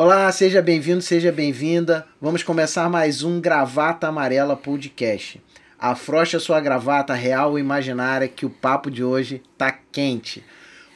Olá, 0.00 0.30
seja 0.30 0.62
bem-vindo, 0.62 1.02
seja 1.02 1.32
bem-vinda. 1.32 2.06
Vamos 2.20 2.44
começar 2.44 2.88
mais 2.88 3.24
um 3.24 3.40
Gravata 3.40 4.06
Amarela 4.06 4.54
Podcast. 4.54 5.42
Afrocha 5.76 6.38
sua 6.38 6.60
gravata 6.60 7.14
real 7.14 7.50
ou 7.50 7.58
imaginária 7.58 8.28
que 8.28 8.46
o 8.46 8.50
papo 8.50 8.92
de 8.92 9.02
hoje 9.02 9.42
tá 9.58 9.76
quente. 9.90 10.44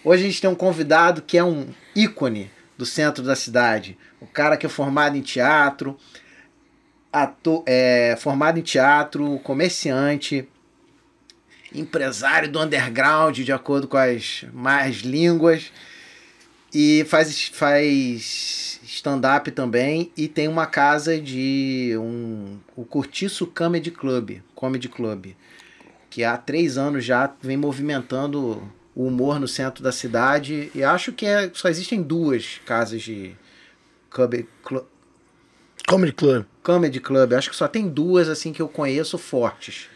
Hoje 0.04 0.22
a 0.22 0.26
gente 0.26 0.40
tem 0.40 0.48
um 0.48 0.54
convidado 0.54 1.20
que 1.20 1.36
é 1.36 1.43
um 1.43 1.66
ícone 1.96 2.48
do 2.79 2.86
centro 2.86 3.25
da 3.25 3.34
cidade. 3.34 3.98
O 4.20 4.26
cara 4.29 4.57
que 4.57 4.66
é 4.66 4.68
formado 4.68 5.16
em 5.16 5.21
teatro, 5.21 5.98
ator, 7.12 7.64
é, 7.66 8.14
formado 8.16 8.61
em 8.61 8.62
teatro, 8.62 9.40
comerciante, 9.40 10.48
empresário 11.75 12.48
do 12.48 12.61
underground, 12.61 13.36
de 13.40 13.53
acordo 13.53 13.89
com 13.89 13.96
as 13.96 14.44
mais 14.53 14.98
línguas, 14.98 15.72
e 16.72 17.04
faz, 17.08 17.48
faz 17.48 18.80
stand-up 18.94 19.50
também, 19.50 20.12
e 20.16 20.28
tem 20.28 20.48
uma 20.48 20.66
casa 20.66 21.18
de 21.18 21.94
um, 21.96 22.58
o 22.76 22.84
Curtiço 22.84 23.46
Comedy 23.46 23.90
Club, 23.90 24.40
Comedy 24.54 24.88
Club, 24.88 25.28
que 26.10 26.22
há 26.22 26.36
três 26.36 26.76
anos 26.76 27.02
já 27.02 27.32
vem 27.40 27.56
movimentando 27.56 28.62
o 28.94 29.06
humor 29.06 29.40
no 29.40 29.48
centro 29.48 29.82
da 29.82 29.90
cidade, 29.90 30.70
e 30.74 30.84
acho 30.84 31.12
que 31.12 31.24
é, 31.24 31.50
só 31.54 31.68
existem 31.68 32.02
duas 32.02 32.60
casas 32.66 33.00
de 33.00 33.34
club, 34.10 34.44
club, 34.62 34.84
Comedy 35.88 36.12
Club. 36.12 36.44
Comedy 36.62 37.00
Club, 37.00 37.32
acho 37.32 37.50
que 37.50 37.56
só 37.56 37.66
tem 37.66 37.88
duas 37.88 38.28
assim 38.28 38.52
que 38.52 38.60
eu 38.60 38.68
conheço 38.68 39.16
fortes. 39.16 39.86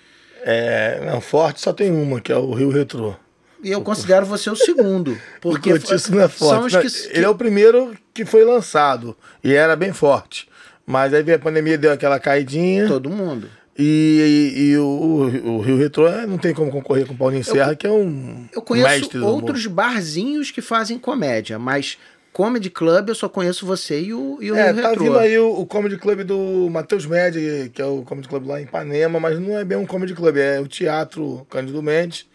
É, 0.42 1.04
não, 1.04 1.20
forte 1.20 1.60
só 1.60 1.72
tem 1.72 1.90
uma, 1.90 2.20
que 2.20 2.32
é 2.32 2.36
o 2.36 2.54
Rio 2.54 2.70
Retrô. 2.70 3.14
E 3.62 3.70
eu 3.70 3.82
considero 3.82 4.24
você 4.24 4.48
o 4.48 4.56
segundo. 4.56 5.18
Porque 5.40 5.72
o 5.72 5.80
Curtiço 5.80 6.14
não 6.14 6.22
é 6.22 6.28
forte. 6.28 6.70
São 6.70 6.82
os 6.82 6.94
que, 6.94 7.08
Ele 7.10 7.24
é 7.24 7.28
o 7.28 7.34
primeiro 7.34 7.96
que 8.16 8.24
foi 8.24 8.44
lançado 8.44 9.16
e 9.44 9.54
era 9.54 9.76
bem 9.76 9.92
forte. 9.92 10.48
Mas 10.86 11.12
aí 11.12 11.22
veio 11.22 11.36
a 11.36 11.40
pandemia, 11.40 11.76
deu 11.76 11.92
aquela 11.92 12.18
caidinha. 12.18 12.86
todo 12.88 13.10
mundo. 13.10 13.48
E, 13.78 14.52
e- 14.56 14.60
e 14.70 14.78
o, 14.78 14.84
o- 14.84 15.56
o 15.56 15.60
Rio 15.60 15.76
Retrô 15.76 16.08
é, 16.08 16.26
não 16.26 16.38
tem 16.38 16.54
como 16.54 16.70
concorrer 16.70 17.06
com 17.06 17.12
o 17.12 17.16
Paulinho 17.16 17.44
Serra, 17.44 17.74
que 17.76 17.86
é 17.86 17.90
um 17.90 18.46
Eu 18.52 18.62
conheço 18.62 19.22
outros 19.24 19.66
barzinhos 19.66 20.50
que 20.50 20.62
fazem 20.62 20.98
comédia, 20.98 21.58
mas 21.58 21.98
Comedy 22.32 22.70
Club 22.70 23.08
eu 23.10 23.14
só 23.14 23.28
conheço 23.28 23.66
você 23.66 24.00
e 24.00 24.14
o, 24.14 24.38
e 24.40 24.50
o 24.50 24.56
É, 24.56 24.72
Rio 24.72 24.82
tá 24.82 24.88
Retrô. 24.90 25.04
vindo 25.04 25.18
aí 25.18 25.38
o, 25.38 25.60
o 25.60 25.66
Comedy 25.66 25.98
Club 25.98 26.20
do 26.22 26.68
Matheus 26.70 27.04
Média, 27.04 27.68
que 27.68 27.82
é 27.82 27.84
o 27.84 28.02
Comedy 28.02 28.28
Club 28.28 28.46
lá 28.46 28.60
em 28.60 28.64
Ipanema, 28.64 29.20
mas 29.20 29.38
não 29.38 29.58
é 29.58 29.64
bem 29.64 29.76
um 29.76 29.84
Comedy 29.86 30.14
Club, 30.14 30.36
é 30.38 30.58
o 30.60 30.66
Teatro 30.66 31.46
Cândido 31.50 31.82
Mendes, 31.82 32.26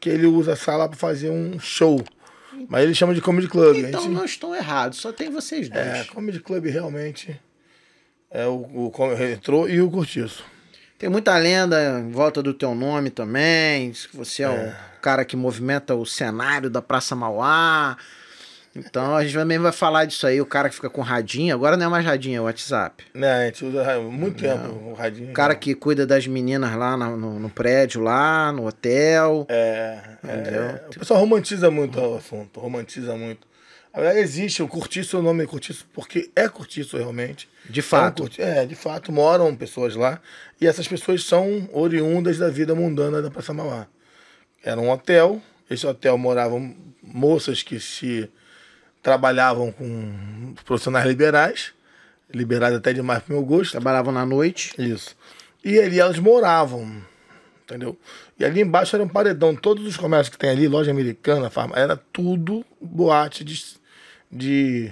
que 0.00 0.08
ele 0.08 0.26
usa 0.26 0.52
a 0.54 0.56
sala 0.56 0.88
pra 0.88 0.96
fazer 0.96 1.28
um 1.30 1.58
show. 1.58 2.02
Mas 2.68 2.82
ele 2.84 2.94
chama 2.94 3.14
de 3.14 3.20
Comedy 3.20 3.48
Club. 3.48 3.76
Então 3.78 4.02
gente- 4.02 4.12
não 4.12 4.24
estou 4.24 4.54
errado, 4.54 4.94
só 4.94 5.12
tem 5.12 5.30
vocês 5.30 5.68
dois. 5.68 5.84
É, 5.86 6.04
Comedy 6.04 6.40
Club 6.40 6.66
realmente 6.66 7.38
é 8.30 8.46
o, 8.46 8.90
o 8.92 9.14
Retrô 9.14 9.68
e 9.68 9.80
o 9.80 9.90
Curtiço. 9.90 10.44
Tem 10.98 11.08
muita 11.10 11.36
lenda 11.36 12.00
em 12.00 12.10
volta 12.10 12.42
do 12.42 12.54
teu 12.54 12.74
nome 12.74 13.10
também. 13.10 13.90
diz 13.90 14.06
que 14.06 14.16
Você 14.16 14.42
é, 14.42 14.48
o 14.48 15.00
cara 15.00 15.24
que 15.24 15.36
movimenta 15.36 15.94
o 15.94 16.06
cenário 16.06 16.70
da 16.70 16.80
Praça 16.80 17.14
Mauá. 17.14 17.96
Então 18.78 19.16
a 19.16 19.22
gente 19.24 19.34
também 19.34 19.58
vai 19.58 19.72
falar 19.72 20.04
disso 20.04 20.26
aí, 20.26 20.40
o 20.40 20.46
cara 20.46 20.68
que 20.68 20.74
fica 20.74 20.90
com 20.90 21.00
radinho, 21.00 21.54
agora 21.54 21.76
não 21.76 21.86
é 21.86 21.88
mais 21.88 22.04
radinho, 22.04 22.38
é 22.38 22.40
WhatsApp. 22.40 23.04
Né, 23.14 23.32
a 23.32 23.46
gente 23.46 23.64
usa 23.64 23.98
muito 24.00 24.40
tempo 24.42 24.68
o 24.90 24.92
radinho. 24.94 25.30
O 25.30 25.32
cara 25.32 25.54
que 25.54 25.74
cuida 25.74 26.06
das 26.06 26.26
meninas 26.26 26.74
lá 26.76 26.96
na- 26.96 27.10
no, 27.16 27.38
no 27.38 27.48
prédio, 27.50 28.00
lá, 28.02 28.52
no 28.52 28.66
hotel. 28.66 29.46
É, 29.48 29.98
Entendeu? 30.22 30.62
é, 30.62 30.84
o 30.94 30.98
pessoal 30.98 31.20
romantiza 31.20 31.70
muito 31.70 31.98
o 32.00 32.16
assunto, 32.16 32.60
romantiza 32.60 33.16
muito. 33.16 33.46
Verdade, 33.94 34.18
existe 34.18 34.62
o 34.62 34.68
curtiço, 34.68 35.18
o 35.18 35.22
nome 35.22 35.42
é 35.44 35.46
curtiço 35.46 35.86
porque 35.94 36.30
é 36.36 36.46
curtiço 36.50 36.98
realmente. 36.98 37.48
De 37.70 37.80
É, 37.80 37.82
um 37.82 37.86
fato. 37.86 38.30
é, 38.36 38.66
de 38.66 38.74
fato, 38.74 39.10
moram 39.10 39.56
pessoas 39.56 39.96
lá. 39.96 40.20
E 40.60 40.66
essas 40.66 40.86
pessoas 40.86 41.24
são 41.24 41.66
oriundas 41.72 42.36
da 42.36 42.50
vida 42.50 42.74
mundana 42.74 43.22
da 43.22 43.30
Praça 43.30 43.54
Mauá. 43.54 43.86
Era 44.62 44.78
um 44.78 44.90
hotel, 44.90 45.40
esse 45.70 45.86
hotel 45.86 46.18
moravam 46.18 46.74
moças 47.02 47.62
que 47.62 47.80
se 47.80 48.28
trabalhavam 49.06 49.70
com 49.70 50.52
profissionais 50.64 51.06
liberais, 51.06 51.72
liberais 52.34 52.74
até 52.74 52.92
demais 52.92 53.22
pro 53.22 53.34
meu 53.34 53.44
gosto. 53.44 53.70
Trabalhavam 53.70 54.12
na 54.12 54.26
noite. 54.26 54.74
Isso. 54.76 55.14
E 55.64 55.78
ali 55.78 56.00
elas 56.00 56.18
moravam, 56.18 57.00
entendeu? 57.62 57.96
E 58.36 58.44
ali 58.44 58.60
embaixo 58.62 58.96
era 58.96 59.04
um 59.04 59.08
paredão. 59.08 59.54
Todos 59.54 59.86
os 59.86 59.96
comércios 59.96 60.30
que 60.30 60.36
tem 60.36 60.50
ali, 60.50 60.66
loja 60.66 60.90
americana, 60.90 61.48
farma, 61.48 61.76
era 61.78 61.96
tudo 62.12 62.64
boate 62.80 63.44
de, 63.44 63.62
de 64.30 64.90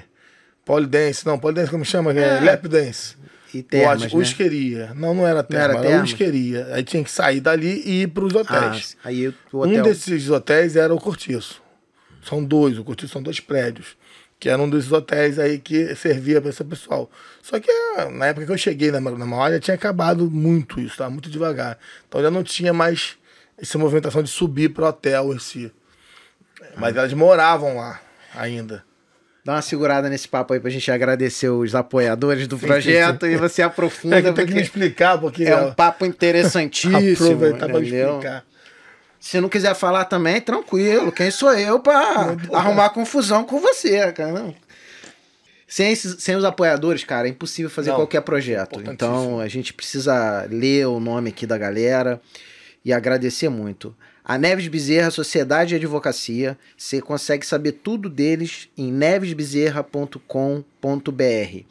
polidense. 0.64 1.26
Não, 1.26 1.36
polidense 1.36 1.72
como 1.72 1.84
chama? 1.84 2.12
É. 2.12 2.38
É. 2.38 2.40
Lap 2.40 2.68
dance. 2.68 3.16
E 3.52 3.64
termas, 3.64 3.98
Boate, 4.02 4.14
né? 4.14 4.20
Whiskeria. 4.20 4.92
Não, 4.94 5.12
não 5.12 5.26
era 5.26 5.42
terma, 5.42 5.64
era 5.64 5.72
era, 5.74 5.82
terma? 5.82 6.02
whiskeria. 6.02 6.68
Aí 6.72 6.84
tinha 6.84 7.02
que 7.02 7.10
sair 7.10 7.40
dali 7.40 7.82
e 7.84 8.02
ir 8.02 8.08
para 8.08 8.24
os 8.24 8.34
Ah, 8.36 8.40
hotéis. 8.40 8.96
aí 9.04 9.26
o 9.28 9.34
Um 9.54 9.58
hotel. 9.60 9.82
desses 9.82 10.30
hotéis 10.30 10.76
era 10.76 10.94
o 10.94 11.00
Cortiço. 11.00 11.63
São 12.24 12.42
dois, 12.42 12.78
o 12.78 12.84
Cortiço 12.84 13.12
são 13.12 13.22
dois 13.22 13.40
prédios. 13.40 13.96
Que 14.40 14.48
era 14.48 14.60
um 14.60 14.68
desses 14.68 14.90
hotéis 14.90 15.38
aí 15.38 15.58
que 15.58 15.94
servia 15.94 16.40
para 16.40 16.50
esse 16.50 16.64
pessoal. 16.64 17.10
Só 17.40 17.58
que 17.60 17.70
ah, 17.70 18.10
na 18.10 18.26
época 18.26 18.46
que 18.46 18.52
eu 18.52 18.58
cheguei 18.58 18.90
na, 18.90 19.00
na 19.00 19.24
Mauá 19.24 19.50
já 19.52 19.60
tinha 19.60 19.74
acabado 19.74 20.30
muito 20.30 20.80
isso, 20.80 20.98
tá? 20.98 21.08
Muito 21.08 21.30
devagar. 21.30 21.78
Então 22.08 22.20
já 22.20 22.30
não 22.30 22.42
tinha 22.42 22.72
mais 22.72 23.16
essa 23.56 23.78
movimentação 23.78 24.22
de 24.22 24.28
subir 24.28 24.70
para 24.70 24.84
o 24.84 24.88
hotel 24.88 25.32
em 25.32 25.38
si. 25.38 25.72
Mas 26.76 26.96
elas 26.96 27.12
moravam 27.12 27.76
lá 27.76 28.00
ainda. 28.34 28.84
Dá 29.44 29.52
uma 29.52 29.62
segurada 29.62 30.08
nesse 30.08 30.26
papo 30.26 30.54
aí 30.54 30.60
pra 30.60 30.70
gente 30.70 30.90
agradecer 30.90 31.50
os 31.50 31.74
apoiadores 31.74 32.48
do 32.48 32.58
projeto 32.58 33.26
e 33.26 33.36
você 33.36 33.60
aprofunda. 33.62 34.18
É 34.18 34.22
que 34.22 34.32
tem 34.32 34.46
que 34.46 34.54
me 34.54 34.62
explicar, 34.62 35.18
porque 35.18 35.44
é 35.44 35.54
um 35.54 35.74
papo 35.74 36.06
interessantíssimo. 36.06 36.96
aproveitar 37.34 37.68
entendeu? 37.68 38.16
explicar. 38.16 38.44
Se 39.26 39.40
não 39.40 39.48
quiser 39.48 39.74
falar 39.74 40.04
também, 40.04 40.38
tranquilo. 40.38 41.10
Quem 41.10 41.30
sou 41.30 41.50
eu 41.54 41.80
pra 41.80 42.36
arrumar 42.52 42.90
confusão 42.90 43.42
com 43.42 43.58
você, 43.58 44.12
cara? 44.12 44.30
Não. 44.32 44.54
Sem, 45.66 45.92
esses- 45.92 46.22
sem 46.22 46.36
os 46.36 46.44
apoiadores, 46.44 47.04
cara, 47.04 47.26
é 47.26 47.30
impossível 47.30 47.70
fazer 47.70 47.88
Não, 47.88 47.96
qualquer 47.96 48.20
projeto. 48.20 48.82
Então 48.86 49.40
a 49.40 49.48
gente 49.48 49.72
precisa 49.72 50.46
ler 50.50 50.86
o 50.88 51.00
nome 51.00 51.30
aqui 51.30 51.46
da 51.46 51.56
galera 51.56 52.20
e 52.84 52.92
agradecer 52.92 53.48
muito. 53.48 53.96
A 54.22 54.36
Neves 54.36 54.68
Bezerra 54.68 55.10
Sociedade 55.10 55.70
de 55.70 55.76
Advocacia, 55.76 56.58
você 56.76 57.00
consegue 57.00 57.46
saber 57.46 57.72
tudo 57.72 58.10
deles 58.10 58.68
em 58.76 58.92
nevesbezerra.com.br. 58.92 61.64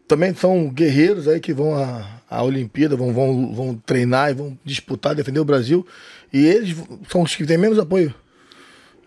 também 0.07 0.33
são 0.33 0.69
guerreiros 0.69 1.27
aí 1.27 1.39
que 1.39 1.53
vão 1.53 1.75
à, 1.75 2.21
à 2.29 2.43
Olimpíada, 2.43 2.95
vão, 2.95 3.13
vão, 3.13 3.53
vão 3.53 3.75
treinar 3.75 4.31
e 4.31 4.33
vão 4.33 4.57
disputar, 4.65 5.15
defender 5.15 5.39
o 5.39 5.45
Brasil. 5.45 5.85
E 6.33 6.45
eles 6.45 6.75
são 7.07 7.21
os 7.21 7.35
que 7.35 7.45
têm 7.45 7.57
menos 7.57 7.77
apoio. 7.79 8.13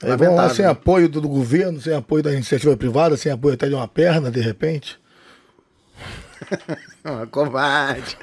Eles 0.02 0.16
vão 0.16 0.34
lá 0.34 0.48
sem 0.50 0.64
apoio 0.64 1.08
do, 1.08 1.20
do, 1.20 1.28
governo, 1.28 1.80
sem 1.80 1.94
apoio 1.94 2.22
da 2.22 2.32
iniciativa 2.32 2.76
privada, 2.76 3.16
sem 3.16 3.30
apoio 3.30 3.54
até 3.54 3.68
de 3.68 3.74
uma 3.74 3.86
perna, 3.86 4.30
de 4.30 4.40
repente. 4.40 4.98
Covarde. 7.30 8.16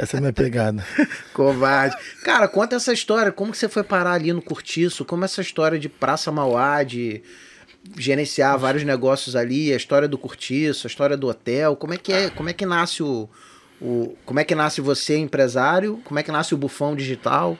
Essa 0.00 0.16
é 0.16 0.18
a 0.18 0.20
minha 0.20 0.32
pegada. 0.32 0.84
Covarde. 1.32 1.96
Cara, 2.22 2.46
conta 2.46 2.76
essa 2.76 2.92
história. 2.92 3.32
Como 3.32 3.52
que 3.52 3.58
você 3.58 3.68
foi 3.68 3.82
parar 3.82 4.12
ali 4.12 4.32
no 4.32 4.42
Curtiço? 4.42 5.04
Como 5.04 5.24
essa 5.24 5.40
história 5.40 5.78
de 5.78 5.88
Praça 5.88 6.30
Mauá, 6.30 6.82
de 6.82 7.22
gerenciar 7.96 8.58
vários 8.58 8.84
negócios 8.84 9.36
ali, 9.36 9.72
a 9.72 9.76
história 9.76 10.08
do 10.08 10.18
Curtiço, 10.18 10.86
a 10.86 10.90
história 10.90 11.16
do 11.16 11.28
hotel. 11.28 11.76
Como 11.76 11.94
é 11.94 11.96
que 11.96 12.12
é? 12.12 12.30
Como 12.30 12.48
é 12.48 12.52
que 12.52 12.66
nasce 12.66 13.02
o, 13.02 13.28
o 13.80 14.16
como 14.24 14.40
é 14.40 14.44
que 14.44 14.54
nasce 14.54 14.80
você 14.80 15.16
empresário? 15.16 16.00
Como 16.04 16.18
é 16.18 16.22
que 16.22 16.32
nasce 16.32 16.54
o 16.54 16.58
Bufão 16.58 16.96
Digital? 16.96 17.58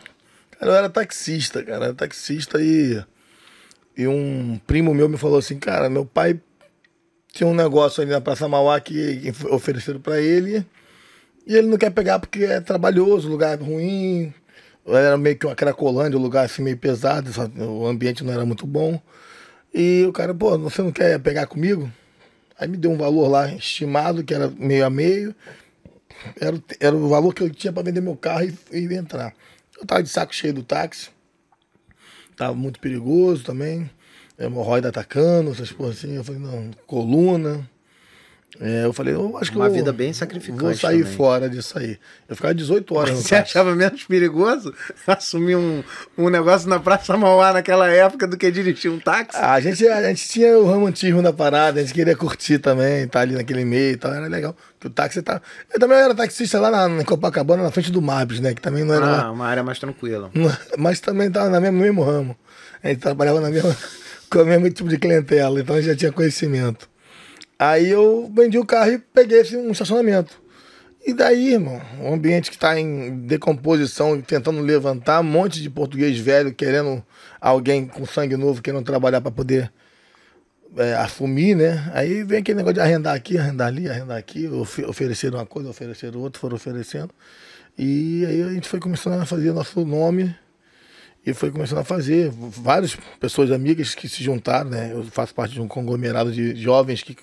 Cara, 0.59 0.73
eu 0.73 0.77
era 0.77 0.91
taxista, 0.91 1.63
cara, 1.63 1.79
eu 1.79 1.85
era 1.85 1.95
taxista 1.95 2.61
e 2.61 3.03
e 3.97 4.07
um 4.07 4.61
primo 4.67 4.95
meu 4.95 5.09
me 5.09 5.17
falou 5.17 5.39
assim, 5.39 5.59
cara, 5.59 5.89
meu 5.89 6.05
pai 6.05 6.39
tinha 7.33 7.47
um 7.47 7.55
negócio 7.55 8.03
ali 8.03 8.11
na 8.11 8.21
Praça 8.21 8.49
Mauá 8.49 8.79
que 8.81 9.33
ofereceram 9.51 10.01
para 10.01 10.21
ele 10.21 10.67
e 11.47 11.55
ele 11.55 11.69
não 11.69 11.79
quer 11.79 11.91
pegar 11.91 12.19
porque 12.19 12.45
é 12.45 12.61
trabalhoso, 12.61 13.29
lugar 13.29 13.61
ruim. 13.61 14.35
Era 14.85 15.17
meio 15.17 15.37
que 15.37 15.47
uma 15.47 15.55
cracolândia, 15.55 16.19
um 16.19 16.23
lugar 16.23 16.45
assim 16.45 16.63
meio 16.63 16.77
pesado, 16.77 17.31
o 17.59 17.87
ambiente 17.87 18.25
não 18.25 18.33
era 18.33 18.45
muito 18.45 18.67
bom. 18.67 19.01
E 19.73 20.05
o 20.09 20.13
cara, 20.13 20.35
pô, 20.35 20.59
você 20.59 20.83
não 20.83 20.91
quer 20.91 21.19
pegar 21.21 21.47
comigo? 21.47 21.91
Aí 22.59 22.67
me 22.67 22.77
deu 22.77 22.91
um 22.91 22.97
valor 22.97 23.29
lá 23.29 23.53
estimado, 23.53 24.25
que 24.25 24.35
era 24.35 24.49
meio 24.49 24.87
a 24.87 24.91
meio. 24.91 25.35
Era, 26.41 26.63
era 26.81 26.97
o 26.97 27.09
valor 27.09 27.35
que 27.35 27.43
eu 27.43 27.51
tinha 27.51 27.73
para 27.73 27.83
vender 27.83 28.01
meu 28.01 28.17
carro 28.17 28.45
e, 28.45 28.79
e 28.79 28.95
entrar. 28.95 29.35
Eu 29.79 29.87
tava 29.87 30.03
de 30.03 30.09
saco 30.09 30.35
cheio 30.35 30.55
do 30.55 30.63
táxi. 30.63 31.11
Tava 32.37 32.55
muito 32.55 32.81
perigoso 32.81 33.45
também. 33.45 33.91
Hemorroida 34.39 34.89
atacando, 34.89 35.51
essas 35.51 35.71
coisas 35.71 35.99
assim. 35.99 36.17
Eu 36.17 36.25
falei, 36.25 36.41
não, 36.41 36.71
coluna. 36.87 37.69
É, 38.61 38.85
eu 38.87 38.93
falei, 38.93 39.15
eu 39.15 39.37
acho 39.39 39.51
que 39.51 39.57
Uma 39.59 39.67
eu 39.67 39.73
vida 39.73 39.93
bem 39.93 40.13
sacrificante. 40.13 40.63
Vou 40.63 40.75
sair 40.75 41.01
também. 41.03 41.17
fora 41.17 41.49
disso 41.49 41.79
aí. 41.79 41.99
Eu 42.29 42.35
ficava 42.37 42.55
18 42.55 42.95
horas 42.95 43.11
Mas 43.15 43.25
Você 43.25 43.35
achava 43.35 43.75
menos 43.75 44.05
perigoso 44.05 44.73
assumir 45.07 45.57
um, 45.57 45.83
um 46.17 46.29
negócio 46.31 46.69
na 46.69 46.81
Praça 46.81 47.17
Mauá 47.17 47.53
naquela 47.53 47.89
época 47.89 48.27
do 48.27 48.37
que 48.37 48.51
dirigir 48.51 48.91
um 48.91 48.99
táxi? 48.99 49.39
Ah, 49.39 49.53
A 49.55 49.61
gente, 49.61 49.87
a 49.87 50.03
gente 50.09 50.29
tinha 50.29 50.59
o 50.59 50.65
romantismo 50.67 51.23
da 51.23 51.33
parada, 51.33 51.81
a 51.81 51.83
gente 51.83 51.93
queria 51.95 52.17
curtir 52.17 52.59
também, 52.59 53.05
estar 53.05 53.21
ali 53.21 53.35
naquele 53.35 53.65
meio 53.65 53.93
e 53.93 53.97
tal, 53.97 54.13
era 54.13 54.27
legal. 54.27 54.57
Porque 54.79 54.89
o 54.89 54.91
táxi 54.91 55.21
tá. 55.23 55.41
Eu 55.73 55.79
também 55.79 55.99
era 55.99 56.15
taxista 56.15 56.59
lá 56.61 56.71
na, 56.71 57.03
em 57.03 57.05
Copacabana, 57.05 57.63
na 57.63 57.71
frente 57.71 57.91
do 57.93 58.01
Mabs, 58.01 58.41
né? 58.41 58.55
Que 58.55 58.61
também 58.63 58.85
não 58.85 58.95
era. 58.95 59.05
Ah, 59.07 59.17
lá- 59.25 59.33
uma 59.33 59.47
área 59.47 59.63
mais 59.63 59.79
tranquila. 59.79 60.31
mas 60.79 61.01
também 61.01 61.31
tava 61.31 61.49
na 61.51 61.61
mesma, 61.61 61.77
no 61.79 61.83
mesmo 61.85 62.03
ramo. 62.03 62.37
A 62.83 62.89
gente 62.89 63.01
trabalhava 63.01 63.41
na 63.41 63.51
mesma, 63.51 63.75
com 64.31 64.39
o 64.41 64.45
mesmo 64.47 64.71
tipo 64.71 64.89
de 64.89 64.97
clientela, 64.99 65.61
então 65.61 65.75
a 65.77 65.81
gente 65.81 65.91
já 65.91 65.97
tinha 65.97 66.13
conhecimento. 66.13 66.89
Aí 67.59 67.89
eu 67.89 68.31
vendi 68.35 68.59
o 68.59 68.67
carro 68.67 68.93
e 68.93 68.99
peguei 68.99 69.41
esse, 69.41 69.57
um 69.57 69.71
estacionamento. 69.71 70.41
E 71.07 71.15
daí, 71.15 71.53
irmão, 71.53 71.81
um 72.01 72.15
ambiente 72.15 72.51
que 72.51 72.57
está 72.57 72.79
em 72.79 73.21
decomposição, 73.21 74.21
tentando 74.21 74.61
levantar, 74.61 75.21
um 75.21 75.25
monte 75.25 75.63
de 75.63 75.71
português 75.71 76.19
velho 76.19 76.53
querendo 76.53 77.03
alguém 77.41 77.87
com 77.87 78.05
sangue 78.05 78.37
novo, 78.37 78.61
querendo 78.61 78.85
trabalhar 78.85 79.21
para 79.21 79.31
poder 79.31 79.73
é, 80.77 80.95
assumir, 80.95 81.55
né? 81.55 81.91
Aí 81.95 82.25
vem 82.25 82.41
aquele 82.41 82.57
negócio 82.57 82.75
de 82.75 82.81
arrendar 82.81 83.15
aqui, 83.15 83.39
arrendar 83.39 83.69
ali, 83.69 83.89
arrendar 83.89 84.19
aqui, 84.19 84.49
ofe 84.49 84.85
oferecer 84.85 85.33
uma 85.33 85.47
coisa, 85.47 85.71
oferecer 85.71 86.15
outra, 86.17 86.41
foram 86.41 86.57
oferecendo. 86.57 87.11
E 87.79 88.27
aí 88.27 88.43
a 88.43 88.49
gente 88.51 88.69
foi 88.69 88.81
começando 88.81 89.21
a 89.21 89.27
fazer 89.27 89.53
nosso 89.53 89.85
nome 89.85 90.35
e 91.27 91.35
foi 91.35 91.51
começando 91.51 91.79
a 91.81 91.85
fazer. 91.85 92.31
Várias 92.31 92.97
pessoas 93.19 93.51
amigas 93.51 93.95
que 93.95 94.09
se 94.09 94.23
juntaram, 94.23 94.71
né? 94.71 94.93
Eu 94.93 95.03
faço 95.05 95.35
parte 95.35 95.55
de 95.55 95.61
um 95.61 95.67
conglomerado 95.67 96.31
de 96.33 96.55
jovens 96.55 97.03
que, 97.03 97.17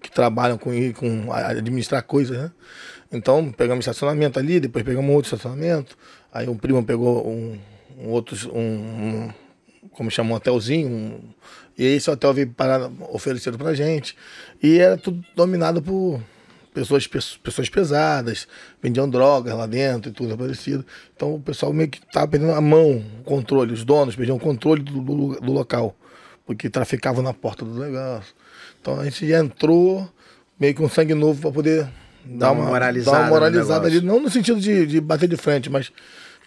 que 0.00 0.10
trabalham 0.10 0.56
com, 0.56 0.70
com 0.94 1.30
administrar 1.32 2.02
coisas, 2.02 2.36
né? 2.38 2.50
Então 3.12 3.52
pegamos 3.52 3.82
estacionamento 3.84 4.38
ali, 4.38 4.58
depois 4.58 4.82
pegamos 4.84 5.14
outro 5.14 5.26
estacionamento. 5.34 5.98
Aí 6.32 6.48
um 6.48 6.56
primo 6.56 6.82
pegou 6.82 7.28
um, 7.28 7.58
um 7.98 8.08
outro, 8.08 8.36
um, 8.56 8.58
um- 8.60 9.30
como 9.90 10.10
chama, 10.10 10.30
um 10.32 10.34
hotelzinho. 10.36 10.88
um- 10.88 11.20
e 11.76 11.84
esse 11.84 12.10
hotel 12.10 12.34
veio 12.34 12.48
parar 12.50 12.90
oferecido 13.10 13.56
pra 13.58 13.74
gente. 13.74 14.16
E 14.62 14.78
era 14.78 14.96
tudo 14.96 15.22
dominado 15.34 15.82
por 15.82 16.20
pessoas, 16.72 17.06
pe- 17.06 17.18
pessoas 17.42 17.68
pesadas, 17.68 18.46
vendiam 18.82 19.08
drogas 19.08 19.54
lá 19.54 19.66
dentro 19.66 20.10
e 20.10 20.12
tudo 20.12 20.36
parecido. 20.36 20.84
Então 21.14 21.34
o 21.34 21.40
pessoal 21.40 21.72
meio 21.72 21.88
que 21.88 21.98
estava 21.98 22.26
perdendo 22.28 22.52
a 22.52 22.60
mão, 22.60 23.02
o 23.20 23.24
controle, 23.24 23.72
os 23.72 23.84
donos 23.84 24.16
perdiam 24.16 24.36
o 24.36 24.40
controle 24.40 24.82
do, 24.82 25.00
do, 25.00 25.40
do 25.40 25.52
local, 25.52 25.94
porque 26.46 26.68
traficavam 26.70 27.22
na 27.22 27.32
porta 27.34 27.64
do 27.64 27.78
negócio. 27.78 28.34
Então 28.80 28.98
a 28.98 29.04
gente 29.04 29.26
já 29.28 29.38
entrou 29.38 30.08
meio 30.58 30.74
um 30.82 30.88
sangue 30.88 31.14
novo 31.14 31.40
para 31.40 31.50
poder 31.52 31.88
dar 32.24 32.52
uma 32.52 32.62
uma, 32.62 32.70
moralizada 32.70 33.16
dar 33.18 33.22
uma 33.24 33.30
moralizada 33.30 33.86
ali, 33.86 34.00
não 34.00 34.20
no 34.20 34.30
sentido 34.30 34.60
de, 34.60 34.86
de 34.86 35.00
bater 35.00 35.28
de 35.28 35.36
frente, 35.36 35.68
mas 35.68 35.92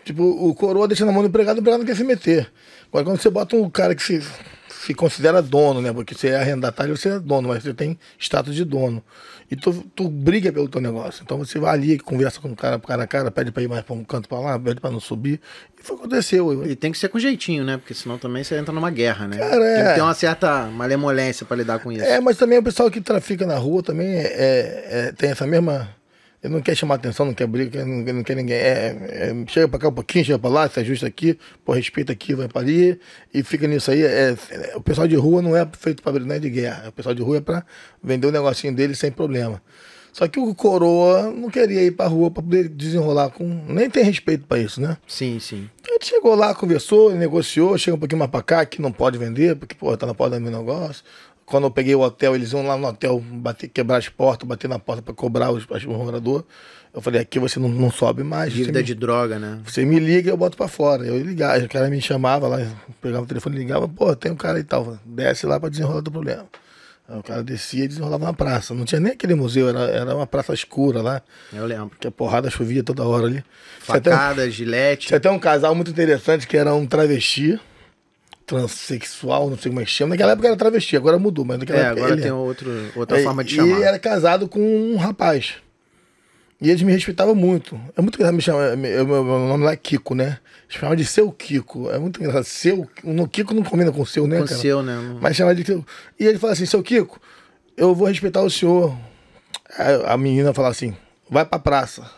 tipo, 0.04 0.24
o 0.24 0.54
coroa 0.56 0.88
deixa 0.88 1.06
na 1.06 1.12
mão 1.12 1.22
do 1.22 1.27
empregado, 1.27 1.57
o 1.57 1.60
empregado 1.60 1.80
não 1.81 1.88
quer 1.88 1.95
se 1.95 2.04
meter. 2.04 2.51
Agora 2.88 3.04
quando 3.06 3.22
você 3.22 3.30
bota 3.30 3.56
um 3.56 3.69
cara 3.69 3.94
que 3.95 4.01
se, 4.04 4.24
se 4.69 4.94
considera 4.94 5.42
dono, 5.42 5.81
né? 5.81 5.92
Porque 5.92 6.13
você 6.16 6.30
é 6.30 6.38
arrendatário, 6.39 6.95
você 6.95 7.10
é 7.10 7.19
dono, 7.19 7.50
mas 7.50 7.63
você 7.63 7.74
tem 7.74 7.98
status 8.18 8.56
de 8.56 8.63
dono. 8.63 9.04
E 9.50 9.56
tu, 9.56 9.71
tu 9.95 10.09
briga 10.09 10.51
pelo 10.51 10.68
teu 10.68 10.81
negócio. 10.81 11.21
Então 11.24 11.38
você 11.38 11.59
vai 11.59 11.74
ali, 11.74 12.00
conversa 12.00 12.39
com 12.42 12.50
o 12.50 12.56
cara, 12.56 12.80
cara 12.80 13.03
a 13.03 13.07
cara, 13.07 13.30
pede 13.30 13.51
pra 13.51 13.62
ir 13.62 13.69
mais 13.69 13.83
pra 13.83 13.94
um 13.94 14.03
canto 14.03 14.27
pra 14.27 14.39
lá, 14.39 14.59
pede 14.59 14.81
pra 14.81 14.89
não 14.89 15.00
subir. 15.00 15.39
E 15.80 15.83
foi 15.83 15.95
o 15.95 16.00
que 16.00 16.06
aconteceu. 16.06 16.65
E 16.65 16.75
tem 16.75 16.92
que 16.92 16.97
ser 16.97 17.09
com 17.09 17.19
jeitinho, 17.19 17.63
né? 17.63 17.77
Porque 17.77 17.94
senão 17.94 18.18
também 18.18 18.44
você 18.44 18.57
entra 18.57 18.74
numa 18.74 18.89
guerra, 18.89 19.27
né? 19.27 19.38
Cara, 19.38 19.51
Tem 19.51 19.83
que 19.83 19.89
é. 19.89 19.94
ter 19.94 20.01
uma 20.01 20.13
certa 20.15 20.63
malemolência 20.65 21.45
pra 21.45 21.56
lidar 21.57 21.77
com 21.80 21.92
isso. 21.92 22.03
É, 22.03 22.19
mas 22.19 22.38
também 22.38 22.57
o 22.57 22.63
pessoal 22.63 22.89
que 22.89 23.00
trafica 23.00 23.45
na 23.45 23.56
rua 23.57 23.83
também 23.83 24.07
é, 24.07 24.21
é- 24.24 24.86
é- 25.07 25.12
tem 25.12 25.30
essa 25.30 25.45
mesma. 25.45 25.89
Ele 26.44 26.54
não 26.54 26.62
quer 26.62 26.76
chamar 26.76 26.96
atenção, 26.96 27.26
não 27.26 27.34
quer 27.34 27.48
briga, 27.48 27.84
não, 27.84 28.14
não 28.14 28.24
quer 28.24 28.36
ninguém. 28.36 28.56
É, 28.56 28.96
é, 29.10 29.46
chega 29.48 29.68
pra 29.68 29.80
cá 29.80 29.88
um 29.90 29.94
pouquinho, 29.94 30.26
chega 30.26 30.40
pra 30.40 30.50
lá, 30.50 30.70
se 30.70 30.80
ajusta 30.80 31.08
aqui, 31.08 31.38
pô, 31.64 31.74
respeita 31.74 32.14
aqui, 32.14 32.36
vai 32.36 32.48
pra 32.48 32.62
ali, 32.62 33.00
e 33.34 33.44
fica 33.44 33.68
nisso 33.68 33.90
aí. 33.90 34.04
É, 34.04 34.36
é, 34.52 34.74
o 34.75 34.82
pessoal 34.82 35.08
de 35.08 35.15
rua 35.15 35.42
não 35.42 35.56
é 35.56 35.68
feito 35.77 36.04
pra 36.04 36.12
briga, 36.12 36.27
não 36.27 36.36
é 36.36 36.39
de 36.39 36.50
guerra. 36.50 36.89
O 36.89 36.92
pessoal 36.92 37.15
de 37.15 37.22
rua 37.22 37.38
é 37.38 37.42
pra 37.42 37.65
vender 38.04 38.27
o 38.27 38.32
negocinho 38.32 38.75
dele 38.75 38.96
sem 38.96 39.12
problema. 39.12 39.62
Só 40.15 40.30
que 40.30 40.39
o 40.39 40.56
coroa 40.56 41.24
não 41.24 41.50
queria 41.50 41.84
ir 41.84 41.92
pra 41.92 42.08
rua 42.08 42.32
pra 42.32 42.42
poder 42.42 42.70
desenrolar 42.70 43.32
com. 43.32 43.44
Nem 43.68 43.89
tem 43.89 44.01
respeito 44.01 44.46
pra 44.48 44.58
isso, 44.58 44.80
né? 44.80 44.96
Sim, 45.06 45.39
sim. 45.42 45.70
A 45.86 45.92
gente 45.92 46.08
chegou 46.08 46.36
lá, 46.36 46.56
conversou, 46.56 47.13
negociou, 47.13 47.77
chega 47.77 47.98
um 47.98 48.00
pouquinho 48.00 48.20
mais 48.20 48.32
pra 48.32 48.42
cá, 48.42 48.65
que 48.65 48.82
não 48.82 48.94
pode 48.94 49.18
vender, 49.18 49.58
porque, 49.58 49.75
pô, 49.75 49.96
tá 49.98 50.06
na 50.06 50.13
porta 50.13 50.38
do 50.38 50.42
meu 50.42 50.58
negócio. 50.58 51.04
Quando 51.46 51.66
eu 51.66 51.72
peguei 51.72 51.94
o 51.94 52.02
hotel, 52.02 52.36
eles 52.36 52.52
iam 52.54 52.66
lá 52.66 52.75
no 52.75 52.88
hotel 52.88 53.20
bater, 53.20 53.68
quebrar 53.68 53.98
as 53.98 54.10
portas, 54.10 54.48
bater 54.48 54.68
na 54.68 54.80
porta 54.80 55.02
pra 55.02 55.14
cobrar 55.14 55.52
os, 55.52 55.64
os 55.70 55.86
moradores. 55.86 56.46
Eu 56.94 57.02
falei, 57.02 57.20
aqui 57.22 57.38
você 57.40 57.60
não, 57.60 57.68
não 57.70 57.92
sobe 57.92 58.24
mais. 58.24 58.52
Dívida 58.54 58.80
me, 58.80 58.86
de 58.86 58.96
droga, 58.96 59.38
né? 59.38 59.60
você 59.66 59.86
me 59.86 60.00
liga 60.00 60.30
e 60.30 60.32
eu 60.34 60.38
boto 60.38 60.56
pra 60.58 60.68
fora. 60.68 61.06
Eu 61.06 61.22
ligava, 61.22 61.64
o 61.64 61.70
cara 61.70 61.90
me 61.90 62.02
chamava 62.02 62.48
lá, 62.48 62.58
pegava 63.02 63.24
o 63.24 63.28
telefone 63.28 63.58
e 63.58 63.60
ligava, 63.60 63.88
pô, 63.88 64.16
tem 64.16 64.32
um 64.32 64.36
cara 64.36 64.58
e 64.60 64.64
tal, 64.64 64.98
desce 65.06 65.46
lá 65.46 65.60
pra 65.60 65.70
desenrolar 65.70 66.02
do 66.02 66.10
problema. 66.10 66.46
Aí 67.08 67.20
o 67.20 67.22
cara 67.22 67.44
descia 67.44 67.84
e 67.84 67.88
desenrolava 67.88 68.25
na 68.25 68.34
praça. 68.34 68.74
Não 68.74 68.84
tinha 68.86 69.00
nem 69.00 69.12
aquele 69.12 69.36
museu, 69.36 69.70
era, 69.70 69.80
era 69.92 70.16
uma 70.16 70.25
praça 70.25 70.54
escura 70.54 71.02
lá, 71.04 71.22
Eu 71.54 71.66
lembro. 71.68 71.92
que 72.00 72.08
a 72.08 72.12
porrada 72.12 72.50
chovia 72.50 72.82
toda 72.82 73.04
hora 73.04 73.28
ali. 73.28 73.44
Até 73.88 74.10
um- 74.10 74.14
Facada, 74.14 74.50
gilete. 74.50 75.08
tinha 75.08 75.18
até 75.18 75.30
um 75.30 75.38
casal 75.38 75.75
muito 75.75 75.92
interessante 75.92 76.48
que 76.48 76.58
era 76.58 76.74
um 76.74 76.88
travesti, 76.88 77.60
transexual, 78.46 79.50
não 79.50 79.58
sei 79.58 79.70
como 79.72 79.82
é 79.82 79.86
que 79.86 79.92
chama. 79.92 80.12
Naquela 80.12 80.34
época 80.34 80.48
era 80.48 80.58
travesti, 80.58 80.96
agora 80.96 81.18
mudou, 81.18 81.44
mas 81.46 81.60
naquela 81.60 81.80
É, 81.80 81.82
época 81.84 81.98
agora 82.02 82.14
ele 82.14 82.22
tem 82.22 82.32
era. 82.32 82.36
outro, 82.40 82.72
outra 82.96 83.20
É, 83.20 83.24
forma 83.24 83.44
de 83.44 83.54
e 83.54 83.56
chamar. 83.56 83.70
ele 83.75 83.84
era 83.84 84.00
casado 84.00 84.48
com 84.48 84.60
um 84.62 84.96
rapaz. 84.98 85.56
E 86.62 86.70
eles 86.70 86.82
me 86.84 86.92
respeitavam 86.94 87.36
muito. 87.36 87.80
É 87.98 88.02
muito 88.02 88.16
engraçado 88.16 88.36
me 88.36 88.42
chamar. 88.42 88.78
Meu, 88.78 89.06
meu, 89.06 89.24
meu 89.25 89.40
nome 89.40 89.66
lá 89.66 89.74
é 89.74 89.75
Kiko, 89.75 90.16
né? 90.16 90.40
Eles 90.64 90.78
chamavam 90.80 90.96
de 90.96 91.04
seu 91.06 91.30
Kiko. 91.32 91.90
É 91.92 92.00
muito 92.00 92.20
engraçado. 92.20 92.46
Seu. 92.46 92.90
No 93.04 93.28
Kiko 93.28 93.54
não 93.54 93.62
combina 93.62 93.92
com 93.92 94.06
seu, 94.06 94.25
né, 94.25 94.40
Com 94.40 94.46
cara? 94.46 94.60
seu, 94.62 94.82
né? 94.82 95.18
Mas 95.20 95.36
chama 95.36 95.54
de 95.54 95.64
Kiko. 95.66 95.86
E 96.18 96.25
ele 96.25 96.40
fala 96.40 96.54
assim: 96.54 96.66
seu 96.66 96.82
Kiko, 96.82 97.20
eu 97.75 97.94
vou 97.94 98.08
respeitar 98.08 98.42
o 98.42 98.50
senhor. 98.50 98.96
A 100.08 100.16
menina 100.16 100.54
fala 100.54 100.70
assim: 100.70 100.96
vai 101.30 101.44
pra 101.46 101.60
praça. 101.60 102.10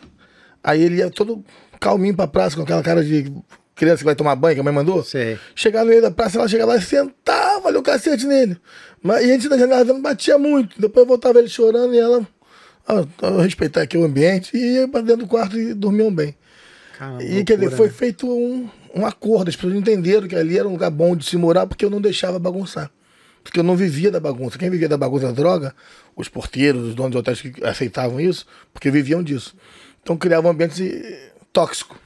Aí 0.62 0.82
ele 0.84 0.96
ia 0.98 1.10
todo 1.10 1.44
calminho 1.80 2.14
pra 2.14 2.28
praça, 2.28 2.54
com 2.56 2.62
aquela 2.62 2.82
cara 2.82 3.02
de 3.04 3.32
criança 3.78 3.98
que 3.98 4.04
vai 4.04 4.14
tomar 4.14 4.34
banho, 4.36 4.54
que 4.56 4.60
a 4.60 4.64
mãe 4.64 4.72
mandou. 4.74 5.02
Sei. 5.04 5.38
Chegar 5.54 5.84
no 5.84 5.90
meio 5.90 6.02
da 6.02 6.10
praça, 6.10 6.38
ela 6.38 6.48
chegava 6.48 6.72
lá 6.72 6.78
e 6.78 6.82
sentava 6.82 7.68
ali 7.68 7.78
o 7.78 7.82
cacete 7.82 8.26
nele. 8.26 8.56
Mas, 9.02 9.24
e 9.24 9.30
a 9.30 9.34
gente 9.34 9.48
na 9.48 9.56
janela 9.56 9.84
vendo, 9.84 10.00
batia 10.00 10.36
muito. 10.36 10.80
Depois 10.80 11.06
voltava 11.06 11.38
ele 11.38 11.48
chorando 11.48 11.94
e 11.94 11.98
ela. 11.98 12.26
ah, 12.86 13.04
respeitar 13.42 13.82
aqui 13.82 13.96
o 13.96 14.04
ambiente 14.04 14.56
e 14.56 14.74
ia 14.74 14.88
pra 14.88 15.00
dentro 15.00 15.22
do 15.24 15.28
quarto 15.28 15.56
e 15.58 15.72
dormiam 15.72 16.12
bem. 16.12 16.34
Caramba, 16.98 17.22
E 17.22 17.44
quer 17.44 17.54
dizer, 17.54 17.68
loucura, 17.68 17.76
foi 17.76 17.86
né? 17.86 17.92
feito 17.92 18.28
um, 18.28 18.68
um 18.94 19.06
acordo. 19.06 19.48
As 19.48 19.56
pessoas 19.56 19.74
entenderam 19.74 20.26
que 20.26 20.34
ali 20.34 20.58
era 20.58 20.66
um 20.66 20.72
lugar 20.72 20.90
bom 20.90 21.14
de 21.14 21.24
se 21.24 21.36
morar 21.36 21.66
porque 21.66 21.84
eu 21.84 21.90
não 21.90 22.00
deixava 22.00 22.38
bagunçar. 22.38 22.90
porque 23.44 23.60
eu 23.60 23.64
não 23.64 23.76
vivia 23.76 24.10
da 24.10 24.18
bagunça. 24.18 24.58
Quem 24.58 24.68
vivia 24.68 24.88
da 24.88 24.96
bagunça 24.98 25.26
da 25.26 25.32
droga, 25.32 25.74
os 26.16 26.28
porteiros, 26.28 26.88
os 26.88 26.94
donos 26.94 27.12
de 27.12 27.18
hotéis 27.18 27.40
que 27.40 27.64
aceitavam 27.64 28.20
isso, 28.20 28.44
porque 28.74 28.90
viviam 28.90 29.22
disso. 29.22 29.54
Então 30.02 30.16
criavam 30.16 30.50
um 30.50 30.54
ambiente 30.54 30.82
tóxico. 31.52 31.96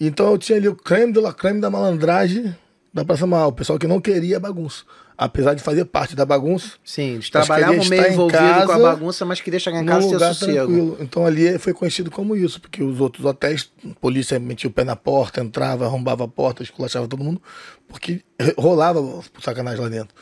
Então 0.00 0.30
eu 0.30 0.38
tinha 0.38 0.56
ali 0.56 0.66
o 0.66 0.74
creme 0.74 1.12
de 1.12 1.20
la 1.20 1.32
creme 1.32 1.60
da 1.60 1.68
malandragem 1.68 2.56
da 2.92 3.04
Praça 3.04 3.26
Mal, 3.26 3.48
o 3.48 3.52
pessoal 3.52 3.78
que 3.78 3.86
não 3.86 4.00
queria 4.00 4.40
bagunça. 4.40 4.84
Apesar 5.16 5.52
de 5.52 5.62
fazer 5.62 5.84
parte 5.84 6.16
da 6.16 6.24
bagunça. 6.24 6.72
Sim, 6.82 7.12
eles 7.12 7.28
trabalhavam 7.28 7.84
meio 7.84 8.10
envolvidos 8.10 8.64
com 8.64 8.72
a 8.72 8.78
bagunça, 8.78 9.26
mas 9.26 9.38
queria 9.38 9.60
chegar 9.60 9.82
em 9.82 9.84
casa 9.84 10.06
e 10.06 10.10
ter 10.10 10.18
sossego. 10.18 10.54
Tranquilo. 10.54 10.96
Então 10.98 11.26
ali 11.26 11.58
foi 11.58 11.74
conhecido 11.74 12.10
como 12.10 12.34
isso, 12.34 12.58
porque 12.58 12.82
os 12.82 12.98
outros 13.00 13.26
hotéis, 13.26 13.70
a 13.84 13.94
polícia 14.00 14.38
metia 14.38 14.70
o 14.70 14.72
pé 14.72 14.82
na 14.82 14.96
porta, 14.96 15.42
entrava, 15.42 15.84
arrombava 15.84 16.24
a 16.24 16.28
porta, 16.28 16.62
esculachava 16.62 17.06
todo 17.06 17.22
mundo, 17.22 17.40
porque 17.86 18.22
rolava 18.56 19.22
sacanagem 19.42 19.82
lá 19.82 19.90
dentro. 19.90 20.14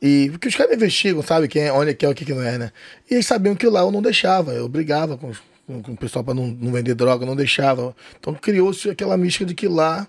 E 0.00 0.30
porque 0.30 0.48
os 0.48 0.56
caras 0.56 0.74
investigam, 0.74 1.22
sabe 1.22 1.46
quem 1.46 1.64
é, 1.64 1.72
onde 1.72 1.90
é 1.90 1.94
que 1.94 2.06
é, 2.06 2.08
o 2.08 2.14
que, 2.14 2.24
que 2.24 2.32
não 2.32 2.42
é, 2.42 2.56
né? 2.56 2.72
E 3.10 3.14
eles 3.14 3.26
sabiam 3.26 3.54
que 3.54 3.66
lá 3.66 3.80
eu 3.80 3.90
não 3.90 4.00
deixava, 4.00 4.54
eu 4.54 4.66
brigava 4.66 5.18
com, 5.18 5.30
com, 5.70 5.82
com 5.82 5.92
o 5.92 5.96
pessoal 5.96 6.24
para 6.24 6.34
não, 6.34 6.48
não 6.48 6.72
vender 6.72 6.94
droga, 6.94 7.24
não 7.24 7.36
deixava. 7.36 7.94
Então 8.18 8.34
criou-se 8.34 8.90
aquela 8.90 9.16
mística 9.16 9.44
de 9.44 9.54
que 9.54 9.68
lá 9.68 10.06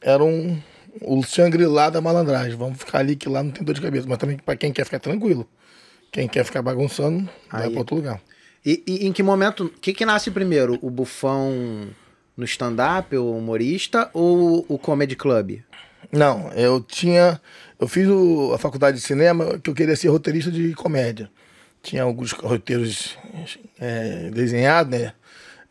era 0.00 0.22
um, 0.22 0.60
o 1.00 1.22
Shangri-La 1.22 1.90
da 1.90 2.00
malandragem. 2.00 2.56
Vamos 2.56 2.78
ficar 2.78 2.98
ali 2.98 3.16
que 3.16 3.28
lá 3.28 3.42
não 3.42 3.50
tem 3.50 3.64
dor 3.64 3.74
de 3.74 3.80
cabeça. 3.80 4.06
Mas 4.08 4.18
também 4.18 4.36
para 4.36 4.56
quem 4.56 4.72
quer 4.72 4.84
ficar 4.84 5.00
tranquilo. 5.00 5.48
Quem 6.12 6.28
quer 6.28 6.44
ficar 6.44 6.62
bagunçando, 6.62 7.28
Aí. 7.50 7.62
vai 7.62 7.70
para 7.70 7.78
outro 7.78 7.96
lugar. 7.96 8.20
E, 8.64 8.82
e, 8.86 9.06
em 9.06 9.12
que 9.12 9.22
momento, 9.22 9.64
o 9.64 9.68
que, 9.68 9.92
que 9.92 10.06
nasce 10.06 10.30
primeiro? 10.30 10.78
O 10.82 10.90
bufão 10.90 11.88
no 12.36 12.44
stand-up, 12.44 13.16
o 13.16 13.36
humorista, 13.36 14.08
ou 14.12 14.64
o 14.68 14.78
comedy 14.78 15.16
club? 15.16 15.60
Não, 16.12 16.52
eu 16.52 16.80
tinha. 16.80 17.40
Eu 17.80 17.88
fiz 17.88 18.06
o, 18.06 18.52
a 18.54 18.58
faculdade 18.58 18.98
de 18.98 19.02
cinema 19.02 19.58
que 19.58 19.70
eu 19.70 19.74
queria 19.74 19.96
ser 19.96 20.08
roteirista 20.08 20.50
de 20.50 20.74
comédia. 20.74 21.30
Tinha 21.82 22.02
alguns 22.02 22.32
roteiros 22.32 23.16
é, 23.80 24.30
desenhados, 24.30 24.98
né? 24.98 25.12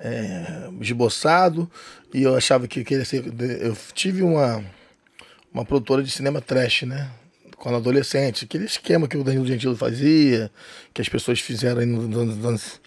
É, 0.04 0.70
esboçado, 0.82 1.70
e 2.12 2.24
eu 2.24 2.36
achava 2.36 2.68
que 2.68 2.84
queria 2.84 3.06
ser. 3.06 3.24
Eu 3.62 3.78
tive 3.94 4.24
uma 4.24 4.64
uma 5.54 5.66
produtora 5.66 6.02
de 6.02 6.10
cinema 6.10 6.42
trash, 6.42 6.84
né? 6.84 7.10
Quando 7.58 7.76
adolescente. 7.76 8.46
Aquele 8.46 8.66
esquema 8.66 9.08
que 9.08 9.18
o 9.18 9.24
Danilo 9.24 9.46
Gentili 9.46 9.76
fazia, 9.76 10.50
que 10.94 11.02
as 11.02 11.10
pessoas 11.10 11.40
fizeram 11.40 11.82
aí 11.82 11.86
nos 11.86 12.18
anos, 12.18 12.46
anos 12.46 12.82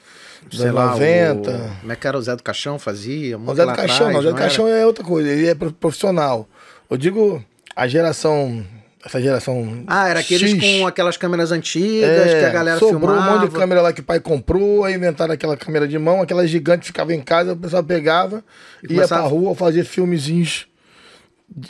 Sei 0.50 0.70
lá, 0.70 0.92
90. 0.92 1.50
O... 1.50 1.80
Como 1.80 1.92
é 1.92 1.96
que 1.96 2.06
era 2.06 2.18
o 2.18 2.22
Zé 2.22 2.36
do 2.36 2.42
Caixão 2.42 2.78
fazia? 2.78 3.38
O 3.38 3.54
Zé 3.54 3.64
do 3.64 3.74
Caixão, 3.74 4.08
atrás, 4.08 4.12
não. 4.12 4.20
O 4.20 4.22
Zé 4.22 4.28
do 4.30 4.34
Caixão 4.34 4.68
é 4.68 4.84
outra 4.84 5.04
coisa, 5.04 5.28
ele 5.28 5.46
é 5.46 5.54
profissional. 5.54 6.48
Eu 6.90 6.96
digo 6.96 7.42
a 7.74 7.86
geração 7.86 8.64
essa 9.04 9.20
geração. 9.20 9.84
Ah, 9.86 10.08
era 10.08 10.20
aqueles 10.20 10.50
X. 10.50 10.78
com 10.78 10.86
aquelas 10.86 11.16
câmeras 11.16 11.52
antigas 11.52 12.08
é, 12.08 12.40
que 12.40 12.46
a 12.46 12.50
galera 12.50 12.78
sobrou 12.78 13.00
filmava. 13.00 13.18
Sobrou 13.18 13.36
um 13.36 13.40
monte 13.40 13.50
de 13.50 13.56
câmera 13.58 13.82
lá 13.82 13.92
que 13.92 14.00
o 14.00 14.04
pai 14.04 14.18
comprou, 14.18 14.84
aí 14.84 14.94
inventaram 14.94 15.34
aquela 15.34 15.56
câmera 15.56 15.86
de 15.86 15.98
mão, 15.98 16.22
aquela 16.22 16.46
gigante 16.46 16.86
ficava 16.86 17.12
em 17.12 17.20
casa, 17.20 17.52
o 17.52 17.56
pessoal 17.56 17.84
pegava, 17.84 18.42
e 18.82 18.92
ia 18.92 18.96
começava... 18.96 19.22
pra 19.22 19.30
rua 19.30 19.54
fazer 19.54 19.84
filmezinhos 19.84 20.66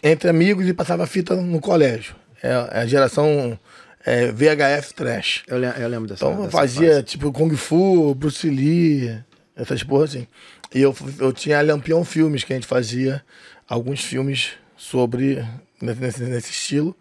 entre 0.03 0.31
amigos 0.31 0.69
e 0.69 0.73
passava 0.73 1.07
fita 1.07 1.35
no 1.35 1.61
colégio. 1.61 2.15
É, 2.41 2.51
é 2.71 2.81
a 2.83 2.87
geração 2.87 3.59
é, 4.05 4.31
VHF 4.31 4.95
Trash. 4.95 5.43
Eu, 5.49 5.63
eu 5.63 5.89
lembro 5.89 6.09
dessa 6.09 6.25
Então 6.25 6.45
dessa 6.45 6.51
fazia 6.51 6.91
fase. 6.91 7.03
tipo 7.03 7.33
Kung 7.33 7.55
Fu, 7.57 8.15
Bruce 8.15 8.49
Lee, 8.49 9.19
essas 9.57 9.83
porra 9.83 10.05
assim. 10.05 10.27
E 10.73 10.81
eu, 10.81 10.95
eu 11.19 11.33
tinha 11.33 11.59
a 11.59 11.63
Lampião 11.63 12.05
Filmes, 12.05 12.45
que 12.45 12.53
a 12.53 12.57
gente 12.57 12.67
fazia 12.67 13.23
alguns 13.69 14.01
filmes 14.01 14.51
sobre 14.77 15.45
nesse, 15.81 16.23
nesse 16.23 16.51
estilo. 16.51 16.97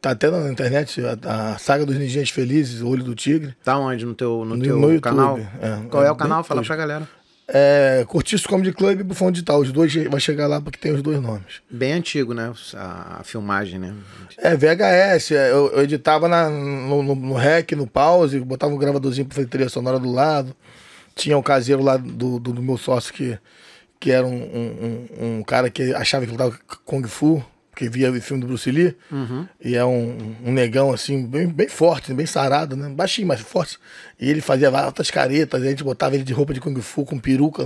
Tá 0.00 0.10
até 0.10 0.30
na 0.30 0.50
internet 0.50 1.00
a, 1.04 1.52
a 1.54 1.58
saga 1.58 1.84
dos 1.84 1.96
Ninjinhas 1.96 2.30
Felizes, 2.30 2.80
o 2.80 2.88
Olho 2.88 3.02
do 3.02 3.14
Tigre. 3.14 3.56
Tá 3.64 3.76
onde? 3.78 4.06
No 4.06 4.14
teu, 4.14 4.44
no, 4.44 4.56
no 4.56 4.62
teu 4.62 4.78
no 4.78 5.00
canal? 5.00 5.38
É, 5.38 5.88
Qual 5.90 6.04
é, 6.04 6.06
é 6.06 6.10
o 6.10 6.16
canal? 6.16 6.44
Fala 6.44 6.62
pra 6.62 6.76
galera. 6.76 7.08
É, 7.50 8.04
Cortiço 8.06 8.46
Comedy 8.46 8.72
Club 8.72 9.00
e 9.00 9.02
Bufão 9.02 9.32
Digital. 9.32 9.58
Os 9.60 9.72
dois 9.72 9.92
vai 9.94 10.20
chegar 10.20 10.46
lá 10.46 10.60
porque 10.60 10.78
tem 10.78 10.92
os 10.92 11.02
dois 11.02 11.20
nomes. 11.20 11.62
Bem 11.68 11.94
antigo, 11.94 12.34
né? 12.34 12.52
A, 12.74 13.20
a 13.20 13.24
filmagem, 13.24 13.78
né? 13.78 13.94
É, 14.36 14.54
VHS. 14.54 15.32
É, 15.32 15.50
eu, 15.50 15.72
eu 15.72 15.82
editava 15.82 16.28
na, 16.28 16.50
no, 16.50 17.02
no, 17.02 17.14
no, 17.14 17.34
REC, 17.34 17.72
no 17.72 17.86
pause, 17.86 18.38
botava 18.38 18.72
um 18.72 18.78
gravadorzinho 18.78 19.26
pra 19.26 19.34
fazer 19.34 19.48
trilha 19.48 19.68
sonora 19.70 19.98
do 19.98 20.12
lado. 20.12 20.54
Tinha 21.14 21.38
um 21.38 21.42
caseiro 21.42 21.82
lá 21.82 21.96
do, 21.96 22.38
do, 22.38 22.52
do 22.52 22.62
meu 22.62 22.76
sócio 22.76 23.12
que, 23.14 23.36
que 23.98 24.12
era 24.12 24.26
um, 24.26 24.30
um, 24.30 25.38
um, 25.38 25.42
cara 25.42 25.70
que 25.70 25.94
achava 25.94 26.24
que 26.24 26.30
lutava 26.30 26.56
Kung 26.84 27.02
Fu 27.08 27.42
porque 27.78 27.88
via 27.88 28.10
o 28.10 28.20
filme 28.20 28.40
do 28.40 28.48
Bruce 28.48 28.68
Lee, 28.68 28.96
uhum. 29.08 29.46
e 29.62 29.76
é 29.76 29.84
um, 29.84 30.34
um 30.44 30.52
negão 30.52 30.92
assim, 30.92 31.24
bem, 31.24 31.46
bem 31.46 31.68
forte, 31.68 32.12
bem 32.12 32.26
sarado, 32.26 32.74
né? 32.74 32.88
Baixinho, 32.88 33.28
mas 33.28 33.38
forte. 33.38 33.78
E 34.20 34.28
ele 34.28 34.40
fazia 34.40 34.68
altas 34.68 35.12
caretas, 35.12 35.62
a 35.62 35.64
gente 35.64 35.84
botava 35.84 36.16
ele 36.16 36.24
de 36.24 36.32
roupa 36.32 36.52
de 36.52 36.60
Kung 36.60 36.74
Fu 36.80 37.04
com 37.04 37.20
peruca 37.20 37.64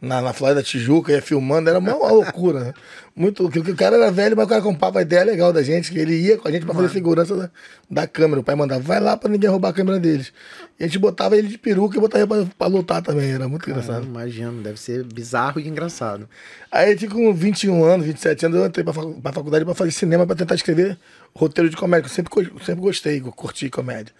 na, 0.00 0.22
na, 0.22 0.32
na 0.54 0.62
Tijuca, 0.62 1.10
ia 1.10 1.20
filmando, 1.20 1.68
era 1.68 1.80
uma, 1.80 1.92
uma 1.92 2.12
loucura, 2.12 2.60
né? 2.60 2.74
Muito, 3.16 3.44
o 3.44 3.74
cara 3.74 3.96
era 3.96 4.08
velho, 4.12 4.36
mas 4.36 4.46
o 4.46 4.48
cara 4.48 4.62
comprava 4.62 5.00
a 5.00 5.02
ideia 5.02 5.24
legal 5.24 5.52
da 5.52 5.60
gente, 5.60 5.90
que 5.90 5.98
ele 5.98 6.14
ia 6.14 6.38
com 6.38 6.46
a 6.46 6.52
gente 6.52 6.64
pra 6.64 6.72
fazer 6.72 6.90
segurança 6.90 7.34
da, 7.34 7.50
da 7.90 8.06
câmera. 8.06 8.40
O 8.40 8.44
pai 8.44 8.54
mandava, 8.54 8.80
vai 8.80 9.00
lá 9.00 9.16
pra 9.16 9.28
ninguém 9.28 9.50
roubar 9.50 9.70
a 9.70 9.72
câmera 9.72 9.98
deles. 9.98 10.32
E 10.78 10.84
a 10.84 10.86
gente 10.86 11.00
botava 11.00 11.36
ele 11.36 11.48
de 11.48 11.58
peruca 11.58 11.96
e 11.96 12.00
botava 12.00 12.22
ele 12.22 12.44
pra, 12.46 12.54
pra 12.56 12.68
lutar 12.68 13.02
também, 13.02 13.32
era 13.32 13.48
muito 13.48 13.66
Caramba, 13.66 13.82
engraçado. 13.82 14.06
Imagino, 14.06 14.62
deve 14.62 14.78
ser 14.78 15.02
bizarro 15.02 15.58
e 15.58 15.66
engraçado. 15.66 16.28
Aí, 16.70 16.96
com 17.08 17.34
21 17.34 17.82
anos, 17.82 18.06
27 18.06 18.46
anos, 18.46 18.58
eu 18.60 18.66
entrei 18.66 18.84
pra, 18.84 18.92
pra 18.92 19.32
faculdade 19.32 19.64
pra 19.64 19.74
fazer 19.74 19.90
cinema, 19.90 20.24
pra 20.24 20.36
tentar 20.36 20.54
escrever 20.54 20.96
roteiro 21.34 21.68
de 21.68 21.76
comédia, 21.76 22.06
eu 22.06 22.10
sempre, 22.10 22.32
sempre 22.64 22.80
gostei, 22.80 23.20
curti 23.20 23.68
comédia. 23.68 24.14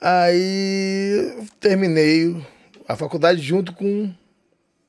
Aí 0.00 1.36
terminei 1.58 2.36
a 2.86 2.94
faculdade 2.94 3.40
junto 3.42 3.72
com 3.72 4.12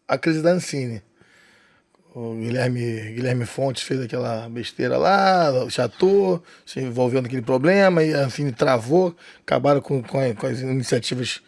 a 0.07 0.17
crise 0.17 0.41
da 0.41 0.51
Ancine. 0.51 1.01
O 2.13 2.35
Guilherme, 2.35 3.13
Guilherme 3.13 3.45
Fontes 3.45 3.83
fez 3.83 4.01
aquela 4.01 4.49
besteira 4.49 4.97
lá, 4.97 5.51
chatou, 5.69 6.43
se 6.65 6.79
envolveu 6.79 7.21
naquele 7.21 7.41
problema, 7.41 8.03
e 8.03 8.13
a 8.13 8.25
Ancine 8.25 8.51
travou, 8.51 9.15
acabaram 9.41 9.79
com, 9.79 10.01
com, 10.01 10.35
com 10.35 10.47
as 10.47 10.59
iniciativas 10.59 11.41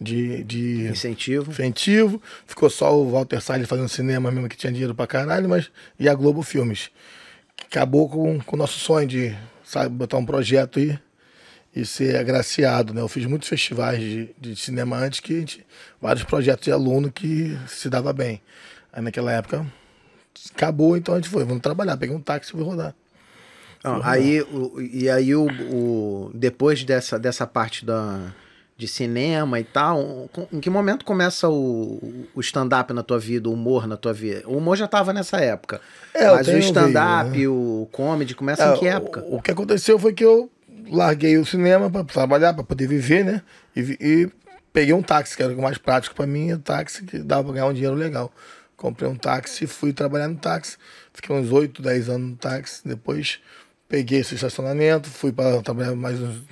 de, 0.00 0.42
de 0.44 0.88
incentivo. 0.88 1.50
incentivo. 1.50 2.22
Ficou 2.46 2.68
só 2.68 2.94
o 2.94 3.10
Walter 3.10 3.40
Salles 3.40 3.68
fazendo 3.68 3.88
cinema 3.88 4.30
mesmo, 4.30 4.48
que 4.48 4.56
tinha 4.56 4.72
dinheiro 4.72 4.94
pra 4.94 5.06
caralho, 5.06 5.48
mas 5.48 5.70
e 5.98 6.08
a 6.08 6.14
Globo 6.14 6.42
Filmes. 6.42 6.90
Acabou 7.70 8.08
com, 8.08 8.40
com 8.40 8.56
o 8.56 8.58
nosso 8.58 8.78
sonho 8.78 9.06
de 9.06 9.36
sabe, 9.64 9.94
botar 9.94 10.18
um 10.18 10.24
projeto 10.24 10.78
aí 10.78 10.98
e 11.76 11.84
ser 11.84 12.16
agraciado, 12.16 12.94
né? 12.94 13.02
Eu 13.02 13.08
fiz 13.08 13.26
muitos 13.26 13.50
festivais 13.50 14.00
de, 14.00 14.30
de 14.40 14.56
cinema 14.56 14.96
antes 14.96 15.20
que 15.20 15.38
gente, 15.38 15.66
vários 16.00 16.24
projetos 16.24 16.64
de 16.64 16.72
aluno 16.72 17.12
que 17.12 17.56
se 17.68 17.90
dava 17.90 18.14
bem. 18.14 18.40
Aí 18.90 19.02
naquela 19.02 19.30
época 19.30 19.66
acabou, 20.54 20.96
então 20.96 21.14
a 21.14 21.18
gente 21.18 21.28
foi, 21.28 21.44
vamos 21.44 21.62
trabalhar, 21.62 21.98
peguei 21.98 22.16
um 22.16 22.20
táxi 22.20 22.48
e 22.48 22.52
fui 22.52 22.64
rodar. 22.64 22.94
Não, 23.84 24.00
aí 24.02 24.40
o, 24.40 24.80
e 24.80 25.10
aí 25.10 25.34
o, 25.34 25.46
o, 25.46 26.30
depois 26.32 26.82
dessa, 26.82 27.18
dessa 27.18 27.46
parte 27.46 27.84
da 27.84 28.32
de 28.78 28.86
cinema 28.86 29.58
e 29.58 29.64
tal, 29.64 30.28
em 30.52 30.60
que 30.60 30.68
momento 30.68 31.02
começa 31.02 31.48
o, 31.48 32.26
o 32.34 32.40
stand-up 32.40 32.92
na 32.92 33.02
tua 33.02 33.18
vida, 33.18 33.48
o 33.48 33.52
humor 33.52 33.86
na 33.86 33.96
tua 33.96 34.12
vida? 34.12 34.42
O 34.46 34.58
humor 34.58 34.76
já 34.76 34.84
estava 34.84 35.14
nessa 35.14 35.38
época. 35.38 35.80
É, 36.12 36.30
mas 36.30 36.46
o 36.46 36.58
stand-up, 36.58 37.38
né? 37.38 37.48
o 37.48 37.88
comedy, 37.90 38.34
começa 38.34 38.64
é, 38.64 38.74
em 38.74 38.78
que 38.78 38.86
época? 38.86 39.24
O, 39.26 39.36
o, 39.36 39.42
que 39.42 39.50
aconteceu 39.50 39.98
foi 39.98 40.12
que 40.12 40.22
eu 40.24 40.50
larguei 40.90 41.36
o 41.38 41.44
cinema 41.44 41.90
para 41.90 42.04
trabalhar, 42.04 42.54
para 42.54 42.64
poder 42.64 42.86
viver, 42.86 43.24
né? 43.24 43.42
E, 43.74 43.80
e, 44.00 44.30
peguei 44.72 44.92
um 44.92 45.02
táxi, 45.02 45.36
que 45.36 45.42
era 45.42 45.54
o 45.54 45.62
mais 45.62 45.78
prático 45.78 46.14
para 46.14 46.26
mim, 46.26 46.52
o 46.52 46.58
táxi 46.58 47.04
que 47.04 47.18
dava 47.18 47.44
para 47.44 47.52
ganhar 47.54 47.66
um 47.66 47.72
dinheiro 47.72 47.94
legal. 47.94 48.32
Comprei 48.76 49.08
um 49.08 49.16
táxi, 49.16 49.66
fui 49.66 49.92
trabalhar 49.92 50.28
no 50.28 50.36
táxi, 50.36 50.76
fiquei 51.14 51.34
uns 51.34 51.50
8, 51.50 51.80
10 51.80 52.08
anos 52.10 52.30
no 52.30 52.36
táxi, 52.36 52.86
depois 52.86 53.40
peguei 53.88 54.20
esse 54.20 54.34
estacionamento, 54.34 55.08
fui 55.08 55.32
para 55.32 55.62
trabalhar 55.62 55.94
mais 55.94 56.20
uns, 56.20 56.42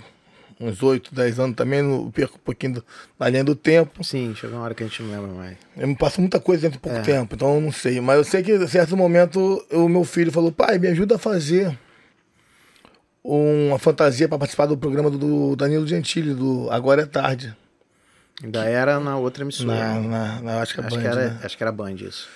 uns 0.59 0.83
8, 0.83 1.15
10 1.15 1.39
anos 1.39 1.57
também, 1.57 1.83
no, 1.83 2.11
perco 2.11 2.37
um 2.37 2.45
pouquinho 2.45 2.75
do, 2.75 2.85
na 3.19 3.29
linha 3.29 3.45
do 3.45 3.55
tempo. 3.55 4.03
Sim, 4.03 4.35
chegou 4.35 4.57
uma 4.57 4.65
hora 4.65 4.75
que 4.75 4.83
a 4.83 4.87
gente 4.87 5.03
não 5.03 5.11
lembra 5.11 5.35
mais. 5.35 5.57
Eu 5.77 5.87
me 5.87 5.95
passo 5.95 6.21
muita 6.21 6.41
coisa 6.41 6.63
dentro 6.63 6.79
de 6.79 6.83
pouco 6.83 6.99
é. 6.99 7.03
tempo, 7.03 7.35
então 7.35 7.57
eu 7.57 7.61
não 7.61 7.73
sei. 7.73 8.01
Mas 8.01 8.17
eu 8.17 8.25
sei 8.25 8.43
que 8.43 8.55
em 8.55 8.67
certo 8.67 8.97
momento 8.97 9.63
o 9.71 9.87
meu 9.87 10.05
filho 10.05 10.33
falou, 10.33 10.51
pai, 10.51 10.79
me 10.79 10.89
ajuda 10.89 11.17
a 11.17 11.19
fazer 11.19 11.79
uma 13.25 13.79
fantasia 13.79 14.29
para 14.29 14.39
participar 14.39 14.67
do 14.67 14.77
programa 14.77 15.09
do 15.09 15.57
Danilo 15.57 15.87
Gentili, 15.87 16.35
do 16.35 16.69
Agora 16.71 17.03
é 17.03 17.07
Tarde. 17.07 17.57
Ainda 18.43 18.65
era 18.65 19.01
na 19.01 19.17
outra 19.17 19.43
emissora. 19.43 19.73
Na, 19.73 20.01
na, 20.01 20.43
na 20.43 20.61
acho 20.61 20.75
que, 20.75 20.81
é 20.81 20.85
acho 20.85 20.97
Band, 20.97 21.03
que 21.03 21.09
era, 21.09 21.29
né? 21.31 21.41
acho 21.43 21.57
que 21.57 21.63
era 21.63 21.73
Band 21.73 21.95
isso. 21.95 22.29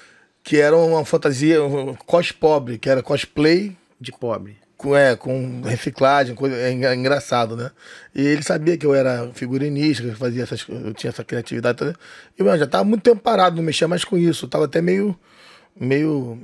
Que 0.42 0.58
era 0.58 0.74
uma 0.74 1.04
fantasia 1.04 1.62
um 1.62 1.94
cos 1.94 2.32
pobre, 2.32 2.78
que 2.78 2.88
era 2.88 3.02
cosplay. 3.02 3.76
De 4.00 4.12
pobre. 4.12 4.56
Com, 4.76 4.96
é, 4.96 5.16
com 5.16 5.60
reciclagem, 5.62 6.36
coisa, 6.36 6.54
é 6.56 6.94
engraçado, 6.94 7.56
né? 7.56 7.72
E 8.14 8.24
ele 8.24 8.44
sabia 8.44 8.78
que 8.78 8.86
eu 8.86 8.94
era 8.94 9.28
figurinista, 9.34 10.04
que 10.04 10.10
eu 10.10 10.14
fazia 10.14 10.44
essas, 10.44 10.64
eu 10.68 10.94
tinha 10.94 11.10
essa 11.10 11.24
criatividade 11.24 11.76
toda. 11.76 11.96
E 12.38 12.42
mano, 12.44 12.56
já 12.56 12.66
tava 12.66 12.84
muito 12.84 13.02
tempo 13.02 13.20
parado, 13.20 13.56
não 13.56 13.62
mexia 13.64 13.88
mais 13.88 14.04
com 14.04 14.16
isso. 14.16 14.44
Eu 14.44 14.48
tava 14.48 14.66
até 14.66 14.80
meio 14.80 15.18
meio 15.80 16.38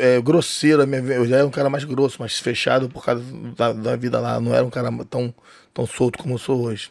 é, 0.00 0.20
grosseiro. 0.20 0.82
Eu 0.82 1.26
já 1.26 1.36
era 1.38 1.46
um 1.46 1.50
cara 1.50 1.68
mais 1.70 1.84
grosso, 1.84 2.16
mais 2.20 2.38
fechado 2.38 2.88
por 2.88 3.04
causa 3.04 3.22
da, 3.56 3.72
da 3.72 3.96
vida 3.96 4.18
lá. 4.20 4.40
Não 4.40 4.54
era 4.54 4.64
um 4.64 4.70
cara 4.70 4.90
tão, 5.08 5.34
tão 5.72 5.86
solto 5.86 6.18
como 6.18 6.34
eu 6.34 6.38
sou 6.38 6.62
hoje. 6.62 6.90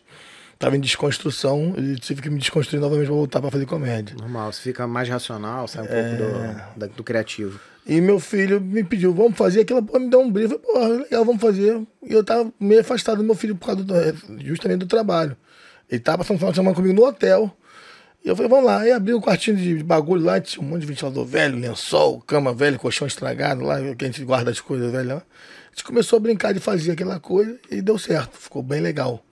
Tava 0.59 0.77
em 0.77 0.79
desconstrução 0.79 1.73
e 1.77 1.95
tive 1.95 2.21
que 2.21 2.29
me 2.29 2.37
desconstruir 2.37 2.79
novamente 2.79 3.07
pra 3.07 3.15
voltar 3.15 3.41
pra 3.41 3.49
fazer 3.49 3.65
comédia. 3.65 4.15
Normal, 4.19 4.51
você 4.53 4.61
fica 4.61 4.85
mais 4.85 5.09
racional, 5.09 5.67
sai 5.67 5.83
um 5.83 5.87
pouco 5.87 6.17
do, 6.17 6.79
da- 6.79 6.87
do 6.87 7.03
criativo. 7.03 7.59
E 7.83 7.99
meu 7.99 8.19
filho 8.19 8.61
me 8.61 8.83
pediu, 8.83 9.11
vamos 9.11 9.35
fazer 9.35 9.61
aquilo, 9.61 9.81
pô, 9.81 9.97
me 9.97 10.07
deu 10.07 10.19
um 10.21 10.31
brief, 10.31 10.53
pô, 10.59 10.77
legal, 10.85 11.25
vamos 11.25 11.41
fazer. 11.41 11.81
E 12.03 12.13
eu 12.13 12.23
tava 12.23 12.53
meio 12.59 12.81
afastado 12.81 13.17
do 13.17 13.23
meu 13.23 13.33
filho 13.33 13.55
por 13.55 13.65
causa 13.65 13.83
do, 13.83 13.95
justamente 14.45 14.81
do 14.81 14.85
trabalho. 14.85 15.35
Ele 15.89 15.99
tava 15.99 16.19
passando 16.19 16.35
o 16.35 16.39
final 16.39 16.51
de 16.51 16.57
semana 16.57 16.75
comigo 16.75 16.93
no 16.93 17.07
hotel. 17.07 17.51
E 18.23 18.29
eu 18.29 18.35
falei, 18.35 18.49
vamos 18.49 18.65
lá. 18.65 18.81
Aí 18.81 18.91
abri 18.91 19.13
o 19.13 19.21
quartinho 19.21 19.57
de 19.57 19.83
bagulho 19.83 20.23
lá, 20.23 20.39
tinha 20.39 20.63
um 20.63 20.69
monte 20.69 20.81
de 20.81 20.87
ventilador 20.87 21.25
velho, 21.25 21.57
lençol, 21.57 22.21
cama 22.21 22.53
velha, 22.53 22.77
colchão 22.77 23.07
estragado 23.07 23.63
lá, 23.63 23.79
que 23.95 24.05
a 24.05 24.07
gente 24.07 24.23
guarda 24.23 24.51
as 24.51 24.59
coisas 24.59 24.91
velhas 24.91 25.07
lá. 25.07 25.23
A 25.71 25.75
gente 25.75 25.83
começou 25.83 26.17
a 26.17 26.19
brincar 26.19 26.53
de 26.53 26.59
fazer 26.59 26.91
aquela 26.91 27.19
coisa 27.19 27.57
e 27.69 27.81
deu 27.81 27.97
certo, 27.97 28.37
ficou 28.37 28.61
bem 28.61 28.81
legal. 28.81 29.23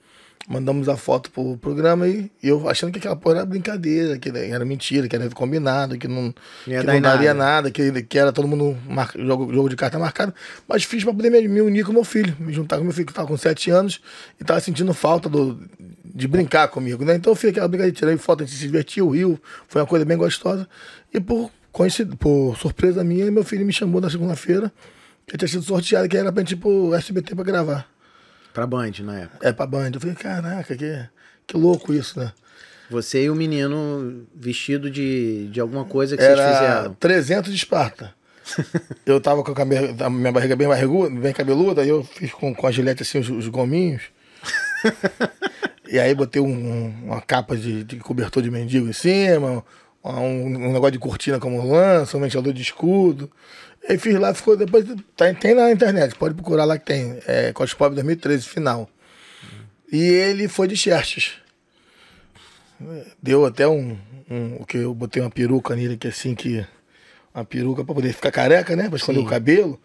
Mandamos 0.48 0.90
a 0.90 0.98
foto 0.98 1.30
pro 1.30 1.58
programa 1.58 2.08
e 2.08 2.32
eu 2.42 2.68
achando 2.68 2.92
que 2.92 2.98
aquela 2.98 3.16
porra 3.16 3.36
era 3.36 3.46
brincadeira, 3.46 4.18
que 4.18 4.30
era 4.30 4.66
mentira, 4.66 5.08
que 5.08 5.16
era 5.16 5.30
combinado, 5.30 5.96
que 5.96 6.08
não, 6.08 6.34
Ia 6.66 6.80
que 6.80 6.88
não 6.88 7.02
daria 7.02 7.36
nada. 7.36 7.52
nada, 7.52 7.72
que, 7.72 8.02
que 8.02 8.18
era 8.18 8.32
todo 8.32 8.48
mundo 8.48 8.76
mar... 8.90 9.12
jogo, 9.16 9.54
jogo 9.54 9.70
de 9.70 9.76
carta 9.76 10.00
marcado. 10.00 10.34
Mas 10.68 10.84
fiz 10.84 11.04
pra 11.04 11.14
poder 11.14 11.30
me, 11.30 11.48
me 11.48 11.62
unir 11.62 11.86
com 11.86 11.94
meu 11.94 12.04
filho, 12.04 12.36
me 12.40 12.52
juntar 12.52 12.78
com 12.78 12.84
meu 12.84 12.94
filho 12.94 13.06
que 13.06 13.14
tava 13.14 13.28
com 13.28 13.38
7 13.38 13.70
anos 13.70 14.02
e 14.42 14.44
tava 14.44 14.60
sentindo 14.60 14.92
falta 14.92 15.30
do, 15.30 15.60
de 16.04 16.28
brincar 16.28 16.68
comigo, 16.70 17.04
né? 17.06 17.16
Então 17.16 17.32
eu 17.32 17.36
fiz 17.36 17.50
aquela 17.52 17.68
brincadeira, 17.68 17.96
tirei 17.96 18.18
foto, 18.18 18.44
a 18.44 18.46
gente 18.46 18.56
se 18.56 18.62
divertiu, 18.64 19.10
riu, 19.10 19.40
foi 19.68 19.82
uma 19.82 19.88
coisa 19.88 20.06
bem 20.06 20.18
gostosa. 20.18 20.68
E 21.14 21.20
por, 21.20 21.52
coincid... 21.72 22.16
por 22.18 22.58
surpresa 22.58 23.04
minha, 23.04 23.30
meu 23.32 23.44
filho 23.44 23.66
me 23.66 23.74
chamou 23.74 24.00
na 24.02 24.10
segunda-feira, 24.10 24.72
que 25.28 25.38
tinha 25.38 25.48
sido 25.48 25.64
sorteado, 25.64 26.08
que 26.10 26.18
era 26.18 26.32
pra 26.32 26.42
gente 26.42 26.54
ir 26.54 26.58
pro 26.58 26.94
SBT 26.96 27.36
pra 27.36 27.44
gravar. 27.44 27.88
Pra 28.54 28.66
Band, 28.66 28.92
na 29.02 29.20
época. 29.20 29.48
É, 29.48 29.52
pra 29.52 29.66
Band. 29.68 29.92
Eu 29.94 30.00
falei, 30.00 30.16
caraca, 30.16 30.76
que, 30.76 31.08
que 31.46 31.56
louco 31.58 31.94
isso, 31.94 32.20
né? 32.20 32.32
Você 32.90 33.26
e 33.26 33.30
o 33.30 33.36
menino 33.36 34.26
vestido 34.36 34.90
de, 34.90 35.48
de 35.52 35.60
alguma 35.60 35.86
coisa 35.86 36.18
que 36.18 36.24
vocês 36.24 36.40
Era 36.40 36.54
fizeram. 36.54 36.94
300 36.96 37.52
de 37.52 37.58
Esparta. 37.58 38.16
eu 39.06 39.22
tava 39.22 39.44
com 39.44 39.52
a, 39.52 39.56
cabe- 39.56 39.96
a 40.04 40.10
minha 40.10 40.32
barriga 40.32 40.56
bem 40.56 40.68
barriguda, 40.68 41.20
bem 41.20 41.32
cabeluda, 41.32 41.84
aí 41.84 41.90
eu 41.90 42.04
fiz 42.04 42.32
com, 42.32 42.52
com 42.56 42.66
a 42.66 42.72
gilete 42.72 43.04
assim 43.04 43.20
os, 43.20 43.30
os 43.30 43.48
gominhos. 43.48 44.02
e 45.92 46.00
aí 46.00 46.14
botei 46.14 46.42
um- 46.42 46.94
uma 47.06 47.22
capa 47.22 47.56
de, 47.58 47.84
de 47.84 47.98
cobertor 47.98 48.42
de 48.44 48.50
mendigo 48.52 48.88
em 48.88 48.94
cima, 48.94 49.64
um, 50.04 50.12
um 50.46 50.72
negócio 50.74 50.92
de 50.92 51.00
cortina 51.00 51.40
como 51.40 51.66
lança, 51.72 52.18
um 52.18 52.22
ventilador 52.22 52.54
de 52.54 52.62
escudo. 52.62 53.30
Aí 53.88 53.98
fiz 53.98 54.14
lá, 54.20 54.34
ficou 54.34 54.56
depois. 54.58 54.86
Tá, 55.16 55.34
tem 55.34 55.56
na 55.56 55.72
internet, 55.72 56.14
pode 56.16 56.36
procurar 56.36 56.66
lá 56.66 56.78
que 56.78 56.86
tem. 56.86 57.20
É 57.26 57.52
Cospob 57.54 57.96
2013, 57.96 58.44
final. 58.48 58.90
E 59.92 59.98
ele 60.02 60.48
foi 60.48 60.68
de 60.68 60.76
Xerxes. 60.76 61.34
Deu 63.22 63.46
até 63.46 63.68
um, 63.68 63.98
um. 64.30 64.56
O 64.60 64.66
que 64.66 64.78
eu 64.78 64.94
botei 64.94 65.22
uma 65.22 65.30
peruca 65.30 65.76
nele, 65.76 65.98
que 65.98 66.08
assim 66.08 66.34
que. 66.36 66.66
Uma 67.34 67.44
peruca 67.46 67.84
pra 67.84 67.94
poder 67.94 68.14
ficar 68.14 68.32
careca, 68.32 68.76
né? 68.76 68.88
Pra 68.90 68.98
esconder 68.98 69.20
Sim. 69.20 69.26
o 69.26 69.30
cabelo. 69.30 69.80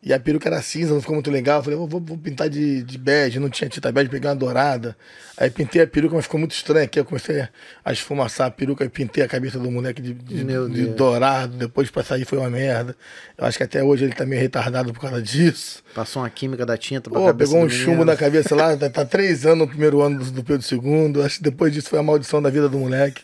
E 0.00 0.12
a 0.12 0.20
peruca 0.20 0.48
era 0.48 0.62
cinza, 0.62 0.94
não 0.94 1.00
ficou 1.00 1.16
muito 1.16 1.28
legal. 1.28 1.58
Eu 1.58 1.64
falei, 1.64 1.76
vou, 1.78 1.88
vou- 1.88 2.16
pintar 2.16 2.48
de, 2.48 2.84
de 2.84 2.96
bege, 2.96 3.40
não 3.40 3.50
tinha 3.50 3.68
tinta 3.68 3.90
bege, 3.90 4.08
peguei 4.08 4.30
uma 4.30 4.36
dourada. 4.36 4.96
Aí 5.36 5.50
pintei 5.50 5.82
a 5.82 5.86
peruca, 5.88 6.14
mas 6.14 6.24
ficou 6.24 6.38
muito 6.38 6.52
estranho 6.52 6.84
aqui. 6.84 7.00
Eu 7.00 7.04
comecei 7.04 7.40
a- 7.84 7.92
esfumaçar 7.92 8.46
a 8.46 8.50
peruca 8.50 8.84
e 8.84 8.88
pintei 8.88 9.24
a 9.24 9.28
cabeça 9.28 9.58
do 9.58 9.68
moleque 9.72 10.00
de, 10.00 10.14
de- 10.14 10.44
de 10.68 10.86
dourado. 10.94 11.56
Depois 11.56 11.90
pra 11.90 12.04
sair 12.04 12.24
foi 12.24 12.38
uma 12.38 12.48
merda. 12.48 12.96
Eu 13.36 13.44
acho 13.44 13.58
que 13.58 13.64
até 13.64 13.82
hoje 13.82 14.04
ele 14.04 14.12
tá 14.14 14.24
meio 14.24 14.40
retardado 14.40 14.92
por 14.92 15.00
causa 15.00 15.20
disso. 15.20 15.82
Passou 15.92 16.22
uma 16.22 16.30
química 16.30 16.64
da 16.64 16.76
tinta 16.76 17.10
pra 17.10 17.18
Pô, 17.18 17.34
pegou 17.34 17.56
um 17.56 17.68
chumbo 17.68 18.04
na 18.04 18.16
cabeça 18.16 18.54
lá, 18.54 18.76
tá, 18.76 18.88
tá 18.88 19.04
três 19.04 19.44
anos 19.44 19.58
no 19.58 19.68
primeiro 19.68 20.00
ano 20.00 20.24
do, 20.24 20.30
do 20.30 20.44
Pedro 20.44 20.64
II. 20.64 21.22
Acho 21.24 21.38
que 21.38 21.42
depois 21.42 21.72
disso 21.72 21.88
foi 21.90 21.98
a 21.98 22.02
maldição 22.04 22.40
da 22.40 22.50
vida 22.50 22.68
do 22.68 22.78
moleque. 22.78 23.20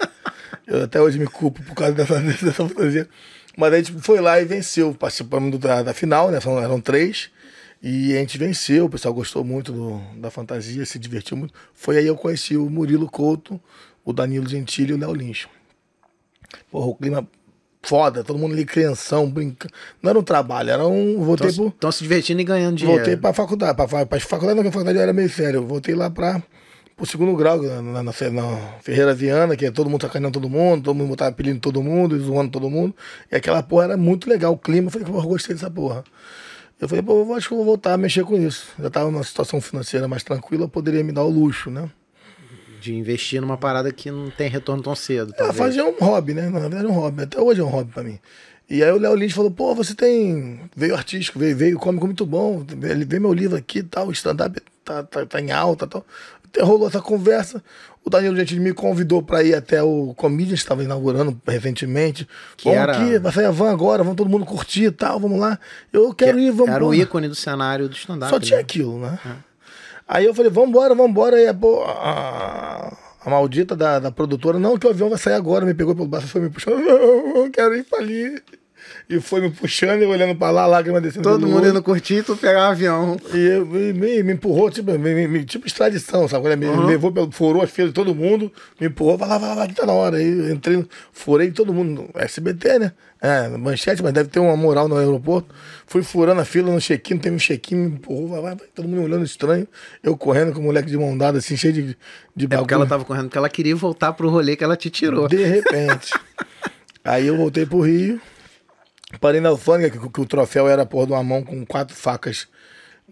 Eu 0.66 0.82
até 0.84 1.00
hoje 1.00 1.20
me 1.20 1.26
culpo 1.26 1.62
por 1.62 1.74
causa 1.76 1.92
dessa, 1.92 2.18
dessa 2.20 2.52
fantasia. 2.52 3.08
Mas 3.56 3.72
a 3.72 3.76
gente 3.76 3.92
foi 4.00 4.20
lá 4.20 4.40
e 4.40 4.44
venceu. 4.44 4.94
Participamos 4.94 5.58
da, 5.58 5.82
da 5.82 5.94
final, 5.94 6.30
né? 6.30 6.40
São- 6.40 6.58
eram 6.62 6.80
três. 6.80 7.30
E 7.82 8.14
a 8.16 8.20
gente 8.20 8.38
venceu, 8.38 8.86
o 8.86 8.88
pessoal 8.90 9.12
gostou 9.12 9.44
muito 9.44 9.70
do- 9.70 10.00
da 10.18 10.30
fantasia, 10.30 10.84
se 10.86 10.98
divertiu 10.98 11.36
muito. 11.36 11.52
Foi 11.74 11.98
aí 11.98 12.06
eu 12.06 12.16
conheci 12.16 12.56
o 12.56 12.68
Murilo 12.70 13.10
Couto, 13.10 13.60
o 14.04 14.12
Danilo 14.12 14.48
Gentili 14.48 14.92
e 14.92 14.94
o 14.94 14.98
Léo 14.98 15.12
Lynch. 15.12 15.46
Porra, 16.70 16.86
o 16.86 16.94
clima 16.94 17.28
foda, 17.82 18.24
todo 18.24 18.38
mundo 18.38 18.52
ali 18.54 18.64
crianção, 18.64 19.30
brincando. 19.30 19.72
Não 20.02 20.10
era 20.10 20.18
um 20.18 20.22
trabalho, 20.22 20.70
era 20.70 20.86
um. 20.86 21.22
Voltei 21.22 21.52
pro. 21.52 21.68
Estão 21.68 21.92
se 21.92 22.02
divertindo 22.02 22.40
e 22.40 22.44
ganhando 22.44 22.76
dinheiro. 22.76 23.00
Voltei 23.00 23.16
pra 23.18 23.32
faculdade. 23.34 23.76
Pra, 23.76 23.86
fa- 23.86 24.06
pra 24.06 24.18
faculdade, 24.20 24.58
não, 24.60 24.66
a 24.66 24.72
faculdade 24.72 24.98
era 24.98 25.12
meio 25.12 25.28
sério. 25.28 25.58
Eu 25.58 25.66
voltei 25.66 25.94
lá 25.94 26.08
pra, 26.08 26.42
pro 26.96 27.06
segundo 27.06 27.34
grau, 27.36 27.60
na, 27.60 27.82
na, 27.82 28.02
na 28.02 28.12
Ferreira 28.12 29.14
Viana, 29.14 29.56
que 29.56 29.66
é 29.66 29.70
todo 29.70 29.90
mundo 29.90 30.02
sacaneando 30.02 30.38
todo 30.38 30.48
mundo, 30.48 30.84
todo 30.84 30.94
mundo 30.94 31.08
botava 31.08 31.30
apelido 31.30 31.56
em 31.56 31.60
todo 31.60 31.82
mundo, 31.82 32.18
zoando 32.18 32.50
todo 32.50 32.70
mundo. 32.70 32.94
E 33.30 33.36
aquela 33.36 33.62
porra 33.62 33.84
era 33.84 33.96
muito 33.96 34.28
legal, 34.28 34.52
o 34.52 34.58
clima. 34.58 34.88
Eu 34.88 34.90
falei, 34.90 35.06
porra, 35.06 35.24
eu 35.24 35.28
gostei 35.28 35.54
dessa 35.54 35.70
porra. 35.70 36.04
Eu 36.80 36.88
falei, 36.88 37.02
pô, 37.02 37.20
eu 37.20 37.34
acho 37.34 37.48
que 37.48 37.54
vou 37.54 37.64
voltar 37.64 37.94
a 37.94 37.96
mexer 37.96 38.24
com 38.24 38.36
isso. 38.36 38.68
Já 38.78 38.90
tava 38.90 39.10
numa 39.10 39.24
situação 39.24 39.60
financeira 39.60 40.06
mais 40.06 40.22
tranquila, 40.22 40.64
eu 40.64 40.68
poderia 40.68 41.02
me 41.02 41.12
dar 41.12 41.24
o 41.24 41.30
luxo, 41.30 41.70
né? 41.70 41.88
De 42.80 42.94
investir 42.94 43.40
numa 43.40 43.56
parada 43.56 43.90
que 43.92 44.10
não 44.10 44.30
tem 44.30 44.48
retorno 44.48 44.82
tão 44.82 44.94
cedo. 44.94 45.32
É, 45.34 45.36
talvez. 45.36 45.56
fazer 45.56 45.82
um 45.82 45.96
hobby, 45.98 46.34
né? 46.34 46.48
Na 46.48 46.60
verdade, 46.60 46.84
é 46.84 46.88
um 46.88 46.92
hobby. 46.92 47.22
Até 47.22 47.40
hoje 47.40 47.60
é 47.60 47.64
um 47.64 47.68
hobby 47.68 47.92
pra 47.92 48.02
mim. 48.02 48.18
E 48.68 48.82
aí 48.82 48.90
o 48.90 48.98
Léo 48.98 49.14
Lins 49.14 49.32
falou, 49.32 49.50
pô, 49.50 49.74
você 49.74 49.94
tem. 49.94 50.60
Veio 50.76 50.94
artístico, 50.94 51.38
veio, 51.38 51.56
veio 51.56 51.78
cômico 51.78 52.06
muito 52.06 52.26
bom. 52.26 52.64
Ele 52.82 53.04
vê 53.04 53.18
meu 53.18 53.32
livro 53.32 53.56
aqui 53.56 53.78
e 53.78 53.82
tal, 53.82 54.08
o 54.08 54.12
stand-up 54.12 54.60
tá, 54.84 55.02
tá, 55.02 55.26
tá 55.26 55.40
em 55.40 55.52
alta 55.52 55.84
e 55.84 55.88
tal. 55.88 56.06
Rolou 56.60 56.88
essa 56.88 57.00
conversa. 57.00 57.62
O 58.04 58.10
Danilo 58.10 58.36
Gentili 58.36 58.60
me 58.60 58.72
convidou 58.74 59.22
pra 59.22 59.42
ir 59.42 59.54
até 59.54 59.82
o 59.82 60.12
Comedians, 60.14 60.60
que 60.60 60.64
estava 60.64 60.84
inaugurando 60.84 61.40
recentemente. 61.46 62.28
Que 62.56 62.64
vamos 62.64 62.80
era- 62.80 62.92
aqui, 62.92 63.18
vai 63.18 63.32
sair 63.32 63.46
a 63.46 63.50
van 63.50 63.70
agora, 63.72 64.02
vamos 64.02 64.16
todo 64.16 64.28
mundo 64.28 64.44
curtir 64.44 64.84
e 64.84 64.90
tal, 64.90 65.18
vamos 65.18 65.38
lá. 65.40 65.58
Eu 65.92 66.12
quero 66.14 66.38
ir, 66.38 66.50
vamos 66.50 66.74
Era 66.74 66.84
o 66.84 66.94
ícone 66.94 67.28
do 67.28 67.34
cenário 67.34 67.88
do 67.88 67.96
stand-up. 67.96 68.30
Só 68.30 68.38
tinha 68.38 68.58
né? 68.58 68.62
aquilo, 68.62 68.98
né? 68.98 69.18
Aí 70.06 70.26
eu 70.26 70.34
falei, 70.34 70.50
vambora, 70.50 70.94
vambora. 70.94 71.36
Aí 71.36 71.46
a, 71.46 71.54
a, 71.54 72.96
a 73.24 73.30
maldita 73.30 73.74
da, 73.74 73.98
da 73.98 74.10
produtora, 74.10 74.58
não, 74.58 74.76
que 74.78 74.86
o 74.86 74.90
avião 74.90 75.08
vai 75.08 75.18
sair 75.18 75.34
agora. 75.34 75.64
Me 75.64 75.72
pegou 75.74 75.94
pelo 75.94 76.06
braço 76.06 76.26
e 76.26 76.28
foi 76.30 76.42
me 76.42 76.50
puxando. 76.50 76.76
Não, 76.84 77.44
eu 77.44 77.50
quero 77.50 77.74
ir 77.74 77.84
pra 77.84 78.00
ali. 78.00 78.42
E 79.08 79.20
foi 79.20 79.42
me 79.42 79.50
puxando 79.50 80.00
e 80.02 80.06
olhando 80.06 80.34
pra 80.34 80.50
lá, 80.50 80.66
lágrima 80.66 80.98
descendo 80.98 81.28
Todo 81.28 81.46
mundo 81.46 81.68
indo 81.68 81.82
curtir, 81.82 82.22
tu 82.22 82.34
pegar 82.38 82.68
um 82.68 82.70
avião. 82.70 83.16
E 83.34 83.36
eu- 83.38 83.66
me, 83.66 83.92
me, 83.92 84.22
me 84.22 84.32
empurrou, 84.32 84.70
tipo, 84.70 84.90
me, 84.92 84.98
me- 85.14 85.28
me- 85.28 85.44
tipo 85.44 85.66
extradição, 85.66 86.26
sabe? 86.26 86.42
Quando 86.44 86.62
ele 86.62 86.70
Me 86.74 86.86
levou, 86.86 87.12
pelo, 87.12 87.30
furou 87.30 87.60
as 87.62 87.70
filas 87.70 87.90
de 87.90 87.94
todo 87.94 88.14
mundo, 88.14 88.50
me 88.80 88.86
empurrou, 88.86 89.18
vai 89.18 89.28
lá, 89.28 89.36
vai 89.36 89.48
lá, 89.50 89.54
vai 89.56 89.68
lá, 89.68 89.74
tá 89.74 89.84
na 89.84 89.92
hora. 89.92 90.16
Aí 90.16 90.26
eu 90.26 90.50
entrei, 90.54 90.86
furei 91.12 91.50
todo 91.50 91.72
mundo, 91.74 92.08
SBT, 92.14 92.78
né? 92.78 92.92
É, 93.20 93.48
manchete, 93.48 94.02
mas 94.02 94.12
deve 94.12 94.28
ter 94.30 94.38
uma 94.38 94.56
moral 94.56 94.88
no 94.88 94.96
aeroporto. 94.96 95.54
Fui 95.86 96.02
furando 96.02 96.40
a 96.40 96.44
fila 96.46 96.72
no 96.72 96.80
check-in, 96.80 97.18
teve 97.18 97.36
um 97.36 97.38
check-in, 97.38 97.74
me 97.76 97.86
empurrou, 97.96 98.28
vai, 98.28 98.40
vai, 98.40 98.54
vai, 98.56 98.66
todo 98.74 98.88
mundo 98.88 99.00
me 99.00 99.04
olhando 99.04 99.24
estranho. 99.24 99.68
Eu 100.02 100.16
correndo 100.16 100.52
com 100.54 100.60
o 100.60 100.62
moleque 100.64 100.88
de 100.90 100.96
mão 100.96 101.16
dada, 101.16 101.38
assim, 101.38 101.56
cheio 101.58 101.72
de, 101.74 101.82
de 102.34 102.44
É 102.46 102.48
bagulho. 102.48 102.62
porque 102.62 102.74
ela 102.74 102.86
tava 102.86 103.04
correndo, 103.04 103.24
porque 103.24 103.38
ela 103.38 103.48
queria 103.50 103.76
voltar 103.76 104.14
pro 104.14 104.30
rolê 104.30 104.56
que 104.56 104.64
ela 104.64 104.76
te 104.76 104.88
tirou. 104.88 105.28
De 105.28 105.44
repente. 105.44 106.10
Aí 107.04 107.26
eu 107.26 107.36
voltei 107.36 107.66
pro 107.66 107.80
Rio, 107.80 108.18
parei 109.18 109.40
na 109.40 109.48
alfândega, 109.50 109.98
que, 109.98 110.08
que 110.08 110.20
o 110.20 110.26
troféu 110.26 110.68
era 110.68 110.82
a 110.82 110.86
porra 110.86 111.06
de 111.06 111.12
uma 111.12 111.22
mão 111.24 111.42
com 111.42 111.64
quatro 111.66 111.94
facas 111.96 112.46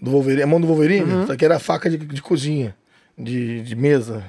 do 0.01 0.11
Wolverine, 0.11 0.43
a 0.43 0.47
mão 0.47 0.61
do 0.61 0.67
Wolverine, 0.67 1.13
Uhum. 1.13 1.27
só 1.27 1.37
que 1.37 1.45
era 1.45 1.59
faca 1.59 1.89
de, 1.91 1.97
de 1.99 2.23
cozinha, 2.23 2.75
de, 3.19 3.63
de 3.63 3.75
mesa. 3.77 4.25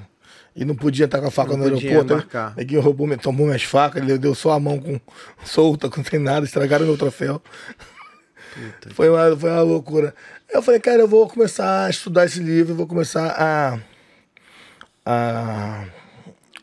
E 0.55 0.63
não 0.63 0.75
podia 0.75 1.05
estar 1.05 1.19
com 1.19 1.27
a 1.27 1.31
faca 1.31 1.51
Não 1.51 1.57
no 1.57 1.63
aeroporto. 1.63 2.13
embarcar. 2.13 2.55
Neguinho 2.55 2.79
roubou, 2.81 3.07
tomou 3.17 3.47
minhas 3.47 3.63
facas, 3.63 4.03
ele 4.03 4.19
deu 4.19 4.35
só 4.35 4.51
a 4.51 4.59
mão 4.59 4.79
com 4.79 4.99
solta, 5.43 5.89
com 5.89 6.03
sem 6.03 6.19
nada, 6.19 6.45
estragaram 6.45 6.85
meu 6.85 6.95
troféu. 6.97 7.41
Foi 8.91 9.09
uma, 9.09 9.35
foi 9.35 9.49
uma 9.49 9.61
loucura. 9.63 10.13
Eu 10.47 10.61
falei, 10.61 10.79
cara, 10.79 10.99
eu 11.01 11.07
vou 11.07 11.27
começar 11.27 11.85
a 11.85 11.89
estudar 11.89 12.25
esse 12.25 12.39
livro, 12.39 12.75
vou 12.75 12.85
começar 12.85 13.29
a, 13.29 13.79
a, 15.05 15.85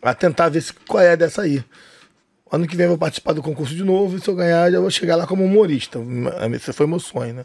a 0.02 0.14
tentar 0.14 0.48
ver 0.50 0.60
se, 0.62 0.72
qual 0.72 1.02
é 1.02 1.16
dessa 1.16 1.42
aí. 1.42 1.64
Ano 2.52 2.66
que 2.66 2.76
vem 2.76 2.84
eu 2.84 2.90
vou 2.90 2.98
participar 2.98 3.32
do 3.32 3.42
concurso 3.42 3.74
de 3.74 3.84
novo, 3.84 4.16
e 4.16 4.20
se 4.20 4.28
eu 4.28 4.34
ganhar, 4.34 4.72
eu 4.72 4.80
vou 4.80 4.90
chegar 4.90 5.14
lá 5.16 5.26
como 5.26 5.44
humorista. 5.44 5.98
Esse 6.54 6.72
foi 6.72 6.86
meu 6.86 6.98
sonho, 6.98 7.34
né? 7.34 7.44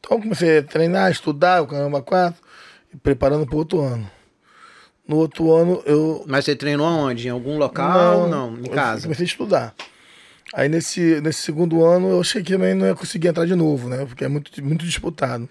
Então 0.00 0.20
comecei 0.20 0.58
a 0.58 0.62
treinar, 0.62 1.10
estudar, 1.10 1.62
o 1.62 1.66
caramba 1.66 2.02
quatro, 2.02 2.42
e 2.92 2.96
preparando 2.96 3.46
para 3.46 3.54
o 3.54 3.58
outro 3.58 3.80
ano. 3.80 4.10
No 5.06 5.16
outro 5.16 5.52
ano 5.54 5.82
eu. 5.86 6.24
Mas 6.26 6.44
você 6.44 6.56
treinou 6.56 6.86
aonde? 6.86 7.28
Em 7.28 7.30
algum 7.30 7.58
local? 7.58 8.28
Não, 8.28 8.56
em 8.56 8.64
eu 8.66 8.70
casa. 8.70 9.02
Comecei 9.02 9.24
a 9.24 9.26
estudar. 9.28 9.74
Aí 10.52 10.68
nesse, 10.68 11.20
nesse 11.20 11.42
segundo 11.42 11.84
ano 11.84 12.08
eu 12.10 12.20
achei 12.20 12.42
que 12.42 12.52
também 12.52 12.74
não 12.74 12.86
ia 12.86 12.94
conseguir 12.94 13.28
entrar 13.28 13.44
de 13.46 13.54
novo, 13.54 13.88
né? 13.88 14.04
Porque 14.04 14.24
é 14.24 14.28
muito, 14.28 14.64
muito 14.64 14.84
disputado. 14.84 15.48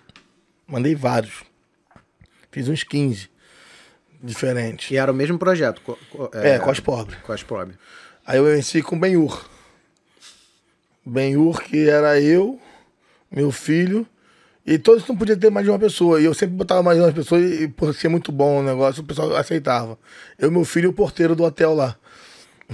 Mandei 0.68 0.94
vários. 0.96 1.44
Fiz 2.52 2.68
uns 2.68 2.84
15 2.84 3.30
diferentes. 4.22 4.92
E 4.92 4.98
era 4.98 5.12
o 5.12 5.16
mesmo 5.16 5.38
projeto. 5.38 5.82
co- 5.82 5.98
co- 6.10 6.30
É, 6.34 6.60
Cos 6.60 6.80
Pobre. 6.80 7.16
Cos 7.18 7.44
Pobre. 7.44 7.76
Aí 8.30 8.38
eu 8.38 8.46
venci 8.46 8.84
com 8.84 8.96
o 8.96 9.00
Benhur. 9.00 9.44
Ben-Hur, 11.04 11.64
que 11.64 11.90
era 11.90 12.22
eu, 12.22 12.60
meu 13.32 13.52
filho, 13.52 14.06
e 14.64 14.78
todos 14.78 15.08
não 15.08 15.18
podia 15.18 15.36
ter 15.36 15.50
mais 15.50 15.66
de 15.66 15.72
uma 15.72 15.80
pessoa. 15.80 16.22
E 16.22 16.26
eu 16.26 16.34
sempre 16.36 16.56
botava 16.56 16.84
mais 16.84 16.96
de 17.00 17.04
uma 17.04 17.12
pessoa 17.12 17.42
e, 17.42 17.68
por 17.68 17.92
ser 17.92 18.08
muito 18.08 18.32
bom 18.32 18.60
o 18.60 18.64
negócio, 18.64 19.02
o 19.02 19.04
pessoal 19.04 19.36
aceitava. 19.36 19.98
Eu, 20.38 20.52
meu 20.52 20.64
filho 20.64 20.86
e 20.86 20.90
o 20.90 20.94
porteiro 20.94 21.36
do 21.36 21.44
hotel 21.44 21.74
lá. 21.74 21.96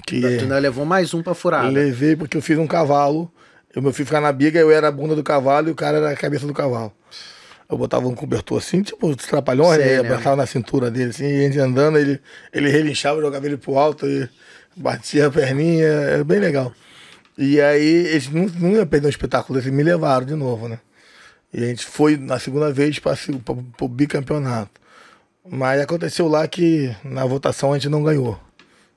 Que 0.06 0.20
tu 0.20 0.28
ainda 0.28 0.60
levou 0.60 0.84
mais 0.84 1.14
um 1.14 1.24
pra 1.24 1.34
furada. 1.34 1.70
Levei 1.70 2.18
porque 2.18 2.36
eu 2.36 2.42
fiz 2.42 2.58
um 2.58 2.68
cavalo. 2.68 3.32
O 3.74 3.82
meu 3.82 3.94
filho 3.94 4.08
ficava 4.08 4.28
na 4.28 4.34
biga, 4.34 4.60
eu 4.60 4.70
era 4.70 4.90
a 4.90 4.92
bunda 4.92 5.16
do 5.16 5.24
cavalo 5.24 5.70
e 5.70 5.72
o 5.72 5.76
cara 5.76 6.00
era 6.00 6.10
a 6.10 6.16
cabeça 6.18 6.46
do 6.46 6.54
cavalo. 6.54 6.92
Eu 7.70 7.78
botava 7.78 8.06
um 8.10 8.14
cobertor 8.14 8.58
assim, 8.58 8.82
tipo, 8.82 9.16
trapalhões, 9.16 9.80
né? 9.80 10.00
Apertava 10.00 10.36
na 10.36 10.46
cintura 10.46 10.92
dele, 10.92 11.12
assim, 11.12 11.26
e 11.26 11.40
a 11.40 11.48
gente 11.48 11.60
andando, 11.60 11.98
ele, 11.98 12.20
ele 12.52 12.70
relinchava, 12.70 13.22
jogava 13.22 13.46
ele 13.46 13.56
pro 13.56 13.78
alto 13.78 14.06
e 14.06 14.28
batia 14.76 15.28
a 15.28 15.32
perninha, 15.32 15.88
era 15.88 16.24
bem 16.24 16.40
legal. 16.40 16.74
E 17.38 17.60
aí 17.60 18.08
eles 18.08 18.30
não, 18.30 18.46
não 18.46 18.72
iam 18.72 18.88
perder 18.88 19.08
um 19.08 19.10
espetáculo 19.10 19.58
desse, 19.58 19.72
me 19.72 19.84
levaram 19.84 20.26
de 20.26 20.36
novo, 20.36 20.68
né? 20.68 20.80
E 21.54 21.64
a 21.64 21.68
gente 21.68 21.86
foi 21.86 22.18
na 22.18 22.40
segunda 22.40 22.72
vez 22.72 23.00
para 23.00 23.16
o 23.82 23.88
bicampeonato. 23.88 24.82
Mas 25.50 25.80
aconteceu 25.80 26.28
lá 26.28 26.48
que 26.48 26.96
na 27.04 27.26
votação 27.26 27.72
a 27.72 27.78
gente 27.78 27.90
não 27.90 28.04
ganhou. 28.04 28.40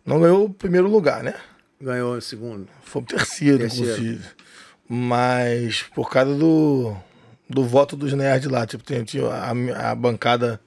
Não 0.04 0.20
ganhou 0.20 0.46
o 0.46 0.50
primeiro 0.50 0.88
lugar, 0.88 1.22
né? 1.22 1.34
Ganhou 1.80 2.16
o 2.16 2.20
segundo. 2.20 2.66
Foi 2.82 3.02
o 3.02 3.04
terceiro, 3.04 3.58
terceiro. 3.58 3.92
inclusive. 3.92 4.24
Mas 4.88 5.82
por 5.94 6.10
causa 6.10 6.34
do, 6.34 6.96
do 7.48 7.64
voto 7.64 7.96
dos 7.96 8.12
nerds 8.14 8.50
lá, 8.50 8.66
tipo, 8.66 8.82
tinha, 8.82 9.04
tinha 9.04 9.26
a, 9.26 9.90
a 9.90 9.94
bancada 9.94 10.60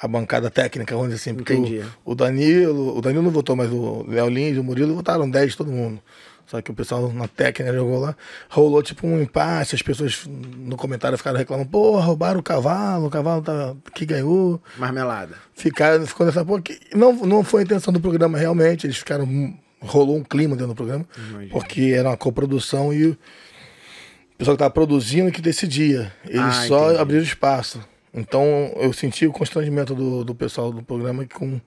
a 0.00 0.08
bancada 0.08 0.50
técnica, 0.50 0.96
dizer 0.96 1.14
assim. 1.14 1.34
Porque 1.34 1.54
Entendi. 1.54 1.84
O, 2.04 2.12
o 2.12 2.14
Danilo, 2.14 2.96
o 2.96 3.00
Danilo 3.00 3.22
não 3.22 3.30
votou, 3.30 3.56
mas 3.56 3.70
o 3.70 4.04
Léo 4.08 4.28
Lins 4.28 4.56
e 4.56 4.60
o 4.60 4.64
Murilo 4.64 4.94
votaram 4.94 5.28
10 5.28 5.56
todo 5.56 5.70
mundo. 5.70 6.00
Só 6.46 6.60
que 6.60 6.70
o 6.70 6.74
pessoal 6.74 7.10
na 7.10 7.26
técnica 7.26 7.72
jogou 7.72 7.98
lá, 7.98 8.14
rolou 8.50 8.82
tipo 8.82 9.06
um 9.06 9.20
empate, 9.20 9.74
as 9.74 9.82
pessoas 9.82 10.26
no 10.26 10.76
comentário 10.76 11.16
ficaram 11.16 11.38
reclamando, 11.38 11.70
pô, 11.70 11.98
roubaram 11.98 12.40
o 12.40 12.42
cavalo, 12.42 13.06
o 13.06 13.10
cavalo 13.10 13.42
tá, 13.42 13.74
que 13.94 14.04
ganhou. 14.04 14.60
Marmelada. 14.76 15.36
Ficaram, 15.54 16.06
ficou 16.06 16.26
nessa 16.26 16.44
porra. 16.44 16.60
Que 16.60 16.78
não, 16.94 17.14
não 17.14 17.42
foi 17.42 17.62
a 17.62 17.64
intenção 17.64 17.92
do 17.92 18.00
programa 18.00 18.36
realmente, 18.36 18.86
eles 18.86 18.96
ficaram. 18.96 19.26
Rolou 19.80 20.16
um 20.16 20.24
clima 20.24 20.56
dentro 20.56 20.68
do 20.68 20.74
programa, 20.74 21.06
Imagina. 21.14 21.52
porque 21.52 21.92
era 21.94 22.08
uma 22.08 22.16
coprodução 22.16 22.90
e 22.90 23.08
o 23.08 23.18
pessoal 24.38 24.56
que 24.56 24.62
estava 24.62 24.70
produzindo 24.70 25.30
que 25.30 25.42
decidia. 25.42 26.10
Eles 26.24 26.40
ah, 26.40 26.66
só 26.66 26.84
entendi. 26.86 27.02
abriram 27.02 27.22
espaço. 27.22 27.80
Então 28.14 28.72
eu 28.76 28.92
senti 28.92 29.26
o 29.26 29.32
constrangimento 29.32 29.94
do, 29.94 30.24
do 30.24 30.34
pessoal 30.34 30.72
do 30.72 30.82
programa 30.82 31.26
com, 31.26 31.60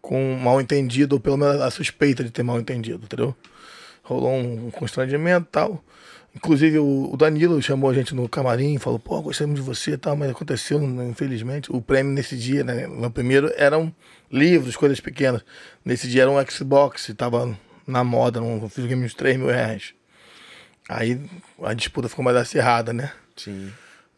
com 0.00 0.34
mal 0.36 0.60
entendido, 0.60 1.14
ou 1.14 1.20
pelo 1.20 1.36
menos 1.36 1.60
a 1.60 1.70
suspeita 1.70 2.24
de 2.24 2.30
ter 2.30 2.42
mal 2.42 2.58
entendido, 2.58 3.04
entendeu? 3.04 3.36
rolou 4.02 4.34
um 4.34 4.70
constrangimento 4.70 5.46
e 5.48 5.52
tal. 5.52 5.84
Inclusive 6.34 6.78
o 6.78 7.14
Danilo 7.16 7.60
chamou 7.60 7.90
a 7.90 7.94
gente 7.94 8.14
no 8.14 8.26
camarim, 8.26 8.78
falou, 8.78 8.98
pô, 8.98 9.20
gostamos 9.20 9.54
de 9.54 9.60
você 9.60 9.92
e 9.92 9.96
tal, 9.98 10.16
mas 10.16 10.30
aconteceu, 10.30 10.82
infelizmente. 10.82 11.70
O 11.70 11.80
prêmio 11.80 12.12
nesse 12.12 12.36
dia, 12.36 12.64
né? 12.64 12.86
No 12.86 13.10
primeiro 13.10 13.52
eram 13.54 13.94
livros, 14.30 14.74
coisas 14.74 14.98
pequenas. 14.98 15.44
Nesse 15.84 16.08
dia 16.08 16.22
era 16.22 16.30
um 16.30 16.46
Xbox, 16.46 17.12
tava 17.16 17.56
na 17.86 18.02
moda, 18.02 18.40
um 18.40 18.66
videogame 18.66 19.06
de 19.06 19.14
3 19.14 19.36
mil 19.36 19.48
reais. 19.48 19.92
Aí 20.88 21.20
a 21.62 21.74
disputa 21.74 22.08
ficou 22.08 22.24
mais 22.24 22.36
acirrada, 22.36 22.94
né? 22.94 23.12
Sim. 23.36 23.70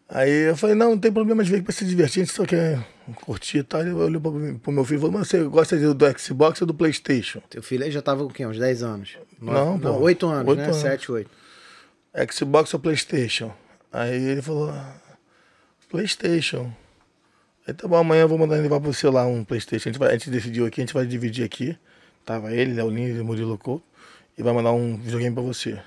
Aí 0.09 0.49
eu 0.49 0.57
falei, 0.57 0.77
não, 0.77 0.91
não 0.91 0.99
tem 0.99 1.11
problema 1.11 1.43
de 1.43 1.51
ver 1.51 1.59
que 1.59 1.65
pra 1.65 1.73
se 1.73 1.85
divertir, 1.85 2.23
a 2.23 2.25
gente 2.25 2.35
só 2.35 2.45
quer 2.45 2.87
curtir 3.23 3.59
e 3.59 3.63
tal. 3.63 3.83
Eu 3.83 3.97
olhei 3.97 4.21
pro 4.21 4.73
meu 4.73 4.85
filho 4.85 4.99
e 4.99 5.01
falei, 5.01 5.19
mas 5.19 5.29
você 5.29 5.43
gosta 5.45 5.95
do 5.95 6.19
Xbox 6.19 6.61
ou 6.61 6.67
do 6.67 6.75
Playstation? 6.75 7.41
Teu 7.49 7.63
filho 7.63 7.85
aí 7.85 7.91
já 7.91 8.03
tava 8.03 8.23
com 8.23 8.31
o 8.31 8.33
quê? 8.33 8.47
Uns 8.47 8.59
10 8.59 8.83
anos? 8.83 9.17
Não, 9.41 9.79
não, 9.79 10.01
8 10.01 10.27
anos, 10.27 10.49
8 10.49 10.59
né? 10.59 10.65
Anos. 10.65 10.77
7, 10.77 11.13
8. 11.13 11.31
Xbox 12.31 12.75
ou 12.75 12.81
Playstation? 12.81 13.53
Aí 13.93 14.23
ele 14.23 14.43
falou, 14.43 14.73
Playstation. 15.89 16.71
Aí 17.67 17.73
tá 17.73 17.89
bom, 17.89 17.97
amanhã 17.97 18.23
eu 18.23 18.29
vou 18.29 18.39
mandar 18.39 18.57
levar 18.57 18.79
pra 18.79 18.93
você 18.93 19.09
lá 19.09 19.27
um 19.27 19.43
Playstation. 19.43 19.89
A 19.89 19.93
gente, 19.93 19.99
vai, 19.99 20.11
a 20.11 20.13
gente 20.13 20.29
decidiu 20.29 20.67
aqui, 20.67 20.81
a 20.81 20.85
gente 20.85 20.95
vai 20.95 21.07
dividir 21.07 21.45
aqui. 21.45 21.77
Tava 22.25 22.53
ele, 22.53 22.75
Léo 22.75 22.91
Lins 22.91 23.19
e 23.19 23.23
Murilo 23.23 23.57
Couto. 23.57 23.85
E 24.37 24.43
vai 24.43 24.53
mandar 24.53 24.73
um 24.73 24.97
videogame 24.97 25.35
pra 25.35 25.43
você. 25.43 25.79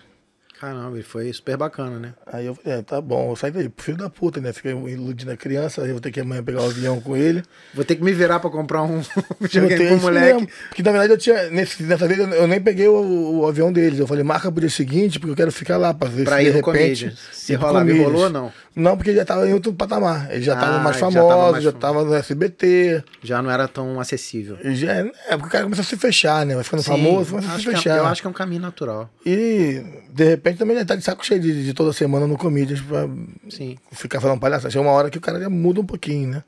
Caramba, 0.60 0.96
ele 0.96 1.04
foi 1.04 1.32
super 1.32 1.56
bacana, 1.56 2.00
né? 2.00 2.14
Aí 2.26 2.48
eu 2.48 2.56
falei, 2.56 2.80
é, 2.80 2.82
tá 2.82 3.00
bom, 3.00 3.32
eu 3.32 3.36
saí 3.36 3.52
daí, 3.52 3.72
filho 3.78 3.98
da 3.98 4.10
puta, 4.10 4.42
né? 4.42 4.52
Fiquei 4.52 4.72
iludindo 4.72 5.32
a 5.32 5.38
criança, 5.38 5.84
aí 5.84 5.90
eu 5.90 5.94
vou 5.94 6.02
ter 6.02 6.12
que 6.12 6.20
amanhã 6.20 6.44
pegar 6.44 6.62
o 6.62 6.66
avião 6.66 7.00
com 7.00 7.16
ele. 7.16 7.44
Vou 7.76 7.86
ter 7.86 7.96
que 7.96 8.04
me 8.04 8.12
virar 8.12 8.40
pra 8.40 8.50
comprar 8.50 8.82
um 8.82 9.02
videogame 9.40 9.88
pro 9.88 10.02
moleque. 10.02 10.34
Mesmo. 10.34 10.50
Porque 10.70 10.82
na 10.82 10.92
verdade 10.92 11.14
eu 11.14 11.18
tinha, 11.18 11.50
nesse, 11.52 11.84
nessa 11.84 12.08
vez 12.08 12.20
eu 12.20 12.48
nem 12.48 12.60
peguei 12.60 12.88
o, 12.88 13.40
o, 13.40 13.48
avião 13.48 13.72
deles. 13.72 14.00
Eu 14.00 14.08
falei, 14.08 14.24
marca 14.24 14.52
pro 14.52 14.60
dia 14.60 14.70
seguinte, 14.70 15.20
porque 15.20 15.32
eu 15.32 15.36
quero 15.36 15.52
ficar 15.52 15.78
lá 15.78 15.94
pra 15.94 16.10
ver 16.10 16.26
pra 16.26 16.38
se 16.38 16.44
ir 16.44 16.46
de 16.46 16.52
repente. 16.52 17.16
Se 17.32 17.54
rolar, 17.54 17.86
me 17.86 18.02
rolou 18.02 18.24
ou 18.24 18.30
não? 18.30 18.52
Não, 18.78 18.96
porque 18.96 19.12
já 19.12 19.26
tava 19.26 19.50
em 19.50 19.54
outro 19.54 19.74
patamar. 19.74 20.32
Ele 20.32 20.44
já 20.44 20.54
ah, 20.54 20.60
tava 20.60 20.80
mais 20.80 20.98
famoso, 20.98 21.60
já 21.62 21.72
tava, 21.72 22.04
no 22.04 22.14
SBT. 22.14 23.04
Já 23.24 23.42
não 23.42 23.50
era 23.50 23.68
tão 23.68 24.00
acessível. 24.00 24.56
Já, 24.64 24.94
é, 24.94 25.04
porque 25.32 25.48
o 25.48 25.50
cara 25.50 25.64
começou 25.64 25.82
a 25.82 25.86
se 25.86 25.98
fechar, 25.98 26.46
né? 26.46 26.54
Vai 26.54 26.64
ficando 26.64 26.84
Sim, 26.84 26.92
famoso, 26.92 27.32
começa 27.32 27.54
a 27.54 27.58
se 27.58 27.66
fechar. 27.66 27.96
É, 27.96 28.00
eu 28.00 28.06
acho 28.06 28.22
que 28.22 28.28
é 28.28 28.30
um 28.30 28.34
caminho 28.34 28.62
natural. 28.62 29.10
E 29.26 29.84
de 30.12 30.24
repente 30.26 30.60
também 30.60 30.78
já 30.78 30.86
tá 30.86 30.96
de 30.96 31.04
saco 31.04 31.26
cheio 31.26 31.40
de, 31.40 31.66
de 31.66 31.74
toda 31.74 31.92
semana 31.92 32.28
no 32.28 32.38
Comedians 32.38 32.80
pra 32.82 33.10
Sim. 33.50 33.80
ficar 33.94 34.22
falando 34.22 34.40
palhaçada. 34.40 34.70
Chega 34.70 34.86
uma 34.86 34.92
hora 34.92 35.10
que 35.10 35.18
o 35.18 35.22
cara 35.22 35.40
já 35.40 35.50
muda 35.50 35.82
um 35.82 35.86
pouquinho, 35.86 36.30
né? 36.30 36.44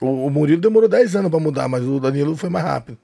O, 0.00 0.26
o 0.26 0.30
Murilo 0.30 0.60
demorou 0.60 0.88
10 0.88 1.16
anos 1.16 1.30
pra 1.32 1.40
mudar, 1.40 1.66
mas 1.66 1.82
o 1.82 1.98
Danilo 1.98 2.36
foi 2.36 2.48
mais 2.48 2.64
rápido. 2.64 2.96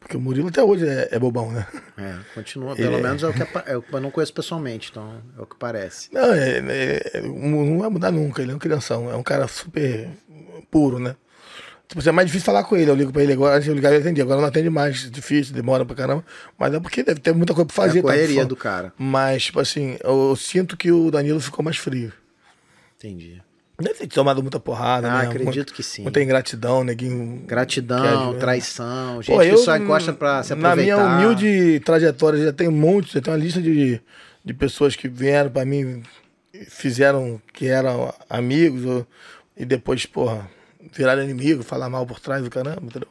Porque 0.00 0.16
o 0.16 0.20
Murilo 0.20 0.48
até 0.48 0.62
hoje 0.62 0.86
é, 0.88 1.08
é 1.10 1.18
bobão, 1.18 1.50
né? 1.50 1.66
É, 1.96 2.16
continua. 2.34 2.76
Pelo 2.76 2.98
é. 2.98 3.02
menos 3.02 3.22
é 3.22 3.28
o 3.28 3.32
que 3.32 3.42
é, 3.42 3.74
eu 3.74 4.00
não 4.00 4.10
conheço 4.10 4.32
pessoalmente, 4.32 4.90
então 4.90 5.20
é 5.36 5.42
o 5.42 5.46
que 5.46 5.56
parece. 5.56 6.08
Não, 6.12 6.32
é, 6.32 6.58
é, 6.58 7.22
não 7.22 7.78
vai 7.80 7.88
mudar 7.90 8.10
nunca. 8.12 8.40
Ele 8.40 8.52
é 8.52 8.54
um 8.54 8.58
crianção, 8.58 9.10
é 9.10 9.16
um 9.16 9.22
cara 9.22 9.48
super 9.48 10.08
puro, 10.70 10.98
né? 10.98 11.16
Tipo, 11.88 12.06
é 12.06 12.12
mais 12.12 12.26
difícil 12.26 12.44
falar 12.44 12.64
com 12.64 12.76
ele. 12.76 12.90
Eu 12.90 12.94
ligo 12.94 13.10
pra 13.10 13.22
ele 13.22 13.32
agora, 13.32 13.56
antes 13.56 13.66
eu 13.66 13.74
ligava 13.74 13.94
e 13.94 13.98
atendia. 13.98 14.22
Agora 14.22 14.40
não 14.40 14.48
atende 14.48 14.68
mais, 14.68 15.10
difícil, 15.10 15.54
demora 15.54 15.86
pra 15.86 15.96
caramba. 15.96 16.24
Mas 16.58 16.74
é 16.74 16.80
porque 16.80 17.02
deve 17.02 17.18
ter 17.18 17.34
muita 17.34 17.54
coisa 17.54 17.66
pra 17.66 17.74
fazer. 17.74 17.98
É 17.98 18.00
a 18.00 18.04
tá? 18.04 18.08
correria 18.12 18.42
tá, 18.42 18.48
do 18.48 18.56
cara. 18.56 18.92
Mas, 18.98 19.44
tipo 19.44 19.58
assim, 19.58 19.96
eu, 20.04 20.28
eu, 20.28 20.36
sinto 20.36 20.76
que 20.76 20.92
o 20.92 21.10
Danilo 21.10 21.40
ficou 21.40 21.64
mais 21.64 21.78
frio. 21.78 22.12
Entendi. 22.96 23.42
Deve 23.80 23.94
ter 23.94 24.06
tomado 24.08 24.42
muita 24.42 24.58
porrada, 24.58 25.08
ah, 25.08 25.22
né? 25.22 25.28
acredito 25.28 25.72
que 25.72 25.84
sim. 25.84 26.02
Muita 26.02 26.20
ingratidão, 26.20 26.82
neguinho. 26.82 27.44
Gratidão, 27.46 28.36
traição, 28.36 29.22
gente 29.22 29.36
Pô, 29.36 29.40
eu, 29.40 29.54
que 29.54 29.62
só 29.62 29.76
encosta 29.76 30.12
pra 30.12 30.42
se 30.42 30.52
aproveitar. 30.52 30.96
Na 30.96 31.16
minha 31.16 31.26
humilde 31.26 31.80
trajetória, 31.84 32.46
já 32.46 32.52
tem 32.52 32.66
um 32.66 32.72
monte, 32.72 33.14
já 33.14 33.20
tem 33.20 33.32
uma 33.32 33.38
lista 33.38 33.62
de, 33.62 34.00
de 34.44 34.54
pessoas 34.54 34.96
que 34.96 35.08
vieram 35.08 35.48
pra 35.48 35.64
mim, 35.64 36.02
fizeram 36.68 37.40
que 37.52 37.68
eram 37.68 38.12
amigos, 38.28 38.84
ou, 38.84 39.06
e 39.56 39.64
depois, 39.64 40.04
porra, 40.06 40.50
virar 40.92 41.22
inimigo, 41.22 41.62
falar 41.62 41.88
mal 41.88 42.04
por 42.04 42.18
trás 42.18 42.42
do 42.42 42.50
caramba, 42.50 42.82
entendeu? 42.82 43.08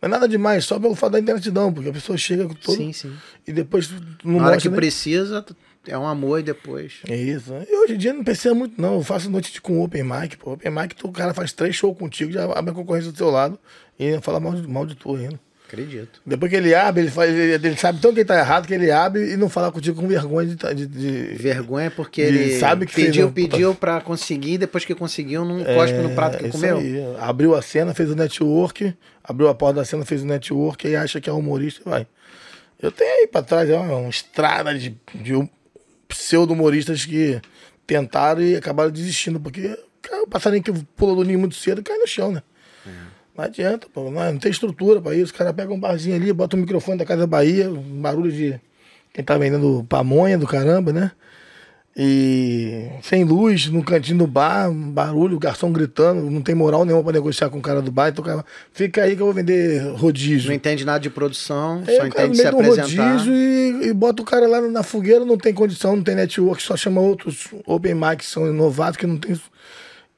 É 0.00 0.06
nada 0.06 0.28
demais, 0.28 0.64
só 0.64 0.78
pelo 0.78 0.94
fato 0.94 1.14
da 1.14 1.18
interditidão, 1.18 1.72
porque 1.72 1.88
a 1.88 1.92
pessoa 1.92 2.16
chega 2.16 2.46
com 2.46 2.54
todo. 2.54 2.76
Sim, 2.76 2.92
sim. 2.92 3.12
E 3.44 3.52
depois 3.52 3.90
não 4.22 4.38
Na 4.38 4.46
hora 4.46 4.56
que 4.58 4.68
nem... 4.68 4.76
precisa, 4.76 5.44
é 5.88 5.98
um 5.98 6.06
amor 6.06 6.40
e 6.40 6.42
depois. 6.42 6.94
É 7.08 7.16
isso. 7.16 7.52
E 7.68 7.76
hoje 7.76 7.94
em 7.94 7.98
dia 7.98 8.12
não 8.12 8.22
precisa 8.22 8.54
muito, 8.54 8.80
não. 8.80 8.94
Eu 8.94 9.02
faço 9.02 9.30
noite 9.30 9.60
com 9.60 9.82
open 9.82 10.04
mic, 10.04 10.36
pô. 10.36 10.52
Open 10.52 10.70
mic, 10.70 10.94
tu, 10.94 11.08
o 11.08 11.12
cara 11.12 11.34
faz 11.34 11.52
três 11.52 11.74
shows 11.74 11.96
contigo, 11.96 12.30
já 12.30 12.44
abre 12.44 12.70
a 12.70 12.74
concorrência 12.74 13.10
do 13.10 13.16
seu 13.18 13.30
lado 13.30 13.58
e 13.98 14.20
fala 14.20 14.38
mal 14.38 14.54
de, 14.54 14.66
mal 14.68 14.86
de 14.86 14.94
tu 14.94 15.16
ainda. 15.16 15.40
Acredito. 15.68 16.22
Depois 16.24 16.50
que 16.50 16.56
ele 16.56 16.74
abre, 16.74 17.02
ele, 17.02 17.10
faz, 17.10 17.30
ele, 17.30 17.66
ele 17.66 17.76
sabe 17.76 18.00
tão 18.00 18.10
que 18.10 18.20
ele 18.20 18.26
tá 18.26 18.38
errado 18.38 18.66
que 18.66 18.72
ele 18.72 18.90
abre 18.90 19.34
e 19.34 19.36
não 19.36 19.50
fala 19.50 19.70
contigo 19.70 20.00
com 20.00 20.08
vergonha 20.08 20.46
de. 20.46 20.56
de, 20.56 20.86
de 20.86 21.34
vergonha 21.34 21.90
porque 21.90 22.24
de, 22.24 22.38
ele 22.38 22.58
sabe 22.58 22.86
que 22.86 22.94
pediu, 22.94 23.30
fez, 23.30 23.48
pediu 23.48 23.74
pra 23.74 24.00
conseguir, 24.00 24.56
depois 24.56 24.86
que 24.86 24.94
conseguiu, 24.94 25.44
não 25.44 25.60
é, 25.60 25.74
cospe 25.74 25.98
no 25.98 26.14
prato 26.14 26.38
que 26.38 26.48
comeu. 26.48 26.78
Aí. 26.78 27.16
Abriu 27.20 27.54
a 27.54 27.60
cena, 27.60 27.92
fez 27.92 28.10
o 28.10 28.16
network, 28.16 28.94
abriu 29.22 29.48
a 29.48 29.54
porta 29.54 29.80
da 29.80 29.84
cena, 29.84 30.06
fez 30.06 30.22
o 30.22 30.26
network, 30.26 30.88
e 30.88 30.96
acha 30.96 31.20
que 31.20 31.28
é 31.28 31.32
humorista 31.32 31.82
vai. 31.84 32.06
Eu 32.80 32.90
tenho 32.90 33.10
aí 33.20 33.26
pra 33.26 33.42
trás, 33.42 33.68
é 33.68 33.76
uma, 33.76 33.96
uma 33.96 34.08
estrada 34.08 34.72
de, 34.78 34.96
de 35.14 35.34
pseudo-humoristas 36.08 37.04
que 37.04 37.40
tentaram 37.86 38.42
e 38.42 38.56
acabaram 38.56 38.90
desistindo, 38.90 39.38
porque 39.38 39.78
cara, 40.02 40.22
o 40.22 40.28
passarinho 40.28 40.62
que 40.62 40.72
pula 40.96 41.14
do 41.14 41.24
ninho 41.24 41.38
muito 41.38 41.54
cedo 41.54 41.82
cai 41.82 41.98
no 41.98 42.06
chão, 42.06 42.32
né? 42.32 42.42
Não 43.38 43.44
adianta, 43.44 43.86
pô. 43.92 44.10
Não, 44.10 44.32
não 44.32 44.38
tem 44.38 44.50
estrutura 44.50 45.00
pra 45.00 45.14
isso. 45.14 45.32
O 45.32 45.36
cara 45.36 45.54
pega 45.54 45.72
um 45.72 45.78
barzinho 45.78 46.16
ali, 46.16 46.32
bota 46.32 46.56
o 46.56 46.58
um 46.58 46.62
microfone 46.62 46.98
da 46.98 47.04
Casa 47.04 47.24
Bahia, 47.24 47.70
um 47.70 48.02
barulho 48.02 48.32
de 48.32 48.60
quem 49.12 49.24
tá 49.24 49.38
vendendo 49.38 49.86
pamonha 49.88 50.36
do 50.36 50.44
caramba, 50.44 50.92
né? 50.92 51.12
E 51.96 52.90
sem 53.02 53.24
luz, 53.24 53.66
no 53.66 53.82
cantinho 53.82 54.18
do 54.18 54.26
bar, 54.26 54.70
um 54.70 54.90
barulho, 54.90 55.36
o 55.36 55.40
garçom 55.40 55.72
gritando, 55.72 56.30
não 56.30 56.40
tem 56.40 56.54
moral 56.54 56.84
nenhuma 56.84 57.02
pra 57.02 57.12
negociar 57.12 57.50
com 57.50 57.58
o 57.58 57.62
cara 57.62 57.82
do 57.82 57.90
bar, 57.90 58.08
então 58.08 58.22
o 58.22 58.26
cara 58.26 58.44
fica 58.72 59.02
aí 59.02 59.16
que 59.16 59.22
eu 59.22 59.26
vou 59.26 59.34
vender 59.34 59.82
rodízio. 59.96 60.48
Não 60.48 60.54
entende 60.54 60.84
nada 60.84 61.00
de 61.00 61.10
produção, 61.10 61.82
é, 61.86 61.96
só 61.96 62.06
entende 62.06 62.36
se 62.36 62.46
apresentar. 62.46 63.12
rodízio 63.12 63.34
e, 63.34 63.88
e, 63.88 63.92
bota 63.92 64.22
o 64.22 64.24
cara 64.24 64.46
lá 64.46 64.60
na 64.60 64.84
fogueira, 64.84 65.24
não 65.24 65.36
tem 65.36 65.52
condição, 65.52 65.96
não 65.96 66.04
tem 66.04 66.14
network, 66.14 66.62
só 66.62 66.76
chama 66.76 67.00
outros 67.00 67.48
open 67.66 67.94
mic 67.94 68.18
que 68.18 68.26
são 68.26 68.52
novatos, 68.52 68.96
que 68.96 69.06
não 69.06 69.16
tem 69.16 69.36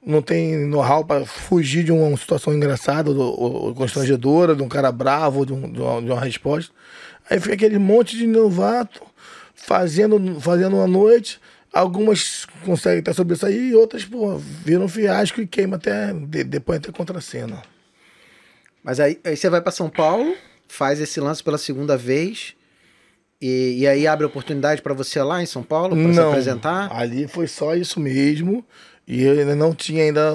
não 0.04 0.22
tem 0.22 0.66
know-how 0.66 1.04
para 1.04 1.26
fugir 1.26 1.84
de 1.84 1.92
uma 1.92 2.16
situação 2.16 2.54
engraçada 2.54 3.10
ou, 3.10 3.40
ou, 3.66 3.74
constrangedora, 3.74 4.56
de 4.56 4.62
um 4.62 4.68
cara 4.68 4.90
bravo, 4.90 5.44
de, 5.44 5.52
um, 5.52 5.70
de, 5.70 5.80
uma, 5.80 6.02
de 6.02 6.10
uma 6.10 6.20
resposta. 6.20 6.72
Aí 7.28 7.38
fica 7.38 7.54
aquele 7.54 7.78
monte 7.78 8.16
de 8.16 8.26
novato 8.26 9.02
fazendo, 9.54 10.40
fazendo 10.40 10.76
uma 10.76 10.86
noite, 10.86 11.38
algumas 11.72 12.46
conseguem 12.64 13.00
até 13.00 13.12
sobressair 13.12 13.60
e 13.60 13.74
outras, 13.74 14.04
pô, 14.04 14.36
viram 14.36 14.88
fiasco 14.88 15.40
e 15.40 15.46
queima 15.46 15.76
até, 15.76 16.12
de, 16.12 16.44
depois 16.44 16.78
até 16.78 16.92
contra 16.92 17.18
a 17.18 17.20
cena. 17.20 17.62
Mas 18.82 18.98
aí, 18.98 19.18
aí 19.24 19.36
você 19.36 19.48
vai 19.50 19.60
para 19.60 19.72
São 19.72 19.90
Paulo, 19.90 20.34
faz 20.68 21.00
esse 21.00 21.20
lance 21.20 21.42
pela 21.42 21.58
segunda 21.58 21.96
vez. 21.96 22.54
E, 23.40 23.78
e 23.78 23.88
aí 23.88 24.06
abre 24.06 24.26
oportunidade 24.26 24.82
para 24.82 24.92
você 24.92 25.22
lá 25.22 25.42
em 25.42 25.46
São 25.46 25.62
Paulo 25.62 25.96
para 25.96 26.12
se 26.12 26.20
apresentar? 26.20 26.92
Ali 26.92 27.26
foi 27.26 27.46
só 27.46 27.74
isso 27.74 27.98
mesmo. 27.98 28.64
E 29.06 29.22
eu 29.22 29.38
ainda 29.38 29.56
não 29.56 29.74
tinha 29.74 30.04
ainda. 30.04 30.32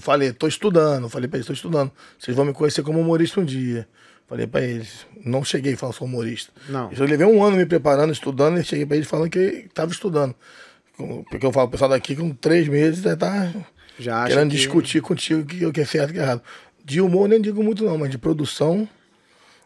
Falei, 0.00 0.32
tô 0.32 0.46
estudando. 0.46 1.08
Falei 1.08 1.28
para 1.28 1.38
eles, 1.38 1.46
tô 1.46 1.52
estudando. 1.52 1.90
Vocês 2.18 2.36
vão 2.36 2.46
me 2.46 2.52
conhecer 2.52 2.82
como 2.82 3.00
humorista 3.00 3.40
um 3.40 3.44
dia. 3.44 3.88
Falei 4.28 4.46
para 4.46 4.60
eles. 4.60 5.06
Não 5.24 5.42
cheguei 5.42 5.74
falando 5.74 5.94
sou 5.94 6.06
humorista. 6.06 6.52
Não. 6.68 6.92
Eu 6.92 7.06
levei 7.06 7.26
um 7.26 7.42
ano 7.42 7.56
me 7.56 7.64
preparando, 7.64 8.12
estudando, 8.12 8.60
e 8.60 8.64
cheguei 8.64 8.84
para 8.84 8.96
eles 8.96 9.08
falando 9.08 9.30
que 9.30 9.38
estava 9.38 9.90
estudando. 9.90 10.34
Porque 11.30 11.46
eu 11.46 11.52
falo, 11.52 11.68
pessoal 11.68 11.90
daqui 11.90 12.14
com 12.14 12.30
três 12.30 12.68
meses 12.68 13.02
já 13.02 13.16
tá 13.16 13.52
já 13.98 14.26
querendo 14.26 14.50
que... 14.50 14.56
discutir 14.56 15.00
contigo 15.00 15.42
o 15.66 15.72
que 15.72 15.80
é 15.80 15.84
certo 15.84 16.10
e 16.10 16.12
que 16.14 16.18
é 16.18 16.22
errado. 16.22 16.42
De 16.84 17.00
humor 17.00 17.28
nem 17.28 17.40
digo 17.40 17.62
muito 17.62 17.84
não, 17.84 17.96
mas 17.96 18.10
de 18.10 18.18
produção 18.18 18.88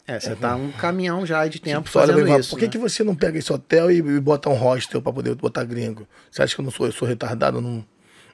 é, 0.07 0.19
você 0.19 0.35
tá 0.35 0.57
um 0.57 0.71
caminhão 0.73 1.25
já 1.25 1.47
de 1.47 1.61
tempo 1.61 1.85
tipo, 1.85 1.91
fazendo 1.91 2.19
olha, 2.19 2.41
isso. 2.41 2.51
Por 2.51 2.59
que, 2.59 2.67
né? 2.67 2.73
que 2.73 2.79
você 2.79 3.05
não 3.05 3.15
pega 3.15 3.39
esse 3.39 3.53
hotel 3.53 3.91
e, 3.91 3.99
e 3.99 4.21
bota 4.21 4.49
um 4.49 4.55
hostel 4.55 5.01
para 5.01 5.13
poder 5.13 5.35
botar 5.37 5.65
gringo? 5.65 6.07
Você 6.31 6.43
acha 6.43 6.55
que 6.55 6.61
eu 6.61 6.65
não 6.65 6.73
sou, 6.73 6.87
eu 6.87 6.93
sou 6.93 7.07
retardado? 7.07 7.61
não, 7.61 7.85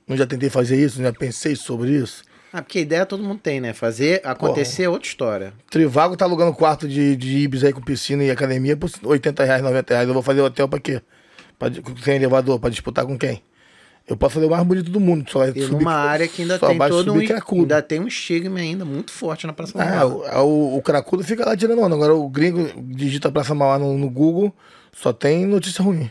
não 0.06 0.16
já 0.16 0.26
tentei 0.26 0.48
fazer 0.48 0.82
isso? 0.82 1.00
Já 1.02 1.12
pensei 1.12 1.54
sobre 1.54 1.90
isso? 1.90 2.22
Ah, 2.52 2.62
porque 2.62 2.78
a 2.78 2.82
ideia 2.82 3.04
todo 3.04 3.22
mundo 3.22 3.40
tem, 3.42 3.60
né? 3.60 3.72
Fazer 3.72 4.22
acontecer 4.24 4.84
é 4.84 4.88
outra 4.88 5.06
história. 5.06 5.52
Trivago 5.70 6.16
tá 6.16 6.24
alugando 6.24 6.54
quarto 6.54 6.88
de, 6.88 7.14
de 7.14 7.38
Ibis 7.38 7.62
aí 7.62 7.72
com 7.72 7.80
piscina 7.80 8.24
e 8.24 8.30
academia 8.30 8.76
por 8.76 8.90
80 9.02 9.44
reais, 9.44 9.62
90 9.62 9.94
reais. 9.94 10.08
Eu 10.08 10.14
vou 10.14 10.22
fazer 10.22 10.40
hotel 10.40 10.66
pra 10.68 10.80
quê? 10.80 11.02
Pra, 11.58 11.68
sem 12.02 12.16
elevador, 12.16 12.58
pra 12.58 12.70
disputar 12.70 13.04
com 13.04 13.18
quem? 13.18 13.42
Eu 14.08 14.16
posso 14.16 14.36
fazer 14.36 14.46
o 14.46 14.50
mais 14.50 14.64
bonito 14.64 14.90
do 14.90 14.98
mundo. 14.98 15.30
Só 15.30 15.44
é 15.44 15.50
e 15.50 15.60
subir, 15.60 15.72
numa 15.72 15.92
área 15.92 16.26
que 16.26 16.40
ainda 16.40 16.58
tem 16.58 16.78
todo 16.78 17.12
um, 17.12 17.26
cracudo. 17.26 17.60
ainda 17.60 17.82
tem 17.82 18.00
um 18.00 18.08
estigma 18.08 18.58
ainda 18.58 18.84
muito 18.84 19.12
forte 19.12 19.46
na 19.46 19.52
Praça 19.52 19.76
Mauá. 19.76 20.30
Ah, 20.30 20.42
o, 20.42 20.78
o, 20.78 20.82
cracudo 20.82 21.22
fica 21.22 21.44
lá 21.44 21.54
tirando 21.54 21.82
onda. 21.82 21.94
Agora 21.94 22.14
o 22.14 22.26
gringo 22.30 22.70
digita 22.82 23.30
Praça 23.30 23.54
Mauá 23.54 23.78
no, 23.78 23.98
no 23.98 24.08
Google, 24.08 24.54
só 24.90 25.12
tem 25.12 25.44
notícia 25.44 25.84
ruim. 25.84 26.10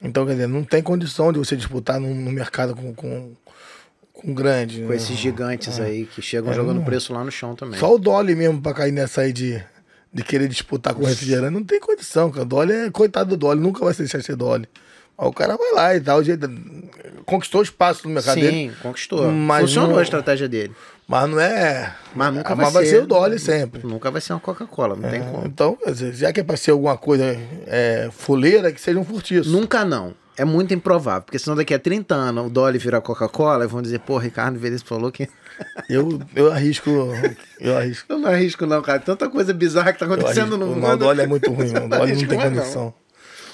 Então, 0.00 0.24
quer 0.24 0.32
dizer, 0.32 0.46
não 0.46 0.62
tem 0.62 0.82
condição 0.82 1.32
de 1.32 1.38
você 1.38 1.56
disputar 1.56 1.98
no, 1.98 2.14
no 2.14 2.30
mercado 2.30 2.74
com, 2.76 2.94
com, 2.94 3.32
com 4.22 4.32
grande. 4.32 4.82
Com 4.82 4.88
né? 4.88 4.96
esses 4.96 5.16
gigantes 5.16 5.78
é. 5.78 5.84
aí 5.84 6.06
que 6.06 6.22
chegam 6.22 6.52
é, 6.52 6.54
jogando 6.54 6.78
não. 6.78 6.84
preço 6.84 7.12
lá 7.12 7.24
no 7.24 7.30
chão 7.30 7.54
também. 7.54 7.78
Só 7.78 7.94
o 7.94 7.98
Dolly 7.98 8.34
mesmo 8.34 8.60
pra 8.60 8.72
cair 8.72 8.92
nessa 8.92 9.22
aí 9.22 9.32
de, 9.32 9.62
de 10.12 10.22
querer 10.22 10.48
disputar 10.48 10.94
com 10.94 11.02
o 11.02 11.06
refrigerante, 11.06 11.52
não 11.52 11.64
tem 11.64 11.80
condição, 11.80 12.30
cara. 12.30 12.42
O 12.42 12.48
Dolly 12.48 12.72
é 12.72 12.90
coitado 12.90 13.30
do 13.30 13.36
Dolly, 13.36 13.60
nunca 13.60 13.84
vai 13.84 13.92
deixar 13.92 14.18
de 14.18 14.24
ser 14.24 14.36
Dolly. 14.36 14.68
Aí 15.18 15.26
o 15.28 15.32
cara 15.32 15.56
vai 15.56 15.72
lá 15.72 15.94
e 15.94 16.00
tal, 16.00 16.20
conquistou 17.26 17.62
espaço 17.62 18.08
no 18.08 18.14
mercado 18.14 18.34
Sim, 18.34 18.40
dele. 18.40 18.56
Sim, 18.70 18.72
conquistou. 18.82 19.30
Mas 19.30 19.62
Funcionou 19.62 19.90
não, 19.90 19.98
a 19.98 20.02
estratégia 20.02 20.48
dele. 20.48 20.72
Mas 21.06 21.28
não 21.28 21.40
é. 21.40 21.94
Mas 22.14 22.34
nunca 22.34 22.54
vai, 22.54 22.64
mas 22.64 22.74
vai 22.74 22.84
ser, 22.84 22.90
ser 22.90 23.02
o 23.02 23.06
Dolly 23.06 23.38
sempre. 23.38 23.86
Nunca 23.86 24.10
vai 24.10 24.20
ser 24.20 24.32
uma 24.32 24.40
Coca-Cola, 24.40 24.96
não 24.96 25.08
é, 25.08 25.10
tem 25.10 25.22
como. 25.22 25.46
Então, 25.46 25.76
já 26.12 26.32
que 26.32 26.40
é 26.40 26.42
pra 26.42 26.56
ser 26.56 26.70
alguma 26.70 26.96
coisa 26.96 27.36
é, 27.66 28.08
fuleira, 28.12 28.72
que 28.72 28.80
seja 28.80 28.98
um 28.98 29.04
furtiço. 29.04 29.50
Nunca 29.50 29.84
não. 29.84 30.14
É 30.36 30.44
muito 30.44 30.72
improvável, 30.72 31.22
porque 31.22 31.38
senão 31.38 31.56
daqui 31.56 31.74
a 31.74 31.78
30 31.78 32.14
anos 32.14 32.46
o 32.46 32.50
Dolly 32.50 32.78
virar 32.78 33.00
Coca-Cola 33.02 33.64
e 33.64 33.66
vão 33.68 33.82
dizer, 33.82 34.00
pô, 34.00 34.16
Ricardo 34.16 34.58
Veríssimo 34.58 34.88
falou 34.88 35.12
que. 35.12 35.28
Eu, 35.88 36.20
eu 36.34 36.50
arrisco. 36.50 36.90
Eu 37.60 37.76
arrisco. 37.76 38.10
Eu 38.12 38.18
não 38.18 38.28
arrisco, 38.30 38.66
não, 38.66 38.80
cara. 38.80 38.98
Tanta 38.98 39.28
coisa 39.28 39.52
bizarra 39.52 39.92
que 39.92 39.98
tá 39.98 40.06
acontecendo 40.06 40.56
no 40.56 40.66
mundo. 40.66 40.84
O 40.84 40.96
Dolly 40.96 41.20
é 41.20 41.26
muito 41.26 41.52
ruim, 41.52 41.68
o 41.68 41.86
Dolly 41.88 42.14
não 42.14 42.26
tem 42.26 42.40
condição. 42.40 42.94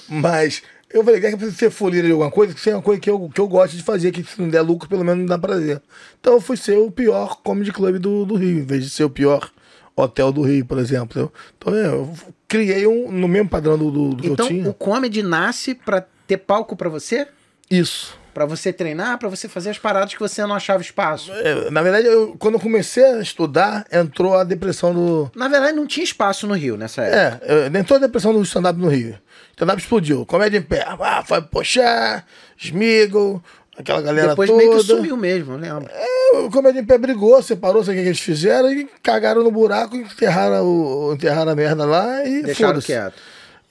Mas 0.07 0.63
eu 0.91 1.03
falei, 1.03 1.21
quer 1.21 1.37
que 1.37 1.51
ser 1.51 1.69
folia 1.69 2.01
de 2.01 2.11
alguma 2.11 2.31
coisa? 2.31 2.53
Que 2.53 2.59
seja 2.59 2.77
uma 2.77 2.81
coisa 2.81 2.99
que 2.99 3.09
eu, 3.09 3.29
que 3.29 3.39
eu 3.39 3.47
gosto 3.47 3.77
de 3.77 3.83
fazer, 3.83 4.11
que 4.11 4.23
se 4.23 4.41
não 4.41 4.49
der 4.49 4.61
lucro, 4.61 4.89
pelo 4.89 5.03
menos 5.03 5.19
não 5.19 5.25
dá 5.27 5.37
prazer. 5.37 5.81
Então 6.19 6.33
eu 6.33 6.41
fui 6.41 6.57
ser 6.57 6.77
o 6.77 6.89
pior 6.89 7.41
comedy 7.43 7.71
club 7.71 7.97
do, 7.97 8.25
do 8.25 8.35
Rio, 8.35 8.59
em 8.59 8.65
vez 8.65 8.83
de 8.83 8.89
ser 8.89 9.03
o 9.03 9.09
pior 9.09 9.51
hotel 9.95 10.31
do 10.31 10.41
Rio, 10.41 10.65
por 10.65 10.79
exemplo. 10.79 11.31
Então 11.57 11.75
é, 11.75 11.87
eu 11.87 12.11
criei 12.47 12.87
um 12.87 13.11
no 13.11 13.27
mesmo 13.27 13.49
padrão 13.49 13.77
do, 13.77 13.91
do, 13.91 14.09
do 14.15 14.25
então, 14.25 14.35
que 14.35 14.41
eu 14.41 14.47
tinha. 14.47 14.59
Então 14.61 14.71
o 14.71 14.73
comedy 14.73 15.21
nasce 15.21 15.75
pra 15.75 16.03
ter 16.29 16.37
palco 16.37 16.75
pra 16.75 16.87
você? 16.87 17.27
Isso. 17.69 18.17
Pra 18.33 18.45
você 18.45 18.71
treinar, 18.71 19.17
pra 19.17 19.27
você 19.27 19.49
fazer 19.49 19.71
as 19.71 19.79
paradas 19.79 20.13
que 20.13 20.19
você 20.19 20.45
não 20.45 20.55
achava 20.55 20.81
espaço. 20.81 21.31
É, 21.33 21.69
na 21.71 21.81
verdade, 21.81 22.07
eu, 22.07 22.35
quando 22.37 22.53
eu 22.53 22.59
comecei 22.59 23.03
a 23.03 23.19
estudar, 23.19 23.85
entrou 23.91 24.37
a 24.37 24.43
depressão 24.43 24.93
do. 24.93 25.31
Na 25.35 25.47
verdade, 25.47 25.73
não 25.73 25.87
tinha 25.87 26.03
espaço 26.03 26.47
no 26.47 26.53
Rio 26.53 26.77
nessa 26.77 27.01
época. 27.01 27.45
É, 27.45 27.79
entrou 27.79 27.97
a 27.97 27.99
depressão 27.99 28.31
do 28.31 28.41
stand-up 28.43 28.79
no 28.79 28.87
Rio. 28.87 29.17
Stand-up 29.51 29.81
explodiu. 29.81 30.25
Comédia 30.25 30.59
em 30.59 30.61
pé. 30.61 30.85
Ah, 30.87 31.23
foi 31.25 31.41
Pochá, 31.41 32.23
Smiggle, 32.57 33.41
aquela 33.77 34.01
galera 34.01 34.29
Depois 34.29 34.49
toda. 34.49 34.61
meio 34.61 34.77
que 34.77 34.83
sumiu 34.83 35.17
mesmo, 35.17 35.53
eu 35.53 35.57
lembro. 35.57 35.89
É, 35.91 36.37
o 36.37 36.51
Comédia 36.51 36.79
em 36.79 36.85
Pé 36.85 36.97
brigou, 36.97 37.41
separou, 37.41 37.83
sei 37.83 37.95
o 37.95 37.97
que, 37.97 38.07
eles 38.07 38.19
fizeram 38.19 38.71
e 38.71 38.87
cagaram 39.01 39.43
no 39.43 39.51
buraco, 39.51 39.95
enterraram, 39.95 40.65
o, 40.65 41.13
enterraram 41.13 41.51
a 41.51 41.55
merda 41.55 41.85
lá 41.85 42.23
e 42.25 42.43
Deixaram 42.43 42.79
quieto. 42.79 43.15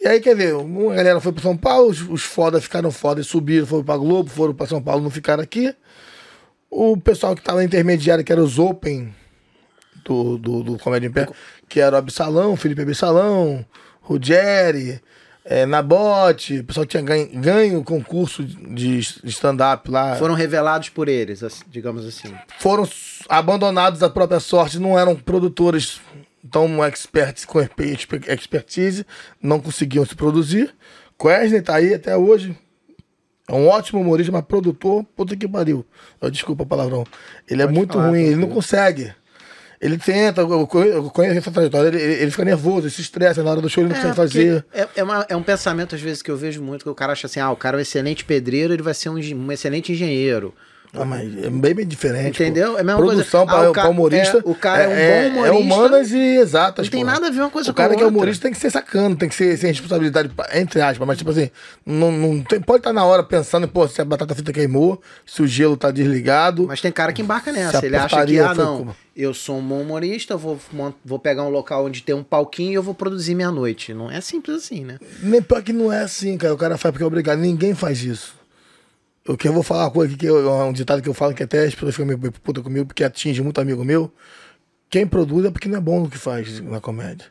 E 0.01 0.07
aí, 0.07 0.21
quer 0.21 0.37
ver, 0.37 0.55
uma 0.55 0.95
galera 0.95 1.21
foi 1.21 1.33
para 1.33 1.43
São 1.43 1.57
Paulo, 1.57 1.89
os, 1.89 2.01
os 2.03 2.23
foda 2.23 2.61
ficaram 2.61 2.91
foda 2.91 3.21
e 3.21 3.25
subiram, 3.25 3.67
foram 3.67 3.85
para 3.85 3.97
Globo, 3.97 4.31
foram 4.31 4.55
para 4.55 4.67
São 4.67 4.81
Paulo, 4.81 5.03
não 5.03 5.11
ficaram 5.11 5.43
aqui. 5.43 5.75
O 6.71 6.97
pessoal 6.97 7.35
que 7.35 7.41
estava 7.41 7.65
intermediário, 7.65 8.23
que 8.23 8.31
era 8.31 8.43
os 8.43 8.59
Open 8.59 9.13
do, 10.05 10.39
do, 10.39 10.63
do 10.63 10.79
Comédia 10.79 11.09
em 11.09 11.11
Pé, 11.11 11.29
que 11.69 11.81
era 11.81 11.97
o 11.97 11.99
Absalão, 11.99 12.57
Felipe 12.57 12.83
Absalão, 12.83 13.65
Ruggeri, 14.01 15.01
é, 15.45 15.67
Nabote, 15.67 16.59
o 16.59 16.65
pessoal 16.65 16.87
que 16.87 16.91
tinha 16.91 17.03
ganho, 17.03 17.29
ganho 17.41 17.83
concurso 17.83 18.45
de 18.45 18.99
stand-up 19.25 19.91
lá. 19.91 20.15
Foram 20.17 20.35
revelados 20.35 20.91
por 20.91 21.09
eles, 21.09 21.43
digamos 21.69 22.07
assim. 22.07 22.33
Foram 22.59 22.89
abandonados 23.29 24.03
à 24.03 24.11
própria 24.11 24.41
sorte, 24.41 24.79
não 24.79 24.99
eram 24.99 25.17
produtores 25.17 26.01
tão 26.51 26.85
experts 26.85 27.44
com 27.44 27.61
expertise, 27.61 29.05
não 29.42 29.61
conseguiam 29.61 30.05
se 30.05 30.14
produzir. 30.14 30.74
Quesney 31.18 31.62
tá 31.62 31.77
aí 31.77 31.94
até 31.94 32.16
hoje. 32.16 32.57
É 33.48 33.55
um 33.55 33.66
ótimo 33.66 34.01
humorista, 34.01 34.31
mas 34.31 34.44
produtor, 34.44 35.05
puta 35.16 35.35
que 35.35 35.48
pariu. 35.48 35.85
Desculpa 36.31 36.64
a 36.64 36.66
palavrão. 36.66 37.05
Ele 37.48 37.62
é 37.62 37.64
Pode 37.64 37.77
é 37.77 37.79
muito 37.79 37.92
falar, 37.94 38.09
ruim, 38.11 38.22
ele 38.22 38.37
não 38.37 38.48
consegue. 38.48 39.12
Ele 39.81 39.96
tenta, 39.96 40.40
eu 40.42 40.66
conheço 40.66 41.38
essa 41.38 41.51
trajetória, 41.53 41.88
ele, 41.88 42.14
ele 42.22 42.31
fica 42.33 42.44
nervoso, 42.44 42.87
ele 42.87 42.90
se 42.90 43.01
estressa 43.01 43.44
na 43.44 43.51
hora 43.51 43.61
do 43.61 43.68
show, 43.68 43.85
ele 43.85 43.92
não 43.92 43.96
é, 43.96 44.01
consegue 44.01 44.16
fazer. 44.16 44.66
É, 44.72 44.88
é, 44.96 45.05
uma, 45.05 45.27
é, 45.29 45.37
um 45.37 45.42
pensamento, 45.42 45.94
às 45.94 46.01
vezes, 46.01 46.20
que 46.20 46.31
eu 46.31 46.37
vejo 46.37 46.61
muito, 46.61 46.83
que 46.83 46.90
o 46.90 46.94
cara 46.94 47.12
acha 47.12 47.27
assim, 47.27 47.38
ah, 47.38 47.51
o 47.51 47.57
cara 47.57 47.77
é 47.77 47.79
um 47.79 47.81
excelente 47.81 48.24
pedreiro, 48.24 48.72
ele 48.72 48.83
vai 48.83 48.92
ser 48.92 49.09
um, 49.09 49.14
um 49.14 49.53
excelente 49.53 49.92
engenheiro. 49.92 50.53
Ah, 50.92 51.05
mas 51.05 51.44
é 51.44 51.51
bem, 51.51 51.74
bem 51.74 51.87
diferente. 51.87 52.42
Entendeu? 52.42 52.72
Pô. 52.72 52.79
É 52.79 52.81
a 52.81 52.85
mesma 52.85 53.01
Produção 53.01 53.46
coisa. 53.46 53.72
para 53.72 53.83
ah, 53.83 53.88
o 53.88 53.90
humorista. 53.90 54.38
É, 54.38 54.42
o 54.44 54.55
cara 54.55 54.83
é, 54.85 54.88
um 54.88 54.92
é, 54.92 55.22
bom 55.22 55.29
humorista. 55.31 55.48
É 55.48 55.61
humanas 55.61 56.12
e 56.12 56.18
exatas. 56.18 56.87
Não 56.87 56.90
tem 56.90 57.05
nada 57.05 57.27
a 57.27 57.31
ver 57.31 57.40
uma 57.40 57.51
coisa 57.51 57.70
o 57.70 57.74
com 57.74 57.81
a 57.81 57.85
outra. 57.85 57.96
O 57.96 57.96
cara 57.96 57.96
que 57.96 58.03
é 58.03 58.07
humorista 58.07 58.42
tem 58.42 58.53
que 58.53 58.59
ser 58.59 58.70
sacano, 58.70 59.14
tem 59.16 59.29
que 59.29 59.35
ser 59.35 59.57
sem 59.59 59.70
responsabilidade, 59.70 60.31
entre 60.55 60.81
aspas. 60.81 61.07
Mas, 61.07 61.18
tipo 61.18 61.31
assim, 61.31 61.51
não, 61.85 62.11
não 62.11 62.42
tem, 62.42 62.61
pode 62.61 62.81
estar 62.81 62.92
na 62.92 63.05
hora 63.05 63.22
pensando, 63.22 63.68
pô, 63.68 63.87
se 63.87 64.01
a 64.01 64.05
batata 64.05 64.35
frita 64.35 64.53
queimou, 64.53 65.01
se 65.27 65.42
o 65.42 65.46
gelo 65.46 65.77
tá 65.77 65.90
desligado. 65.90 66.66
Mas 66.66 66.81
tem 66.81 66.90
cara 66.90 67.12
que 67.12 67.20
embarca 67.20 67.53
nessa. 67.53 67.85
Ele 67.85 67.96
acha 67.96 68.24
que, 68.24 68.38
ah, 68.38 68.55
não, 68.55 68.79
como... 68.79 68.96
eu 69.14 69.35
sou 69.35 69.59
um 69.59 69.62
bom 69.62 69.83
humorista, 69.83 70.37
vou, 70.37 70.59
vou 71.05 71.18
pegar 71.18 71.42
um 71.42 71.51
local 71.51 71.85
onde 71.85 72.03
tem 72.03 72.14
um 72.14 72.22
palquinho 72.22 72.72
e 72.72 72.74
eu 72.74 72.83
vou 72.83 72.94
produzir 72.94 73.35
minha 73.35 73.51
noite. 73.51 73.92
Não 73.92 74.11
é 74.11 74.20
simples 74.20 74.57
assim, 74.57 74.85
né? 74.85 74.98
Nem 75.22 75.42
pior 75.42 75.62
que 75.62 75.72
não 75.72 75.92
é 75.92 76.03
assim, 76.03 76.37
cara. 76.38 76.55
O 76.55 76.59
cara 76.59 76.79
faz 76.79 76.92
porque 76.92 77.05
é 77.05 77.07
obrigado. 77.07 77.38
Ninguém 77.38 77.74
faz 77.74 78.03
isso. 78.03 78.38
O 79.29 79.37
que 79.37 79.47
eu 79.47 79.53
vou 79.53 79.62
falar 79.62 79.85
uma 79.85 79.91
coisa 79.91 80.11
aqui, 80.11 80.21
que 80.21 80.27
eu, 80.27 80.49
é 80.49 80.64
um 80.64 80.73
ditado 80.73 81.03
que 81.03 81.09
eu 81.09 81.14
falo 81.14 81.35
que 81.35 81.43
até 81.43 81.64
as 81.64 81.75
pessoas 81.75 81.95
ficam 81.95 82.07
meio 82.07 82.19
puta 82.33 82.62
comigo, 82.62 82.87
porque 82.87 83.05
atinge 83.05 83.43
muito 83.43 83.61
amigo 83.61 83.85
meu. 83.85 84.11
Quem 84.88 85.07
produz 85.07 85.45
é 85.45 85.51
porque 85.51 85.69
não 85.69 85.77
é 85.77 85.81
bom 85.81 86.01
no 86.01 86.09
que 86.09 86.17
faz 86.17 86.61
na 86.61 86.81
comédia. 86.81 87.27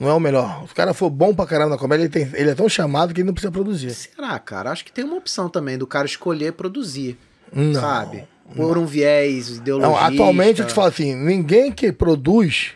Não 0.00 0.08
é 0.08 0.14
o 0.14 0.20
melhor. 0.20 0.64
Se 0.66 0.72
o 0.72 0.74
cara 0.74 0.94
for 0.94 1.10
bom 1.10 1.34
pra 1.34 1.46
caramba 1.46 1.70
na 1.70 1.78
comédia, 1.78 2.04
ele, 2.04 2.10
tem, 2.10 2.28
ele 2.34 2.50
é 2.50 2.54
tão 2.54 2.68
chamado 2.68 3.12
que 3.12 3.20
ele 3.20 3.26
não 3.26 3.34
precisa 3.34 3.52
produzir. 3.52 3.90
Será, 3.90 4.38
cara? 4.38 4.70
Acho 4.70 4.84
que 4.84 4.92
tem 4.92 5.04
uma 5.04 5.16
opção 5.16 5.48
também 5.48 5.76
do 5.76 5.86
cara 5.86 6.06
escolher 6.06 6.52
produzir. 6.52 7.18
Não, 7.52 7.80
sabe? 7.80 8.24
Por 8.54 8.78
um 8.78 8.86
viés 8.86 9.56
ideológico. 9.56 10.04
Atualmente 10.04 10.60
eu 10.60 10.66
te 10.66 10.72
falo 10.72 10.88
assim: 10.88 11.14
ninguém 11.14 11.70
que 11.70 11.92
produz 11.92 12.72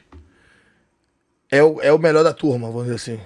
é 1.51 1.63
o, 1.63 1.81
é 1.81 1.93
o 1.93 1.99
melhor 1.99 2.25
da 2.25 2.33
turma, 2.33 2.69
vamos 2.69 2.85
dizer 2.85 2.97
assim. 2.97 3.21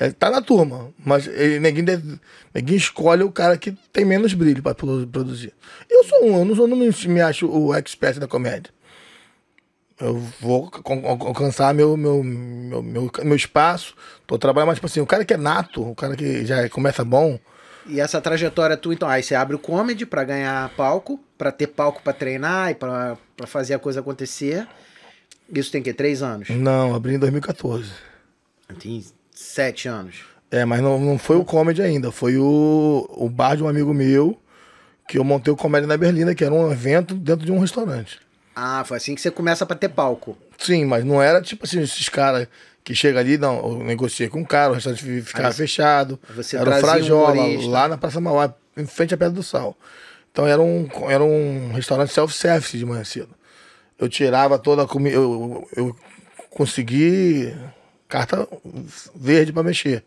É, 0.00 0.10
tá 0.10 0.30
na 0.30 0.40
turma, 0.40 0.90
mas 1.04 1.26
ele, 1.26 1.60
ninguém, 1.60 1.84
deve, 1.84 2.18
ninguém 2.54 2.74
escolhe 2.74 3.22
o 3.22 3.30
cara 3.30 3.58
que 3.58 3.72
tem 3.92 4.02
menos 4.02 4.32
brilho 4.32 4.62
para 4.62 4.74
produzir. 4.74 5.52
Eu 5.90 6.02
sou 6.04 6.24
um, 6.24 6.38
eu 6.38 6.44
não, 6.46 6.56
sou, 6.56 6.66
não 6.66 6.74
me, 6.74 6.90
me 7.06 7.20
acho 7.20 7.46
o 7.46 7.74
expert 7.74 8.18
da 8.18 8.26
comédia. 8.26 8.72
Eu 10.00 10.16
vou 10.40 10.70
alcançar 11.26 11.74
meu, 11.74 11.98
meu, 11.98 12.24
meu, 12.24 12.82
meu, 12.82 13.10
meu 13.22 13.36
espaço, 13.36 13.94
tô 14.26 14.38
trabalhando, 14.38 14.68
mas 14.68 14.76
tipo 14.76 14.86
assim, 14.86 15.00
o 15.00 15.06
cara 15.06 15.22
que 15.22 15.34
é 15.34 15.36
nato, 15.36 15.86
o 15.86 15.94
cara 15.94 16.16
que 16.16 16.46
já 16.46 16.66
começa 16.70 17.04
bom. 17.04 17.38
E 17.86 18.00
essa 18.00 18.22
trajetória 18.22 18.78
tu, 18.78 18.94
então, 18.94 19.06
aí 19.06 19.22
você 19.22 19.34
abre 19.34 19.54
o 19.54 19.58
comedy 19.58 20.06
para 20.06 20.24
ganhar 20.24 20.70
palco, 20.76 21.20
para 21.36 21.52
ter 21.52 21.66
palco 21.66 22.02
para 22.02 22.14
treinar 22.14 22.70
e 22.70 22.74
para 22.74 23.18
fazer 23.46 23.74
a 23.74 23.78
coisa 23.78 24.00
acontecer. 24.00 24.66
Isso 25.52 25.70
tem 25.70 25.82
que 25.82 25.92
três 25.92 26.22
anos? 26.22 26.48
Não, 26.48 26.94
abri 26.94 27.16
em 27.16 27.18
2014. 27.18 27.90
Tem 28.78 29.04
Sete 29.42 29.88
anos. 29.88 30.16
É, 30.50 30.66
mas 30.66 30.82
não, 30.82 31.00
não 31.00 31.16
foi 31.16 31.36
o 31.36 31.44
comedy 31.46 31.80
ainda. 31.80 32.12
Foi 32.12 32.36
o, 32.36 33.08
o 33.08 33.26
bar 33.30 33.56
de 33.56 33.62
um 33.62 33.68
amigo 33.68 33.94
meu 33.94 34.38
que 35.08 35.16
eu 35.16 35.24
montei 35.24 35.50
o 35.50 35.56
Comédia 35.56 35.86
na 35.88 35.96
Berlina, 35.96 36.34
que 36.34 36.44
era 36.44 36.52
um 36.52 36.70
evento 36.70 37.14
dentro 37.14 37.46
de 37.46 37.50
um 37.50 37.58
restaurante. 37.58 38.20
Ah, 38.54 38.84
foi 38.86 38.98
assim 38.98 39.14
que 39.14 39.20
você 39.20 39.30
começa 39.30 39.64
pra 39.64 39.74
ter 39.74 39.88
palco. 39.88 40.36
Sim, 40.58 40.84
mas 40.84 41.04
não 41.06 41.22
era 41.22 41.40
tipo 41.40 41.64
assim, 41.64 41.80
esses 41.80 42.08
caras 42.10 42.46
que 42.84 42.94
chegam 42.94 43.18
ali, 43.18 43.38
não, 43.38 43.56
eu 43.56 43.82
negociei 43.82 44.28
com 44.28 44.40
um 44.40 44.44
cara, 44.44 44.72
o 44.72 44.74
restaurante 44.74 45.22
ficava 45.22 45.48
Aí 45.48 45.54
fechado. 45.54 46.20
você 46.36 46.58
era 46.58 46.70
o 46.70 46.74
um 46.74 46.80
Frajola, 46.80 47.32
humorista. 47.32 47.70
lá 47.70 47.88
na 47.88 47.96
Praça 47.96 48.20
Mauá, 48.20 48.54
em 48.76 48.86
frente 48.86 49.14
à 49.14 49.16
Pedra 49.16 49.32
do 49.32 49.42
Sal. 49.42 49.74
Então 50.30 50.46
era 50.46 50.60
um, 50.60 50.86
era 51.08 51.24
um 51.24 51.72
restaurante 51.72 52.12
self-service 52.12 52.76
de 52.76 52.84
manhã 52.84 53.02
cedo. 53.04 53.30
Eu 53.98 54.06
tirava 54.08 54.58
toda 54.58 54.82
a 54.82 54.86
comida, 54.86 55.16
eu, 55.16 55.66
eu, 55.76 55.86
eu 55.86 55.96
consegui 56.50 57.54
carta 58.10 58.46
verde 59.14 59.52
para 59.52 59.62
mexer. 59.62 60.04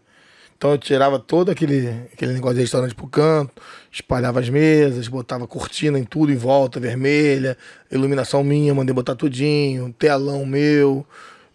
Então 0.58 0.72
eu 0.72 0.78
tirava 0.78 1.20
todo 1.20 1.50
aquele, 1.52 1.90
aquele 2.14 2.34
negócio 2.34 2.56
de 2.56 2.62
restaurante 2.62 2.96
pro 2.96 3.08
canto, 3.08 3.52
espalhava 3.92 4.40
as 4.40 4.48
mesas, 4.50 5.08
botava 5.08 5.46
cortina 5.48 5.98
em 6.00 6.04
tudo 6.06 6.32
em 6.32 6.38
volta, 6.38 6.80
vermelha, 6.80 7.58
iluminação 7.92 8.44
minha, 8.44 8.74
mandei 8.74 8.94
botar 8.94 9.16
tudinho, 9.16 9.94
telão 9.98 10.46
meu. 10.46 11.06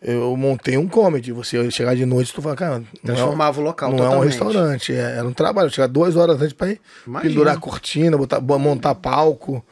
Eu 0.00 0.36
montei 0.36 0.76
um 0.76 0.86
comedy. 0.86 1.32
Você 1.32 1.70
chegar 1.72 1.96
de 1.96 2.04
noite, 2.06 2.32
tu 2.32 2.40
fala, 2.42 2.54
cara, 2.54 2.82
é, 3.02 3.06
Transformava 3.06 3.60
o 3.60 3.64
local 3.64 3.90
não 3.90 3.98
é 3.98 4.00
um 4.02 4.04
totalmente. 4.10 4.30
restaurante, 4.30 4.92
é- 4.92 5.16
era 5.16 5.26
um 5.26 5.32
trabalho. 5.32 5.66
Eu 5.66 5.70
chegava 5.72 5.92
duas 5.92 6.14
horas 6.14 6.40
antes 6.40 6.52
pra 6.52 6.68
ir 6.70 6.80
Imagina. 7.06 7.30
pendurar 7.30 7.58
cortina, 7.58 8.16
botar, 8.16 8.38
bo- 8.40 8.58
montar 8.58 8.94
palco. 8.94 9.64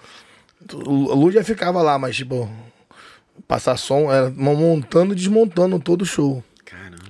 A 0.73 1.15
luz 1.15 1.33
já 1.35 1.45
ficava 1.45 1.81
lá, 1.83 1.97
mas 1.99 2.17
tipo, 2.17 2.51
passar 3.47 3.77
som, 3.77 4.11
era 4.11 4.29
montando 4.31 5.13
e 5.13 5.17
desmontando 5.17 5.79
todo 5.79 6.03
o 6.03 6.07
show. 6.07 6.43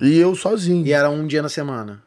E 0.01 0.17
eu 0.19 0.35
sozinho. 0.35 0.85
E 0.85 0.91
era 0.93 1.09
um 1.09 1.25
dia 1.25 1.41
na 1.41 1.49
semana, 1.49 2.01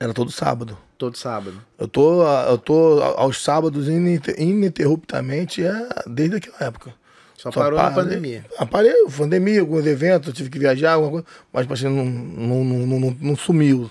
Era 0.00 0.12
todo 0.12 0.30
sábado. 0.30 0.76
todo 0.98 1.16
sábado. 1.16 1.60
Eu 1.78 1.86
tô, 1.88 2.24
eu 2.26 2.58
tô 2.58 3.00
aos 3.16 3.42
sábados 3.42 3.88
ininter- 3.88 4.34
ininterruptamente 4.40 5.64
é, 5.64 5.88
desde 6.06 6.36
aquela 6.36 6.56
época. 6.60 6.94
Só, 7.36 7.50
parou 7.50 7.76
na 7.78 7.90
pandemia. 7.90 8.44
Ah, 8.56 8.64
parei, 8.64 8.94
pandemia, 9.16 9.60
alguns 9.60 9.84
eventos, 9.84 10.32
tive 10.32 10.48
que 10.48 10.58
viajar, 10.60 10.92
alguma 10.92 11.10
coisa, 11.22 11.26
mas 11.52 11.70
assim, 11.72 11.84
não, 11.88 12.04
não, 12.04 12.64
não, 12.64 13.00
não, 13.00 13.16
não 13.20 13.36
sumiu. 13.36 13.90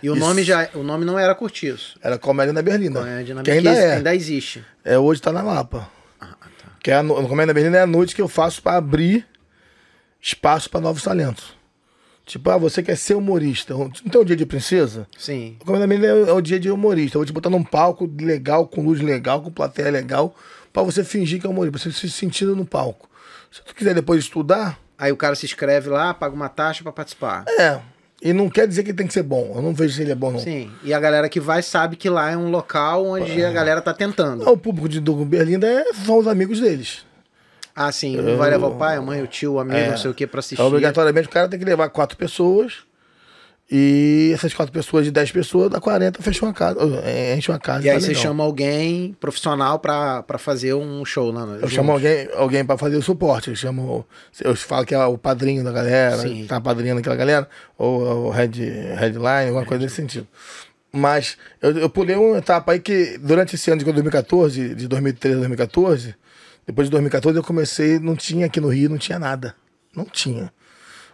E 0.00 0.08
o 0.10 0.14
Isso. 0.14 0.20
nome 0.24 0.44
já, 0.44 0.68
o 0.74 0.82
nome 0.82 1.04
não 1.04 1.18
era 1.18 1.34
Cortiço. 1.34 1.98
Era 2.02 2.18
Comédia 2.18 2.52
na 2.52 2.62
Berlina. 2.62 3.00
Comédia 3.00 3.34
na 3.34 3.42
que 3.42 3.50
ainda 3.50 3.72
que 3.72 3.78
é. 3.78 3.92
ainda 3.94 4.14
existe. 4.14 4.64
é. 4.84 4.96
Hoje 4.98 5.20
tá 5.20 5.32
na 5.32 5.42
Lapa. 5.42 5.88
Ah, 6.20 6.36
tá. 6.40 6.68
Que 6.82 6.90
é 6.92 6.94
a, 6.94 7.02
Comédia 7.02 7.46
na 7.46 7.52
Berlina 7.54 7.78
é 7.78 7.80
a 7.80 7.86
noite 7.86 8.14
que 8.14 8.20
eu 8.22 8.28
faço 8.28 8.62
para 8.62 8.76
abrir 8.76 9.26
espaço 10.20 10.68
para 10.70 10.80
novos 10.80 11.02
talentos. 11.02 11.53
Tipo, 12.26 12.50
ah, 12.50 12.56
você 12.56 12.82
quer 12.82 12.96
ser 12.96 13.14
humorista. 13.14 13.74
Não 13.74 13.90
tem 13.90 14.20
o 14.20 14.24
dia 14.24 14.36
de 14.36 14.46
princesa? 14.46 15.06
Sim. 15.18 15.56
O 15.66 15.72
na 15.72 15.86
Berlina 15.86 16.30
é 16.30 16.32
o 16.32 16.40
dia 16.40 16.58
de 16.58 16.70
humorista. 16.70 17.16
Eu 17.16 17.20
vou 17.20 17.26
te 17.26 17.32
botar 17.32 17.50
num 17.50 17.62
palco 17.62 18.10
legal, 18.18 18.66
com 18.66 18.82
luz 18.82 19.00
legal, 19.00 19.42
com 19.42 19.50
plateia 19.50 19.90
legal, 19.90 20.34
para 20.72 20.82
você 20.82 21.04
fingir 21.04 21.40
que 21.40 21.46
é 21.46 21.50
humorista, 21.50 21.78
pra 21.78 21.90
você 21.92 21.92
se 21.92 22.10
sentir 22.10 22.46
no 22.46 22.64
palco. 22.64 23.08
Se 23.52 23.62
tu 23.62 23.74
quiser 23.74 23.94
depois 23.94 24.20
estudar, 24.24 24.78
Aí 24.96 25.10
o 25.10 25.16
cara 25.16 25.34
se 25.34 25.44
inscreve 25.44 25.88
lá, 25.88 26.14
paga 26.14 26.34
uma 26.34 26.48
taxa 26.48 26.82
pra 26.82 26.92
participar. 26.92 27.44
é. 27.58 27.80
E 28.22 28.32
não 28.32 28.48
quer 28.48 28.66
dizer 28.66 28.82
que 28.84 28.88
ele 28.90 28.96
tem 28.96 29.06
que 29.06 29.12
ser 29.12 29.22
bom. 29.22 29.52
Eu 29.54 29.60
não 29.60 29.74
vejo 29.74 29.96
se 29.96 30.00
ele 30.00 30.12
é 30.12 30.14
bom, 30.14 30.30
não. 30.30 30.38
Sim. 30.38 30.70
E 30.82 30.94
a 30.94 30.98
galera 31.00 31.28
que 31.28 31.38
vai 31.38 31.62
sabe 31.62 31.94
que 31.94 32.08
lá 32.08 32.30
é 32.30 32.36
um 32.36 32.48
local 32.48 33.04
onde 33.04 33.44
a 33.44 33.52
galera 33.52 33.82
tá 33.82 33.92
tentando. 33.92 34.48
Ah, 34.48 34.52
O 34.52 34.56
público 34.56 34.88
de 34.88 34.98
do 34.98 35.14
Berlim 35.26 35.62
é, 35.62 35.92
são 35.92 36.16
os 36.20 36.26
amigos 36.26 36.58
deles. 36.58 37.04
Ah, 37.76 37.90
sim. 37.90 38.16
Não 38.16 38.36
vai 38.36 38.50
levar 38.50 38.68
o 38.68 38.76
pai, 38.76 38.96
a 38.96 39.02
mãe, 39.02 39.20
o 39.22 39.26
tio, 39.26 39.54
o 39.54 39.58
amigo, 39.60 39.76
É. 39.78 39.90
não 39.90 39.96
sei 39.96 40.10
o 40.10 40.14
que 40.14 40.26
pra 40.26 40.38
assistir. 40.40 40.54
Então, 40.54 40.66
obrigatoriamente, 40.68 41.26
o 41.26 41.30
cara 41.30 41.48
tem 41.48 41.58
que 41.58 41.64
levar 41.64 41.88
quatro 41.90 42.16
pessoas. 42.16 42.84
E 43.70 44.30
essas 44.34 44.52
quatro 44.52 44.70
pessoas 44.72 45.06
de 45.06 45.10
10 45.10 45.32
pessoas, 45.32 45.70
dá 45.70 45.80
40, 45.80 46.22
fecha 46.22 46.44
uma 46.44 46.52
casa. 46.52 46.78
eh, 47.02 47.34
Enche 47.34 47.50
uma 47.50 47.58
casa. 47.58 47.84
E 47.84 47.88
aí 47.88 47.94
tá 47.96 48.00
você 48.02 48.08
legal. 48.08 48.22
chama 48.22 48.44
alguém 48.44 49.16
profissional 49.18 49.78
pra, 49.78 50.22
pra 50.22 50.36
fazer 50.36 50.74
um 50.74 51.02
show 51.04 51.30
lá. 51.30 51.46
no- 51.46 51.56
Eu 51.56 51.68
chamo 51.68 51.90
alguém, 51.90 52.28
alguém 52.36 52.62
para 52.64 52.76
fazer 52.76 52.96
o 52.96 53.02
suporte. 53.02 53.48
Eu 53.48 53.56
chamo. 53.56 54.06
Eu 54.38 54.54
falo 54.54 54.84
que 54.84 54.94
é 54.94 55.02
o 55.06 55.16
padrinho 55.16 55.64
da 55.64 55.72
galera, 55.72 56.18
Sim. 56.18 56.44
tá 56.46 56.60
padrinhando 56.60 57.00
aquela 57.00 57.16
galera, 57.16 57.48
ou 57.78 58.26
o 58.26 58.30
head, 58.30 58.60
headline, 58.62 59.48
alguma 59.48 59.64
coisa 59.64 59.82
nesse 59.82 59.96
sentido. 59.96 60.28
Mas 60.92 61.38
eu, 61.62 61.76
eu 61.78 61.88
pulei 61.90 62.14
uma 62.16 62.36
etapa 62.38 62.72
aí 62.72 62.78
que 62.80 63.16
durante 63.18 63.54
esse 63.56 63.70
ano 63.70 63.78
de 63.78 63.84
2014, 63.86 64.74
de 64.74 64.86
2013 64.86 65.36
a 65.36 65.38
2014, 65.38 66.14
depois 66.66 66.86
de 66.88 66.90
2014 66.92 67.36
eu 67.38 67.42
comecei, 67.44 67.98
não 67.98 68.16
tinha 68.16 68.46
aqui 68.46 68.60
no 68.60 68.68
Rio, 68.68 68.88
não 68.90 68.98
tinha 68.98 69.18
nada. 69.18 69.54
Não 69.94 70.04
tinha. 70.04 70.52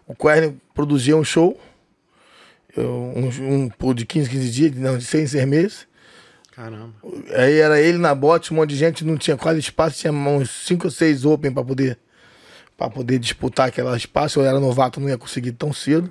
O 0.07 0.15
Quern 0.15 0.57
produzia 0.75 1.17
um 1.17 1.25
show, 1.25 1.61
eu- 2.77 3.13
um, 3.17 3.71
um, 3.81 3.95
de 3.95 4.07
15, 4.07 4.29
15 4.31 4.51
dias, 4.51 4.75
não, 4.77 4.97
de 4.99 5.05
6, 5.05 5.31
6 5.33 5.45
meses. 5.47 5.87
Caramba. 6.53 6.93
Aí 7.37 7.59
era 7.59 7.81
ele 7.81 7.99
na 7.99 8.15
bote, 8.15 8.53
um 8.53 8.57
monte 8.57 8.71
de 8.71 8.77
gente, 8.77 9.05
não 9.05 9.17
tinha 9.17 9.37
quase 9.37 9.59
espaço, 9.61 9.99
tinha 9.99 10.13
uns 10.13 10.51
5 10.67 10.87
ou 10.87 10.91
6 10.91 11.25
open 11.25 11.53
para 11.53 11.65
poder 11.65 11.99
para 12.77 12.89
poder 12.89 13.19
disputar 13.19 13.69
aquele 13.69 13.95
espaço. 13.95 14.41
Eu 14.41 14.47
era 14.47 14.59
novato, 14.59 15.01
não 15.01 15.09
ia 15.09 15.19
conseguir 15.19 15.53
tão 15.53 15.71
cedo. 15.71 16.11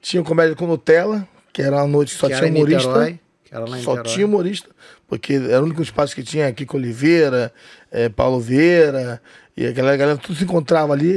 Tinha 0.00 0.22
comédia 0.22 0.54
com 0.54 0.64
Nutella, 0.64 1.26
que 1.52 1.60
era 1.60 1.78
uma 1.78 1.86
noite 1.88 2.14
que 2.14 2.20
só 2.20 2.28
Que 2.28 2.36
tinha 2.36 2.48
em 2.48 2.52
humorista. 2.54 2.86
Niterói, 2.88 3.20
que 3.44 3.52
era 3.54 3.64
lá 3.64 3.76
em 3.78 3.82
Só 3.82 3.90
Niterói. 3.90 4.14
tinha 4.14 4.26
humorista, 4.26 4.70
porque 5.08 5.34
era 5.34 5.60
o 5.60 5.64
único 5.64 5.82
espaço 5.82 6.14
que 6.14 6.22
tinha 6.22 6.52
Kiko 6.52 6.76
Oliveira, 6.76 7.52
eh, 7.90 8.08
Paulo 8.08 8.40
Vieira, 8.40 9.20
e 9.56 9.66
aquela 9.66 9.96
galera 9.96 10.18
tudo 10.18 10.36
se 10.36 10.44
encontrava 10.44 10.92
ali, 10.92 11.16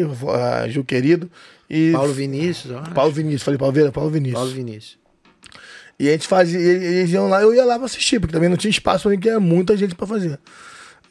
a 0.61 0.67
Gil 0.67 0.83
Querido. 0.83 1.29
E 1.69 1.91
Paulo 1.91 2.13
Vinícius, 2.13 2.71
eu 2.71 2.79
acho. 2.79 2.91
Paulo 2.91 3.11
Vinícius, 3.11 3.43
falei 3.43 3.57
Paulo 3.57 3.73
Vieira, 3.73 3.91
Paulo 3.91 4.09
Vinícius. 4.09 4.39
Paulo 4.39 4.51
Vinícius. 4.51 4.97
E 5.99 6.07
a 6.07 6.11
gente 6.13 6.27
fazia, 6.27 6.57
eles 6.59 7.11
iam 7.11 7.27
lá, 7.27 7.41
eu 7.41 7.53
ia 7.53 7.65
lá 7.65 7.75
pra 7.75 7.85
assistir, 7.85 8.19
porque 8.19 8.31
também 8.33 8.47
não 8.49 8.55
tinha 8.55 8.71
espaço 8.71 9.03
pra 9.03 9.11
mim, 9.11 9.19
que 9.19 9.27
era 9.29 9.39
muita 9.39 9.75
gente 9.75 9.95
pra 9.95 10.07
fazer. 10.07 10.39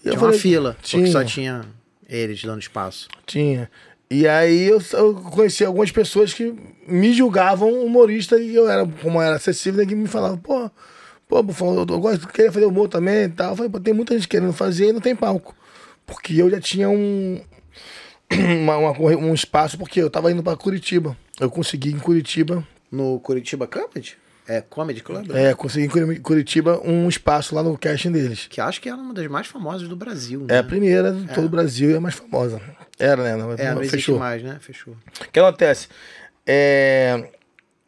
E 0.05 0.09
eu 0.09 0.13
Tinha 0.13 0.15
uma 0.15 0.21
falei, 0.21 0.39
fila, 0.39 0.77
Tinha, 0.83 1.03
porque 1.03 1.13
só 1.13 1.25
tinha 1.25 1.61
eles 2.09 2.43
dando 2.43 2.61
espaço. 2.61 3.07
tinha. 3.27 3.71
E 4.11 4.27
aí 4.27 4.65
eu, 4.69 4.81
eu 4.95 5.15
conheci 5.17 5.63
algumas 5.63 5.91
pessoas 5.93 6.33
que 6.33 6.55
me 6.87 7.13
julgavam 7.13 7.71
humorista 7.85 8.39
e 8.39 8.55
eu 8.55 8.67
era, 8.67 8.87
como 9.03 9.19
eu 9.19 9.23
era 9.23 9.37
acessível, 9.37 9.87
que 9.87 9.95
me 9.95 10.09
falavam, 10.09 10.39
pô, 10.39 10.71
pô, 11.29 11.43
Bufão, 11.43 11.75
eu, 11.75 11.87
eu 11.89 12.01
gosto, 12.01 12.27
queria 12.29 12.51
fazer 12.51 12.67
humor 12.67 12.89
também 12.89 13.25
e 13.25 13.29
tal. 13.29 13.51
Eu 13.51 13.57
falei, 13.57 13.71
pô, 13.71 13.79
tem 13.79 13.95
muita 13.95 14.15
gente 14.15 14.27
querendo 14.29 14.53
fazer 14.53 14.89
e 14.89 14.93
não 14.93 15.01
tem 15.01 15.15
palco. 15.15 15.55
Porque 16.07 16.35
eu 16.41 16.49
já 16.51 16.59
tinha 16.61 16.89
um, 16.89 17.41
uma- 18.63 18.77
uma 18.79 18.93
um 19.17 19.35
espaço, 19.35 19.77
porque 19.79 20.01
eu 20.01 20.11
tava 20.11 20.31
indo 20.33 20.43
pra 20.43 20.57
Curitiba. 20.57 21.17
Eu 21.39 21.51
consegui 21.51 21.93
em 21.93 21.99
Curitiba 21.99 22.67
No 22.91 23.21
Curitiba 23.21 23.67
Comedy? 23.67 24.17
É 24.47 24.63
Comedy 24.63 25.03
Club? 25.03 25.31
É, 25.33 25.53
consegui 25.53 25.85
em 25.85 25.89
Curi- 25.91 26.21
Curitiba 26.21 26.81
um 26.83 27.07
espaço 27.07 27.55
lá 27.55 27.63
no 27.63 27.77
casting 27.77 28.11
deles. 28.11 28.47
Que 28.49 28.63
acho 28.63 28.81
que 28.81 28.89
era 28.89 28.97
uma 28.97 29.13
das 29.13 29.27
mais 29.27 29.47
famosas 29.47 29.87
do 29.87 29.95
Brasil, 29.95 30.47
É 30.49 30.55
né? 30.55 30.59
a 30.61 30.65
primeira 30.65 31.13
de 31.13 31.27
todo 31.35 31.45
o 31.45 31.49
Brasil 31.51 31.91
e 31.91 31.95
a 31.97 32.01
mais 32.01 32.15
famosa. 32.15 32.59
Era, 32.99 33.23
né? 33.23 33.37
Não, 33.37 33.53
É, 33.53 33.75
não 33.75 33.85
fechou. 33.85 34.19
mais, 34.19 34.43
né? 34.43 34.57
Fechou. 34.59 34.95
O 35.21 35.31
que 35.31 35.39
acontece? 35.39 35.89
É, 36.47 37.29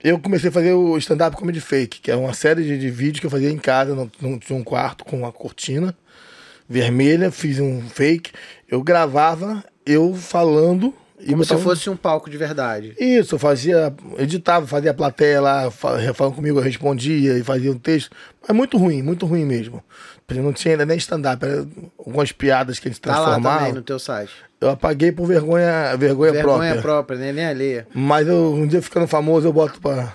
eu 0.02 0.18
comecei 0.18 0.48
a 0.50 0.52
fazer 0.52 0.72
o 0.72 0.96
stand-up 0.98 1.36
comedy 1.36 1.60
fake, 1.60 2.00
que 2.00 2.10
é 2.10 2.16
uma 2.16 2.32
série 2.32 2.62
de, 2.64 2.78
de 2.78 2.90
vídeos 2.90 3.20
que 3.20 3.26
eu 3.26 3.30
fazia 3.30 3.50
em 3.50 3.58
casa, 3.58 3.94
não, 3.94 4.10
não 4.20 4.38
tinha 4.38 4.58
um 4.58 4.64
quarto 4.64 5.04
com 5.04 5.16
uma 5.18 5.32
cortina 5.32 5.94
vermelha, 6.68 7.30
fiz 7.30 7.58
um 7.58 7.82
fake. 7.82 8.30
Eu 8.68 8.82
gravava 8.82 9.64
eu 9.84 10.14
falando 10.14 10.94
e 11.18 11.32
Como 11.32 11.44
se 11.44 11.50
botava- 11.50 11.62
fosse 11.62 11.90
um 11.90 11.96
palco 11.96 12.30
de 12.30 12.36
verdade. 12.36 12.94
Isso, 12.98 13.34
eu 13.34 13.38
fazia, 13.38 13.92
editava, 14.18 14.66
fazia 14.66 14.90
a 14.90 14.94
plateia 14.94 15.40
lá, 15.40 15.70
fa- 15.70 15.98
falando 16.14 16.34
comigo, 16.36 16.58
eu 16.58 16.62
respondia 16.62 17.36
e 17.36 17.42
fazia 17.42 17.70
um 17.72 17.78
texto. 17.78 18.10
Mas 18.46 18.56
muito 18.56 18.78
ruim, 18.78 19.02
muito 19.02 19.26
ruim 19.26 19.44
mesmo. 19.44 19.82
Porque 20.26 20.40
Não 20.40 20.52
tinha 20.52 20.74
ainda 20.74 20.86
nem 20.86 20.96
stand-up, 20.96 21.44
algumas 21.98 22.30
piadas 22.32 22.78
que 22.78 22.88
a 22.88 22.90
gente 22.90 23.00
Tá 23.00 23.10
lá 23.18 23.24
transformava. 23.24 23.58
também 23.58 23.72
no 23.74 23.82
teu 23.82 23.98
site. 23.98 24.32
Eu 24.60 24.70
apaguei 24.70 25.10
por 25.10 25.26
vergonha, 25.26 25.96
vergonha, 25.96 26.32
Vergonha 26.32 26.42
própria. 26.42 26.82
própria, 26.82 27.18
né? 27.18 27.32
Nem 27.32 27.46
alheia. 27.46 27.86
Mas 27.94 28.28
eu, 28.28 28.52
um 28.52 28.66
dia 28.66 28.82
ficando 28.82 29.06
famoso, 29.06 29.48
eu 29.48 29.52
boto 29.52 29.80
pra. 29.80 30.12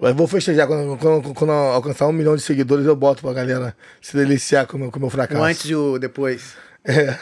Eu 0.00 0.14
vou 0.14 0.26
festejar. 0.26 0.66
Quando, 0.66 0.96
quando, 0.98 1.34
quando 1.34 1.50
alcançar 1.52 2.06
um 2.06 2.12
milhão 2.12 2.34
de 2.34 2.42
seguidores, 2.42 2.86
eu 2.86 2.96
boto 2.96 3.20
pra 3.22 3.32
galera 3.34 3.76
se 4.00 4.16
deliciar 4.16 4.66
com 4.66 4.76
o 4.76 4.80
meu, 4.80 4.90
com 4.90 4.98
meu 4.98 5.10
fracasso. 5.10 5.40
O 5.40 5.44
antes 5.44 5.64
e 5.66 5.74
o 5.74 5.98
depois. 5.98 6.54
É. 6.84 7.18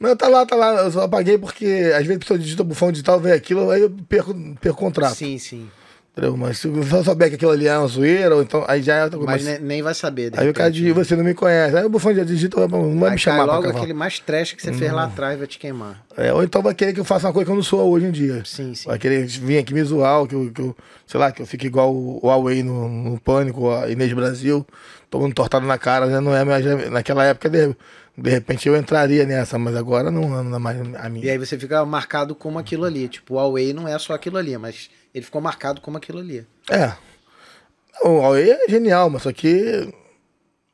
Não, 0.00 0.16
tá 0.16 0.28
lá, 0.28 0.44
tá 0.46 0.56
lá. 0.56 0.82
Eu 0.82 0.90
só 0.90 1.02
apaguei 1.02 1.36
porque 1.38 1.92
às 1.94 1.98
vezes 2.06 2.16
a 2.16 2.18
pessoa 2.18 2.38
digita 2.38 2.64
bufão 2.64 2.90
digital, 2.90 3.20
vem 3.20 3.32
aquilo, 3.32 3.70
aí 3.70 3.82
eu 3.82 3.90
perco, 4.08 4.34
perco 4.60 4.78
o 4.78 4.84
contrato. 4.84 5.14
Sim, 5.14 5.38
sim. 5.38 5.68
Entendeu? 6.14 6.36
Mas 6.36 6.58
se 6.58 6.68
eu 6.68 7.02
souber 7.04 7.30
que 7.30 7.36
aquilo 7.36 7.52
ali 7.52 7.66
é 7.66 7.78
uma 7.78 7.86
zoeira, 7.88 8.36
ou 8.36 8.42
então, 8.42 8.62
aí 8.68 8.82
já 8.82 8.96
é 8.96 9.04
outra 9.04 9.18
coisa. 9.18 9.32
Mas 9.32 9.44
Mas, 9.44 9.60
ne- 9.60 9.66
nem 9.66 9.80
vai 9.80 9.94
saber. 9.94 10.30
aí 10.36 10.46
o 10.46 10.52
cara 10.52 10.70
diz, 10.70 10.82
né? 10.82 10.92
você 10.92 11.16
não 11.16 11.24
me 11.24 11.32
conhece. 11.32 11.74
Aí 11.74 11.84
o 11.86 11.88
bufão 11.88 12.14
já 12.14 12.22
digita, 12.22 12.60
não 12.68 12.98
vai 12.98 13.08
Aí 13.08 13.14
me 13.14 13.18
chamar 13.18 13.44
logo 13.44 13.66
aquele 13.66 13.94
mais 13.94 14.18
trash 14.18 14.52
que 14.52 14.60
você 14.62 14.74
fez 14.74 14.92
Hum. 14.92 14.96
lá 14.96 15.04
atrás 15.04 15.38
vai 15.38 15.46
te 15.46 15.58
queimar. 15.58 16.04
É, 16.14 16.30
ou 16.30 16.42
então 16.42 16.60
vai 16.60 16.74
querer 16.74 16.92
que 16.92 17.00
eu 17.00 17.04
faça 17.04 17.26
uma 17.26 17.32
coisa 17.32 17.46
que 17.46 17.50
eu 17.52 17.56
não 17.56 17.62
sou 17.62 17.90
hoje 17.90 18.04
em 18.04 18.10
dia. 18.10 18.42
Sim, 18.44 18.74
sim. 18.74 18.86
Vai 18.86 18.98
querer 18.98 19.24
vir 19.26 19.56
aqui 19.56 19.72
me 19.72 19.82
zoar, 19.82 20.26
que 20.26 20.34
eu, 20.34 20.50
que 20.52 20.60
eu 20.60 20.76
sei 21.06 21.18
lá, 21.18 21.32
que 21.32 21.40
eu 21.40 21.46
fique 21.46 21.66
igual 21.66 21.94
o 21.94 22.20
Huawei 22.22 22.62
no, 22.62 22.88
no 22.90 23.18
Pânico, 23.18 23.70
a 23.70 23.88
Inês 23.88 24.12
Brasil, 24.12 24.66
tomando 25.08 25.32
tortado 25.34 25.66
na 25.66 25.78
cara, 25.78 26.04
né? 26.04 26.20
Não 26.20 26.36
é 26.36 26.44
mais, 26.44 26.62
naquela 26.90 27.24
época, 27.24 27.48
de, 27.48 27.74
de 28.16 28.30
repente 28.30 28.68
eu 28.68 28.76
entraria 28.76 29.24
nessa, 29.24 29.58
mas 29.58 29.74
agora 29.74 30.10
não 30.10 30.34
anda 30.34 30.58
mais 30.58 30.78
a 30.96 31.08
minha. 31.08 31.26
E 31.26 31.30
aí 31.30 31.38
você 31.38 31.58
fica 31.58 31.84
marcado 31.84 32.34
como 32.34 32.58
aquilo 32.58 32.84
ali. 32.84 33.08
Tipo, 33.08 33.34
o 33.34 33.36
Huawei 33.38 33.72
não 33.72 33.88
é 33.88 33.98
só 33.98 34.12
aquilo 34.14 34.36
ali, 34.38 34.56
mas 34.58 34.90
ele 35.14 35.24
ficou 35.24 35.40
marcado 35.40 35.80
como 35.80 35.96
aquilo 35.96 36.18
ali. 36.18 36.46
É. 36.70 36.92
O 38.04 38.20
Aue 38.22 38.50
é 38.50 38.68
genial, 38.68 39.08
mas 39.10 39.22
só 39.22 39.32
que 39.32 39.92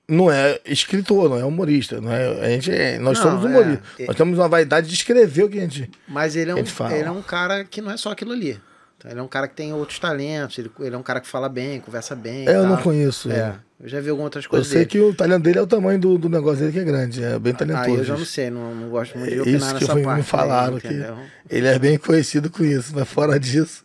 não 0.09 0.31
é 0.31 0.59
escritor, 0.65 1.29
não 1.29 1.39
é 1.39 1.45
humorista. 1.45 2.01
Não 2.01 2.11
é, 2.13 2.47
a 2.47 2.49
gente 2.51 2.71
é- 2.71 2.99
nós 2.99 3.19
Não, 3.19 3.25
somos 3.31 3.45
é. 3.45 3.49
humoristas. 3.49 3.87
É- 4.01 4.07
Nós 4.07 4.17
temos 4.17 4.39
uma 4.39 4.49
vaidade 4.49 4.89
de 4.89 4.95
escrever 4.95 5.43
o 5.45 5.49
que 5.49 5.59
a 5.59 5.63
gente. 5.63 5.91
Mas 6.09 6.35
ele 6.37 6.51
é, 6.51 6.55
um, 6.55 6.59
ele 6.59 7.09
é 7.09 7.11
um 7.11 7.23
cara 7.23 7.65
que 7.65 7.83
não 7.83 7.91
é 7.91 7.97
só 7.97 8.13
aquilo 8.13 8.33
ali. 8.33 8.59
Então, 8.97 9.11
ele 9.11 9.21
é 9.21 9.23
um 9.23 9.29
cara 9.29 9.47
que 9.47 9.55
tem 9.55 9.73
outros 9.73 9.99
talentos, 9.99 10.59
ele, 10.59 10.71
ele 10.81 10.95
é 10.95 10.99
um 10.99 11.03
cara 11.03 11.21
que 11.21 11.29
fala 11.29 11.49
bem, 11.49 11.81
conversa 11.81 12.17
bem. 12.17 12.49
É, 12.49 12.57
eu 12.57 12.67
não 12.67 12.79
conheço. 12.79 13.31
É, 13.31 13.55
eu 13.81 13.89
já 13.89 14.01
vi 14.01 14.11
algumas 14.11 14.27
outras 14.27 14.45
Eu 14.45 14.51
coisas 14.51 14.69
sei 14.69 14.79
dele. 14.79 14.91
que 14.91 15.01
o 15.01 15.15
talento 15.15 15.43
dele 15.43 15.59
é 15.59 15.63
o 15.63 15.67
tamanho 15.67 15.99
do, 16.01 16.19
do 16.19 16.29
negócio 16.29 16.61
dele 16.61 16.73
que 16.73 16.79
é 16.81 16.85
grande, 16.85 17.23
é 17.23 17.39
bem 17.39 17.53
talentoso. 17.55 17.89
Aí 17.91 17.95
eu 17.97 18.05
já 18.05 18.17
não 18.17 18.25
sei, 18.25 18.51
não, 18.51 18.75
não 18.75 18.89
gosto 18.89 19.17
muito 19.19 19.31
de 19.31 19.39
É 19.39 19.41
opinar 19.41 19.59
isso 19.61 19.69
que 19.69 19.81
nessa 19.81 19.93
foi- 19.93 20.03
parte. 20.03 20.17
me 20.19 20.23
falaram 20.25 20.75
aí, 20.77 20.81
que 20.81 21.05
ele 21.51 21.67
é 21.69 21.79
bem 21.79 21.97
conhecido 21.99 22.51
com 22.51 22.65
isso, 22.65 22.93
mas 22.95 23.09
fora 23.09 23.39
disso. 23.39 23.85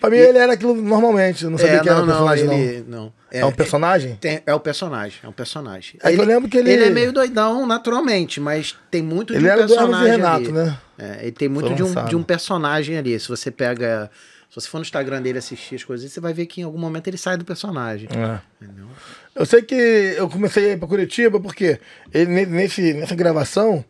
Pra 0.00 0.10
mim 0.10 0.18
ele 0.18 0.36
era 0.38 0.52
aquilo 0.52 0.74
normalmente, 0.74 1.44
eu 1.44 1.50
não 1.50 1.56
sabia 1.58 1.76
É, 1.76 1.80
que 1.80 1.88
era 1.88 1.98
não, 1.98 2.04
um 2.04 2.06
personagem, 2.08 2.44
não. 2.46 2.52
ele, 2.54 2.84
não. 2.86 3.12
É, 3.32 3.44
um 3.44 3.50
personagem? 3.52 4.16
Tem- 4.20 4.42
é 4.46 4.54
o 4.54 4.60
personagem, 4.60 5.18
é 5.22 5.28
um 5.28 5.32
personagem. 5.32 5.98
É 6.02 6.12
que 6.14 6.20
eu 6.20 6.24
lembro 6.24 6.48
que 6.48 6.56
ele- 6.58 6.70
é 6.72 6.90
meio 6.90 7.12
doidão 7.12 7.66
naturalmente, 7.66 8.38
mas 8.38 8.76
tem 8.90 9.02
muito 9.02 9.32
de 9.32 9.38
Ele 9.40 9.48
um 9.48 9.50
era 9.50 9.66
do 9.66 9.72
Hermes 9.72 9.74
e 9.74 9.78
personagem 9.78 10.10
Renato, 10.12 10.44
ali. 10.44 10.52
né? 10.52 10.78
É, 10.98 11.18
ele 11.22 11.32
tem 11.32 11.48
muito 11.48 11.74
de 11.74 11.82
um, 11.82 12.04
de 12.04 12.14
um 12.16 12.22
personagem 12.22 12.96
ali. 12.96 13.18
Se 13.18 13.28
você 13.28 13.50
pega. 13.50 14.10
Se 14.50 14.54
você 14.60 14.68
for 14.68 14.78
no 14.78 14.82
Instagram 14.84 15.20
dele 15.22 15.38
assistir 15.38 15.74
as 15.74 15.84
coisas, 15.84 16.10
você 16.10 16.20
vai 16.20 16.32
ver 16.32 16.46
que 16.46 16.60
em 16.60 16.64
algum 16.64 16.78
momento 16.78 17.08
ele 17.08 17.18
sai 17.18 17.36
do 17.36 17.44
personagem. 17.44 18.08
É. 18.10 18.40
Entendeu? 18.64 18.86
Eu 19.34 19.44
sei 19.44 19.60
que 19.62 19.74
eu 19.74 20.28
comecei 20.30 20.70
a 20.70 20.72
ir 20.74 20.78
pra 20.78 20.88
Curitiba 20.88 21.38
porque 21.40 21.78
ele, 22.14 22.30
ne- 22.30 22.46
nesse, 22.46 22.94
nessa 22.94 23.14
gravação 23.14 23.84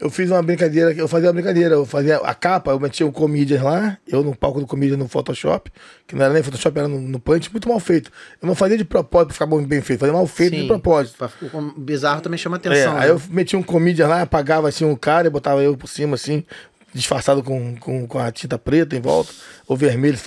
eu 0.00 0.10
fiz 0.10 0.30
uma 0.30 0.42
brincadeira, 0.42 0.92
eu 0.94 1.06
fazia 1.06 1.28
uma 1.28 1.34
brincadeira, 1.34 1.74
eu 1.76 1.86
fazia 1.86 2.16
a 2.16 2.34
capa, 2.34 2.72
eu 2.72 2.80
metia 2.80 3.06
o 3.06 3.12
Comedians 3.12 3.62
lá, 3.62 3.96
eu 4.08 4.24
no 4.24 4.34
palco 4.34 4.58
do 4.58 4.66
Comedians 4.66 4.98
no 4.98 5.06
Photoshop, 5.06 5.70
que 6.08 6.16
não 6.16 6.24
era 6.24 6.34
nem 6.34 6.42
Photoshop, 6.42 6.76
era 6.76 6.88
no, 6.88 7.00
no 7.00 7.20
Paint, 7.20 7.50
muito 7.52 7.68
mal 7.68 7.78
feito. 7.78 8.10
Eu 8.40 8.48
não 8.48 8.54
fazia 8.56 8.76
de 8.76 8.84
propósito 8.84 9.28
pra 9.28 9.34
ficar 9.34 9.46
bom- 9.46 9.62
bem 9.64 9.80
feito, 9.80 10.00
fazia 10.00 10.12
mal 10.12 10.26
feito 10.26 10.54
de 10.56 10.62
Sim, 10.62 10.66
propósito. 10.66 11.18
pra- 11.18 11.30
O 11.52 11.80
bizarro 11.80 12.20
também 12.20 12.36
chama 12.38 12.56
É, 12.56 12.58
atenção. 12.58 12.96
aí 12.96 13.08
né? 13.08 13.10
eu 13.10 13.22
metia 13.30 13.56
um 13.58 13.62
comedian 13.62 14.08
lá, 14.08 14.22
apagava 14.22 14.68
assim 14.68 14.84
um 14.84 14.96
cara 14.96 15.28
e 15.28 15.30
botava 15.30 15.62
eu 15.62 15.76
por 15.76 15.86
cima 15.88 16.14
assim, 16.16 16.44
disfarçado 16.92 17.42
com, 17.42 17.74
com, 17.76 18.06
com 18.06 18.18
a 18.18 18.30
tinta 18.30 18.58
preta 18.58 18.94
em 18.96 19.00
volta, 19.00 19.32
ou 19.66 19.76
vermelho, 19.76 20.18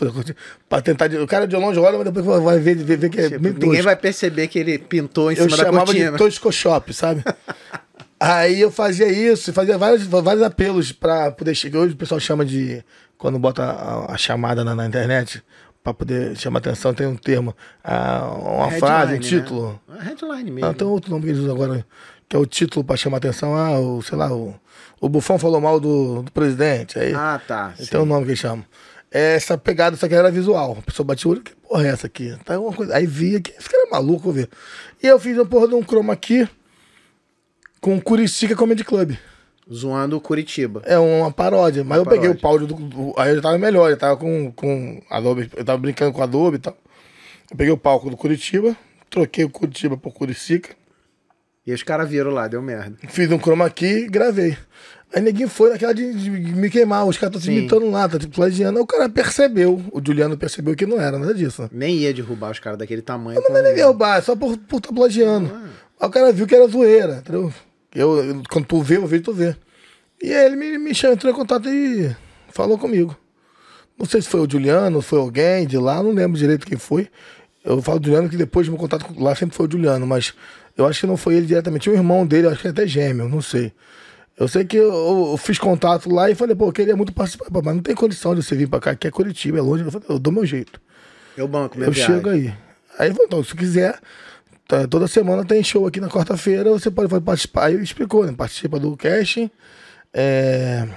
pra 0.68 0.82
tentar. 0.82 1.10
O 1.22 1.28
cara 1.28 1.46
de 1.48 1.56
longe 1.56 1.80
olha, 1.80 1.98
mas 1.98 2.12
depois 2.12 2.42
vai 2.44 2.60
ver, 2.60 2.76
ver, 2.76 2.98
ver 2.98 3.10
que 3.10 3.20
é 3.20 3.30
Tipo, 3.30 3.44
ninguém 3.44 3.60
tosco. 3.70 3.84
vai 3.84 3.96
perceber 3.96 4.48
que 4.48 4.58
ele 4.60 4.78
pintou 4.80 5.32
em 5.32 5.36
Eu 5.36 5.44
cima 5.46 5.58
da 5.58 5.64
chamava 5.66 5.86
cortina. 5.86 6.12
de 6.12 6.18
Toscoshop, 6.18 6.94
sabe? 6.94 7.24
Aí 8.20 8.62
eu 8.62 8.72
fazia 8.72 9.08
isso, 9.08 9.52
fazia 9.54 9.78
vários, 9.78 10.04
vários 10.04 10.42
apelos 10.44 10.92
pra 10.92 11.32
poder 11.32 11.54
chegar. 11.54 11.80
Hoje 11.80 11.94
o 11.94 11.98
pessoal 11.98 12.20
chama 12.20 12.46
de. 12.46 12.84
Quando 13.18 13.38
bota 13.38 13.64
a, 13.64 14.14
a 14.14 14.18
chamada 14.18 14.64
na, 14.64 14.74
na 14.76 14.86
internet, 14.86 15.44
pra 15.84 15.94
poder 15.94 16.36
chamar 16.38 16.60
atenção, 16.60 16.94
tem 16.94 17.06
um 17.08 17.16
termo. 17.16 17.56
ah, 17.84 18.26
uma 18.36 18.64
Headline, 18.68 18.80
frase, 18.80 19.12
um 19.12 19.16
né? 19.16 19.22
título. 19.22 19.82
É 20.00 20.04
headline 20.04 20.52
mesmo. 20.52 20.68
Não, 20.68 20.74
tem 20.74 20.88
outro 20.88 21.12
nome 21.12 21.24
que 21.24 21.30
eles 21.30 21.42
usam 21.42 21.54
agora, 21.56 21.86
que 22.28 22.36
é 22.36 22.40
o 22.40 22.46
título 22.46 22.84
pra 22.84 22.96
chamar 22.98 23.18
atenção. 23.18 23.54
Ah, 23.56 23.80
o, 23.80 24.02
sei 24.02 24.18
lá, 24.18 24.34
o, 24.34 24.56
o 25.02 25.10
Bufão 25.10 25.38
falou 25.38 25.60
mal 25.62 25.80
do, 25.80 26.24
do 26.24 26.32
presidente. 26.32 26.98
Aí 27.00 27.14
Ah, 27.14 27.40
tá. 27.48 27.74
tem 27.78 27.86
sim. 27.86 27.98
um 27.98 28.06
nome 28.06 28.26
que. 28.26 28.66
É 29.12 29.36
Essa 29.36 29.58
pegada, 29.58 29.96
isso 29.96 30.06
aqui 30.06 30.16
era 30.16 30.30
visual. 30.32 30.78
A 30.80 30.82
pessoa 30.82 31.06
batia 31.06 31.30
o 31.30 31.32
olho, 31.34 31.42
que 31.44 31.56
porra 31.56 31.86
é 31.86 31.90
essa 31.90 32.08
aqui? 32.08 32.36
Tá 32.44 32.56
alguma 32.56 32.74
coisa. 32.76 32.96
Aí 32.96 33.06
via 33.06 33.40
que 33.40 33.52
esse 33.52 33.70
cara 33.70 33.88
é 33.88 33.90
maluco, 33.92 34.32
ver. 34.32 34.50
E 35.02 35.08
eu 35.08 35.20
fiz 35.20 35.38
uma 35.38 35.46
porra 35.46 35.68
de 35.68 35.76
um 35.76 35.82
chroma 35.84 36.12
aqui 36.14 36.48
com 37.80 38.00
Curicica 38.02 38.56
Comedy 38.56 38.84
Club. 38.84 39.16
Zoando 39.72 40.18
o 40.18 40.22
Curitiba. 40.22 40.82
É 40.86 40.98
uma 41.00 41.32
paródia. 41.32 41.84
Mas 41.84 41.98
eu 41.98 42.06
peguei 42.06 42.30
o 42.30 42.36
paródia. 42.38 42.68
pau 42.68 42.78
do, 42.80 42.88
do- 42.88 43.14
Aí 43.18 43.30
eu 43.32 43.36
já 43.38 43.42
tava 43.42 43.58
melhor, 43.58 43.90
eu 43.90 43.98
tava 43.98 44.16
com, 44.18 44.52
com 44.52 45.02
Adobe. 45.10 45.50
Eu 45.56 45.66
tava 45.66 45.78
brincando 45.80 46.12
com 46.14 46.22
Adobe 46.22 46.58
e 46.58 46.60
tal. 46.60 46.78
Eu 47.50 47.58
peguei 47.58 47.72
o 47.74 47.78
palco 47.78 48.10
do 48.10 48.18
Curitiba, 48.18 48.76
troquei 49.10 49.44
o 49.44 49.50
Curitiba 49.50 49.96
por 49.98 50.14
Curicica. 50.14 50.76
E 51.66 51.74
os 51.74 51.82
caras 51.84 52.10
viram 52.10 52.32
lá, 52.32 52.48
deu 52.48 52.62
merda. 52.62 52.96
Fiz 53.08 53.32
um 53.32 53.40
chroma 53.40 53.72
e 53.82 54.08
gravei. 54.08 54.56
Aí 55.14 55.22
ninguém 55.22 55.48
foi 55.48 55.70
naquela 55.70 55.94
de, 55.94 56.14
de 56.14 56.30
me 56.30 56.70
queimar, 56.70 57.08
os 57.08 57.18
caras 57.18 57.36
estão 57.38 57.42
se 57.42 57.58
imitando 57.58 57.90
lá, 57.90 58.08
tá 58.08 58.20
tipo 58.20 58.36
plagiando. 58.36 58.78
Aí 58.78 58.84
o 58.84 58.88
cara 58.88 59.08
percebeu, 59.08 59.82
o 59.92 60.02
Juliano 60.06 60.38
percebeu 60.38 60.76
que 60.76 60.86
não 60.86 61.00
era 61.00 61.18
nada 61.18 61.34
disso. 61.34 61.70
Nem 61.72 61.98
ia 62.00 62.14
derrubar 62.14 62.52
os 62.52 62.60
caras 62.60 62.78
daquele 62.78 63.02
tamanho. 63.02 63.42
Não 63.50 63.58
é 63.58 63.62
nem 63.62 63.76
derrubar, 63.76 64.18
é 64.18 64.22
só 64.22 64.36
por 64.36 64.54
estar 64.54 64.68
por 64.68 64.82
tá 64.82 64.92
plagiando. 64.94 65.50
Ah. 65.54 65.70
Aí 66.02 66.08
o 66.08 66.12
cara 66.12 66.32
viu 66.34 66.46
que 66.46 66.54
era 66.54 66.68
zoeira, 66.68 67.18
entendeu? 67.18 67.54
Eu, 67.94 68.18
eu- 68.24 68.44
quando 68.50 68.66
tu 68.66 68.82
vê, 68.82 68.98
eu 68.98 69.08
vejo 69.08 69.24
tu 69.24 69.34
vê. 69.34 69.56
E 70.22 70.34
aí 70.34 70.46
ele 70.48 70.56
me, 70.56 70.78
me 70.78 70.94
chamou, 70.94 71.16
entrou 71.16 71.32
em 71.32 71.36
contato 71.36 71.70
e 71.70 72.14
falou 72.50 72.78
comigo. 72.78 73.18
Não 73.98 74.06
sei 74.06 74.22
se 74.22 74.28
foi 74.28 74.42
o 74.42 74.50
Juliano, 74.50 75.02
foi 75.02 75.20
alguém 75.20 75.66
de 75.66 75.78
lá, 75.78 76.04
não 76.04 76.12
lembro 76.12 76.38
direito 76.38 76.68
quem 76.68 76.78
foi. 76.78 77.08
Eu 77.64 77.82
falo 77.82 78.00
do 78.00 78.06
Juliano 78.08 78.28
que 78.30 78.36
depois 78.38 78.68
do 78.68 78.72
meu 78.72 78.80
contato 78.80 79.06
lá 79.18 79.34
sempre 79.34 79.56
foi 79.56 79.68
o 79.68 79.72
Juliano, 79.72 80.06
mas 80.06 80.34
eu 80.78 80.86
acho 80.86 81.02
que 81.02 81.08
não 81.08 81.18
foi 81.18 81.36
ele 81.36 81.46
diretamente. 81.46 81.90
Um 81.90 81.94
irmão 81.94 82.26
dele, 82.26 82.48
acho 82.48 82.62
que 82.62 82.68
é 82.68 82.72
até 82.72 82.88
gêmeo, 82.88 83.30
não 83.30 83.42
sei. 83.42 83.72
Eu 84.38 84.48
sei 84.48 84.66
que 84.66 84.76
eu, 84.76 85.30
eu 85.32 85.38
fiz 85.38 85.58
contato 85.58 86.14
lá 86.14 86.30
e 86.30 86.36
falei, 86.36 86.56
pô, 86.56 86.68
eu 86.68 86.74
queria 86.74 86.96
muito 86.96 87.14
participar, 87.14 87.48
mas 87.52 87.76
não 87.76 87.82
tem 87.82 87.96
condição 87.96 88.36
de 88.36 88.44
você 88.44 88.56
vir 88.56 88.68
pra 88.68 88.82
cá, 88.82 88.96
que 88.96 89.08
é 89.08 89.12
Curitiba, 89.12 89.58
é 89.58 89.62
longe. 89.62 89.84
Eu 89.84 89.92
falei, 89.92 90.08
eu 90.10 90.20
dou 90.20 90.34
meu 90.34 90.46
jeito. 90.46 90.82
Eu 91.38 91.48
banco, 91.48 91.78
meu 91.78 91.88
Eu 91.88 91.94
chego 91.94 92.30
aí. 92.30 92.54
Aí 93.00 93.10
falou, 93.12 93.26
então, 93.26 93.44
se 93.44 93.56
quiser, 93.56 93.98
tá, 94.68 94.88
toda 94.88 95.08
semana 95.08 95.46
tem 95.46 95.64
show 95.64 95.88
aqui 95.88 96.02
na 96.02 96.10
quarta-feira, 96.10 96.70
você 96.72 96.92
pode, 96.92 97.10
pode 97.10 97.24
participar. 97.24 97.66
Aí 97.66 97.76
ele 97.76 97.84
explicou, 97.84 98.26
né? 98.26 98.34
Participa 98.34 98.78
do 98.78 98.98
casting. 98.98 99.50
É, 100.14 100.88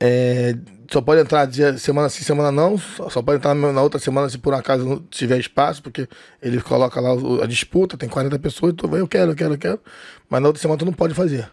é, 0.00 0.54
só 0.90 1.00
pode 1.00 1.20
entrar 1.20 1.44
dia, 1.46 1.76
semana 1.78 2.08
sim, 2.08 2.22
semana 2.24 2.50
não. 2.52 2.76
Só, 2.78 3.08
só 3.10 3.22
pode 3.22 3.38
entrar 3.38 3.54
na 3.54 3.82
outra 3.82 3.98
semana 4.00 4.28
se 4.28 4.38
por 4.38 4.54
acaso 4.54 4.84
não 4.84 4.98
tiver 5.10 5.38
espaço, 5.38 5.82
porque 5.82 6.08
ele 6.42 6.60
coloca 6.60 7.00
lá 7.00 7.10
a 7.42 7.46
disputa, 7.46 7.96
tem 7.96 8.08
40 8.08 8.38
pessoas, 8.38 8.74
tu 8.76 8.88
vai, 8.88 9.00
eu 9.00 9.08
quero, 9.08 9.32
eu 9.32 9.36
quero, 9.36 9.54
eu 9.54 9.58
quero. 9.58 9.80
Mas 10.28 10.40
na 10.42 10.48
outra 10.48 10.60
semana 10.60 10.78
tu 10.78 10.84
não 10.84 10.92
pode 10.92 11.14
fazer. 11.14 11.50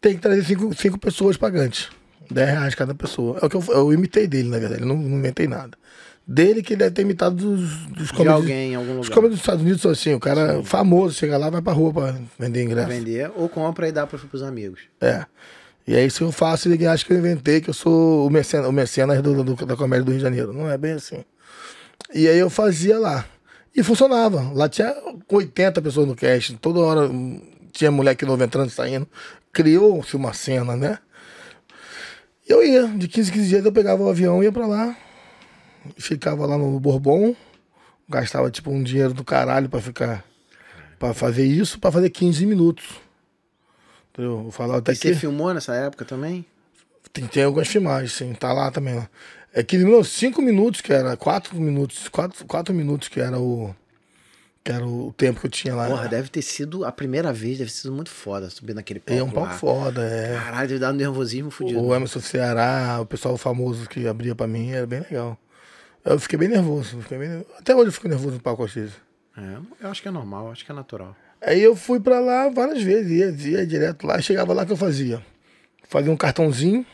Tem 0.00 0.14
que 0.14 0.20
trazer 0.20 0.44
cinco, 0.44 0.74
cinco 0.74 0.98
pessoas 0.98 1.36
pagantes. 1.36 1.88
10 2.30 2.48
reais 2.50 2.74
cada 2.74 2.94
pessoa. 2.94 3.38
É 3.42 3.46
o 3.46 3.50
que 3.50 3.56
eu, 3.56 3.64
eu 3.70 3.92
imitei 3.92 4.26
dele, 4.26 4.48
na 4.48 4.58
verdade. 4.58 4.82
Eu 4.82 4.86
não, 4.88 4.96
não 4.96 5.18
inventei 5.18 5.46
nada. 5.46 5.76
Dele 6.26 6.62
que 6.62 6.72
ele 6.74 6.78
deve 6.78 6.92
ter 6.92 7.02
imitado 7.02 7.34
dos, 7.34 7.60
dos 7.88 8.06
De 8.08 8.12
comedies- 8.12 8.30
alguém 8.34 8.72
em 8.72 8.74
algum 8.76 8.92
Os 9.00 9.08
lugar. 9.08 9.14
comedies 9.14 9.38
dos 9.38 9.42
Estados 9.42 9.62
Unidos 9.62 9.82
são 9.82 9.90
assim, 9.90 10.14
o 10.14 10.20
cara 10.20 10.62
famoso 10.62 11.14
chega 11.16 11.36
lá, 11.36 11.50
vai 11.50 11.60
pra 11.60 11.72
rua 11.72 11.92
pra 11.92 12.14
vender 12.38 12.62
ingresso. 12.62 12.88
Vender 12.88 13.30
ou 13.34 13.48
compra 13.48 13.88
e 13.88 13.92
dá 13.92 14.06
para 14.06 14.18
os 14.32 14.42
amigos. 14.42 14.80
É. 15.00 15.26
E 15.86 15.96
aí 15.96 16.08
se 16.10 16.20
eu 16.20 16.30
faço, 16.30 16.68
ninguém 16.68 16.86
acha 16.86 17.04
que 17.04 17.12
eu 17.12 17.18
inventei, 17.18 17.60
que 17.60 17.68
eu 17.70 17.74
sou 17.74 18.26
o 18.26 18.30
mecenas, 18.30 18.68
o 18.68 18.72
mecenas 18.72 19.20
do, 19.20 19.42
do- 19.42 19.66
da 19.66 19.76
comédia 19.76 20.04
do 20.04 20.10
Rio 20.10 20.18
de 20.18 20.22
Janeiro. 20.24 20.52
Não 20.52 20.70
é 20.70 20.78
bem 20.78 20.92
assim. 20.92 21.24
E 22.14 22.28
aí 22.28 22.38
eu 22.38 22.48
fazia 22.50 22.98
lá. 22.98 23.24
E 23.74 23.82
funcionava. 23.82 24.50
Lá 24.52 24.68
tinha 24.68 24.94
80 25.28 25.80
pessoas 25.82 26.06
no 26.06 26.14
cast. 26.14 26.54
Toda 26.58 26.78
hora 26.80 27.00
hum, 27.08 27.40
tinha 27.72 27.90
moleque 27.90 28.24
novo 28.24 28.42
entrando 28.44 28.68
e 28.68 28.72
saindo. 28.72 29.08
Criou-se 29.52 30.14
uma 30.14 30.32
cena, 30.32 30.76
né? 30.76 30.98
E 32.48 32.52
eu 32.52 32.62
ia. 32.62 32.86
De 32.88 33.08
15 33.08 33.30
em 33.30 33.32
15 33.34 33.48
dias 33.48 33.64
eu 33.64 33.72
pegava 33.72 34.02
o 34.02 34.08
avião 34.08 34.42
ia 34.42 34.52
pra 34.52 34.66
lá. 34.66 34.96
Ficava 35.96 36.46
lá 36.46 36.56
no 36.58 36.78
Bourbon. 36.78 37.34
Gastava 38.08 38.50
tipo 38.50 38.70
um 38.70 38.82
dinheiro 38.82 39.14
do 39.14 39.24
caralho 39.24 39.68
pra 39.68 39.80
ficar. 39.80 40.24
Pra 40.98 41.12
fazer 41.14 41.44
isso, 41.44 41.80
pra 41.80 41.90
fazer 41.90 42.10
15 42.10 42.46
minutos. 42.46 42.84
Entendeu? 44.12 44.42
Vou 44.42 44.50
falar 44.50 44.78
até 44.78 44.92
E 44.92 44.96
você 44.96 45.14
filmou 45.14 45.52
nessa 45.54 45.74
época 45.74 46.04
também? 46.04 46.44
Tem, 47.12 47.26
tem 47.26 47.44
algumas 47.44 47.68
filmagens, 47.68 48.12
sim. 48.12 48.32
Tá 48.34 48.52
lá 48.52 48.70
também. 48.70 48.98
Ó. 48.98 49.02
É 49.54 49.62
que 49.62 49.76
não, 49.78 50.02
cinco 50.04 50.40
minutos, 50.40 50.80
que 50.80 50.92
era 50.92 51.16
quatro 51.16 51.58
minutos, 51.60 52.08
quatro, 52.08 52.44
quatro 52.46 52.74
minutos 52.74 53.08
que 53.08 53.20
era 53.20 53.38
o 53.38 53.74
que 54.64 54.70
era 54.70 54.86
o 54.86 55.12
tempo 55.16 55.40
que 55.40 55.46
eu 55.46 55.50
tinha 55.50 55.74
lá. 55.74 55.88
Porra, 55.88 56.08
deve 56.08 56.28
ter 56.28 56.40
sido 56.40 56.84
a 56.84 56.92
primeira 56.92 57.32
vez, 57.32 57.58
deve 57.58 57.70
ter 57.70 57.76
sido 57.76 57.92
muito 57.92 58.10
foda 58.10 58.48
subir 58.48 58.74
naquele 58.74 59.00
palco. 59.00 59.20
é 59.20 59.24
um 59.24 59.30
palco 59.30 59.50
lá. 59.50 59.58
foda, 59.58 60.02
é. 60.02 60.36
Caralho, 60.36 60.68
deve 60.68 60.80
dar 60.80 60.92
um 60.92 60.96
nervosismo 60.96 61.50
fudido. 61.50 61.82
O 61.82 61.92
Emerson 61.92 62.20
Ceará, 62.20 63.00
o 63.00 63.06
pessoal 63.06 63.36
famoso 63.36 63.88
que 63.88 64.06
abria 64.06 64.36
pra 64.36 64.46
mim, 64.46 64.70
era 64.70 64.86
bem 64.86 65.00
legal. 65.00 65.36
Eu 66.04 66.18
fiquei 66.18 66.38
bem 66.38 66.48
nervoso. 66.48 67.00
Fiquei 67.00 67.18
bem 67.18 67.28
nervoso. 67.28 67.50
Até 67.58 67.74
hoje 67.74 67.88
eu 67.88 67.92
fico 67.92 68.08
nervoso 68.08 68.34
no 68.34 68.40
palco 68.40 68.64
às 68.64 68.72
vezes. 68.72 68.94
É, 69.36 69.84
eu 69.84 69.90
acho 69.90 70.00
que 70.00 70.08
é 70.08 70.10
normal, 70.10 70.52
acho 70.52 70.64
que 70.64 70.70
é 70.70 70.74
natural. 70.74 71.16
Aí 71.44 71.60
eu 71.62 71.74
fui 71.74 71.98
pra 71.98 72.20
lá 72.20 72.48
várias 72.48 72.82
vezes, 72.82 73.10
ia, 73.10 73.58
ia 73.60 73.66
direto 73.66 74.06
lá, 74.06 74.20
chegava 74.20 74.52
lá 74.52 74.64
que 74.64 74.72
eu 74.72 74.76
fazia. 74.76 75.20
Fazia 75.88 76.10
um 76.12 76.16
cartãozinho 76.16 76.86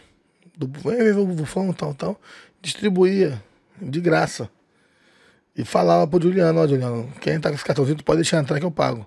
do 0.57 0.67
Bufão, 0.67 0.93
"Ei, 0.93 1.13
o 1.13 1.27
Bufão, 1.27 1.73
tal, 1.73 1.95
tal, 1.95 2.21
distribuía 2.61 3.43
de 3.81 4.01
graça. 4.01 4.51
E 5.55 5.65
falava 5.65 6.07
pro 6.07 6.23
Juliano, 6.23 6.61
ó, 6.61 6.67
Juliano, 6.67 7.13
quem 7.21 7.39
tá 7.39 7.49
com 7.51 7.57
esse 7.57 7.65
cartãozinho, 7.65 7.99
tu 7.99 8.05
pode 8.05 8.19
deixar 8.19 8.39
entrar 8.41 8.59
que 8.59 8.65
eu 8.65 8.71
pago. 8.71 9.07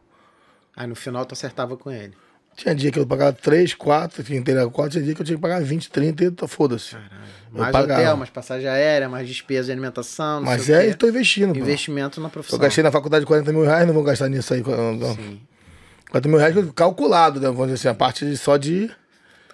Aí 0.75 0.85
no 0.85 0.95
final 0.95 1.25
tu 1.25 1.33
acertava 1.33 1.75
com 1.75 1.89
ele. 1.89 2.13
Tinha 2.55 2.75
dia 2.75 2.91
que 2.91 2.99
eu 2.99 3.07
pagava 3.07 3.33
3, 3.33 3.73
4, 3.73 4.23
tinha 4.23 4.37
inteira 4.37 4.69
4, 4.69 4.91
tinha 4.91 5.03
dia 5.03 5.15
que 5.15 5.21
eu 5.21 5.25
tinha 5.25 5.37
que 5.37 5.41
pagar 5.41 5.61
20, 5.61 5.89
30, 5.89 6.23
e 6.23 6.47
foda-se. 6.47 6.95
Eu 6.95 7.01
Mais 7.51 7.75
hotel, 7.75 8.17
mais 8.17 8.29
passagem 8.29 8.67
aérea, 8.67 9.09
mais 9.09 9.27
despesa 9.27 9.65
de 9.65 9.71
alimentação, 9.73 10.39
não 10.39 10.45
Mas 10.45 10.63
sei 10.63 10.75
é, 10.75 10.89
eu 10.89 10.95
tô 10.95 11.07
investindo. 11.07 11.53
pô. 11.53 11.59
Investimento 11.59 12.21
na 12.21 12.29
profissão. 12.29 12.57
Eu 12.57 12.61
gastei 12.61 12.83
na 12.83 12.91
faculdade 12.91 13.25
40 13.25 13.51
mil 13.51 13.63
reais, 13.63 13.85
não 13.85 13.93
vou 13.93 14.03
gastar 14.03 14.29
nisso 14.29 14.53
aí. 14.53 14.63
não. 14.63 15.15
Sim. 15.15 15.41
40 16.09 16.29
mil 16.29 16.37
reais 16.37 16.55
calculado, 16.75 17.39
né? 17.39 17.47
Vamos 17.47 17.63
dizer 17.67 17.73
assim, 17.75 17.87
a 17.89 17.93
parte 17.93 18.37
só 18.37 18.57
de. 18.57 18.89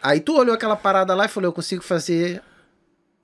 Aí 0.02 0.20
tu 0.20 0.38
olhou 0.38 0.54
aquela 0.54 0.76
parada 0.76 1.16
lá 1.16 1.26
e 1.26 1.28
falou, 1.28 1.48
eu 1.48 1.54
consigo 1.54 1.84
fazer 1.84 2.42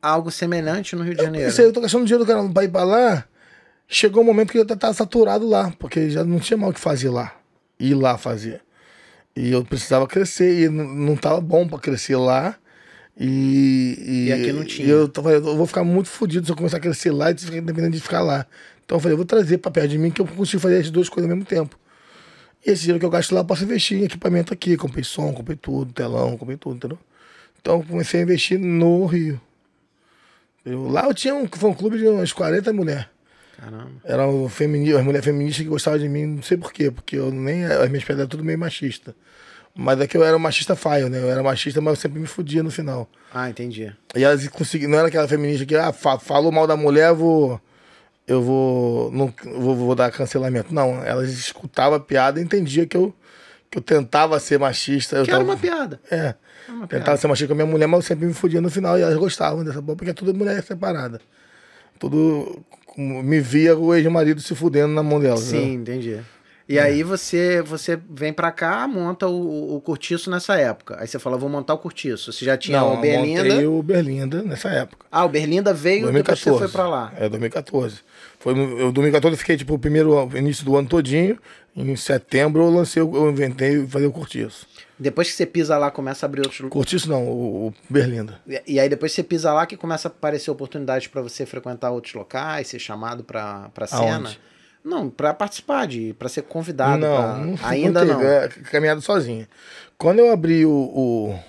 algo 0.02 0.30
semelhante 0.32 0.96
no 0.96 1.04
Rio 1.04 1.16
de 1.16 1.22
Janeiro. 1.24 1.50
Isso 1.50 1.62
aí, 1.62 1.68
eu 1.68 1.74
tô 1.74 1.80
gastando 1.80 2.06
dinheiro 2.06 2.26
do 2.26 2.28
cara 2.28 2.48
pra 2.50 2.64
ir 2.64 2.70
pra 2.70 2.84
lá. 2.84 3.26
Chegou 3.88 4.24
um 4.24 4.26
momento 4.26 4.52
que 4.52 4.58
eu 4.58 4.66
já 4.68 4.74
estava 4.74 4.94
saturado 4.94 5.48
lá, 5.48 5.72
porque 5.78 6.10
já 6.10 6.24
não 6.24 6.40
tinha 6.40 6.58
mais 6.58 6.72
o 6.72 6.74
que 6.74 6.80
fazer 6.80 7.10
lá. 7.10 7.34
Ir 7.80 7.94
lá 7.94 8.18
fazer. 8.18 8.62
E 9.36 9.52
eu 9.52 9.64
precisava 9.64 10.08
crescer, 10.08 10.64
e 10.64 10.70
não 10.70 11.14
estava 11.14 11.40
bom 11.40 11.68
para 11.68 11.80
crescer 11.80 12.16
lá. 12.16 12.56
E, 13.20 13.98
e, 14.00 14.28
e, 14.28 14.34
aqui 14.34 14.52
não 14.52 14.64
tinha. 14.64 14.88
Eu, 14.88 15.12
falei, 15.14 15.38
eu 15.38 15.56
vou 15.56 15.68
ficar 15.68 15.84
muito 15.84 16.10
fodido 16.10 16.46
se 16.46 16.52
eu 16.52 16.56
começar 16.56 16.78
a 16.78 16.80
crescer 16.80 17.12
lá 17.12 17.32
e 17.32 17.38
ficar 17.38 17.58
independente 17.58 17.96
de 17.98 18.02
ficar 18.02 18.22
lá. 18.22 18.46
Então 18.84 18.98
eu 18.98 19.00
falei, 19.00 19.14
eu 19.14 19.18
vou 19.18 19.26
trazer 19.26 19.60
para 19.60 19.72
perto 19.72 19.90
de 19.90 19.98
mim 19.98 20.10
que 20.12 20.22
eu 20.22 20.26
consigo 20.26 20.62
fazer 20.62 20.78
as 20.78 20.90
duas 20.90 21.10
coisas 21.10 21.30
ao 21.30 21.36
mesmo 21.36 21.48
tempo. 21.48 21.78
E 22.66 22.72
esse 22.72 22.82
dinheiro 22.84 23.00
que 23.00 23.06
eu 23.06 23.10
gasto 23.10 23.34
lá, 23.34 23.42
eu 23.42 23.46
posso 23.46 23.64
investir 23.64 24.00
em 24.00 24.06
equipamento 24.06 24.54
aqui. 24.54 24.76
Comprei 24.78 25.04
som, 25.04 25.32
comprei 25.34 25.56
tudo, 25.56 25.94
telão, 25.94 26.38
comprei 26.38 26.58
tudo, 26.58 26.78
entendeu? 26.78 27.00
Então 27.62 27.80
eu 27.80 27.86
comecei 27.86 28.20
a 28.20 28.24
investir 28.24 28.60
no 28.60 29.06
Rio. 29.06 29.40
Eu, 30.66 30.88
lá 30.88 31.06
eu 31.06 31.14
tinha 31.14 31.36
um 31.36 31.48
fã-clube 31.48 31.98
de 31.98 32.08
umas 32.08 32.32
40 32.32 32.74
mulheres. 32.74 33.06
Caramba. 33.58 33.92
Era 34.04 34.28
um 34.28 34.46
as 34.46 35.04
mulheres 35.04 35.24
feministas 35.24 35.64
que 35.64 35.70
gostavam 35.70 36.00
de 36.00 36.10
mim, 36.10 36.26
não 36.26 36.42
sei 36.42 36.58
porquê, 36.58 36.90
porque 36.90 37.18
eu 37.18 37.32
nem. 37.32 37.66
As 37.66 37.90
minhas 37.90 38.04
pedras 38.04 38.20
eram 38.20 38.30
tudo 38.30 38.44
meio 38.44 38.58
machista. 38.58 39.16
Mas 39.76 40.00
é 40.00 40.08
que 40.08 40.16
eu 40.16 40.24
era 40.24 40.36
um 40.38 40.40
machista 40.40 40.76
faio, 40.76 41.10
né? 41.10 41.20
Eu 41.20 41.30
era 41.32 41.42
machista, 41.42 41.82
mas 41.82 41.96
eu 41.96 42.02
sempre 42.02 42.20
me 42.20 42.28
fudia 42.28 42.62
no 42.62 42.70
final. 42.70 43.10
Ah, 43.34 43.50
entendi. 43.50 43.92
E 44.16 44.24
elas 44.24 44.48
conseguiam. 44.48 44.92
Não 44.92 45.00
era 45.00 45.08
aquela 45.08 45.28
feminista 45.28 45.66
que, 45.66 45.76
ah, 45.76 45.92
falou 45.92 46.52
mal 46.52 46.68
da 46.68 46.78
mulher, 46.78 47.10
eu 47.10 47.16
vou. 47.16 47.62
Eu 48.28 48.42
vou. 48.42 49.12
Não, 49.12 49.34
vou, 49.60 49.76
vou 49.76 49.96
dar 49.96 50.12
cancelamento. 50.12 50.74
Não, 50.74 51.04
elas 51.04 51.30
escutavam 51.32 51.98
a 51.98 52.00
piada 52.00 52.40
e 52.40 52.44
entendiam 52.44 52.86
que 52.86 52.96
eu, 52.96 53.14
que 53.70 53.80
eu 53.80 53.82
tentava 53.82 54.40
ser 54.40 54.60
machista. 54.60 55.18
Eu 55.18 55.26
que 55.26 55.32
tava, 55.32 55.42
era 55.42 55.52
uma 55.52 55.58
piada. 55.58 56.00
É. 56.10 56.36
Uma 56.70 56.88
tentava 56.88 57.04
piada. 57.06 57.18
ser 57.18 57.28
machista 57.28 57.48
com 57.48 57.54
a 57.54 57.56
minha 57.56 57.66
mulher, 57.66 57.88
mas 57.88 57.98
eu 57.98 58.02
sempre 58.04 58.28
me 58.28 58.34
fudia 58.34 58.62
no 58.62 58.70
final. 58.70 58.98
E 59.00 59.02
elas 59.02 59.18
gostavam 59.18 59.64
dessa 59.64 59.82
porra, 59.82 59.98
porque 59.98 60.12
é 60.12 60.14
tudo 60.14 60.36
mulher 60.36 60.62
separada. 60.64 61.20
Tudo. 61.98 62.64
Me 62.96 63.40
via 63.40 63.76
o 63.76 63.96
ex-marido 63.96 64.40
se 64.40 64.54
fudendo 64.54 64.94
na 64.94 65.02
mão 65.02 65.20
delas. 65.20 65.40
Sim, 65.40 65.58
né? 65.58 65.74
entendi. 65.74 66.20
E 66.68 66.78
é. 66.78 66.82
aí 66.82 67.04
você 67.04 67.62
você 67.62 68.00
vem 68.10 68.32
para 68.32 68.52
cá, 68.52 68.88
monta 68.88 69.28
o, 69.28 69.76
o 69.76 69.82
cortiço 69.82 70.30
nessa 70.30 70.56
época. 70.56 70.98
Aí 71.00 71.08
você 71.08 71.20
fala, 71.20 71.38
vou 71.38 71.50
montar 71.50 71.74
o 71.74 71.78
cortiço. 71.78 72.32
Você 72.32 72.46
já 72.46 72.58
tinha 72.58 72.80
Não, 72.80 72.94
o 72.94 73.02
Berlinda? 73.02 73.44
Montei 73.44 73.66
o 73.66 73.84
Berlinda 73.84 74.42
nessa 74.44 74.70
época. 74.70 75.06
Ah, 75.12 75.26
o 75.26 75.30
Berlinda 75.30 75.74
veio 75.74 76.04
2014. 76.04 76.44
depois 76.44 76.62
você 76.62 76.68
foi 76.68 76.72
para 76.72 76.90
lá. 76.90 77.14
É, 77.18 77.28
2014. 77.28 78.00
Foi 78.40 78.54
no 78.54 78.92
2014 78.92 79.34
eu 79.34 79.38
fiquei 79.38 79.58
tipo 79.58 79.74
o 79.74 79.80
primeiro 79.80 80.30
início 80.38 80.64
do 80.64 80.76
ano 80.76 80.88
todinho. 80.88 81.38
Em 81.76 81.96
setembro 81.96 82.64
eu 82.64 82.70
lancei, 82.70 83.02
eu 83.02 83.30
inventei 83.30 83.86
fazer 83.88 84.06
o 84.06 84.12
cortiço. 84.12 84.68
Depois 84.98 85.30
que 85.30 85.36
você 85.36 85.46
pisa 85.46 85.78
lá, 85.78 85.90
começa 85.90 86.26
a 86.26 86.28
abrir 86.28 86.42
outros 86.42 86.70
Cortiço 86.70 87.10
não, 87.10 87.26
o, 87.26 87.68
o 87.68 87.74
Berlinda. 87.90 88.40
E, 88.48 88.62
e, 88.68 88.80
aí 88.80 88.88
depois 88.88 89.12
você 89.12 89.24
pisa 89.24 89.52
lá 89.52 89.66
que 89.66 89.76
começa 89.76 90.08
a 90.08 90.12
aparecer 90.12 90.52
oportunidades 90.52 91.08
para 91.08 91.22
você 91.22 91.46
frequentar 91.46 91.92
outros 91.92 92.14
locais, 92.14 92.68
ser 92.68 92.80
chamado 92.80 93.24
para 93.24 93.72
cena. 93.88 94.18
Aonde? 94.18 94.40
Não, 94.84 95.10
para 95.10 95.34
participar, 95.34 95.88
de, 95.88 96.14
para 96.14 96.28
ser 96.28 96.44
convidado. 96.44 96.98
Não, 96.98 97.16
pra... 97.16 97.38
não 97.38 97.56
ainda 97.64 98.04
não. 98.04 98.22
É, 98.22 98.50
caminhado 98.50 99.02
sozinho. 99.02 99.48
Quando 99.98 100.20
eu 100.20 100.32
abri 100.32 100.66
o, 100.66 100.72
o, 100.72 101.40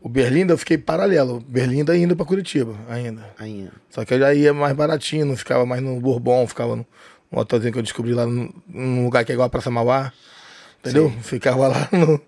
o 0.00 0.08
Berlinda, 0.08 0.52
eu 0.52 0.58
fiquei 0.58 0.76
paralelo. 0.76 1.40
Berlinda 1.46 1.96
indo 1.96 2.16
para 2.16 2.26
Curitiba, 2.26 2.74
ainda. 2.88 3.24
Ainda. 3.38 3.72
Só 3.88 4.04
que 4.04 4.14
eu 4.14 4.18
já 4.18 4.34
ia 4.34 4.52
mais 4.52 4.74
baratinho, 4.74 5.26
não 5.26 5.36
ficava 5.36 5.64
mais 5.64 5.80
no 5.80 6.00
Bourbon, 6.00 6.46
ficava 6.48 6.74
no, 6.74 6.84
no 7.30 7.40
hotelzinho 7.40 7.72
que 7.72 7.78
eu 7.78 7.82
descobri 7.82 8.12
lá 8.12 8.26
num 8.26 9.04
lugar 9.04 9.24
que 9.24 9.30
é 9.30 9.34
igual 9.34 9.46
a 9.46 9.50
Praça 9.50 9.70
Mauá. 9.70 10.12
Entendeu? 10.80 11.10
Sim. 11.10 11.20
Ficava 11.22 11.68
lá 11.68 11.88
no, 11.92 12.20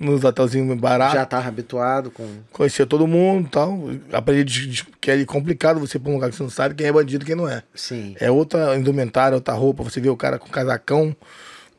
nos 0.00 0.24
hotelzinhos 0.24 0.80
baratos. 0.80 1.14
Já 1.14 1.26
tava 1.26 1.46
habituado 1.46 2.10
com. 2.10 2.26
Conhecia 2.50 2.86
todo 2.86 3.06
mundo 3.06 3.46
e 3.46 3.50
tal. 3.50 3.78
Aprendi 4.10 4.82
que 4.98 5.10
é 5.10 5.24
complicado 5.26 5.78
você 5.78 5.98
ir 5.98 6.00
pra 6.00 6.10
um 6.10 6.14
lugar 6.14 6.30
que 6.30 6.36
você 6.36 6.42
não 6.42 6.50
sabe 6.50 6.74
quem 6.74 6.86
é 6.86 6.92
bandido 6.92 7.22
e 7.22 7.26
quem 7.26 7.36
não 7.36 7.46
é. 7.46 7.62
Sim. 7.74 8.16
É 8.18 8.30
outra 8.30 8.74
indumentária, 8.76 9.34
outra 9.34 9.52
roupa. 9.52 9.84
Você 9.84 10.00
vê 10.00 10.08
o 10.08 10.16
cara 10.16 10.38
com 10.38 10.48
casacão 10.48 11.14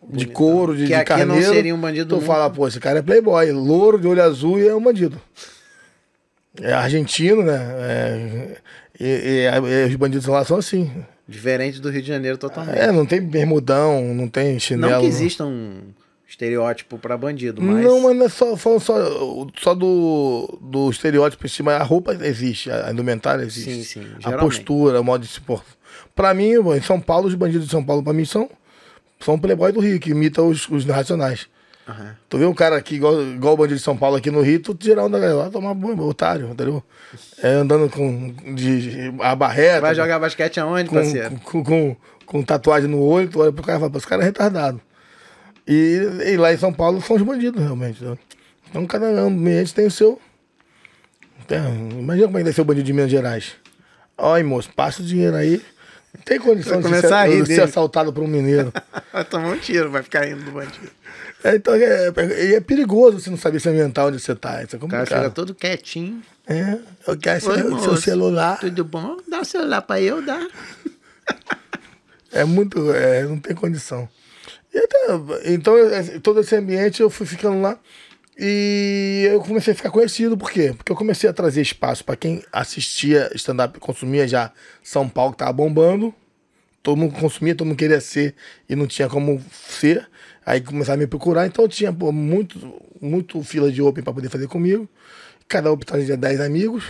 de 0.08 0.28
couro, 0.28 0.78
de, 0.78 0.86
que 0.86 0.96
de 0.96 1.04
carneiro. 1.04 1.48
não 1.48 1.54
seria 1.54 1.74
um 1.74 1.82
bandido. 1.82 2.16
Tu 2.16 2.22
fala, 2.24 2.48
pô, 2.50 2.68
esse 2.68 2.80
cara 2.80 3.00
é 3.00 3.02
playboy, 3.02 3.52
louro, 3.52 4.00
de 4.00 4.08
olho 4.08 4.22
azul 4.22 4.60
e 4.60 4.68
é 4.68 4.76
um 4.76 4.84
bandido. 4.84 5.20
É 6.62 6.74
argentino, 6.74 7.42
né? 7.44 7.60
É, 7.80 8.58
e, 9.00 9.06
e, 9.06 9.48
e, 9.48 9.86
os 9.88 9.96
bandidos 9.96 10.28
lá 10.28 10.46
são 10.46 10.58
assim. 10.58 10.92
Diferente 11.28 11.80
do 11.80 11.90
Rio 11.90 12.02
de 12.02 12.08
Janeiro 12.08 12.38
totalmente. 12.38 12.78
É, 12.78 12.92
não 12.92 13.06
tem 13.06 13.22
bermudão, 13.22 14.14
não 14.14 14.28
tem 14.28 14.60
chinelo. 14.60 14.94
Não 14.94 15.02
que 15.02 15.08
existam 15.08 15.82
estereótipo 16.32 16.98
para 16.98 17.18
bandido, 17.18 17.62
mas. 17.62 17.84
Não, 17.84 18.02
mas 18.02 18.16
não 18.16 18.26
é 18.26 18.30
só, 18.30 18.56
só, 18.56 18.80
só, 18.80 19.48
só 19.58 19.76
do, 19.76 20.58
do 20.62 20.90
estereótipo 20.90 21.46
em 21.46 21.50
cima. 21.50 21.74
A 21.74 21.84
roupa 21.84 22.14
existe, 22.22 22.72
a 22.72 22.90
indumentária 22.92 23.44
existe. 23.44 23.84
Sim, 23.84 24.02
sim. 24.02 24.08
A 24.24 24.38
postura, 24.38 25.02
o 25.02 25.04
modo 25.04 25.22
de 25.22 25.28
se 25.28 25.42
pôr. 25.42 25.62
Pra 26.16 26.34
mim, 26.34 26.54
em 26.54 26.82
São 26.82 27.00
Paulo, 27.00 27.28
os 27.28 27.36
bandidos 27.36 27.66
de 27.66 27.72
São 27.72 27.84
Paulo, 27.84 28.02
pra 28.02 28.14
mim, 28.14 28.24
são, 28.24 28.50
são 29.20 29.38
playboy 29.38 29.74
do 29.74 29.82
Rio, 29.82 30.00
que 30.00 30.12
imita 30.12 30.42
os, 30.42 30.70
os 30.70 30.86
racionais. 30.86 31.48
Uhum. 31.88 32.12
Tu 32.30 32.38
vê 32.38 32.46
um 32.46 32.54
cara 32.54 32.78
aqui, 32.78 32.96
igual, 32.96 33.22
igual 33.22 33.54
o 33.54 33.58
bandido 33.58 33.78
de 33.78 33.84
São 33.84 33.98
Paulo 33.98 34.16
aqui 34.16 34.32
no 34.32 34.42
Rio, 34.42 34.62
tu 34.62 34.74
tirar 34.74 35.06
onda 35.06 35.18
lá, 35.18 35.50
tomar 35.50 35.74
banho, 35.74 36.02
otário, 36.02 36.48
entendeu? 36.48 36.82
É, 37.44 37.50
andando 37.50 37.90
com 37.90 38.34
de, 38.56 39.14
a 39.20 39.36
barreta. 39.36 39.82
Vai 39.82 39.96
jogar 39.96 40.18
basquete 40.20 40.62
aonde, 40.62 40.90
com, 40.90 40.96
parceiro? 40.96 41.32
Com, 41.44 41.64
com, 41.64 41.64
com, 41.64 41.96
com 42.26 42.44
tatuagem 42.44 42.90
no 42.90 43.02
olho, 43.02 43.28
tu 43.28 43.42
olha 43.42 43.52
pro 43.52 43.64
cara 43.64 43.80
e 43.80 43.82
fala, 43.82 43.98
esse 43.98 44.08
cara 44.08 44.22
é 44.22 44.26
retardado. 44.26 44.80
E, 45.68 46.02
e, 46.26 46.38
lá 46.38 46.54
em 46.54 46.58
São 46.58 46.74
Paulo 46.74 47.02
são 47.02 47.16
os 47.16 47.22
bandidos, 47.22 47.62
realmente. 47.62 48.04
Né? 48.04 48.18
Então 48.70 48.86
cada 48.86 49.08
ambiente 49.08 49.74
tem 49.74 49.86
o 49.86 49.92
seu. 49.92 50.20
Tem, 51.48 51.60
imagina 52.00 52.28
como 52.28 52.38
é 52.38 52.42
que 52.42 52.46
deve 52.46 52.56
ser 52.56 52.62
o 52.62 52.66
bandido 52.66 52.86
de 52.86 52.94
Minas 52.94 53.12
Gerais. 53.12 53.54
Olha, 54.18 54.44
moço, 54.44 54.70
passa 54.76 55.02
o 55.02 55.06
dinheiro 55.06 55.36
aí. 55.36 55.62
Não 56.14 56.22
tem 56.24 56.40
condição 56.40 56.82
de 56.82 56.90
ser, 56.90 57.46
ser 57.46 57.62
assaltado 57.62 58.12
por 58.12 58.24
um 58.24 58.28
mineiro. 58.28 58.72
vai 59.14 59.24
tomar 59.24 59.50
um 59.50 59.58
tiro, 59.58 59.90
vai 59.90 60.04
ficar 60.04 60.28
indo 60.28 60.44
do 60.44 60.52
bandido. 60.52 60.92
É, 61.44 61.56
então 61.56 61.74
é, 61.74 62.08
é, 62.08 62.56
é, 62.56 62.62
perigoso 62.62 63.20
você 63.20 63.30
não 63.30 63.38
saber 63.38 63.60
se 63.60 63.70
ambientar 63.70 64.06
onde 64.06 64.20
você 64.20 64.36
tá. 64.36 64.62
Isso 64.62 64.76
é 64.76 64.80
complicado. 64.80 65.06
O 65.06 65.10
cara 65.10 65.24
fica 65.24 65.34
todo 65.34 65.56
quietinho. 65.56 66.22
É, 66.46 66.78
eu 67.08 67.18
quero 67.18 67.50
Oi, 67.50 67.58
seu, 67.58 67.80
seu 67.80 67.98
celular. 67.98 68.60
Tudo 68.60 68.84
bom? 68.84 69.18
Dá 69.28 69.42
o 69.42 69.46
celular 69.46 69.82
pra 69.82 70.02
eu, 70.02 70.22
dá. 70.22 70.48
é 72.32 72.44
muito. 72.44 72.92
É, 72.94 73.24
não 73.24 73.40
tem 73.40 73.56
condição. 73.56 74.08
Então, 75.46 75.80
todo 76.22 76.40
esse 76.40 76.56
ambiente 76.56 77.02
eu 77.02 77.10
fui 77.10 77.26
ficando 77.26 77.62
lá 77.62 77.78
e 78.38 79.28
eu 79.30 79.42
comecei 79.42 79.74
a 79.74 79.76
ficar 79.76 79.92
conhecido. 79.92 80.38
Por 80.38 80.50
quê? 80.50 80.74
Porque 80.76 80.92
eu 80.92 80.96
comecei 80.96 81.30
a 81.30 81.34
trazer 81.34 81.62
espaço 81.62 82.04
para 82.04 82.16
quem 82.16 82.44
assistia 82.52 83.30
stand-up, 83.36 83.80
consumia 83.80 84.28
já 84.28 84.52
São 84.82 85.08
Paulo, 85.08 85.34
que 85.34 85.40
tava 85.40 85.54
bombando. 85.54 86.14
Todo 86.82 86.98
mundo 86.98 87.14
consumia, 87.20 87.54
todo 87.54 87.68
mundo 87.68 87.78
queria 87.78 88.02
ser 88.02 88.34
e 88.68 88.76
não 88.76 88.88
tinha 88.88 89.08
como 89.08 89.40
ser. 89.52 90.10
Aí 90.46 90.62
começaram 90.62 91.00
a 91.00 91.04
me 91.04 91.08
procurar. 91.08 91.46
Então 91.46 91.66
eu 91.66 91.70
tinha 91.70 91.94
pô, 91.94 92.12
muito, 92.12 92.82
muito 93.00 93.44
fila 93.44 93.72
de 93.72 93.82
open 93.82 94.04
para 94.04 94.14
poder 94.14 94.30
fazer 94.30 94.48
comigo. 94.48 94.90
Cada 95.48 95.72
open 95.72 95.86
trazia 95.86 96.18
10 96.18 96.42
amigos. 96.42 96.86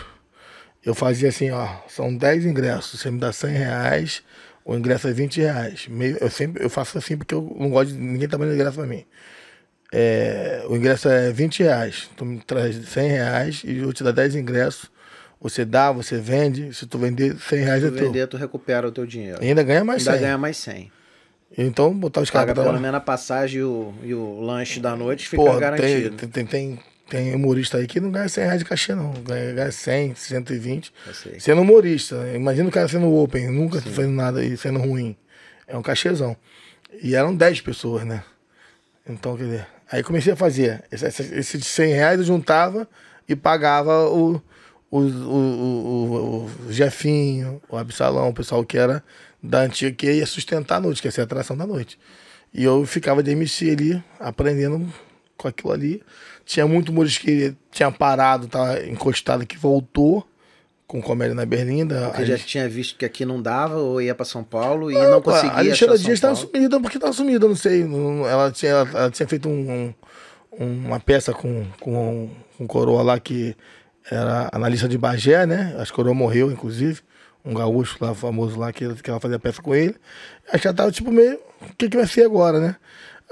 Eu 0.84 0.95
fazia 0.95 1.29
assim, 1.29 1.51
ó, 1.51 1.67
são 1.88 2.15
10 2.15 2.45
ingressos, 2.45 2.99
você 2.99 3.11
me 3.11 3.19
dá 3.19 3.32
100 3.32 3.51
reais 3.51 4.23
o 4.72 4.78
ingresso 4.78 5.07
é 5.07 5.11
20 5.11 5.41
reais. 5.41 5.88
Meio, 5.89 6.17
eu, 6.19 6.30
sempre, 6.30 6.63
eu 6.63 6.69
faço 6.69 6.97
assim 6.97 7.17
porque 7.17 7.36
eu 7.36 7.55
não 7.59 7.69
gosto 7.69 7.91
de 7.91 7.99
ninguém 7.99 8.28
trabalhando 8.28 8.55
ingresso 8.55 8.78
pra 8.78 8.86
mim. 8.86 9.05
É, 9.91 10.63
o 10.69 10.78
ingresso 10.78 11.09
é 11.09 11.32
20 11.32 11.63
reais. 11.63 12.09
Tu 12.15 12.24
me 12.24 12.39
traz 12.39 12.76
100 12.76 13.09
reais 13.09 13.61
e 13.65 13.80
eu 13.80 13.91
te 13.91 14.03
dou 14.03 14.13
10 14.13 14.36
ingressos. 14.36 14.89
Você 15.41 15.65
dá, 15.65 15.91
você 15.91 16.17
vende. 16.17 16.74
Se 16.74 16.86
tu 16.86 16.97
vender 16.97 17.36
100 17.38 17.59
reais 17.59 17.82
se 17.82 17.88
é 17.88 17.91
tu 17.91 17.97
teu. 17.97 18.05
vender, 18.05 18.28
tu 18.28 18.38
recupera 18.38 18.88
o 18.88 18.91
teu 18.91 19.05
dinheiro. 19.05 19.43
E 19.43 19.47
ainda 19.47 19.63
ganha 19.63 19.84
mais 19.84 20.07
ainda 20.07 20.11
100. 20.11 20.13
Ainda 20.13 20.26
ganha 20.28 20.38
mais 20.38 20.57
100. 20.57 20.91
Então, 21.57 21.93
botar 21.93 22.22
os 22.22 22.30
caras... 22.30 22.55
Paga 22.55 22.63
pelo 22.63 22.80
menos 22.80 22.95
a 22.95 23.01
passagem 23.01 23.59
e 23.59 23.63
o, 23.63 23.93
e 24.03 24.13
o 24.13 24.39
lanche 24.39 24.80
da 24.80 24.95
noite 24.95 25.28
fica 25.28 25.43
Porra, 25.43 25.59
garantido. 25.59 26.15
Tem, 26.15 26.30
tem, 26.30 26.45
tem, 26.45 26.80
tem 27.12 27.36
humorista 27.36 27.78
aí 27.78 27.86
que 27.86 27.99
não 27.99 28.09
ganha 28.09 28.30
100 28.30 28.43
reais 28.45 28.59
de 28.59 28.66
cachê, 28.66 28.95
não. 28.95 29.12
Ganha, 29.12 29.51
ganha 29.53 29.72
100, 29.72 30.16
120. 30.16 30.93
Sendo 31.39 31.62
humorista. 31.62 32.16
Imagina 32.34 32.70
o 32.70 32.72
cara 32.72 32.88
sendo 32.88 33.14
open, 33.14 33.49
nunca 33.49 33.82
Sim. 33.82 33.91
fazendo 33.91 34.14
nada 34.14 34.41
e 34.41 34.55
sendo 34.55 34.80
ruim. 34.80 35.18
É 35.68 35.76
um 35.78 35.82
cachezão. 35.82 36.38
E 37.03 37.14
eram 37.14 37.36
10 37.36 37.59
pessoas, 37.59 38.05
né? 38.05 38.24
Então, 39.05 39.36
quer 39.36 39.43
dizer. 39.43 39.68
Aí 39.91 40.01
comecei 40.03 40.32
a 40.32 40.38
fazer. 40.38 40.86
Esse, 40.89 41.05
esse 41.36 41.57
de 41.57 41.66
100 41.66 41.93
reais 41.93 42.20
eu 42.20 42.26
juntava 42.26 42.88
e 43.28 43.36
pagava 43.36 44.07
o, 44.07 44.41
o, 44.89 44.99
o, 44.99 45.01
o, 45.01 46.49
o 46.68 46.72
Jefinho, 46.72 47.62
o 47.68 47.76
Absalão, 47.76 48.30
o 48.30 48.34
pessoal 48.34 48.64
que 48.64 48.78
era 48.78 49.03
da 49.43 49.64
antiga, 49.64 49.91
que 49.91 50.09
ia 50.09 50.26
sustentar 50.26 50.78
a 50.78 50.80
noite, 50.80 51.01
que 51.01 51.09
ia 51.09 51.12
ser 51.12 51.22
a 51.22 51.24
atração 51.26 51.57
da 51.57 51.68
noite. 51.68 51.99
E 52.53 52.64
eu 52.64 52.86
ficava 52.86 53.22
de 53.22 53.32
MC 53.32 53.70
ali, 53.70 54.03
aprendendo 54.18 54.89
com 55.36 55.49
aquilo 55.49 55.74
ali. 55.74 56.01
Tinha 56.52 56.68
muito 56.68 56.91
que 57.18 57.56
tinha 57.72 57.89
parado, 57.89 58.45
tava 58.45 58.86
encostado, 58.86 59.45
que 59.45 59.58
voltou 59.58 60.28
com 60.86 61.02
comédia 61.02 61.34
na 61.34 61.45
Berlinda. 61.45 62.10
Porque 62.10 62.26
já 62.26 62.38
tinha 62.38 62.68
visto 62.68 62.97
que 62.97 63.06
aqui 63.06 63.24
não 63.24 63.41
dava, 63.41 63.78
ou 63.78 64.02
ia 64.02 64.14
para 64.14 64.26
São 64.26 64.43
Paulo 64.43 64.91
e 64.91 64.93
não, 64.95 65.12
não 65.12 65.22
conseguia. 65.22 65.54
A 65.54 65.60
Alexandra 65.60 65.97
Dias 65.97 66.16
estava 66.16 66.36
sumida, 66.36 66.78
porque 66.82 66.97
estava 66.97 67.14
sumida, 67.14 67.47
não 67.47 67.56
sei. 67.56 67.84
Ela 68.30 68.52
tinha, 68.52 68.72
ela 68.72 69.10
tinha 69.10 69.26
feito 69.30 69.47
um, 69.47 69.93
um, 70.52 70.88
uma 70.88 70.99
peça 70.99 71.32
com, 71.32 71.66
com, 71.80 72.30
com 72.58 72.64
um 72.66 72.68
coroa 72.68 73.02
lá 73.02 73.18
que 73.18 73.56
era 74.12 74.49
analista 74.52 74.89
de 74.89 74.97
Bagé, 74.97 75.45
né? 75.45 75.74
Acho 75.78 75.93
que 75.93 76.02
o 76.02 76.04
coroa 76.04 76.14
morreu, 76.14 76.52
inclusive. 76.52 76.99
um 77.45 77.54
gaúcho 77.54 77.95
lá, 78.02 78.14
famoso 78.14 78.60
lá, 78.60 78.74
que, 78.74 78.93
que 78.95 79.10
ela 79.10 79.22
fazia 79.22 79.39
peça 79.39 79.62
com 79.62 79.74
ele. 79.74 79.95
Aí 80.52 80.60
já 80.60 80.74
tava 80.74 80.91
tipo 80.91 81.14
meio, 81.14 81.39
o 81.62 81.74
que, 81.78 81.88
que 81.88 81.95
vai 81.95 82.06
ser 82.08 82.26
agora, 82.26 82.60
né? 82.60 82.76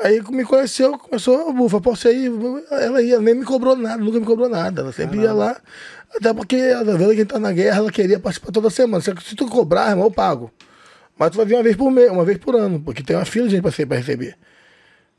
Aí 0.01 0.21
me 0.31 0.45
conheceu, 0.45 0.97
começou, 0.97 1.51
bufa, 1.53 1.81
posso 1.81 2.07
ir? 2.07 2.31
Ela 2.71 3.01
ia, 3.01 3.19
nem 3.19 3.35
me 3.35 3.43
cobrou 3.43 3.75
nada, 3.75 4.01
nunca 4.01 4.19
me 4.19 4.25
cobrou 4.25 4.47
nada. 4.47 4.81
Ela 4.81 4.91
sempre 4.93 5.17
Caramba. 5.17 5.23
ia 5.23 5.33
lá. 5.33 5.61
Até 6.15 6.33
porque 6.33 6.55
ela 6.55 6.97
vendo 6.97 7.09
que 7.09 7.15
a 7.15 7.15
gente 7.15 7.25
tá 7.25 7.39
na 7.39 7.51
guerra, 7.51 7.77
ela 7.77 7.91
queria 7.91 8.19
participar 8.19 8.51
toda 8.51 8.69
semana. 8.69 9.01
Se 9.01 9.35
tu 9.35 9.45
cobrar, 9.47 9.89
irmão, 9.89 10.05
eu 10.05 10.11
pago. 10.11 10.51
Mas 11.17 11.31
tu 11.31 11.37
vai 11.37 11.45
vir 11.45 11.55
uma 11.55 11.63
vez 11.63 11.75
por 11.75 11.91
mês, 11.91 12.09
uma 12.09 12.23
vez 12.23 12.37
por 12.37 12.55
ano, 12.55 12.79
porque 12.79 13.03
tem 13.03 13.15
uma 13.15 13.25
fila 13.25 13.45
de 13.47 13.55
gente 13.55 13.61
pra, 13.61 13.71
ser, 13.71 13.85
pra 13.85 13.97
receber. 13.97 14.37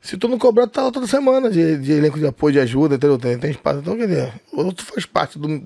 Se 0.01 0.17
tu 0.17 0.27
não 0.27 0.39
cobrar, 0.39 0.65
tu 0.65 0.71
tá 0.71 0.81
lá 0.81 0.91
toda 0.91 1.05
semana 1.05 1.47
de, 1.47 1.77
de 1.77 1.91
elenco 1.91 2.17
de 2.17 2.25
apoio, 2.25 2.53
de 2.53 2.59
ajuda, 2.59 2.95
entendeu? 2.95 3.19
Tem, 3.19 3.37
tem 3.37 3.51
espaço. 3.51 3.81
Então, 3.81 3.95
quer 3.95 4.07
dizer, 4.07 4.33
ou 4.51 4.73
tu 4.73 4.83
faz 4.83 5.05
parte 5.05 5.37
do, 5.37 5.61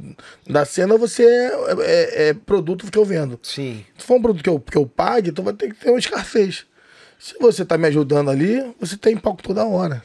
da 0.45 0.65
cena, 0.65 0.93
ou 0.93 0.99
você 0.99 1.23
é, 1.23 1.75
é, 1.79 2.27
é, 2.27 2.33
produto 2.33 2.91
que 2.91 2.97
eu 2.97 3.05
vendo. 3.05 3.39
Sim. 3.41 3.85
Se 3.97 4.05
for 4.05 4.17
um 4.17 4.21
produto 4.21 4.43
que 4.43 4.49
eu, 4.49 4.59
que 4.59 4.77
eu 4.77 4.85
pague, 4.85 5.31
tu 5.31 5.41
vai 5.41 5.53
ter 5.53 5.69
que 5.69 5.75
ter 5.75 5.89
uma 5.89 5.99
escassez. 5.99 6.65
Se 7.19 7.37
você 7.39 7.65
tá 7.65 7.77
me 7.77 7.87
ajudando 7.87 8.29
ali, 8.29 8.61
você 8.79 8.97
tem 8.97 9.17
palco 9.17 9.41
toda 9.41 9.65
hora. 9.65 10.03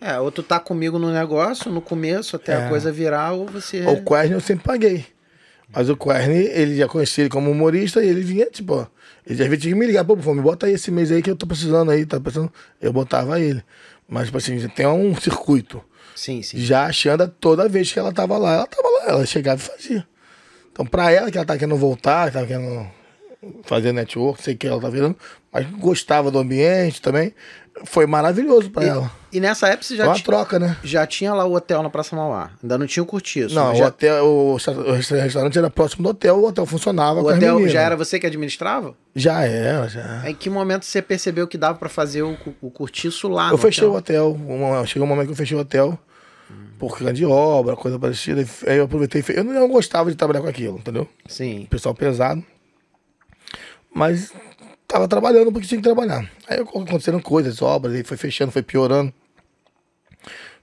É, 0.00 0.18
ou 0.18 0.32
tu 0.32 0.42
tá 0.42 0.58
comigo 0.58 0.98
no 0.98 1.12
negócio, 1.12 1.70
no 1.70 1.80
começo, 1.80 2.36
até 2.36 2.52
é. 2.52 2.56
a 2.56 2.68
coisa 2.68 2.90
virar, 2.90 3.32
ou 3.32 3.46
você. 3.46 3.84
O 3.86 4.02
Quern 4.02 4.32
eu 4.32 4.40
sempre 4.40 4.64
paguei. 4.64 5.06
Mas 5.72 5.88
o 5.88 5.96
Quern, 5.96 6.32
ele 6.32 6.76
já 6.76 6.88
conhecia 6.88 7.24
ele 7.24 7.30
como 7.30 7.50
humorista 7.50 8.02
e 8.04 8.08
ele 8.08 8.20
vinha, 8.20 8.46
tipo, 8.46 8.74
ó, 8.74 8.86
ele 9.26 9.36
já 9.36 9.44
tinha 9.56 9.72
que 9.72 9.74
me 9.74 9.86
ligar, 9.86 10.04
pô, 10.04 10.16
me 10.16 10.42
bota 10.42 10.66
aí 10.66 10.72
esse 10.72 10.90
mês 10.90 11.10
aí 11.10 11.22
que 11.22 11.30
eu 11.30 11.36
tô 11.36 11.46
precisando 11.46 11.90
aí, 11.90 12.06
tá 12.06 12.20
precisando. 12.20 12.52
Eu 12.80 12.92
botava 12.92 13.40
ele. 13.40 13.62
Mas, 14.08 14.26
tipo 14.26 14.38
assim, 14.38 14.68
tem 14.68 14.86
um 14.86 15.14
circuito. 15.16 15.82
Sim, 16.14 16.42
sim. 16.42 16.58
Já 16.58 16.86
a 16.86 16.92
Xanda, 16.92 17.28
toda 17.28 17.68
vez 17.68 17.92
que 17.92 17.98
ela 17.98 18.12
tava 18.12 18.38
lá, 18.38 18.54
ela 18.54 18.66
tava 18.66 18.88
lá, 18.88 19.04
ela 19.08 19.26
chegava 19.26 19.60
e 19.60 19.64
fazia. 19.64 20.06
Então, 20.72 20.86
pra 20.86 21.10
ela 21.10 21.30
que 21.30 21.36
ela 21.36 21.46
tá 21.46 21.58
querendo 21.58 21.76
voltar, 21.76 22.30
tá 22.30 22.46
querendo 22.46 22.86
fazer 23.64 23.92
network, 23.92 24.42
sei 24.42 24.54
que 24.54 24.66
ela 24.66 24.80
tá 24.80 24.88
virando, 24.88 25.16
mas 25.56 25.70
gostava 25.80 26.30
do 26.30 26.38
ambiente 26.38 27.00
também. 27.00 27.32
Foi 27.84 28.06
maravilhoso 28.06 28.70
para 28.70 28.84
ela. 28.86 29.10
E 29.30 29.38
nessa 29.38 29.68
época 29.68 29.84
você 29.84 29.96
já 29.96 30.04
Foi 30.04 30.14
uma 30.14 30.20
troca, 30.20 30.58
né? 30.58 30.76
Já 30.82 31.06
tinha 31.06 31.34
lá 31.34 31.44
o 31.44 31.54
hotel 31.54 31.82
na 31.82 31.90
Praça 31.90 32.16
Mauá. 32.16 32.50
Ainda 32.62 32.78
não 32.78 32.86
tinha 32.86 33.02
o 33.02 33.06
curtiço. 33.06 33.54
Não, 33.54 33.74
já... 33.74 33.84
o 33.84 33.88
hotel, 33.88 34.24
o, 34.24 34.54
o, 34.54 34.92
restaurante 34.94 35.58
era 35.58 35.68
próximo 35.68 36.02
do 36.02 36.08
hotel, 36.08 36.38
o 36.38 36.46
hotel 36.46 36.64
funcionava. 36.64 37.20
O 37.20 37.28
hotel 37.28 37.68
já 37.68 37.82
era 37.82 37.94
você 37.96 38.18
que 38.18 38.26
administrava? 38.26 38.94
Já 39.14 39.42
era, 39.44 39.88
já. 39.88 40.22
Em 40.28 40.34
que 40.34 40.48
momento 40.48 40.84
você 40.84 41.02
percebeu 41.02 41.46
que 41.46 41.58
dava 41.58 41.78
para 41.78 41.90
fazer 41.90 42.22
o, 42.22 42.36
o 42.62 42.70
curtiço 42.70 43.28
lá? 43.28 43.50
Eu 43.50 43.58
fechei 43.58 43.86
hotel. 43.86 44.38
o 44.40 44.64
hotel. 44.64 44.86
Chegou 44.86 45.04
um 45.04 45.08
momento 45.08 45.26
que 45.26 45.32
eu 45.32 45.36
fechei 45.36 45.56
o 45.56 45.60
hotel. 45.60 45.98
Por 46.78 46.98
grande 46.98 47.24
obra, 47.26 47.76
coisa 47.76 47.98
parecida. 47.98 48.46
Aí 48.66 48.78
eu 48.78 48.84
aproveitei. 48.84 49.22
Eu 49.28 49.44
não 49.44 49.68
gostava 49.68 50.10
de 50.10 50.16
trabalhar 50.16 50.40
com 50.40 50.48
aquilo, 50.48 50.78
entendeu? 50.78 51.06
Sim. 51.26 51.66
Pessoal 51.68 51.94
pesado. 51.94 52.42
Mas 53.94 54.30
tava 54.86 55.08
trabalhando 55.08 55.52
porque 55.52 55.66
tinha 55.66 55.78
que 55.78 55.84
trabalhar. 55.84 56.30
Aí 56.48 56.60
aconteceram 56.60 57.20
coisas, 57.20 57.60
obras, 57.60 57.94
aí 57.94 58.04
foi 58.04 58.16
fechando, 58.16 58.52
foi 58.52 58.62
piorando. 58.62 59.12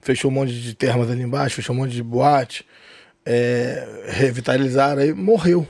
Fechou 0.00 0.30
um 0.30 0.34
monte 0.34 0.52
de 0.52 0.74
termas 0.74 1.10
ali 1.10 1.22
embaixo, 1.22 1.56
fechou 1.56 1.74
um 1.74 1.78
monte 1.78 1.92
de 1.92 2.02
boate. 2.02 2.66
É, 3.26 4.04
revitalizaram, 4.08 5.00
aí 5.00 5.12
morreu 5.14 5.66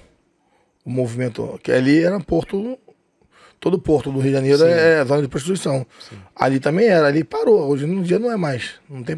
o 0.84 0.90
movimento. 0.90 1.58
Que 1.62 1.70
ali 1.70 2.02
era 2.02 2.18
porto, 2.18 2.78
todo 3.60 3.78
porto 3.78 4.10
do 4.10 4.18
Rio 4.18 4.30
de 4.30 4.36
Janeiro 4.36 4.58
Sim. 4.58 4.64
é 4.68 5.04
zona 5.04 5.22
de 5.22 5.28
prostituição. 5.28 5.86
Sim. 6.00 6.16
Ali 6.34 6.58
também 6.58 6.86
era, 6.86 7.06
ali 7.06 7.22
parou. 7.22 7.68
Hoje 7.68 7.86
no 7.86 8.02
dia 8.02 8.18
não 8.18 8.30
é 8.30 8.36
mais. 8.36 8.72
Não 8.90 9.02
tem 9.04 9.16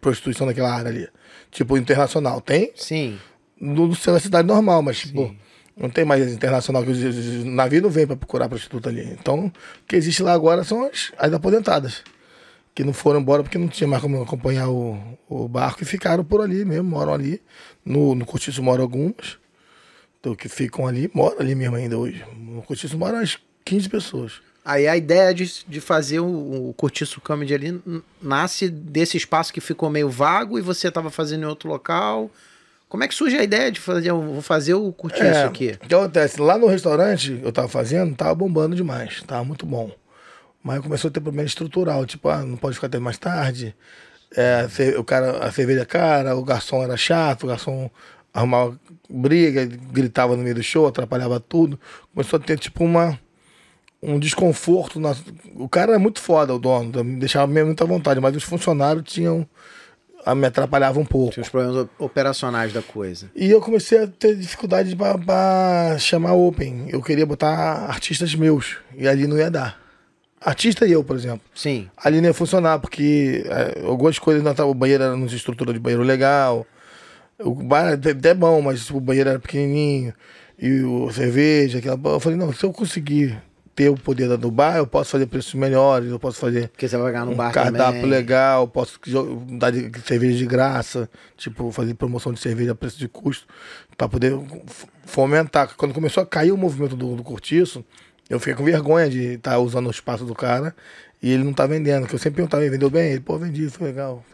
prostituição 0.00 0.46
naquela 0.46 0.72
área 0.72 0.90
ali. 0.90 1.08
Tipo, 1.50 1.78
internacional. 1.78 2.40
Tem? 2.42 2.70
Sim. 2.76 3.18
No, 3.58 3.86
no 3.86 3.94
centro 3.94 4.12
da 4.14 4.20
cidade 4.20 4.46
normal, 4.46 4.82
mas 4.82 4.98
tipo. 4.98 5.34
Não 5.78 5.88
tem 5.88 6.04
mais 6.04 6.32
internacional, 6.32 6.82
que 6.82 6.90
os 6.90 7.44
navios 7.44 7.82
não 7.82 7.90
vêm 7.90 8.06
para 8.06 8.16
procurar 8.16 8.48
prostituta 8.48 8.88
ali. 8.88 9.02
Então, 9.12 9.46
o 9.46 9.52
que 9.86 9.94
existe 9.94 10.22
lá 10.22 10.32
agora 10.32 10.64
são 10.64 10.84
as, 10.84 11.12
as 11.16 11.32
aposentadas, 11.32 12.02
que 12.74 12.82
não 12.82 12.92
foram 12.92 13.20
embora 13.20 13.44
porque 13.44 13.58
não 13.58 13.68
tinha 13.68 13.86
mais 13.86 14.02
como 14.02 14.20
acompanhar 14.20 14.68
o, 14.68 14.98
o 15.28 15.46
barco 15.46 15.82
e 15.82 15.86
ficaram 15.86 16.24
por 16.24 16.40
ali 16.40 16.64
mesmo, 16.64 16.90
moram 16.90 17.14
ali. 17.14 17.40
No, 17.84 18.14
no 18.14 18.26
Cortiço 18.26 18.60
moram 18.62 18.82
algumas, 18.82 19.38
então, 20.18 20.34
que 20.34 20.48
ficam 20.48 20.86
ali, 20.86 21.08
moram 21.14 21.38
ali 21.38 21.54
mesmo 21.54 21.76
ainda 21.76 21.96
hoje. 21.96 22.24
No 22.36 22.60
Cortiço 22.62 22.98
moram 22.98 23.18
as 23.18 23.38
15 23.64 23.88
pessoas. 23.88 24.40
Aí 24.64 24.86
a 24.88 24.96
ideia 24.96 25.32
de, 25.32 25.64
de 25.66 25.80
fazer 25.80 26.20
o, 26.20 26.70
o 26.70 26.74
Cortiço 26.74 27.20
Comedy 27.20 27.54
ali 27.54 27.80
nasce 28.20 28.68
desse 28.68 29.16
espaço 29.16 29.52
que 29.52 29.60
ficou 29.60 29.88
meio 29.88 30.10
vago 30.10 30.58
e 30.58 30.62
você 30.62 30.88
estava 30.88 31.10
fazendo 31.10 31.44
em 31.44 31.46
outro 31.46 31.68
local 31.68 32.30
como 32.88 33.04
é 33.04 33.08
que 33.08 33.14
surge 33.14 33.36
a 33.36 33.42
ideia 33.42 33.70
de 33.70 33.80
fazer, 33.80 34.12
vou 34.12 34.40
fazer 34.40 34.74
o 34.74 34.90
curtir 34.92 35.22
é, 35.22 35.30
isso 35.30 35.44
aqui? 35.44 35.78
O 35.82 35.86
que 35.86 35.94
acontece? 35.94 36.40
Lá 36.40 36.56
no 36.56 36.66
restaurante 36.66 37.38
eu 37.42 37.52
tava 37.52 37.68
fazendo, 37.68 38.14
tava 38.14 38.34
bombando 38.34 38.74
demais, 38.74 39.22
tava 39.22 39.44
muito 39.44 39.66
bom. 39.66 39.90
Mas 40.62 40.80
começou 40.80 41.08
a 41.08 41.12
ter 41.12 41.20
problema 41.20 41.46
estrutural, 41.46 42.04
tipo, 42.06 42.28
ah, 42.28 42.42
não 42.42 42.56
pode 42.56 42.74
ficar 42.74 42.86
até 42.86 42.98
mais 42.98 43.18
tarde. 43.18 43.74
É, 44.34 44.66
o 44.98 45.04
cara, 45.04 45.44
a 45.44 45.52
cerveja 45.52 45.82
é 45.82 45.84
cara, 45.84 46.36
o 46.36 46.42
garçom 46.42 46.82
era 46.82 46.96
chato, 46.96 47.44
o 47.44 47.46
garçom 47.46 47.90
arrumava 48.32 48.78
briga, 49.08 49.66
gritava 49.66 50.36
no 50.36 50.42
meio 50.42 50.54
do 50.54 50.62
show, 50.62 50.86
atrapalhava 50.86 51.38
tudo. 51.40 51.78
Começou 52.14 52.38
a 52.38 52.42
ter 52.42 52.58
tipo 52.58 52.84
uma 52.84 53.18
um 54.02 54.18
desconforto. 54.18 54.98
Na... 54.98 55.14
O 55.54 55.68
cara 55.68 55.92
era 55.92 55.98
muito 55.98 56.20
foda, 56.20 56.54
o 56.54 56.58
dono, 56.58 56.92
deixava 57.18 57.46
mesmo 57.46 57.66
muita 57.66 57.84
vontade, 57.84 58.20
mas 58.20 58.34
os 58.34 58.44
funcionários 58.44 59.04
tinham 59.04 59.46
me 60.34 60.46
atrapalhava 60.46 60.98
um 60.98 61.04
pouco. 61.04 61.32
Tinha 61.32 61.42
os 61.42 61.48
problemas 61.48 61.88
operacionais 61.98 62.72
da 62.72 62.82
coisa. 62.82 63.30
E 63.34 63.50
eu 63.50 63.60
comecei 63.60 64.02
a 64.02 64.06
ter 64.06 64.36
dificuldade 64.36 64.94
para 64.96 65.96
chamar 65.98 66.34
Open. 66.34 66.88
Eu 66.90 67.02
queria 67.02 67.26
botar 67.26 67.86
artistas 67.88 68.34
meus, 68.34 68.76
e 68.96 69.08
ali 69.08 69.26
não 69.26 69.38
ia 69.38 69.50
dar. 69.50 69.88
Artista 70.40 70.86
e 70.86 70.92
eu, 70.92 71.02
por 71.02 71.16
exemplo. 71.16 71.40
Sim. 71.54 71.88
Ali 71.96 72.20
não 72.20 72.28
ia 72.28 72.34
funcionar, 72.34 72.78
porque 72.78 73.44
é, 73.46 73.84
algumas 73.84 74.18
coisas 74.18 74.42
não 74.42 74.52
estavam. 74.52 74.70
O 74.70 74.74
banheiro 74.74 75.02
era 75.02 75.16
nos 75.16 75.32
estrutura 75.32 75.72
de 75.72 75.80
banheiro 75.80 76.02
legal. 76.02 76.64
O 77.40 77.54
bar 77.54 77.98
é 78.22 78.34
bom, 78.34 78.62
mas 78.62 78.88
o 78.90 79.00
banheiro 79.00 79.30
era 79.30 79.38
pequenininho. 79.38 80.14
E 80.58 80.82
o 80.82 81.10
cerveja, 81.12 81.78
aquela. 81.78 81.98
Eu 82.04 82.20
falei, 82.20 82.38
não, 82.38 82.52
se 82.52 82.64
eu 82.64 82.72
conseguir 82.72 83.40
ter 83.78 83.88
o 83.88 83.94
poder 83.94 84.36
do 84.36 84.50
bar, 84.50 84.76
eu 84.76 84.88
posso 84.88 85.12
fazer 85.12 85.26
preços 85.26 85.54
melhores, 85.54 86.10
eu 86.10 86.18
posso 86.18 86.40
fazer 86.40 86.66
Porque 86.70 86.88
você 86.88 86.96
vai 86.96 87.12
pagar 87.12 87.24
no 87.24 87.30
um 87.30 87.36
bar 87.36 87.52
cardápio 87.52 88.00
também. 88.00 88.10
legal, 88.10 88.66
posso 88.66 88.98
dar 89.50 89.70
de, 89.70 89.88
cerveja 90.00 90.36
de 90.36 90.46
graça, 90.46 91.08
tipo, 91.36 91.70
fazer 91.70 91.94
promoção 91.94 92.32
de 92.32 92.40
cerveja 92.40 92.72
a 92.72 92.74
preço 92.74 92.98
de 92.98 93.06
custo, 93.06 93.46
para 93.96 94.08
poder 94.08 94.36
fomentar. 95.06 95.76
Quando 95.76 95.94
começou 95.94 96.24
a 96.24 96.26
cair 96.26 96.50
o 96.50 96.56
movimento 96.56 96.96
do, 96.96 97.14
do 97.14 97.22
cortiço, 97.22 97.84
eu 98.28 98.40
fiquei 98.40 98.54
com 98.56 98.64
vergonha 98.64 99.08
de 99.08 99.34
estar 99.34 99.52
tá 99.52 99.58
usando 99.60 99.86
o 99.86 99.92
espaço 99.92 100.24
do 100.24 100.34
cara 100.34 100.74
e 101.22 101.30
ele 101.30 101.44
não 101.44 101.52
tá 101.52 101.64
vendendo, 101.64 102.08
que 102.08 102.16
eu 102.16 102.18
sempre 102.18 102.38
perguntava, 102.38 102.68
vendeu 102.68 102.90
bem? 102.90 103.12
Ele, 103.12 103.20
pô, 103.20 103.38
vendi, 103.38 103.70
foi 103.70 103.86
legal. 103.86 104.24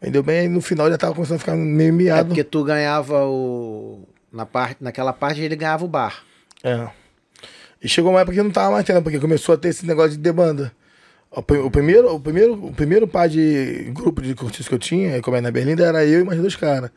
Vendeu 0.00 0.22
bem, 0.22 0.48
no 0.48 0.62
final 0.62 0.88
já 0.88 0.96
tava 0.96 1.14
começando 1.14 1.36
a 1.36 1.40
ficar 1.40 1.56
meio 1.56 1.92
miado. 1.92 2.20
É 2.20 2.24
porque 2.24 2.44
tu 2.44 2.64
ganhava 2.64 3.26
o... 3.26 4.08
Na 4.32 4.46
parte, 4.46 4.82
naquela 4.82 5.12
parte 5.12 5.42
ele 5.42 5.56
ganhava 5.56 5.84
o 5.84 5.88
bar. 5.88 6.22
É. 6.64 6.88
E 7.82 7.88
chegou 7.88 8.10
uma 8.10 8.20
época 8.20 8.36
que 8.36 8.42
não 8.42 8.50
tava 8.50 8.72
mais 8.72 8.84
tendo, 8.84 9.02
porque 9.02 9.20
começou 9.20 9.54
a 9.54 9.58
ter 9.58 9.68
esse 9.68 9.86
negócio 9.86 10.12
de 10.12 10.18
demanda. 10.18 10.72
O, 11.30 11.70
primeiro, 11.70 12.14
o, 12.14 12.18
primeiro, 12.18 12.66
o 12.66 12.72
primeiro 12.72 13.06
par 13.06 13.28
de 13.28 13.90
grupo 13.92 14.22
de 14.22 14.34
cortiços 14.34 14.66
que 14.66 14.74
eu 14.74 14.78
tinha, 14.78 15.20
como 15.20 15.36
é 15.36 15.40
na 15.40 15.50
Berlinda, 15.50 15.84
era 15.84 16.04
eu 16.04 16.20
e 16.20 16.24
mais 16.24 16.40
dois 16.40 16.56
caras. 16.56 16.90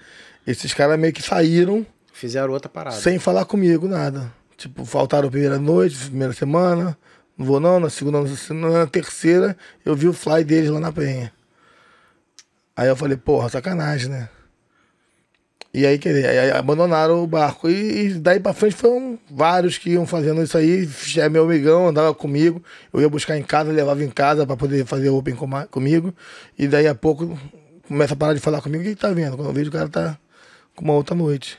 Esses 0.47 0.73
caras 0.73 0.97
meio 0.97 1.13
que 1.13 1.21
saíram. 1.21 1.85
Fizeram 2.13 2.51
outra 2.51 2.69
parada. 2.69 2.95
Sem 2.95 3.19
falar 3.19 3.45
comigo, 3.45 3.87
nada. 3.87 4.33
Tipo, 4.57 4.85
faltaram 4.85 5.27
a 5.27 5.31
primeira 5.31 5.59
noite, 5.59 5.97
primeira 5.97 6.33
semana. 6.33 6.97
Não 7.37 7.45
vou 7.45 7.59
não, 7.59 7.79
na 7.79 7.89
segunda, 7.89 8.19
na 8.53 8.87
terceira, 8.87 9.57
eu 9.85 9.95
vi 9.95 10.07
o 10.07 10.13
fly 10.13 10.43
deles 10.43 10.69
lá 10.69 10.79
na 10.79 10.91
penha. 10.91 11.31
Aí 12.75 12.87
eu 12.87 12.95
falei, 12.95 13.17
porra, 13.17 13.49
sacanagem, 13.49 14.09
né? 14.09 14.29
E 15.73 15.85
aí, 15.85 15.99
aí 16.05 16.51
abandonaram 16.51 17.23
o 17.23 17.27
barco. 17.27 17.69
E, 17.69 18.07
e, 18.07 18.13
daí 18.15 18.39
pra 18.39 18.53
frente 18.53 18.75
foram 18.75 19.17
vários 19.29 19.77
que 19.77 19.91
iam 19.91 20.05
fazendo 20.05 20.43
isso 20.43 20.57
aí. 20.57 20.87
É 21.17 21.29
meu 21.29 21.45
amigão, 21.45 21.87
andava 21.87 22.13
comigo. 22.13 22.61
Eu 22.93 23.01
ia 23.01 23.09
buscar 23.09 23.37
em 23.37 23.43
casa, 23.43 23.71
levava 23.71 24.03
em 24.03 24.09
casa 24.09 24.45
para 24.45 24.57
poder 24.57 24.85
fazer 24.85 25.09
open 25.09 25.35
com, 25.35 25.49
comigo. 25.67 26.13
E 26.59 26.67
daí 26.67 26.87
a 26.87 26.95
pouco 26.95 27.37
começa 27.87 28.13
a 28.13 28.17
parar 28.17 28.33
de 28.33 28.39
falar 28.41 28.61
comigo. 28.61 28.83
O 28.83 28.87
que 28.87 28.95
tá 28.95 29.11
vendo? 29.11 29.37
Quando 29.37 29.47
eu 29.47 29.53
vejo 29.53 29.69
o 29.69 29.73
cara 29.73 29.87
tá 29.87 30.17
com 30.75 30.83
uma 30.83 30.93
outra 30.93 31.15
noite. 31.15 31.57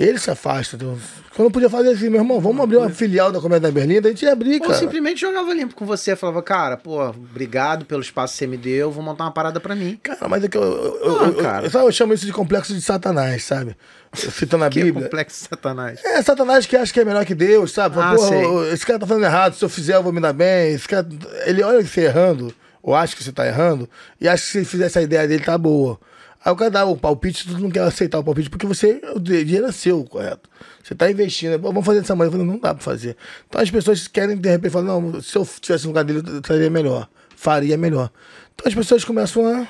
Ele 0.00 0.18
se 0.18 0.30
afasta. 0.30 0.76
Então, 0.76 0.96
eu 1.38 1.44
não 1.44 1.50
podia 1.50 1.68
fazer 1.68 1.90
assim, 1.90 2.08
meu 2.08 2.22
irmão, 2.22 2.40
vamos 2.40 2.62
abrir 2.62 2.78
uma 2.78 2.88
filial 2.88 3.30
da 3.30 3.38
Comédia 3.38 3.68
da 3.68 3.70
Berlim, 3.70 4.00
daí 4.00 4.12
a 4.12 4.14
gente 4.14 4.24
ia 4.24 4.32
abrir, 4.32 4.58
cara. 4.58 4.72
Ou 4.72 4.78
simplesmente 4.78 5.20
jogava 5.20 5.52
limpo 5.52 5.74
com 5.74 5.84
você, 5.84 6.16
falava, 6.16 6.42
cara, 6.42 6.78
pô, 6.78 7.02
obrigado 7.10 7.84
pelo 7.84 8.00
espaço 8.00 8.32
que 8.32 8.38
você 8.38 8.46
me 8.46 8.56
deu, 8.56 8.90
vou 8.90 9.02
montar 9.02 9.24
uma 9.24 9.30
parada 9.30 9.60
pra 9.60 9.74
mim. 9.74 10.00
Cara, 10.02 10.26
mas 10.26 10.42
é 10.42 10.48
que 10.48 10.56
eu, 10.56 10.62
eu, 10.62 11.26
eu, 11.26 11.34
cara. 11.34 11.66
eu, 11.66 11.80
eu 11.80 11.92
chamo 11.92 12.14
isso 12.14 12.24
de 12.24 12.32
complexo 12.32 12.72
de 12.72 12.80
Satanás, 12.80 13.44
sabe? 13.44 13.76
Citando 14.14 14.64
a 14.64 14.70
que 14.72 14.82
Bíblia. 14.82 15.04
É 15.04 15.08
complexo 15.08 15.42
de 15.42 15.48
Satanás. 15.50 16.00
É, 16.02 16.22
Satanás 16.22 16.64
que 16.64 16.76
acha 16.76 16.92
que 16.92 17.00
é 17.00 17.04
melhor 17.04 17.26
que 17.26 17.34
Deus, 17.34 17.70
sabe? 17.70 17.96
Ah, 18.00 18.14
Porra, 18.14 18.68
esse 18.72 18.86
cara 18.86 18.98
tá 18.98 19.06
fazendo 19.06 19.26
errado, 19.26 19.54
se 19.54 19.62
eu 19.62 19.68
fizer 19.68 19.96
eu 19.96 20.02
vou 20.02 20.14
me 20.14 20.20
dar 20.20 20.32
bem. 20.32 20.72
Esse 20.72 20.88
cara, 20.88 21.06
ele 21.44 21.62
olha 21.62 21.86
você 21.86 22.02
errando, 22.06 22.54
ou 22.82 22.94
acha 22.94 23.14
que 23.14 23.22
você 23.22 23.32
tá 23.32 23.46
errando, 23.46 23.86
e 24.18 24.26
acha 24.26 24.44
que 24.44 24.50
se 24.50 24.64
fizesse 24.64 24.98
a 24.98 25.02
ideia 25.02 25.28
dele 25.28 25.44
tá 25.44 25.58
boa. 25.58 26.00
Aí 26.42 26.50
o 26.52 26.56
cara 26.56 26.70
dá 26.70 26.84
o 26.86 26.96
palpite, 26.96 27.46
tu 27.46 27.58
não 27.58 27.70
quer 27.70 27.80
aceitar 27.82 28.18
o 28.18 28.24
palpite, 28.24 28.48
porque 28.48 28.66
você, 28.66 29.00
o 29.14 29.20
dinheiro 29.20 29.66
é 29.66 29.72
seu, 29.72 30.02
correto? 30.04 30.48
Você 30.82 30.94
está 30.94 31.10
investindo, 31.10 31.60
vamos 31.60 31.84
fazer 31.84 32.00
dessa 32.00 32.14
maneira. 32.16 32.34
Eu 32.34 32.40
falei, 32.40 32.54
não 32.54 32.58
dá 32.60 32.74
para 32.74 32.82
fazer. 32.82 33.16
Então 33.46 33.60
as 33.60 33.70
pessoas 33.70 34.08
querem, 34.08 34.36
de 34.36 34.48
repente, 34.48 34.72
falar, 34.72 34.86
não, 34.86 35.20
se 35.20 35.36
eu 35.36 35.46
tivesse 35.60 35.84
no 35.84 35.90
lugar 35.90 36.02
dele, 36.04 36.22
eu 36.26 36.38
estaria 36.38 36.70
melhor, 36.70 37.08
faria 37.36 37.76
melhor. 37.76 38.10
Então 38.54 38.66
as 38.66 38.74
pessoas 38.74 39.04
começam 39.04 39.44
a, 39.46 39.68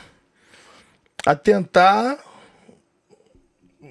a 1.26 1.34
tentar 1.34 2.18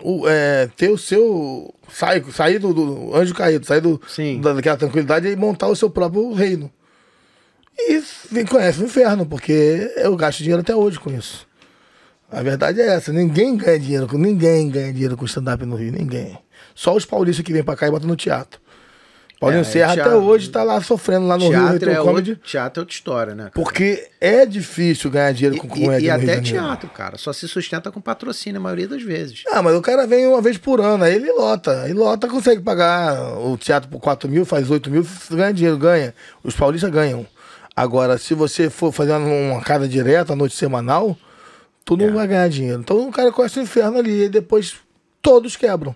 o, 0.01 0.27
é, 0.27 0.67
ter 0.77 0.89
o 0.89 0.97
seu. 0.97 1.73
Sair, 1.91 2.23
sair 2.31 2.59
do, 2.59 2.73
do 2.73 3.15
anjo 3.15 3.33
caído, 3.33 3.65
sair 3.65 3.81
do, 3.81 3.99
da- 4.39 4.53
daquela 4.53 4.77
tranquilidade 4.77 5.27
e 5.27 5.35
montar 5.35 5.67
o 5.67 5.75
seu 5.75 5.89
próprio 5.89 6.31
reino. 6.33 6.71
E 8.31 8.45
conhece 8.45 8.79
o 8.81 8.85
inferno, 8.85 9.25
porque 9.25 9.91
eu 9.97 10.15
gasto 10.15 10.39
dinheiro 10.39 10.61
até 10.61 10.75
hoje 10.75 10.99
com 10.99 11.09
isso. 11.11 11.47
A 12.31 12.43
verdade 12.43 12.79
é 12.79 12.87
essa, 12.87 13.11
ninguém 13.11 13.57
ganha 13.57 13.79
dinheiro, 13.79 14.07
com 14.07 14.17
ninguém 14.17 14.69
ganha 14.69 14.93
dinheiro 14.93 15.17
com 15.17 15.25
stand-up 15.25 15.65
no 15.65 15.75
Rio, 15.75 15.91
ninguém. 15.91 16.37
Só 16.75 16.95
os 16.95 17.03
paulistas 17.05 17.43
que 17.45 17.51
vêm 17.51 17.63
pra 17.63 17.75
cá 17.75 17.87
e 17.87 17.91
botam 17.91 18.07
no 18.07 18.15
teatro. 18.15 18.59
Paulinho 19.39 19.61
É, 19.61 19.63
Serra 19.63 19.93
até 19.93 20.03
teatro- 20.03 20.19
hoje 20.21 20.49
tá 20.49 20.63
lá 20.63 20.81
sofrendo 20.81 21.25
lá 21.25 21.37
no 21.37 21.43
Rio 21.45 21.51
Teatro 21.53 21.71
Retro 21.71 21.89
é, 21.91 21.95
Comedy. 21.95 22.29
outra, 22.31 22.45
teatro 22.45 22.79
é 22.79 22.81
outra 22.81 22.93
história, 22.93 23.33
né? 23.35 23.43
cara? 23.43 23.51
Porque 23.55 24.07
é 24.19 24.45
difícil 24.45 25.09
ganhar 25.09 25.31
dinheiro 25.31 25.57
com 25.57 25.65
E, 25.67 25.69
comédia 25.69 26.07
e 26.07 26.11
no 26.11 26.17
Rio 26.17 26.25
de 26.27 26.31
até 26.33 26.41
teatro, 26.41 26.89
cara. 26.89 27.17
Só 27.17 27.31
se 27.31 27.47
sustenta 27.47 27.89
com 27.89 28.01
patrocínio 28.01 28.59
a 28.59 28.63
maioria 28.63 28.87
das 28.89 29.01
vezes. 29.01 29.43
Ah, 29.49 29.61
mas 29.63 29.73
o 29.75 29.81
cara 29.81 30.05
vem 30.05 30.27
uma 30.27 30.41
vez 30.41 30.57
por 30.57 30.81
ano, 30.81 31.05
aí 31.05 31.15
ele 31.15 31.31
lota. 31.31 31.83
Aí 31.83 31.93
lota, 31.93 32.27
consegue 32.27 32.61
pagar 32.61 33.37
o 33.39 33.57
teatro 33.57 33.89
por 33.89 33.99
4 34.01 34.29
mil, 34.29 34.45
faz 34.45 34.69
8 34.69 34.91
mil, 34.91 35.07
ganha 35.31 35.53
dinheiro, 35.53 35.77
ganha. 35.77 36.13
Os 36.43 36.53
paulistas 36.53 36.91
ganham. 36.91 37.25
Agora, 37.73 38.17
se 38.17 38.33
você 38.33 38.69
for 38.69 38.91
fazer 38.91 39.13
uma 39.13 39.61
casa 39.61 39.87
direta, 39.87 40.35
noite 40.35 40.55
semanal, 40.55 41.17
tu 41.85 41.95
não 41.97 42.05
É. 42.07 42.11
vai 42.11 42.27
ganhar 42.27 42.47
dinheiro. 42.49 42.79
Então 42.81 43.07
o 43.07 43.11
cara 43.11 43.31
conhece 43.31 43.59
o 43.59 43.63
inferno 43.63 43.97
ali, 43.97 44.23
e 44.25 44.29
depois 44.29 44.75
todos 45.21 45.55
quebram. 45.55 45.95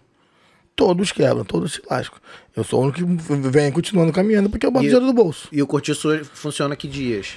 Todos 0.75 1.11
quebram, 1.11 1.45
todos 1.45 1.73
se 1.73 1.81
lascam. 1.89 2.17
Eu 2.55 2.63
sou 2.63 2.79
o 2.81 2.83
único 2.85 2.97
que 2.99 3.49
vem 3.49 3.71
continuando 3.71 4.11
caminhando 4.11 4.49
porque 4.49 4.65
eu 4.65 4.71
boto 4.71 4.85
E- 4.85 4.87
dinheiro 4.87 5.05
no 5.05 5.13
bolso. 5.13 5.47
E 5.51 5.61
o 5.61 5.67
cortiço 5.67 6.23
funciona 6.33 6.75
que 6.75 6.87
dias? 6.87 7.33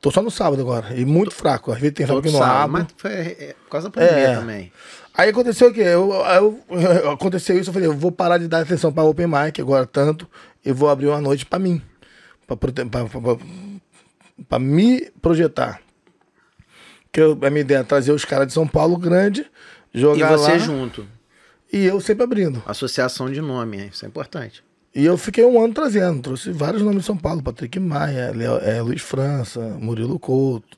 Tô 0.00 0.10
só 0.10 0.20
no 0.20 0.30
sábado 0.32 0.60
agora. 0.60 0.92
E 0.96 1.04
muito 1.04 1.30
fraco. 1.32 1.70
Às 1.70 1.78
vezes 1.78 1.94
tem 1.94 2.04
sábado 2.04 2.24
que 2.24 2.32
não 2.32 2.40
sábado. 2.40 2.72
Mas 2.72 2.86
foi 2.96 3.12
é, 3.12 3.54
por 3.64 3.70
causa 3.70 3.88
da 3.88 3.92
pandemia 3.92 4.26
É. 4.28 4.34
também. 4.34 4.72
Aí 5.14 5.28
aconteceu 5.30 5.68
o 5.68 5.72
quê? 5.72 5.82
Eu, 5.82 6.10
eu- 6.70 7.10
aconteceu 7.12 7.56
isso, 7.56 7.70
eu 7.70 7.74
falei, 7.74 7.86
eu 7.88 7.94
vou 7.94 8.10
parar 8.10 8.38
de 8.38 8.48
dar 8.48 8.60
atenção 8.62 8.92
para 8.92 9.04
Open 9.04 9.28
Mic 9.28 9.60
agora 9.60 9.86
tanto, 9.86 10.28
e 10.64 10.72
vou 10.72 10.88
abrir 10.88 11.06
uma 11.06 11.20
noite 11.20 11.46
para 11.46 11.58
mim. 11.60 11.80
para 14.48 14.58
me 14.58 15.10
projetar. 15.22 15.80
Que 17.12 17.20
eu- 17.20 17.38
a 17.42 17.50
minha 17.50 17.60
ideia 17.60 17.78
é 17.80 17.82
trazer 17.84 18.12
os 18.12 18.24
caras 18.24 18.46
de 18.46 18.52
São 18.54 18.66
Paulo 18.66 18.96
grande, 18.96 19.44
E 19.92 20.00
jogar 20.00 20.30
você 20.36 20.52
lá, 20.52 20.58
junto. 20.58 21.06
e 21.72 21.84
eu 21.84 22.00
sempre 22.00 22.24
abrindo. 22.24 22.62
Associação 22.66 23.30
de 23.30 23.40
nome, 23.40 23.78
hein? 23.80 23.90
isso 23.92 24.04
é 24.04 24.08
importante. 24.08 24.64
E 24.94 25.04
eu 25.04 25.16
fiquei 25.16 25.44
um 25.44 25.62
ano 25.62 25.72
trazendo, 25.72 26.20
trouxe 26.22 26.50
vários 26.50 26.82
nomes 26.82 27.00
de 27.00 27.06
São 27.06 27.16
Paulo, 27.16 27.42
Patrick 27.42 27.78
Maia, 27.80 28.30
Leo- 28.34 28.58
é, 28.58 28.80
Luiz 28.82 29.00
França, 29.02 29.60
Murilo 29.80 30.18
Couto. 30.18 30.76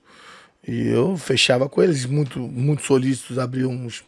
E 0.66 0.86
eu 0.88 1.16
fechava 1.16 1.68
com 1.68 1.82
eles, 1.82 2.06
muito, 2.06 2.38
muito 2.40 2.82
solícitos, 2.84 3.38
abriam 3.38 3.70
uns, 3.70 4.02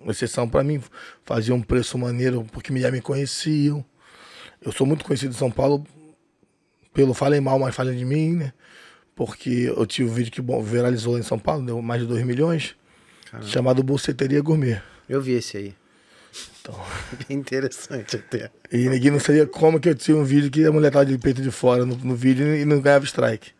uma 0.00 0.10
exceção 0.12 0.48
para 0.48 0.64
mim, 0.64 0.82
faziam 1.24 1.56
um 1.58 1.62
preço 1.62 1.96
maneiro 1.98 2.44
porque 2.52 2.76
já 2.80 2.90
me 2.90 3.00
conheciam. 3.00 3.84
Eu 4.60 4.72
sou 4.72 4.86
muito 4.86 5.04
conhecido 5.04 5.30
em 5.34 5.38
São 5.38 5.50
Paulo 5.50 5.86
pelo 6.92 7.14
Falem 7.14 7.40
Mal, 7.40 7.58
mas 7.58 7.74
Falem 7.74 7.96
de 7.96 8.04
Mim, 8.04 8.32
né? 8.36 8.52
Porque 9.20 9.70
eu 9.76 9.84
tive 9.84 10.08
um 10.08 10.14
vídeo 10.14 10.32
que 10.32 10.40
bom, 10.40 10.62
viralizou 10.62 11.12
lá 11.12 11.18
em 11.18 11.22
São 11.22 11.38
Paulo, 11.38 11.62
deu 11.62 11.82
mais 11.82 12.00
de 12.00 12.08
2 12.08 12.24
milhões, 12.24 12.74
chamado 13.42 13.82
Bolseteria 13.82 14.40
Gourmet. 14.40 14.80
Eu 15.06 15.20
vi 15.20 15.32
esse 15.32 15.58
aí. 15.58 15.74
Então, 16.58 16.74
Bem 17.28 17.36
interessante 17.36 18.16
até. 18.16 18.50
E 18.72 18.88
ninguém 18.88 19.10
não 19.10 19.20
sabia 19.20 19.46
como 19.46 19.78
que 19.78 19.90
eu 19.90 19.94
tinha 19.94 20.16
um 20.16 20.24
vídeo 20.24 20.50
que 20.50 20.64
a 20.64 20.72
mulher 20.72 20.90
tava 20.90 21.04
de 21.04 21.18
peito 21.18 21.42
de 21.42 21.50
fora 21.50 21.84
no, 21.84 21.96
no 21.96 22.16
vídeo 22.16 22.56
e 22.56 22.64
não 22.64 22.80
ganhava 22.80 23.04
strike. 23.04 23.50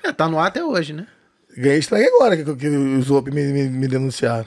É, 0.00 0.12
tá 0.12 0.28
no 0.28 0.38
ar 0.38 0.46
até 0.46 0.64
hoje, 0.64 0.92
né? 0.92 1.08
Ganhei 1.56 1.80
strike 1.80 2.06
agora 2.14 2.36
que, 2.36 2.54
que 2.54 2.68
os 2.68 3.10
OP 3.10 3.32
me, 3.32 3.52
me, 3.52 3.68
me 3.68 3.88
denunciaram. 3.88 4.46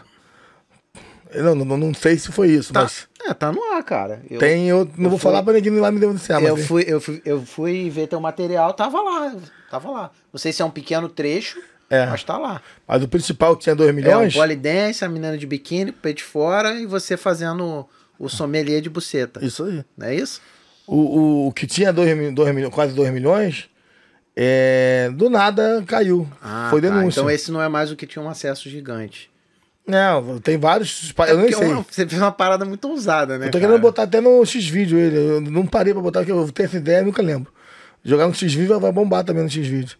Não, 1.35 1.55
não, 1.55 1.77
não 1.77 1.93
sei 1.93 2.17
se 2.17 2.31
foi 2.31 2.49
isso, 2.49 2.71
Tá, 2.73 2.83
mas 2.83 3.07
é, 3.25 3.33
tá 3.33 3.51
no 3.51 3.61
ar, 3.73 3.83
cara. 3.83 4.21
Eu, 4.29 4.39
tem, 4.39 4.67
eu 4.69 4.89
não 4.97 5.09
vou 5.09 5.19
fui- 5.19 5.29
falar 5.29 5.43
pra 5.43 5.53
ninguém 5.53 5.73
lá 5.79 5.91
me 5.91 5.99
denunciar, 5.99 6.39
mas 6.39 6.49
eu, 6.49 6.57
fui, 6.57 6.85
eu, 6.87 7.01
fui, 7.01 7.21
eu 7.25 7.45
fui 7.45 7.89
ver 7.89 8.07
teu 8.07 8.19
material, 8.19 8.73
tava 8.73 9.01
lá. 9.01 9.35
Tava 9.69 9.91
lá. 9.91 10.11
Não 10.31 10.39
sei 10.39 10.53
se 10.53 10.61
é 10.61 10.65
um 10.65 10.69
pequeno 10.71 11.09
trecho, 11.09 11.59
É. 11.89 12.05
mas 12.05 12.23
tá 12.23 12.37
lá. 12.37 12.61
Mas 12.87 13.03
o 13.03 13.07
principal 13.07 13.55
que 13.57 13.63
tinha 13.63 13.75
2 13.75 13.89
É 13.89 13.93
milhões, 13.93 14.33
polidense, 14.33 15.03
a 15.03 15.09
menina 15.09 15.37
de 15.37 15.45
biquíni, 15.45 15.91
peito 15.91 16.17
de 16.17 16.23
fora, 16.23 16.75
e 16.79 16.85
você 16.85 17.17
fazendo 17.17 17.85
o 18.17 18.29
sommelier 18.29 18.81
de 18.81 18.89
buceta. 18.89 19.43
isso 19.45 19.63
aí. 19.65 19.83
Não 19.97 20.07
é 20.07 20.15
isso? 20.15 20.41
O, 20.87 20.95
o, 20.95 21.47
o 21.47 21.51
que 21.51 21.67
tinha 21.67 21.91
2 21.91 22.15
milhões, 22.17 22.73
quase 22.73 22.93
2 22.93 23.11
milhões, 23.11 23.69
é, 24.35 25.09
do 25.13 25.29
nada 25.29 25.83
caiu. 25.85 26.27
Ah, 26.41 26.67
foi 26.69 26.81
tá. 26.81 26.87
denúncia. 26.89 27.19
Então 27.19 27.29
esse 27.29 27.51
não 27.51 27.61
é 27.61 27.67
mais 27.67 27.91
o 27.91 27.95
que 27.95 28.05
tinha 28.07 28.23
um 28.23 28.29
acesso 28.29 28.69
gigante. 28.69 29.29
Não, 29.87 30.39
tem 30.39 30.57
vários. 30.57 31.13
Eu 31.27 31.37
nem 31.37 31.45
Porque 31.47 31.55
sei. 31.63 31.67
uma- 31.73 31.85
você 31.89 32.05
fez 32.07 32.21
uma 32.21 32.31
parada 32.31 32.65
muito 32.65 32.87
ousada, 32.89 33.37
né? 33.37 33.47
Eu 33.47 33.51
tô 33.51 33.57
cara? 33.57 33.67
querendo 33.71 33.81
botar 33.81 34.03
até 34.03 34.19
no 34.19 34.45
X-Vídeo 34.45 34.97
ele. 34.99 35.17
Eu 35.17 35.41
não 35.41 35.65
parei 35.65 35.93
pra 35.93 36.01
botar, 36.01 36.19
porque 36.19 36.31
eu 36.31 36.51
tenho 36.51 36.67
essa 36.67 36.77
ideia 36.77 36.99
e 37.01 37.05
nunca 37.05 37.21
lembro. 37.21 37.51
Jogar 38.03 38.27
no 38.27 38.33
X-Vídeo 38.33 38.79
vai 38.79 38.91
bombar 38.91 39.23
também 39.23 39.43
no 39.43 39.49
X-Vídeo. 39.49 39.97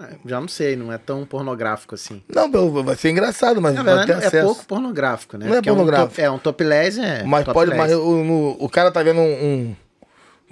É, 0.00 0.06
Já 0.26 0.40
não 0.40 0.48
sei, 0.48 0.76
não 0.76 0.92
é 0.92 0.98
tão 0.98 1.24
pornográfico 1.24 1.94
assim. 1.94 2.22
Não, 2.28 2.50
vai 2.82 2.96
ser 2.96 3.10
engraçado, 3.10 3.62
mas 3.62 3.74
Na 3.74 3.82
vai 3.82 4.04
ter 4.04 4.12
é 4.12 4.16
acesso. 4.16 4.46
pouco 4.46 4.64
pornográfico, 4.66 5.38
né? 5.38 5.46
Não 5.46 5.52
é 5.52 5.56
Porque 5.56 5.70
pornográfico. 5.70 6.06
Um 6.06 6.38
top, 6.38 6.64
é, 6.64 6.70
um 7.00 7.04
é. 7.04 7.22
mas 7.24 7.44
pode, 7.44 7.70
topless. 7.70 7.76
mas 7.76 7.92
o, 7.92 8.24
no- 8.24 8.56
o 8.58 8.68
cara 8.68 8.90
tá 8.90 9.02
vendo 9.02 9.20
um, 9.20 9.44
um- 9.44 9.76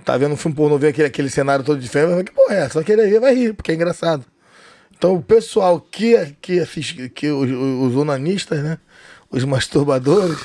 Tá 0.05 0.17
vendo 0.17 0.33
um 0.33 0.37
filme 0.37 0.57
pornô, 0.57 0.79
vê 0.79 0.89
aquele, 0.89 1.07
aquele 1.07 1.31
cenário 1.31 1.65
todo 1.65 1.79
diferente, 1.79 2.07
vai 2.09 2.15
falar, 2.15 2.25
que 2.25 2.33
porra 2.33 2.55
é? 2.57 2.69
Só 2.69 2.83
que 2.83 2.91
ele 2.91 3.07
ver 3.07 3.21
vai 3.21 3.35
rir, 3.35 3.53
porque 3.53 3.71
é 3.71 3.75
engraçado. 3.75 4.25
Então 5.03 5.17
o 5.17 5.21
pessoal 5.23 5.81
que, 5.81 6.15
que 6.41 6.61
assiste, 6.61 7.09
que 7.09 7.29
os, 7.29 7.51
os 7.51 7.97
onanistas, 7.97 8.63
né? 8.63 8.79
Os 9.29 9.45
masturbadores, 9.45 10.39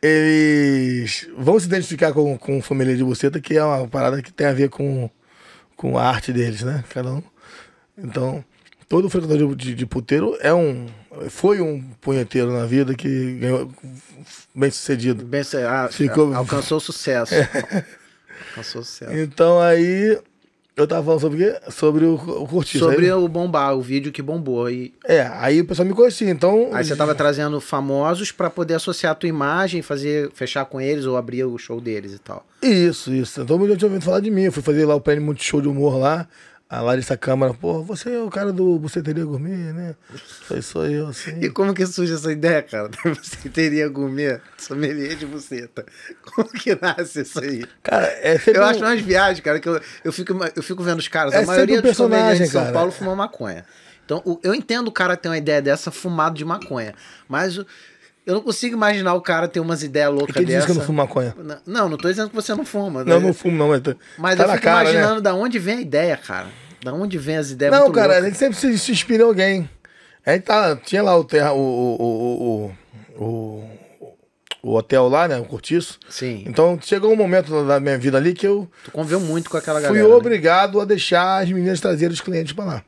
eles 0.00 1.26
vão 1.36 1.58
se 1.58 1.66
identificar 1.66 2.12
com, 2.12 2.38
com 2.38 2.58
o 2.58 2.62
família 2.62 2.96
de 2.96 3.02
buceta, 3.02 3.40
que 3.40 3.56
é 3.56 3.64
uma 3.64 3.88
parada 3.88 4.22
que 4.22 4.32
tem 4.32 4.46
a 4.46 4.52
ver 4.52 4.68
com, 4.68 5.10
com 5.74 5.98
a 5.98 6.04
arte 6.08 6.32
deles, 6.32 6.62
né? 6.62 6.84
Cada 6.90 7.10
um. 7.14 7.22
Então, 7.98 8.44
todo 8.88 9.10
frequentador 9.10 9.56
de, 9.56 9.74
de 9.74 9.86
puteiro 9.86 10.38
é 10.40 10.54
um. 10.54 10.86
Foi 11.28 11.60
um 11.60 11.82
punheteiro 12.00 12.52
na 12.52 12.66
vida 12.66 12.94
que 12.94 13.38
ganhou 13.40 13.72
bem 14.54 14.70
sucedido. 14.70 15.24
Bem, 15.24 15.42
cê- 15.42 15.64
ah, 15.64 15.88
Ficou- 15.90 16.32
Alcançou 16.32 16.78
sucesso. 16.78 17.34
alcançou 18.54 18.82
o 18.82 18.84
sucesso. 18.84 19.12
Então 19.18 19.60
aí 19.60 20.16
eu 20.82 20.88
tava 20.88 21.02
falando 21.04 21.20
sobre 21.20 21.44
o 21.44 21.52
quê? 21.52 21.60
Sobre 21.70 22.04
o, 22.04 22.14
o 22.14 22.46
cortiço. 22.46 22.84
Sobre 22.84 23.06
aí, 23.06 23.12
o 23.12 23.26
bombar, 23.28 23.74
o 23.76 23.80
vídeo 23.80 24.10
que 24.12 24.22
bombou. 24.22 24.70
E 24.70 24.92
É, 25.04 25.22
aí 25.34 25.60
o 25.60 25.64
pessoal 25.64 25.86
me 25.86 25.94
conhecia, 25.94 26.30
então. 26.30 26.70
aí 26.72 26.84
você 26.84 26.94
tava 26.96 27.14
trazendo 27.14 27.60
famosos 27.60 28.32
pra 28.32 28.48
poder 28.50 28.74
associar 28.74 29.12
a 29.12 29.14
tua 29.14 29.28
imagem, 29.28 29.82
fazer, 29.82 30.30
fechar 30.34 30.64
com 30.64 30.80
eles 30.80 31.04
ou 31.04 31.16
abrir 31.16 31.44
o 31.44 31.56
show 31.58 31.80
deles 31.80 32.12
e 32.12 32.18
tal. 32.18 32.44
Isso, 32.62 33.12
isso. 33.12 33.40
Mundo 33.44 33.68
já 33.68 33.76
tinha 33.76 33.88
ouvido 33.88 34.04
falar 34.04 34.20
de 34.20 34.30
mim. 34.30 34.42
Eu 34.42 34.52
fui 34.52 34.62
fazer 34.62 34.84
lá 34.84 34.94
o 34.94 35.00
prêmio 35.00 35.24
Multishow 35.24 35.60
de 35.60 35.68
Humor 35.68 35.96
lá. 35.98 36.28
A 36.70 36.80
Larissa 36.82 37.16
Câmara, 37.16 37.52
pô, 37.52 37.82
você 37.82 38.14
é 38.14 38.20
o 38.20 38.30
cara 38.30 38.52
do 38.52 38.78
Buceteria 38.78 39.24
Gourmet, 39.24 39.72
né? 39.72 39.96
Foi 40.46 40.62
só 40.62 40.84
eu, 40.86 41.08
assim. 41.08 41.32
E 41.40 41.50
como 41.50 41.74
que 41.74 41.84
surge 41.84 42.14
essa 42.14 42.30
ideia, 42.30 42.62
cara? 42.62 42.88
Você 43.20 43.48
teria 43.50 43.88
gourmet, 43.88 44.40
sommelier 44.56 45.16
de 45.16 45.26
buceta. 45.26 45.84
Como 46.32 46.48
que 46.50 46.78
nasce 46.80 47.22
isso 47.22 47.40
aí? 47.40 47.64
Cara, 47.82 48.06
é. 48.06 48.40
Eu 48.46 48.60
um- 48.62 48.64
acho 48.66 48.78
umas 48.84 49.00
viagens, 49.00 49.40
cara, 49.40 49.58
que 49.58 49.68
eu, 49.68 49.80
eu, 50.04 50.12
fico, 50.12 50.32
eu 50.54 50.62
fico 50.62 50.80
vendo 50.84 51.00
os 51.00 51.08
caras. 51.08 51.34
É 51.34 51.38
a 51.42 51.46
maioria 51.46 51.80
um 51.80 51.82
dos 51.82 51.96
sommeliers 51.96 52.38
de 52.38 52.46
São 52.46 52.62
cara. 52.62 52.72
Paulo 52.72 52.92
fumam 52.92 53.16
maconha. 53.16 53.64
Então, 54.04 54.22
o- 54.24 54.38
eu 54.44 54.54
entendo 54.54 54.86
o 54.86 54.92
cara 54.92 55.16
ter 55.16 55.28
uma 55.28 55.38
ideia 55.38 55.60
dessa 55.60 55.90
fumado 55.90 56.36
de 56.36 56.44
maconha. 56.44 56.94
Mas 57.28 57.58
o- 57.58 57.66
eu 58.24 58.34
não 58.34 58.42
consigo 58.42 58.76
imaginar 58.76 59.14
o 59.14 59.20
cara 59.20 59.48
ter 59.48 59.58
umas 59.58 59.82
ideias 59.82 60.12
loucas 60.14 60.44
dessa. 60.46 60.66
que 60.66 60.70
eu 60.72 60.76
não 60.76 60.82
fumo 60.84 60.98
maconha? 60.98 61.34
Não, 61.66 61.88
não 61.88 61.96
tô 61.96 62.08
dizendo 62.08 62.28
que 62.28 62.34
você 62.36 62.54
não 62.54 62.64
fuma. 62.64 63.02
Não, 63.02 63.18
né? 63.18 63.26
não 63.26 63.34
fumo, 63.34 63.56
não, 63.56 63.68
mas, 63.70 63.80
tá- 63.82 63.96
Mas 64.16 64.36
tá 64.36 64.44
eu 64.44 64.48
fico 64.50 64.62
cara, 64.62 64.82
imaginando 64.88 65.14
né? 65.16 65.20
da 65.22 65.34
onde 65.34 65.58
vem 65.58 65.78
a 65.78 65.80
ideia, 65.80 66.16
cara. 66.16 66.46
Da 66.82 66.92
onde 66.92 67.18
vem 67.18 67.36
as 67.36 67.50
ideias 67.50 67.72
Não, 67.74 67.90
cara, 67.92 68.14
a 68.14 68.20
loucas. 68.20 68.24
gente 68.24 68.38
sempre 68.38 68.56
se, 68.58 68.78
se 68.78 68.92
inspira 68.92 69.22
em 69.22 69.26
alguém. 69.26 69.70
A 70.24 70.32
gente 70.32 70.42
tá, 70.44 70.76
tinha 70.76 71.02
lá 71.02 71.16
o, 71.16 71.24
terra, 71.24 71.52
o, 71.52 71.58
o, 71.58 72.72
o, 73.18 73.24
o, 73.24 73.64
o, 74.62 74.74
hotel 74.74 75.08
lá, 75.08 75.26
né? 75.28 75.38
O 75.38 75.44
cortiço. 75.44 75.98
Sim. 76.08 76.44
Então 76.46 76.78
chegou 76.82 77.12
um 77.12 77.16
momento 77.16 77.66
da 77.66 77.80
minha 77.80 77.98
vida 77.98 78.16
ali 78.18 78.32
que 78.34 78.46
eu 78.46 78.68
Tu 78.84 78.90
conviveu 78.90 79.20
muito 79.20 79.50
com 79.50 79.56
aquela 79.56 79.78
fui 79.80 79.88
galera. 79.88 80.08
né? 80.08 80.14
obrigado 80.14 80.80
a 80.80 80.84
deixar 80.84 81.42
as 81.42 81.50
meninas 81.50 81.80
trazerem 81.80 82.12
os 82.14 82.20
clientes 82.20 82.52
pra 82.52 82.64
lá. 82.64 82.84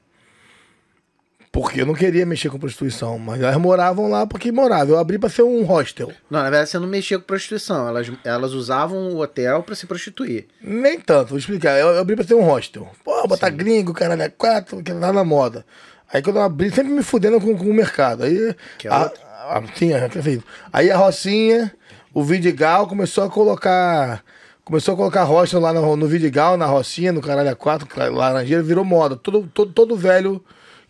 Porque 1.53 1.83
eu 1.83 1.87
não 1.87 1.93
queria 1.93 2.25
mexer 2.25 2.49
com 2.49 2.59
prostituição, 2.59 3.19
mas 3.19 3.39
elas 3.39 3.59
moravam 3.59 4.09
lá 4.09 4.27
porque 4.27 4.51
moravam. 4.51 4.95
Eu 4.95 4.99
abri 4.99 5.19
pra 5.19 5.29
ser 5.29 5.43
um 5.43 5.63
hostel. 5.65 6.11
Não, 6.31 6.39
na 6.43 6.49
verdade 6.49 6.71
você 6.71 6.79
não 6.79 6.89
mexia 6.89 7.19
com 7.19 7.27
prostituição. 7.27 7.87
Elas, 7.87 8.11
elas 8.25 8.53
usavam 8.55 9.11
o 9.11 9.21
hotel 9.21 9.63
pra 9.63 9.75
se 9.75 9.87
prostituir. 9.87 10.47
Nem 10.63 10.99
tanto, 10.99 11.29
vou 11.29 11.39
explicar. 11.39 11.79
Eu, 11.79 11.89
eu 11.89 12.01
abri 12.01 12.17
pra 12.17 12.25
ser 12.25 12.35
um 12.35 12.43
hostel. 12.43 12.91
Pô, 13.05 13.29
botar 13.29 13.51
gringo, 13.51 13.93
caralho, 13.93 14.23
é 14.23 14.31
quatro, 14.31 14.83
que 14.83 14.95
tá 14.95 15.13
na 15.13 15.25
moda. 15.25 15.67
Aí 16.11 16.23
quando 16.23 16.37
eu 16.37 16.43
abri, 16.43 16.71
sempre 16.71 16.91
me 16.91 17.03
fudendo 17.03 17.39
com, 17.39 17.55
com 17.55 17.67
o 17.67 17.75
mercado. 17.75 18.25
Aí. 18.25 18.57
Que 18.79 18.89
é 18.89 18.91
a, 18.91 19.03
outro? 19.03 19.21
a, 19.23 19.63
sim, 19.75 19.93
é, 19.93 20.09
perfeito. 20.09 20.45
Aí 20.73 20.91
a 20.91 20.97
Rocinha, 20.97 21.71
o 22.15 22.25
Vidigal 22.25 22.87
começou 22.87 23.25
a 23.25 23.29
colocar. 23.29 24.25
Começou 24.65 24.95
a 24.95 24.97
colocar 24.97 25.25
rocha 25.25 25.59
lá 25.59 25.71
no, 25.71 25.97
no 25.97 26.07
Vidigal, 26.07 26.57
na 26.57 26.65
Rocinha, 26.65 27.13
no 27.13 27.21
Caralho 27.21 27.51
a 27.51 27.55
4, 27.55 27.87
Laranjeira, 28.11 28.63
virou 28.63 28.87
moda. 28.87 29.17
Todo, 29.17 29.47
todo, 29.53 29.71
todo 29.71 29.97
velho 29.97 30.43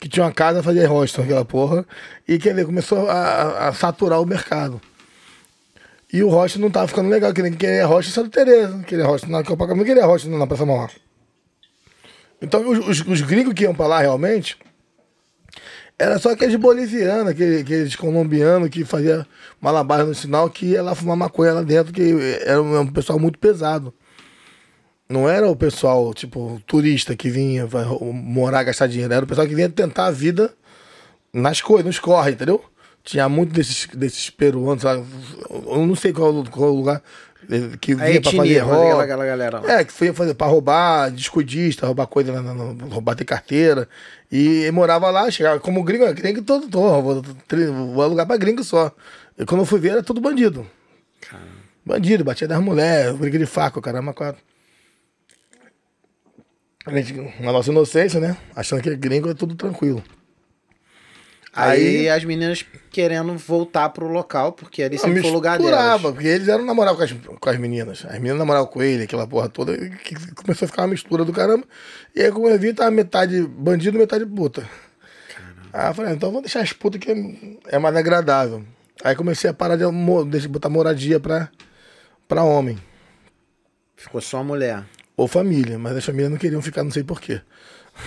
que 0.03 0.09
tinha 0.09 0.27
uma 0.27 0.33
casa 0.33 0.65
fazia 0.65 0.89
rocha 0.89 1.21
naquela 1.23 1.45
porra. 1.45 1.87
E 2.27 2.37
quer 2.37 2.51
dizer, 2.51 2.67
começou 2.67 3.09
a, 3.09 3.69
a- 3.69 3.73
saturar 3.73 4.21
o 4.21 4.27
mercado. 4.27 4.81
E 6.13 6.25
o 6.25 6.29
rocha 6.29 6.59
não 6.59 6.73
tava 6.73 6.89
ficando 6.89 7.09
legal, 7.09 7.33
queria 7.33 7.87
rocha 7.87 8.09
em 8.09 8.13
Santa 8.13 8.29
Teresa, 8.29 8.83
queria 8.83 9.07
rocha 9.07 9.29
na 9.29 9.45
Copacabana, 9.45 9.85
queria 9.87 10.05
rocha 10.05 10.29
na 10.29 10.45
Praça 10.45 10.67
Mauá. 10.67 10.91
Então 12.43 12.69
os, 12.69 12.79
os, 13.01 13.07
os 13.07 13.21
gringos 13.21 13.55
que 13.55 13.63
iam 13.63 13.73
pra 13.75 13.87
lá 13.87 14.01
realmente 14.01 14.59
era 15.97 16.19
só 16.19 16.33
aqueles 16.33 16.57
bolivianos, 16.57 17.29
aqueles, 17.29 17.61
aqueles 17.61 17.95
colombianos 17.95 18.71
que 18.71 18.85
fazia 18.85 19.25
malabar 19.61 20.05
no 20.05 20.15
sinal, 20.17 20.51
que 20.51 20.67
ia 20.67 20.83
lá 20.83 20.97
fumar 20.97 21.17
maconha 21.17 21.53
lá 21.53 21.63
dentro, 21.63 21.93
que 21.93 22.13
era 22.45 22.61
um 22.61 22.89
pessoal 22.89 23.21
muito 23.21 23.39
pesado. 23.39 23.95
Não 25.13 25.29
era 25.29 25.47
o 25.47 25.55
pessoal, 25.55 26.15
tipo, 26.15 26.61
turista 26.67 27.15
que 27.15 27.29
vinha 27.29 27.69
morar, 28.13 28.63
gastar 28.63 28.87
dinheiro. 28.87 29.13
Era 29.13 29.25
o 29.25 29.29
pessoal 29.29 29.47
que 29.47 29.55
vinha 29.55 29.69
tentar 29.69 30.07
a 30.07 30.11
vida 30.11 30.53
nas 31.33 31.61
coisas, 31.61 31.85
nos 31.85 31.99
corre, 31.99 32.31
entendeu? 32.33 32.65
Tinha 33.05 33.29
muito 33.29 33.53
desses, 33.53 33.87
desses 33.95 34.31
peruanos, 34.31 34.85
lá, 34.85 34.95
eu 34.95 35.87
não 35.87 35.95
sei 35.95 36.13
qual, 36.13 36.45
qual 36.51 36.71
lugar 36.73 37.03
eh, 37.51 37.77
que 37.81 37.95
vinha 37.95 38.21
pra 38.23 38.31
fazer 38.33 38.59
rock. 38.61 39.01
aquela, 39.03 39.27
galera 39.27 39.61
lá. 39.61 39.73
É, 39.81 39.85
que 39.85 39.93
foi 39.93 40.13
fazer 40.13 40.35
pra 40.35 40.47
roubar, 40.47 41.11
descuidista, 41.11 41.85
roubar 41.85 42.07
coisa, 42.07 42.33
na- 42.33 42.55
na- 42.55 42.73
na- 42.73 42.85
roubar 42.87 43.15
ter 43.17 43.25
carteira. 43.25 43.89
E 44.31 44.71
morava 44.73 45.11
lá, 45.11 45.31
chegava 45.31 45.59
como 45.61 45.83
gringo, 45.83 46.11
gringo 46.15 46.41
todo, 46.43 46.69
todo 46.69 47.03
vou, 47.03 48.03
alugar 48.03 48.27
pra 48.27 48.37
gringo 48.37 48.63
só. 48.65 48.91
E 49.39 49.45
quando 49.45 49.63
eu 49.63 49.67
fui 49.67 49.81
ver, 49.81 49.91
era 49.91 50.03
tudo 50.03 50.21
bandido. 50.21 50.67
Bandido, 51.85 52.23
batia 52.25 52.47
das 52.47 52.61
mulheres, 52.61 53.15
briga 53.17 53.39
de 53.39 53.47
faca, 53.47 53.79
o 53.79 53.83
caramba, 53.83 54.15
quatro. 54.15 54.41
A 56.85 56.91
gente, 56.91 57.15
na 57.41 57.53
nossa 57.53 57.71
inocência, 57.71 58.19
né? 58.19 58.37
Achando 58.55 58.83
que 58.83 58.97
gringo 58.97 59.31
é 59.31 59.35
tudo 59.35 59.55
tranquilo. 59.55 60.03
Aí, 61.55 62.09
as 62.09 62.25
meninas 62.25 62.65
querendo 62.91 63.37
voltar 63.37 63.91
pro 63.91 64.09
local, 64.09 64.53
porque 64.53 64.83
ali 64.83 64.99
sempre 64.99 65.21
foi 65.21 65.31
o 65.31 65.35
lugar 65.35 65.59
misturava, 65.59 65.99
delas. 65.99 66.15
porque 66.15 66.29
eles 66.29 66.49
eram 66.49 66.65
namoravam 66.65 66.97
com 66.97 67.05
as, 67.05 67.39
com 67.39 67.51
as 67.51 67.59
meninas. 67.59 68.07
As 68.07 68.15
meninas 68.15 68.39
namoravam 68.39 68.69
com 68.69 68.83
ele, 68.83 69.03
aquela 69.03 69.27
porra 69.27 69.51
toda, 69.51 69.77
que 69.77 70.15
começou 70.35 70.65
a 70.65 70.69
ficar 70.69 70.83
uma 70.83 70.89
mistura 70.89 71.27
do 71.27 71.33
caramba. 71.33 71.65
E 72.17 72.23
aí, 72.23 72.33
como 72.33 72.49
eu 72.49 72.59
vi, 72.59 72.73
tava 72.73 72.91
metade 72.91 73.43
bandido, 73.43 73.99
metade 73.99 74.25
puta. 74.25 74.67
Aí 75.75 75.91
eu 75.91 75.95
falei, 75.95 76.15
então 76.15 76.33
vou 76.33 76.41
deixar 76.41 76.61
as 76.61 76.73
putas 76.73 76.99
que 76.99 77.13
é, 77.13 77.77
é 77.77 77.79
mais 77.79 77.95
agradável. 77.97 78.65
Aí 79.05 79.15
comecei 79.15 79.51
a 79.51 79.55
parar 79.55 79.77
de, 79.77 80.49
botar 80.49 80.71
moradia 80.71 81.21
pra, 81.21 81.51
pra 82.27 82.45
homem. 82.45 82.79
Ficou 83.95 84.23
só 84.23 84.39
a 84.39 84.45
mulher. 84.45 84.85
Ou 85.17 85.29
família, 85.29 85.79
mas 85.79 85.97
as 85.97 86.05
famílias 86.05 86.31
não 86.31 86.39
queriam 86.39 86.63
ficar, 86.63 86.83
não 86.83 86.91
sei 86.91 87.05
porquê. 87.05 87.41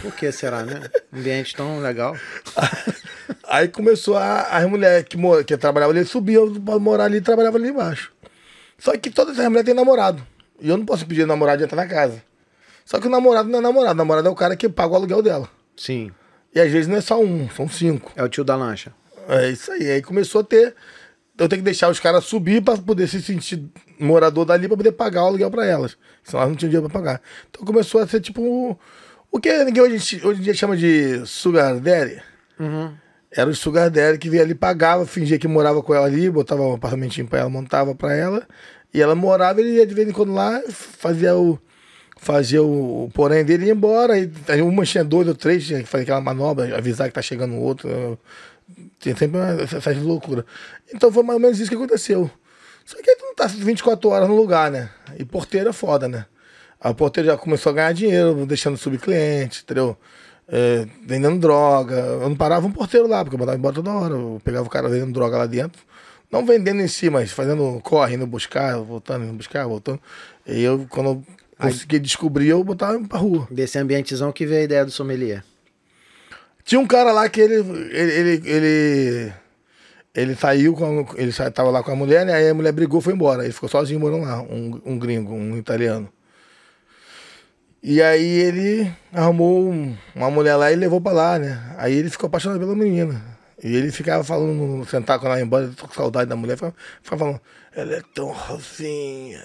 Por 0.01 0.13
que 0.15 0.31
será, 0.31 0.63
né? 0.63 0.81
Ambiente 1.13 1.55
tão 1.55 1.79
legal. 1.79 2.17
Aí 3.47 3.67
começou 3.67 4.17
a, 4.17 4.41
as 4.41 4.65
mulheres 4.67 5.05
que, 5.07 5.17
que 5.45 5.57
trabalhavam 5.57 5.95
ali, 5.95 6.05
subiam 6.05 6.53
pra 6.55 6.79
morar 6.79 7.05
ali 7.05 7.17
e 7.17 7.21
trabalhavam 7.21 7.59
ali 7.59 7.69
embaixo. 7.69 8.11
Só 8.77 8.97
que 8.97 9.09
todas 9.09 9.39
as 9.39 9.45
mulheres 9.47 9.65
têm 9.65 9.75
namorado. 9.75 10.25
E 10.59 10.69
eu 10.69 10.77
não 10.77 10.85
posso 10.85 11.05
pedir 11.05 11.25
namorado 11.27 11.59
de 11.59 11.65
entrar 11.65 11.77
na 11.77 11.87
casa. 11.87 12.21
Só 12.83 12.99
que 12.99 13.07
o 13.07 13.09
namorado 13.09 13.49
não 13.49 13.59
é 13.59 13.61
namorado. 13.61 13.93
O 13.93 13.97
namorado 13.97 14.27
é 14.27 14.31
o 14.31 14.35
cara 14.35 14.55
que 14.55 14.67
paga 14.67 14.93
o 14.93 14.95
aluguel 14.95 15.21
dela. 15.21 15.49
Sim. 15.77 16.11
E 16.53 16.59
às 16.59 16.71
vezes 16.71 16.87
não 16.87 16.97
é 16.97 17.01
só 17.01 17.19
um, 17.19 17.49
são 17.49 17.67
cinco. 17.67 18.11
É 18.15 18.23
o 18.23 18.29
tio 18.29 18.43
da 18.43 18.55
lancha. 18.55 18.93
É 19.27 19.49
isso 19.49 19.71
aí. 19.71 19.91
Aí 19.91 20.01
começou 20.01 20.41
a 20.41 20.43
ter. 20.43 20.75
Eu 21.37 21.49
tenho 21.49 21.61
que 21.61 21.65
deixar 21.65 21.89
os 21.89 21.99
caras 21.99 22.23
subir 22.23 22.61
pra 22.63 22.77
poder 22.77 23.07
se 23.07 23.21
sentir 23.21 23.63
morador 23.99 24.45
dali 24.45 24.67
pra 24.67 24.77
poder 24.77 24.93
pagar 24.93 25.23
o 25.23 25.27
aluguel 25.27 25.51
pra 25.51 25.65
elas. 25.65 25.97
Senão 26.23 26.41
elas 26.41 26.49
não 26.51 26.57
tinham 26.57 26.69
dinheiro 26.69 26.89
pra 26.89 26.99
pagar. 26.99 27.21
Então 27.49 27.65
começou 27.65 28.01
a 28.01 28.07
ser 28.07 28.21
tipo. 28.21 28.41
o- 28.41 28.77
O 29.31 29.39
que 29.39 29.63
ninguém 29.65 29.83
hoje, 29.83 30.21
hoje 30.25 30.39
em 30.39 30.43
dia 30.43 30.53
chama 30.53 30.77
de 30.77 31.25
sugar 31.25 31.77
daddy. 31.79 32.21
Uhum. 32.57 32.93
Era 33.29 33.49
o 33.49 33.55
sugar 33.55 33.89
daddy 33.89 34.17
que 34.17 34.29
vinha 34.29 34.43
ali, 34.43 34.55
pagava, 34.55 35.05
fingia 35.05 35.37
que 35.37 35.45
morava 35.47 35.83
com 35.83 35.93
ela 35.93 36.05
ali, 36.05 36.29
botava 36.29 36.61
um 36.61 36.73
apartamentinho 36.75 37.27
pra 37.27 37.39
ela, 37.39 37.49
montava 37.49 37.93
pra 37.93 38.13
ela. 38.15 38.47
E 38.93 39.01
ela 39.01 39.13
morava, 39.13 39.59
ele 39.59 39.71
ia 39.71 39.85
de 39.85 39.93
vez 39.93 40.07
em 40.07 40.13
quando 40.13 40.33
lá, 40.33 40.61
fazia 40.69 41.35
o. 41.35 41.59
Fazia 42.17 42.63
o, 42.63 43.11
porém 43.13 43.43
dele 43.43 43.65
e 43.65 43.67
ia 43.67 43.73
embora. 43.73 44.17
E 44.17 44.31
aí 44.47 44.61
uma 44.61 44.85
tinha 44.85 45.03
dois 45.03 45.27
ou 45.27 45.35
três, 45.35 45.65
tinha 45.67 45.81
que 45.83 45.85
fazer 45.89 46.03
aquela 46.03 46.21
manobra, 46.21 46.77
avisar 46.77 47.09
que 47.09 47.13
tá 47.13 47.21
chegando 47.21 47.55
o 47.55 47.59
outro. 47.59 48.17
Tinha 48.99 49.15
sempre 49.15 49.37
uma- 49.39 49.61
essas 49.61 49.97
loucuras. 49.97 50.45
Então 50.93 51.11
foi 51.11 51.23
mais 51.23 51.35
ou 51.35 51.41
menos 51.41 51.59
isso 51.59 51.69
que 51.69 51.75
aconteceu. 51.75 52.29
Só 52.83 53.01
que 53.01 53.09
aí 53.09 53.15
tu 53.15 53.25
não 53.25 53.35
tá 53.35 53.47
24 53.47 54.09
horas 54.09 54.27
no 54.29 54.35
lugar, 54.35 54.69
né? 54.71 54.89
E 55.17 55.25
porteiro 55.25 55.69
é 55.69 55.73
foda, 55.73 56.07
né? 56.07 56.25
A 56.79 56.93
porteiro 56.93 57.29
já 57.29 57.37
começou 57.37 57.71
a 57.71 57.73
ganhar 57.75 57.93
dinheiro, 57.93 58.45
deixando 58.45 58.77
subir 58.77 58.99
cliente, 58.99 59.63
entendeu? 59.63 59.97
É, 60.47 60.87
vendendo 61.03 61.39
droga. 61.39 61.95
Eu 61.95 62.29
não 62.29 62.35
parava 62.35 62.67
um 62.67 62.71
porteiro 62.71 63.07
lá, 63.07 63.23
porque 63.23 63.35
eu 63.35 63.39
mandava 63.39 63.57
embora 63.57 63.75
toda 63.75 63.91
hora. 63.91 64.13
Eu 64.13 64.39
pegava 64.43 64.67
o 64.67 64.69
cara 64.69 64.87
vendendo 64.87 65.13
droga 65.13 65.37
lá 65.37 65.45
dentro. 65.47 65.81
Não 66.31 66.45
vendendo 66.45 66.81
em 66.81 66.87
si, 66.87 67.09
mas 67.09 67.31
fazendo 67.31 67.79
corre, 67.83 68.15
indo 68.15 68.27
buscar, 68.27 68.77
voltando, 68.77 69.23
indo 69.25 69.33
buscar, 69.33 69.65
voltando. 69.65 69.99
E 70.45 70.61
eu, 70.61 70.85
quando 70.89 71.07
eu 71.09 71.23
consegui 71.57 71.97
descobrir, 71.97 72.49
eu 72.49 72.63
botava 72.63 72.99
pra 73.07 73.17
rua. 73.17 73.47
Desse 73.49 73.79
ambientezão 73.79 74.31
que 74.31 74.45
veio 74.45 74.61
a 74.61 74.63
ideia 74.65 74.85
do 74.85 74.91
sommelier. 74.91 75.43
Tinha 76.65 76.81
um 76.81 76.87
cara 76.87 77.11
lá 77.13 77.29
que 77.29 77.39
ele. 77.39 77.55
Ele. 77.55 78.11
Ele, 78.11 78.49
ele, 78.49 79.33
ele 80.13 80.35
saiu 80.35 80.73
com. 80.73 81.05
Ele 81.15 81.31
sa- 81.31 81.51
tava 81.51 81.69
lá 81.69 81.83
com 81.83 81.91
a 81.91 81.95
mulher, 81.95 82.25
né? 82.25 82.33
Aí 82.33 82.49
a 82.49 82.53
mulher 82.53 82.71
brigou 82.73 82.99
foi 82.99 83.13
embora. 83.13 83.43
Ele 83.43 83.53
ficou 83.53 83.69
sozinho 83.69 83.99
morando 83.99 84.23
lá, 84.25 84.41
um, 84.41 84.81
um 84.85 84.99
gringo, 84.99 85.33
um 85.33 85.55
italiano. 85.57 86.09
E 87.83 88.01
aí 88.01 88.25
ele 88.39 88.91
arrumou 89.13 89.69
um- 89.71 89.95
uma 90.15 90.31
mulher 90.31 90.55
lá 90.55 90.71
e 90.71 90.75
levou 90.75 90.99
pra 90.99 91.11
lá, 91.11 91.37
né? 91.39 91.75
Aí 91.77 91.93
ele 91.93 92.09
ficou 92.09 92.27
apaixonado 92.27 92.59
pela 92.59 92.75
menina. 92.75 93.21
E 93.63 93.75
ele 93.75 93.91
ficava 93.91 94.23
falando, 94.23 94.83
sentar 94.85 95.19
quando 95.19 95.33
ela 95.33 95.41
embora, 95.41 95.71
tô 95.75 95.87
com 95.87 95.93
saudade 95.93 96.27
da 96.29 96.35
mulher, 96.35 96.55
ficava, 96.55 96.73
ficava 97.01 97.19
falando, 97.19 97.41
ela 97.75 97.93
é 97.95 98.01
tão 98.13 98.27
rosinha, 98.31 99.41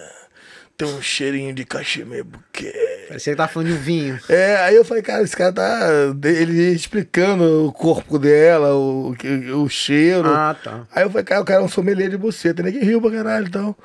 tem 0.81 0.87
um 0.87 1.01
cheirinho 1.01 1.53
de 1.53 1.63
cachemir 1.63 2.23
buquê. 2.23 2.73
Parecia 3.07 3.33
que 3.33 3.37
tava 3.37 3.51
falando 3.51 3.67
de 3.67 3.73
um 3.73 3.77
vinho. 3.77 4.19
É, 4.27 4.55
aí 4.57 4.75
eu 4.75 4.83
falei, 4.83 5.03
cara, 5.03 5.21
esse 5.21 5.37
cara 5.37 5.53
tá. 5.53 5.79
Ele 6.23 6.71
explicando 6.71 7.67
o 7.67 7.71
corpo 7.71 8.17
dela, 8.17 8.73
o, 8.73 9.15
o 9.63 9.69
cheiro. 9.69 10.29
Ah, 10.29 10.55
tá. 10.61 10.87
Aí 10.93 11.03
eu 11.03 11.09
falei, 11.09 11.23
cara, 11.23 11.41
o 11.41 11.45
cara 11.45 11.61
é 11.61 11.63
um 11.63 11.69
sommelier 11.69 12.09
de 12.09 12.17
buceta, 12.17 12.63
nem 12.63 12.73
que 12.73 12.83
riu 12.83 12.99
pra 12.99 13.11
caralho 13.11 13.47
então. 13.47 13.75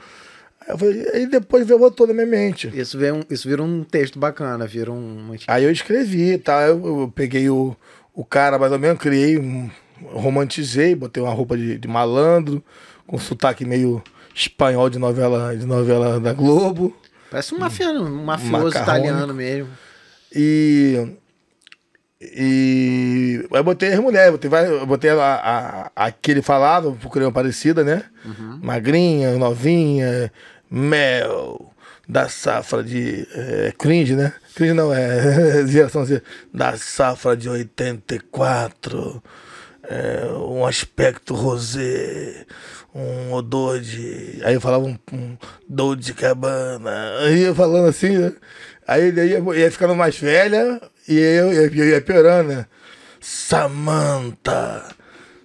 Aí 0.63 0.69
eu 0.71 0.79
falei, 0.79 1.09
aí 1.13 1.27
depois 1.27 1.67
veio 1.67 1.79
voltou 1.79 2.07
na 2.07 2.15
minha 2.15 2.27
mente. 2.27 2.73
Isso, 2.75 2.99
veio 2.99 3.17
um, 3.17 3.23
isso 3.29 3.47
vira 3.47 3.63
um 3.63 3.85
texto 3.85 4.19
bacana, 4.19 4.67
vira 4.67 4.91
um. 4.91 5.37
Aí 5.47 5.65
eu 5.65 5.71
escrevi, 5.71 6.39
tá? 6.39 6.63
Eu, 6.63 7.01
eu 7.03 7.13
peguei 7.15 7.51
o, 7.51 7.77
o 8.15 8.25
cara 8.25 8.59
mais 8.59 8.73
ou 8.73 8.79
menos, 8.79 8.99
criei, 8.99 9.37
um, 9.37 9.69
romantizei, 10.03 10.95
botei 10.95 11.23
uma 11.23 11.35
roupa 11.35 11.59
de, 11.59 11.77
de 11.77 11.89
malandro, 11.89 12.65
com 13.07 13.19
sotaque 13.19 13.67
meio 13.67 14.03
espanhol 14.37 14.91
de 14.91 14.99
novela, 14.99 15.57
de 15.57 15.65
novela 15.65 16.21
da 16.21 16.33
Globo. 16.35 16.95
Parece 17.31 17.55
um 17.55 17.59
mafiano, 17.59 18.05
um 18.05 18.25
mafioso 18.25 18.53
Macarrônico. 18.53 18.83
italiano 18.83 19.35
mesmo. 19.35 19.71
E. 20.35 21.09
E. 22.21 23.47
Aí 23.53 23.63
botei 23.63 23.93
as 23.95 24.01
mulheres, 24.01 24.31
botei, 24.31 24.51
eu 24.51 24.87
botei 24.87 25.11
a, 25.11 25.91
a, 25.97 26.07
a 26.07 26.11
que 26.13 26.31
ele 26.31 26.43
falava, 26.43 26.93
procurei 26.93 27.27
uma 27.27 27.33
parecida, 27.33 27.83
né? 27.83 28.05
Magrinha, 28.63 29.37
novinha, 29.37 30.31
mel, 30.71 31.73
da 32.09 32.29
safra 32.29 32.83
de. 32.83 33.27
É, 33.35 33.73
cringe, 33.77 34.15
né? 34.15 34.33
Cringe 34.55 34.75
não, 34.75 34.93
é 34.93 35.67
geração 35.67 36.05
Z. 36.05 36.23
Da 36.53 36.77
safra 36.77 37.37
de 37.37 37.49
84. 37.49 39.23
é, 39.89 40.27
um 40.49 40.65
aspecto 40.67 41.35
rosé, 41.35 42.45
um 42.97 43.33
odor 43.33 43.79
de. 43.81 44.41
Aí 44.43 44.55
eu 44.55 44.61
falava 44.61 44.85
um, 44.85 44.97
um 45.13 45.37
Dolce 45.69 46.15
Cabana. 46.15 47.19
Aí 47.21 47.43
eu 47.43 47.55
falando 47.55 47.89
assim, 47.89 48.17
né? 48.17 48.33
Aí 48.87 49.09
ele 49.09 49.25
ia, 49.25 49.39
ia 49.39 49.71
ficando 49.71 49.95
mais 49.95 50.19
velha 50.19 50.81
e 51.09 51.19
eu, 51.19 51.53
eu, 51.53 51.75
eu 51.75 51.89
ia 51.89 52.01
piorando, 52.01 52.55
né? 52.55 52.67
Samantha, 53.21 54.85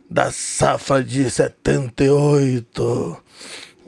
da 0.10 0.32
safra 0.32 1.04
de 1.04 1.30
78. 1.30 3.24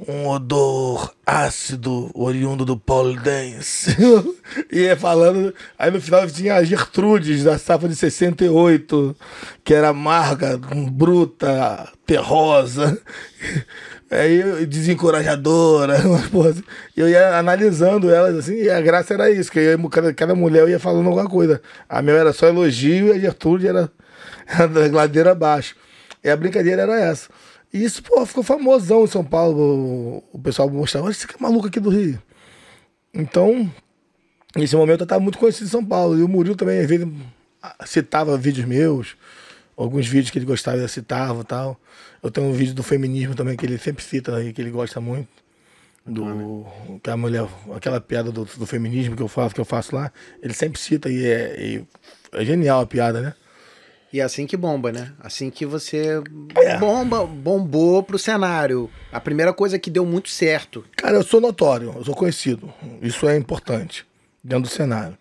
Um 0.07 0.27
odor 0.27 1.13
ácido, 1.25 2.11
oriundo 2.13 2.65
do 2.65 2.77
pole 2.77 3.17
dance. 3.19 3.95
e 4.71 4.81
ia 4.81 4.97
falando. 4.97 5.53
Aí 5.77 5.91
no 5.91 6.01
final 6.01 6.27
tinha 6.27 6.55
a 6.55 6.63
Gertrudes, 6.63 7.43
da 7.43 7.57
safra 7.57 7.87
de 7.87 7.95
68, 7.95 9.15
que 9.63 9.73
era 9.73 9.89
amarga, 9.89 10.59
bruta, 10.91 11.89
terrosa. 12.05 12.99
Aí 14.11 14.65
desencorajadora. 14.65 15.97
E 16.95 16.99
eu 16.99 17.09
ia 17.09 17.37
analisando 17.37 18.11
elas 18.11 18.35
assim, 18.35 18.55
e 18.55 18.69
a 18.69 18.79
graça 18.79 19.13
era 19.13 19.31
isso, 19.31 19.51
que 19.51 19.59
eu 19.59 19.89
cada, 19.89 20.13
cada 20.13 20.35
mulher 20.35 20.67
ia 20.69 20.79
falando 20.79 21.07
alguma 21.07 21.27
coisa. 21.27 21.61
A 21.89 22.01
minha 22.01 22.15
era 22.15 22.31
só 22.33 22.47
elogio 22.47 23.07
e 23.07 23.11
a 23.11 23.19
Gertrude 23.19 23.67
era, 23.67 23.89
da 24.71 24.87
ladeira 24.91 25.31
abaixo. 25.31 25.75
E 26.23 26.29
a 26.29 26.37
brincadeira 26.37 26.83
era 26.83 26.99
essa. 26.99 27.29
E 27.73 27.83
isso, 27.83 28.03
pô, 28.03 28.23
ficou 28.25 28.43
famosão 28.43 29.03
em 29.03 29.07
São 29.07 29.25
Paulo. 29.25 30.23
O, 30.31 30.39
pessoal 30.39 30.69
mostrava, 30.69 31.07
olha 31.07 31.11
esse 31.11 31.27
que 31.27 31.35
é 31.35 31.37
maluco 31.39 31.67
aqui 31.67 31.79
do 31.79 31.89
Rio. 31.89 32.21
Então, 33.11 33.69
nesse 34.55 34.75
momento 34.75 35.01
eu 35.01 35.05
estava 35.05 35.19
muito 35.19 35.39
conhecido 35.39 35.65
em 35.65 35.71
São 35.71 35.83
Paulo. 35.83 36.17
E 36.17 36.21
o 36.21 36.27
Murilo 36.27 36.55
também, 36.55 36.79
às 36.79 36.87
vezes, 36.87 37.07
citava 37.85 38.37
vídeos 38.37 38.67
meus, 38.67 39.17
alguns 39.75 40.07
vídeos 40.07 40.29
que 40.29 40.37
ele 40.37 40.45
gostava, 40.45 40.77
ele 40.77 40.87
citava 40.87 41.41
e 41.41 41.45
tal. 41.45 41.79
Eu 42.21 42.29
tenho 42.29 42.47
um 42.47 42.53
vídeo 42.53 42.75
do 42.75 42.83
feminismo 42.83 43.33
também 43.33 43.57
que 43.57 43.65
ele 43.65 43.79
sempre 43.79 44.03
cita 44.03 44.35
aí, 44.35 44.53
que 44.53 44.61
ele 44.61 44.69
gosta 44.69 45.01
muito. 45.01 45.27
Do, 46.05 46.65
que 47.01 47.09
a 47.09 47.15
mulher, 47.15 47.47
aquela 47.73 47.99
piada 47.99 48.29
do, 48.29 48.43
do, 48.43 48.67
feminismo 48.67 49.15
que 49.15 49.23
eu 49.23 49.27
faço, 49.29 49.55
que 49.55 49.61
eu 49.61 49.65
faço 49.65 49.95
lá, 49.95 50.11
ele 50.41 50.53
sempre 50.53 50.77
cita 50.77 51.09
e 51.09 51.25
é, 51.25 51.55
e 51.57 51.85
é 52.33 52.43
genial 52.43 52.81
a 52.81 52.85
piada, 52.85 53.21
né? 53.21 53.33
E 54.13 54.19
é 54.19 54.23
assim 54.23 54.45
que 54.45 54.55
bomba, 54.55 54.91
né? 54.91 55.11
Assim 55.19 55.49
que 55.49 55.65
você 55.65 56.21
é. 56.55 56.77
bomba, 56.77 57.25
bombou 57.25 58.03
pro 58.03 58.19
cenário. 58.19 58.87
A 59.11 59.19
primeira 59.19 59.51
coisa 59.51 59.79
que 59.79 59.89
deu 59.89 60.05
muito 60.05 60.29
certo. 60.29 60.85
Cara, 60.95 61.15
eu 61.15 61.23
sou 61.23 61.41
notório, 61.41 61.91
eu 61.97 62.05
sou 62.05 62.13
conhecido. 62.13 62.71
Isso 63.01 63.27
é 63.27 63.35
importante 63.35 64.05
dentro 64.43 64.65
do 64.65 64.69
cenário. 64.69 65.17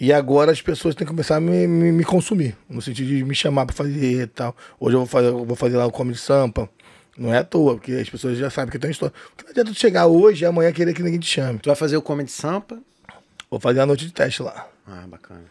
E 0.00 0.12
agora 0.12 0.52
as 0.52 0.62
pessoas 0.62 0.94
têm 0.94 1.04
que 1.04 1.12
começar 1.12 1.36
a 1.36 1.40
me, 1.40 1.66
me, 1.66 1.90
me 1.90 2.04
consumir, 2.04 2.56
no 2.70 2.80
sentido 2.80 3.08
de 3.08 3.24
me 3.24 3.34
chamar 3.34 3.66
para 3.66 3.74
fazer 3.74 4.22
e 4.22 4.26
tal. 4.28 4.56
Hoje 4.78 4.94
eu 4.94 5.00
vou 5.00 5.08
fazer, 5.08 5.28
eu 5.28 5.44
vou 5.44 5.56
fazer 5.56 5.76
lá 5.76 5.84
o 5.84 5.90
Comedy 5.90 6.18
Sampa. 6.18 6.70
Não 7.18 7.34
é 7.34 7.38
à 7.38 7.44
toa, 7.44 7.74
porque 7.74 7.92
as 7.92 8.08
pessoas 8.08 8.38
já 8.38 8.48
sabem 8.48 8.70
que 8.70 8.76
eu 8.76 8.80
tenho 8.80 8.92
história. 8.92 9.14
Não 9.42 9.50
adianta 9.50 9.72
tu 9.72 9.78
chegar 9.78 10.06
hoje 10.06 10.44
e 10.44 10.46
amanhã 10.46 10.70
querer 10.72 10.94
que 10.94 11.02
ninguém 11.02 11.18
te 11.18 11.28
chame. 11.28 11.58
Tu 11.58 11.66
vai 11.66 11.76
fazer 11.76 11.96
o 11.96 12.02
Comedy 12.02 12.30
Sampa? 12.30 12.78
Vou 13.50 13.58
fazer 13.58 13.80
a 13.80 13.86
noite 13.86 14.06
de 14.06 14.12
teste 14.12 14.40
lá. 14.40 14.68
Ah, 14.86 15.04
bacana. 15.08 15.44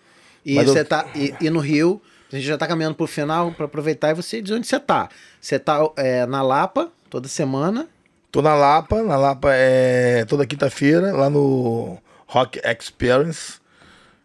E, 0.46 0.56
você 0.56 0.80
eu... 0.80 0.86
tá, 0.86 1.06
e, 1.14 1.36
e, 1.40 1.50
no 1.50 1.60
Rio, 1.60 2.02
a 2.32 2.36
gente 2.36 2.48
já 2.48 2.58
tá 2.58 2.68
caminhando 2.68 2.96
pro 2.96 3.08
final 3.08 3.52
para 3.52 3.66
aproveitar 3.66 4.12
e 4.12 4.14
você 4.14 4.42
diz 4.42 4.52
onde 4.52 4.66
você 4.66 4.80
tá. 4.80 5.10
Você 5.40 5.60
tá 5.60 5.80
é, 5.98 6.26
na 6.26 6.42
Lapa 6.42 6.92
toda 7.10 7.28
semana? 7.28 7.88
Tô 8.32 8.42
na 8.42 8.56
Lapa, 8.56 9.04
na 9.04 9.18
Lapa 9.18 9.50
é 9.52 10.24
toda 10.26 10.46
quinta-feira, 10.46 11.12
lá 11.12 11.30
no 11.30 11.98
Rock 12.26 12.62
Experience. 12.64 13.60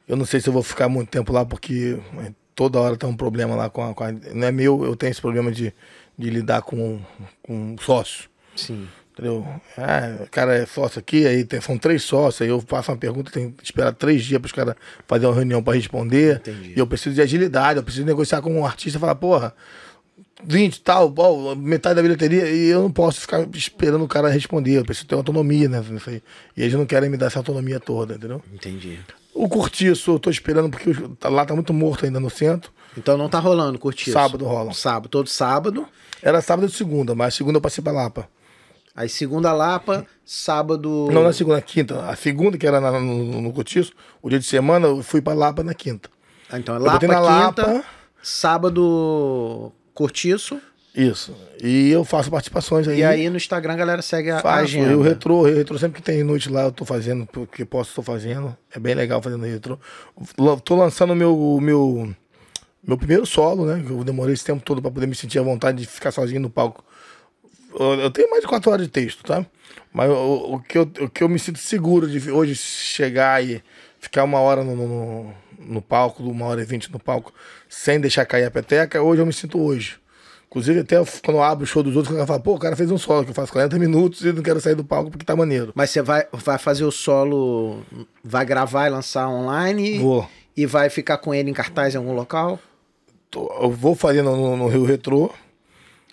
Eu 0.07 0.16
não 0.16 0.24
sei 0.24 0.40
se 0.40 0.48
eu 0.48 0.52
vou 0.52 0.62
ficar 0.62 0.88
muito 0.88 1.09
tempo 1.09 1.32
lá, 1.32 1.44
porque 1.44 1.98
é, 2.20 2.32
toda 2.54 2.80
hora 2.80 2.96
tem 2.96 3.09
um 3.09 3.16
problema 3.16 3.57
lá 3.57 3.68
com 3.68 3.82
a, 3.82 3.92
com 3.92 4.04
a, 4.04 4.12
Não 4.12 4.46
é 4.46 4.52
meu, 4.52 4.84
eu 4.84 4.94
tenho 4.94 5.11
esse 5.11 5.20
problema 5.20 5.50
de, 5.50 5.74
de 6.16 6.30
lidar 6.30 6.62
com, 6.62 7.00
com 7.42 7.76
sócio. 7.80 8.30
Sim. 8.54 8.86
Entendeu? 9.17 9.47
Ah, 9.79 10.25
o 10.25 10.31
cara 10.31 10.55
é 10.55 10.67
sócio 10.67 10.99
aqui, 10.99 11.27
aí 11.27 11.43
tem, 11.43 11.59
são 11.59 11.79
três 11.79 12.03
sócios, 12.03 12.43
aí 12.43 12.49
eu 12.49 12.61
faço 12.61 12.93
uma 12.93 12.99
pergunta, 12.99 13.31
tem 13.31 13.51
que 13.51 13.64
esperar 13.64 13.95
três 13.95 14.23
dias 14.23 14.39
para 14.39 14.47
os 14.47 14.53
caras 14.53 14.75
fazerem 15.09 15.31
uma 15.31 15.35
reunião 15.35 15.62
para 15.62 15.75
responder. 15.75 16.37
Entendi. 16.37 16.75
E 16.77 16.79
eu 16.79 16.87
preciso 16.87 17.14
de 17.14 17.23
agilidade, 17.23 17.79
eu 17.79 17.83
preciso 17.83 18.05
negociar 18.05 18.43
com 18.43 18.53
um 18.53 18.67
artista 18.67 18.99
e 18.99 19.01
falar, 19.01 19.14
porra, 19.14 19.55
20 20.45 20.83
tal, 20.83 21.09
bom, 21.09 21.55
metade 21.55 21.95
da 21.95 22.03
bilheteria, 22.03 22.47
e 22.51 22.67
eu 22.67 22.83
não 22.83 22.91
posso 22.91 23.23
ficar 23.23 23.49
esperando 23.55 24.05
o 24.05 24.09
cara 24.09 24.29
responder, 24.29 24.77
eu 24.77 24.85
preciso 24.85 25.07
ter 25.07 25.14
autonomia 25.14 25.67
né, 25.67 25.83
nisso 25.89 26.11
aí. 26.11 26.23
E 26.55 26.61
eles 26.61 26.75
não 26.75 26.85
querem 26.85 27.09
me 27.09 27.17
dar 27.17 27.29
essa 27.29 27.39
autonomia 27.39 27.81
toda, 27.81 28.17
entendeu? 28.17 28.43
Entendi. 28.53 29.01
O 29.33 29.49
curtiço 29.49 30.11
eu 30.11 30.19
tô 30.19 30.29
esperando 30.29 30.69
porque 30.69 30.91
lá 31.25 31.47
tá 31.47 31.55
muito 31.55 31.73
morto 31.73 32.05
ainda 32.05 32.21
no 32.21 32.29
centro. 32.29 32.71
Então 32.99 33.17
não 33.17 33.31
tá 33.31 33.39
rolando 33.39 33.79
curtiço? 33.79 34.12
Sábado 34.12 34.45
rola. 34.45 34.75
Sábado, 34.75 35.09
todo 35.09 35.29
sábado. 35.29 35.89
Era 36.23 36.43
sábado 36.43 36.69
e 36.69 36.71
segunda, 36.71 37.14
mas 37.14 37.35
segunda 37.35 37.57
eu 37.57 37.62
passei 37.62 37.83
pra 37.83 37.93
Lapa. 37.93 38.29
Aí 38.97 39.11
segunda 39.11 39.53
Lapa, 39.53 40.07
sábado. 40.24 41.09
Não, 41.12 41.22
na 41.22 41.32
segunda, 41.32 41.61
quinta. 41.61 42.07
A 42.07 42.16
segunda, 42.16 42.57
que 42.57 42.66
era 42.66 42.80
na, 42.80 42.92
no, 42.92 43.42
no 43.42 43.53
Cotiço, 43.53 43.92
o 44.22 44.30
dia 44.30 44.38
de 44.38 44.47
semana, 44.47 44.86
eu 44.86 45.03
fui 45.03 45.20
pra 45.20 45.34
Lapa 45.34 45.62
na 45.62 45.74
quinta. 45.74 46.09
Ah, 46.51 46.59
então 46.59 46.74
é 46.74 46.78
Lapa, 46.78 46.99
quinta, 47.01 47.20
Lapa, 47.20 47.84
sábado 48.22 49.70
Cortiço. 49.92 50.59
Isso. 50.94 51.36
E 51.62 51.90
eu 51.90 52.05
faço 52.05 52.30
participações 52.30 52.88
aí. 52.88 53.01
E 53.01 53.05
aí 53.05 53.28
no 53.28 53.36
Instagram 53.36 53.74
a 53.74 53.76
galera 53.76 54.01
segue 54.01 54.30
a 54.30 54.40
Faço. 54.40 54.62
agenda. 54.64 54.90
Eu 54.90 55.03
retrô, 55.03 55.47
eu 55.47 55.55
retrô 55.55 55.78
sempre 55.78 56.01
que 56.01 56.03
tem 56.03 56.24
noite 56.24 56.49
lá, 56.49 56.62
eu 56.62 56.72
tô 56.72 56.86
fazendo, 56.86 57.26
porque 57.26 57.66
posso, 57.66 57.94
tô 57.94 58.03
fazendo. 58.03 58.57
É 58.74 58.78
bem 58.78 58.94
legal 58.94 59.20
fazendo 59.20 59.44
retrô. 59.44 59.78
Tô 60.64 60.74
lançando 60.74 61.14
meu 61.14 61.59
meu 61.61 62.14
meu 62.82 62.97
primeiro 62.97 63.26
solo, 63.26 63.66
né? 63.66 63.84
Eu 63.86 64.03
demorei 64.03 64.32
esse 64.32 64.44
tempo 64.44 64.62
todo 64.64 64.80
para 64.80 64.90
poder 64.90 65.07
me 65.07 65.14
sentir 65.14 65.38
à 65.38 65.42
vontade 65.42 65.82
de 65.82 65.86
ficar 65.86 66.11
sozinho 66.12 66.40
no 66.40 66.49
palco 66.49 66.82
eu 67.77 68.11
tenho 68.11 68.31
mais 68.31 68.43
de 68.43 68.49
quatro 68.49 68.70
horas 68.70 68.87
de 68.87 68.93
texto, 68.93 69.22
tá? 69.22 69.45
Mas 69.93 70.11
o, 70.11 70.55
o, 70.55 70.61
que 70.61 70.79
eu, 70.79 70.83
o 71.01 71.09
que 71.09 71.22
eu 71.22 71.29
me 71.29 71.39
sinto 71.39 71.59
seguro 71.59 72.09
de 72.09 72.31
hoje 72.31 72.55
chegar 72.55 73.43
e 73.45 73.62
ficar 73.99 74.24
uma 74.24 74.41
hora 74.41 74.62
no, 74.62 74.74
no, 74.74 75.35
no 75.59 75.83
palco, 75.83 76.22
uma 76.22 76.47
hora 76.47 76.62
e 76.62 76.64
vinte 76.64 76.93
no 76.93 76.99
palco, 76.99 77.33
sem 77.68 78.01
deixar 78.01 78.24
cair 78.27 78.45
a 78.45 78.51
peteca, 78.51 79.03
hoje 79.03 79.20
eu 79.20 79.27
me 79.27 79.33
sinto 79.33 79.61
hoje. 79.61 79.97
Inclusive, 80.49 80.81
até 80.81 80.97
quando 81.24 81.37
eu 81.37 81.43
abro 81.43 81.64
o 81.64 81.66
show 81.66 81.83
dos 81.83 81.97
outros, 81.97 82.12
o 82.12 82.16
cara 82.16 82.27
fala, 82.27 82.41
pô, 82.41 82.55
o 82.55 82.59
cara 82.59 82.77
fez 82.77 82.91
um 82.91 82.97
solo 82.97 83.24
que 83.24 83.31
eu 83.31 83.35
faço 83.35 83.53
40 83.53 83.79
minutos 83.79 84.22
e 84.22 84.33
não 84.33 84.43
quero 84.43 84.61
sair 84.61 84.74
do 84.74 84.85
palco 84.85 85.11
porque 85.11 85.24
tá 85.24 85.35
maneiro. 85.35 85.72
Mas 85.74 85.91
você 85.91 86.01
vai, 86.01 86.27
vai 86.33 86.57
fazer 86.57 86.85
o 86.85 86.91
solo, 86.91 87.83
vai 88.22 88.47
gravar 88.47 88.87
e 88.87 88.91
lançar 88.91 89.29
online? 89.29 89.99
Vou. 89.99 90.29
E 90.57 90.64
vai 90.64 90.89
ficar 90.89 91.18
com 91.18 91.35
ele 91.35 91.51
em 91.51 91.55
cartaz 91.55 91.95
em 91.95 91.99
algum 91.99 92.14
local? 92.14 92.59
eu 93.35 93.70
vou 93.70 93.95
fazer 93.95 94.22
no, 94.22 94.35
no, 94.35 94.57
no 94.57 94.68
Rio 94.68 94.85
Retrô. 94.85 95.31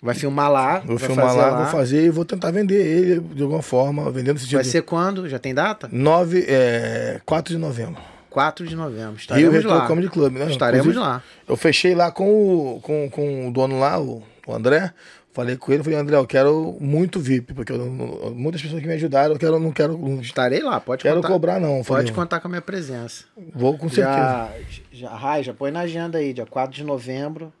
Vai 0.02 0.14
filmar 0.14 0.50
lá. 0.50 0.78
Vou 0.80 0.98
filmar 0.98 1.34
lá, 1.34 1.46
lá, 1.46 1.62
vou 1.62 1.66
fazer 1.66 2.04
e 2.04 2.10
vou 2.10 2.24
tentar 2.24 2.50
vender 2.50 2.84
ele 2.84 3.20
de 3.20 3.42
alguma 3.42 3.62
forma, 3.62 4.10
vendendo 4.10 4.36
esse 4.36 4.54
Vai 4.54 4.64
ser 4.64 4.82
quando? 4.82 5.28
Já 5.28 5.38
tem 5.38 5.54
data? 5.54 5.88
9, 5.90 6.44
é, 6.46 7.20
4 7.24 7.54
de 7.54 7.58
novembro. 7.58 8.00
4 8.28 8.66
de 8.66 8.74
novembro. 8.74 9.16
Estaremos 9.16 9.54
Rio 9.54 9.70
Retro 9.70 9.86
Comedy 9.86 10.08
Club, 10.08 10.34
né? 10.34 10.50
Estaremos 10.50 10.86
Inclusive, 10.86 11.04
lá. 11.04 11.22
Eu 11.48 11.56
fechei 11.56 11.94
lá 11.94 12.10
com 12.10 12.28
o, 12.28 12.80
com, 12.80 13.08
com 13.08 13.48
o 13.48 13.52
dono 13.52 13.78
lá, 13.78 14.00
o, 14.00 14.22
o 14.46 14.54
André. 14.54 14.92
Falei 15.32 15.56
com 15.56 15.72
ele, 15.72 15.82
falei, 15.82 15.98
André, 15.98 16.16
eu 16.16 16.26
quero 16.26 16.76
muito 16.80 17.18
VIP, 17.18 17.54
porque 17.54 17.72
eu, 17.72 17.90
muitas 18.32 18.62
pessoas 18.62 18.80
que 18.80 18.86
me 18.86 18.94
ajudaram, 18.94 19.32
eu 19.34 19.38
quero, 19.38 19.58
não 19.58 19.72
quero. 19.72 20.20
Estarei 20.20 20.62
lá, 20.62 20.78
pode 20.78 21.02
quero 21.02 21.16
contar. 21.16 21.28
cobrar, 21.28 21.60
não. 21.60 21.82
Falei, 21.82 22.04
pode 22.04 22.12
contar 22.12 22.38
com 22.38 22.46
a 22.46 22.50
minha 22.50 22.62
presença. 22.62 23.24
Vou 23.52 23.76
com 23.76 23.88
certeza. 23.88 24.16
Já, 24.16 24.50
já, 24.92 25.08
Rai, 25.10 25.42
já 25.42 25.52
põe 25.52 25.72
na 25.72 25.80
agenda 25.80 26.18
aí, 26.18 26.32
dia 26.32 26.46
4 26.46 26.76
de 26.76 26.84
novembro. 26.84 27.52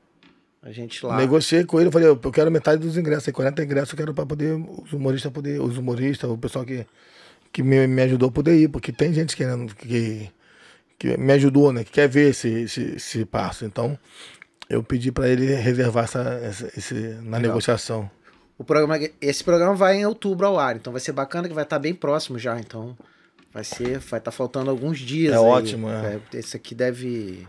A 0.64 0.72
gente 0.72 1.04
lá. 1.04 1.18
Negociei 1.18 1.62
com 1.64 1.78
ele, 1.78 1.90
falei, 1.90 2.08
eu 2.08 2.16
quero 2.16 2.50
metade 2.50 2.80
dos 2.80 2.96
ingressos, 2.96 3.28
aí 3.28 3.34
40 3.34 3.62
ingressos 3.62 3.92
eu 3.92 3.98
quero 3.98 4.14
para 4.14 4.24
poder 4.24 4.54
os 4.54 4.94
humoristas 4.94 5.30
poder, 5.30 5.60
os 5.60 5.76
humoristas, 5.76 6.30
o 6.30 6.38
pessoal 6.38 6.64
que, 6.64 6.86
que 7.52 7.62
me, 7.62 7.86
me 7.86 8.00
ajudou 8.00 8.30
a 8.30 8.32
poder 8.32 8.56
ir, 8.56 8.68
porque 8.68 8.90
tem 8.90 9.12
gente 9.12 9.36
querendo 9.36 9.74
que, 9.74 10.30
que 10.98 11.18
me 11.18 11.34
ajudou, 11.34 11.70
né, 11.70 11.84
que 11.84 11.92
quer 11.92 12.08
ver 12.08 12.30
esse, 12.30 12.48
esse, 12.48 12.94
esse 12.96 13.26
passo. 13.26 13.66
Então, 13.66 13.98
eu 14.66 14.82
pedi 14.82 15.12
para 15.12 15.28
ele 15.28 15.54
reservar 15.54 16.04
essa, 16.04 16.22
essa 16.42 16.66
esse, 16.74 16.94
na 16.94 17.36
Legal. 17.36 17.40
negociação. 17.42 18.10
O 18.56 18.64
programa, 18.64 18.98
esse 19.20 19.44
programa 19.44 19.74
vai 19.74 19.96
em 19.96 20.06
outubro 20.06 20.46
ao 20.46 20.58
ar, 20.58 20.76
então 20.76 20.94
vai 20.94 21.00
ser 21.00 21.12
bacana 21.12 21.46
que 21.46 21.54
vai 21.54 21.64
estar 21.64 21.78
bem 21.78 21.94
próximo 21.94 22.38
já, 22.38 22.58
então 22.58 22.96
vai 23.52 23.64
ser, 23.64 23.98
vai 23.98 24.18
estar 24.18 24.20
tá 24.20 24.32
faltando 24.32 24.70
alguns 24.70 24.98
dias. 24.98 25.34
É 25.34 25.36
aí. 25.36 25.42
ótimo, 25.42 25.90
é. 25.90 26.18
Esse 26.32 26.56
aqui 26.56 26.74
deve 26.74 27.46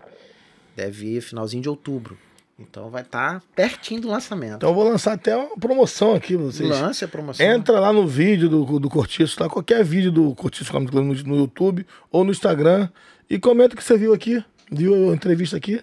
deve 0.76 1.16
ir 1.16 1.22
finalzinho 1.22 1.63
de 1.63 1.70
outubro. 1.70 2.18
Então 2.58 2.89
vai 2.89 3.01
estar 3.01 3.39
tá 3.39 3.45
pertinho 3.53 4.01
do 4.01 4.08
lançamento. 4.08 4.56
Então 4.56 4.70
eu 4.70 4.76
vou 4.76 4.86
lançar 4.86 5.14
até 5.14 5.36
uma 5.36 5.58
promoção 5.58 6.16
aqui 6.16 6.38
vocês. 6.38 6.70
Lance 6.70 7.03
a 7.03 7.08
promoção. 7.08 7.45
Entra 7.45 7.80
lá 7.80 7.91
no 7.91 8.08
vídeo 8.08 8.47
do, 8.47 8.80
do 8.80 8.89
Cortiço, 8.89 9.41
lá, 9.41 9.49
qualquer 9.49 9.84
vídeo 9.84 10.12
do 10.12 10.34
Cortiço 10.36 10.72
Comedy 10.72 10.91
Club 10.91 11.06
no, 11.06 11.36
no, 11.36 11.41
YouTube 11.41 11.86
ou 12.10 12.24
no 12.24 12.32
Instagram 12.32 12.88
e 13.30 13.38
comenta 13.38 13.76
o 13.76 13.78
que 13.78 13.84
você 13.84 13.97
viu 13.97 14.14
aqui, 14.14 14.41
viu 14.72 15.12
a 15.12 15.14
entrevista 15.14 15.58
aqui, 15.58 15.82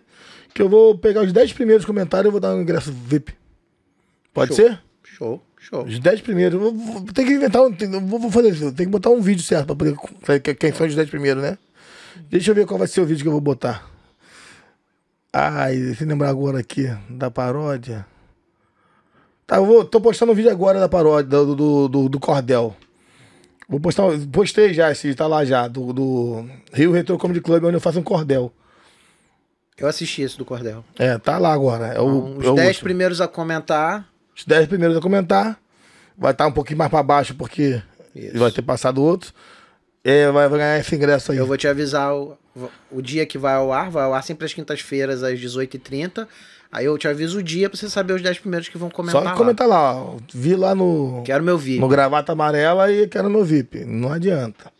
que 0.54 0.62
eu 0.62 0.68
vou 0.68 0.96
pegar 0.96 1.22
os 1.22 1.32
10 1.32 1.52
primeiros 1.52 1.84
comentários 1.84 2.28
e 2.28 2.32
vou 2.32 2.40
dar 2.40 2.54
um 2.54 2.62
ingresso 2.62 2.90
VIP. 2.90 3.34
Pode 4.32 4.54
show. 4.54 4.64
ser? 4.64 4.82
Show, 5.02 5.42
show. 5.58 5.84
Os 5.84 5.98
10 5.98 6.22
primeiros. 6.22 6.58
Vou, 6.58 6.72
vou, 6.72 7.02
tem 7.12 7.26
que 7.26 7.34
inventar, 7.34 7.70
tem, 7.72 7.90
vou, 8.00 8.30
fazer 8.30 8.48
isso, 8.48 8.72
tem 8.72 8.86
que 8.86 8.92
botar 8.92 9.10
um 9.10 9.20
vídeo 9.20 9.42
certo 9.42 9.76
para 9.76 9.76
poder 9.76 10.54
quem 10.54 10.72
são 10.72 10.86
os 10.86 10.94
10 10.94 11.10
primeiros, 11.10 11.42
né? 11.42 11.58
Deixa 12.30 12.50
eu 12.50 12.54
ver 12.54 12.64
qual 12.64 12.78
vai 12.78 12.88
ser 12.88 13.02
o 13.02 13.04
vídeo 13.04 13.22
que 13.22 13.28
eu 13.28 13.32
vou 13.32 13.42
botar. 13.42 13.91
Ai, 15.32 15.94
se 15.94 16.04
lembrar 16.04 16.28
agora 16.28 16.58
aqui 16.58 16.94
da 17.08 17.30
paródia. 17.30 18.04
Tá, 19.46 19.56
eu 19.56 19.64
vou, 19.64 19.84
tô 19.84 20.00
postando 20.00 20.32
um 20.32 20.34
vídeo 20.34 20.50
agora 20.50 20.78
da 20.78 20.88
paródia 20.88 21.30
do, 21.30 21.56
do, 21.56 21.88
do, 21.88 22.08
do 22.08 22.20
Cordel. 22.20 22.76
Vou 23.66 23.80
postar, 23.80 24.04
postei 24.30 24.74
já, 24.74 24.92
esse 24.92 25.14
tá 25.14 25.26
lá 25.26 25.44
já, 25.44 25.66
do, 25.66 25.92
do 25.94 26.46
Rio 26.74 26.92
Retro 26.92 27.16
Comedy 27.16 27.40
Club, 27.40 27.64
onde 27.64 27.76
eu 27.76 27.80
faço 27.80 27.98
um 27.98 28.02
cordel. 28.02 28.52
Eu 29.78 29.88
assisti 29.88 30.20
esse 30.20 30.36
do 30.36 30.44
Cordel. 30.44 30.84
É, 30.98 31.16
tá 31.16 31.38
lá 31.38 31.52
agora. 31.52 31.86
É 31.86 32.00
o, 32.00 32.36
então, 32.38 32.52
os 32.52 32.60
10 32.60 32.76
é 32.76 32.80
primeiros 32.80 33.20
a 33.20 33.26
comentar. 33.26 34.06
Os 34.36 34.44
10 34.44 34.68
primeiros 34.68 34.96
a 34.96 35.00
comentar. 35.00 35.58
Vai 36.16 36.32
estar 36.32 36.44
tá 36.44 36.48
um 36.48 36.52
pouquinho 36.52 36.78
mais 36.78 36.90
para 36.90 37.02
baixo, 37.02 37.34
porque 37.34 37.82
Isso. 38.14 38.38
vai 38.38 38.52
ter 38.52 38.62
passado 38.62 39.02
outros. 39.02 39.32
É, 40.04 40.30
vai, 40.30 40.48
ganhar 40.48 40.78
esse 40.78 40.94
ingresso 40.94 41.32
aí. 41.32 41.38
Eu 41.38 41.46
vou 41.46 41.56
te 41.56 41.68
avisar 41.68 42.14
o, 42.14 42.36
o 42.90 43.00
dia 43.00 43.24
que 43.24 43.38
vai 43.38 43.54
ao 43.54 43.72
ar, 43.72 43.90
vai 43.90 44.04
ao 44.04 44.14
ar 44.14 44.22
sempre 44.22 44.44
às 44.44 44.52
quintas-feiras, 44.52 45.22
às 45.22 45.38
18h30. 45.38 46.26
Aí 46.72 46.86
eu 46.86 46.96
te 46.96 47.06
aviso 47.06 47.38
o 47.38 47.42
dia 47.42 47.68
pra 47.68 47.78
você 47.78 47.88
saber 47.88 48.14
os 48.14 48.22
10 48.22 48.38
primeiros 48.38 48.68
que 48.68 48.78
vão 48.78 48.90
comentar. 48.90 49.22
Só 49.22 49.34
comentar 49.34 49.68
lá. 49.68 49.92
lá. 49.92 50.16
Vi 50.32 50.56
lá 50.56 50.74
no. 50.74 51.22
Quero 51.24 51.44
meu 51.44 51.58
VIP. 51.58 51.80
No 51.80 51.88
gravata 51.88 52.32
amarela 52.32 52.90
e 52.90 53.06
quero 53.06 53.28
meu 53.28 53.44
VIP. 53.44 53.84
Não 53.84 54.10
adianta. 54.10 54.72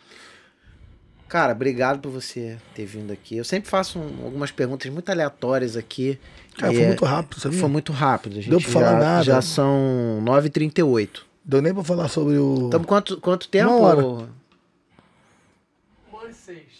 Cara, 1.28 1.52
obrigado 1.52 2.00
por 2.00 2.10
você 2.10 2.58
ter 2.74 2.84
vindo 2.86 3.12
aqui. 3.12 3.36
Eu 3.36 3.44
sempre 3.44 3.68
faço 3.68 3.98
um, 3.98 4.24
algumas 4.24 4.50
perguntas 4.50 4.90
muito 4.90 5.08
aleatórias 5.10 5.76
aqui 5.76 6.18
Cara, 6.58 6.72
foi 6.72 6.82
é- 6.82 6.86
muito 6.86 7.04
rápido, 7.04 7.40
sabia? 7.40 7.58
Foi 7.58 7.68
muito 7.68 7.92
rápido. 7.92 8.32
A 8.32 8.34
gente 8.36 8.50
Deu 8.50 8.60
pra 8.60 8.70
falar 8.70 8.92
já, 8.92 8.98
nada. 8.98 9.24
Já 9.24 9.42
são 9.42 10.22
9h38. 10.24 11.08
Deu 11.44 11.62
nem 11.62 11.74
pra 11.74 11.84
falar 11.84 12.08
sobre 12.08 12.38
o. 12.38 12.70
Quanto, 12.86 13.20
quanto 13.20 13.48
tempo? 13.48 13.70
Uma 13.70 13.80
hora. 13.80 14.28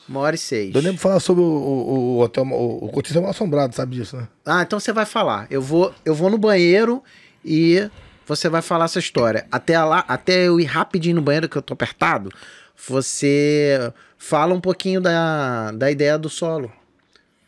Uma 0.09 0.21
hora 0.21 0.35
e 0.35 0.39
seis. 0.39 0.73
Deu 0.73 0.83
nem 0.83 0.93
pra 0.93 1.01
falar 1.01 1.21
sobre 1.21 1.43
o, 1.43 1.47
o, 1.47 2.17
o 2.17 2.21
hotel. 2.21 2.45
O, 2.45 2.87
o 2.87 3.03
é 3.17 3.21
mal 3.21 3.31
assombrado, 3.31 3.75
sabe 3.75 3.97
disso, 3.97 4.17
né? 4.17 4.29
Ah, 4.45 4.63
então 4.63 4.79
você 4.81 4.93
vai 4.93 5.07
falar. 5.07 5.47
Eu 5.51 5.63
vou, 5.63 5.95
eu 6.05 6.15
vou 6.15 6.29
no 6.29 6.39
banheiro 6.39 7.03
e 7.45 7.89
você 8.27 8.49
vai 8.49 8.63
falar 8.63 8.87
essa 8.87 8.99
história. 8.99 9.47
Até 9.51 9.83
lá, 9.83 10.05
até 10.09 10.47
eu 10.49 10.61
ir 10.61 10.65
rapidinho 10.65 11.17
no 11.17 11.23
banheiro 11.23 11.49
que 11.49 11.57
eu 11.57 11.63
tô 11.63 11.75
apertado, 11.75 12.31
você 12.77 13.93
fala 14.19 14.55
um 14.55 14.61
pouquinho 14.61 15.01
da, 15.01 15.71
da 15.73 15.91
ideia 15.91 16.19
do 16.19 16.29
solo. 16.29 16.71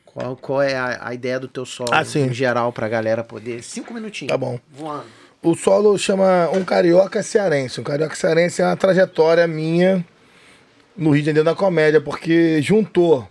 Qual, 0.07 0.37
qual 0.37 0.63
é 0.63 0.77
a, 0.77 1.09
a 1.09 1.15
ideia 1.15 1.41
do 1.41 1.49
teu 1.49 1.67
solo 1.67 1.91
Ah, 1.93 2.05
sim. 2.05 2.27
em 2.27 2.33
geral 2.33 2.73
pra 2.73 2.89
galera 2.89 3.25
poder. 3.25 3.63
Cinco 3.65 3.93
minutinhos. 3.93 4.31
Tá 4.31 4.39
bom. 4.39 4.61
Voando. 4.71 5.07
O 5.43 5.55
solo 5.55 5.99
chama 5.99 6.49
Um 6.55 6.65
Carioca 6.65 7.23
Cearense. 7.23 7.81
Um 7.81 7.85
Carioca 7.85 8.15
Cearense 8.15 8.63
é 8.63 8.65
uma 8.67 8.77
trajetória 8.77 9.47
minha 9.47 10.05
no 10.97 11.11
Rio 11.11 11.22
de 11.22 11.26
Janeiro 11.26 11.45
da 11.45 11.55
comédia, 11.55 12.01
porque 12.01 12.61
juntou 12.62 13.28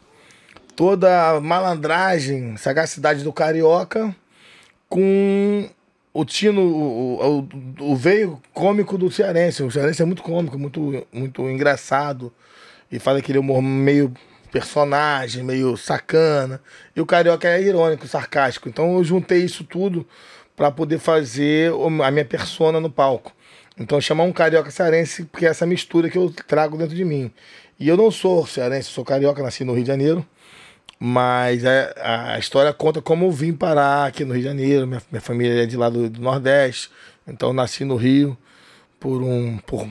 toda 0.76 1.30
a 1.30 1.39
malandragem, 1.39 2.57
sagacidade 2.57 3.24
do 3.24 3.32
carioca 3.32 4.16
com 4.89 5.70
o 6.14 6.24
tino, 6.24 6.61
o, 6.61 7.47
o, 7.80 7.91
o 7.91 7.95
veio 7.95 8.41
cômico 8.53 8.97
do 8.97 9.09
cearense. 9.09 9.64
O 9.64 9.72
cearense 9.72 10.01
é 10.01 10.05
muito 10.05 10.22
cômico, 10.22 10.57
muito, 10.59 11.05
muito 11.11 11.49
engraçado 11.49 12.32
e 12.91 12.99
faz 12.99 13.18
aquele 13.18 13.39
humor 13.39 13.61
meio 13.61 14.14
personagem, 14.51 15.43
meio 15.43 15.76
sacana. 15.76 16.61
E 16.95 17.01
o 17.01 17.05
carioca 17.05 17.47
é 17.47 17.61
irônico, 17.61 18.07
sarcástico. 18.07 18.70
Então 18.70 18.95
eu 18.95 19.03
juntei 19.03 19.43
isso 19.43 19.64
tudo 19.64 20.05
para 20.55 20.70
poder 20.70 20.99
fazer 20.99 21.72
a 22.03 22.11
minha 22.11 22.26
persona 22.26 22.80
no 22.80 22.89
palco. 22.89 23.34
Então 23.78 24.00
chamar 24.00 24.24
um 24.24 24.32
carioca 24.32 24.70
cearense 24.70 25.26
porque 25.26 25.46
é 25.46 25.50
essa 25.50 25.66
mistura 25.66 26.10
que 26.10 26.18
eu 26.18 26.32
trago 26.48 26.78
dentro 26.78 26.96
de 26.96 27.04
mim. 27.04 27.32
E 27.80 27.88
eu 27.88 27.98
não 27.98 28.12
sou 28.12 28.46
cearense, 28.46 28.90
sou 28.90 29.04
carioca, 29.04 29.42
nasci 29.42 29.64
no 29.64 29.74
Rio 29.74 29.84
de 29.84 29.88
Janeiro. 29.88 30.26
Mas 31.00 31.64
é- 31.66 31.94
a 31.98 32.40
história 32.40 32.72
conta 32.72 33.02
como 33.02 33.26
eu 33.26 33.32
vim 33.32 33.52
parar 33.54 34.06
aqui 34.06 34.24
no 34.24 34.34
Rio 34.34 34.44
de 34.44 34.48
Janeiro. 34.48 34.88
Minha, 34.88 35.02
minha 35.12 35.22
família 35.22 35.64
é 35.64 35.66
de 35.66 35.76
lá 35.76 35.90
do, 35.90 36.10
do 36.10 36.22
Nordeste. 36.22 36.90
Então 37.28 37.52
nasci 37.52 37.84
no 37.84 37.96
Rio 37.96 38.38
por 39.00 39.22
um 39.22 39.58
por, 39.58 39.88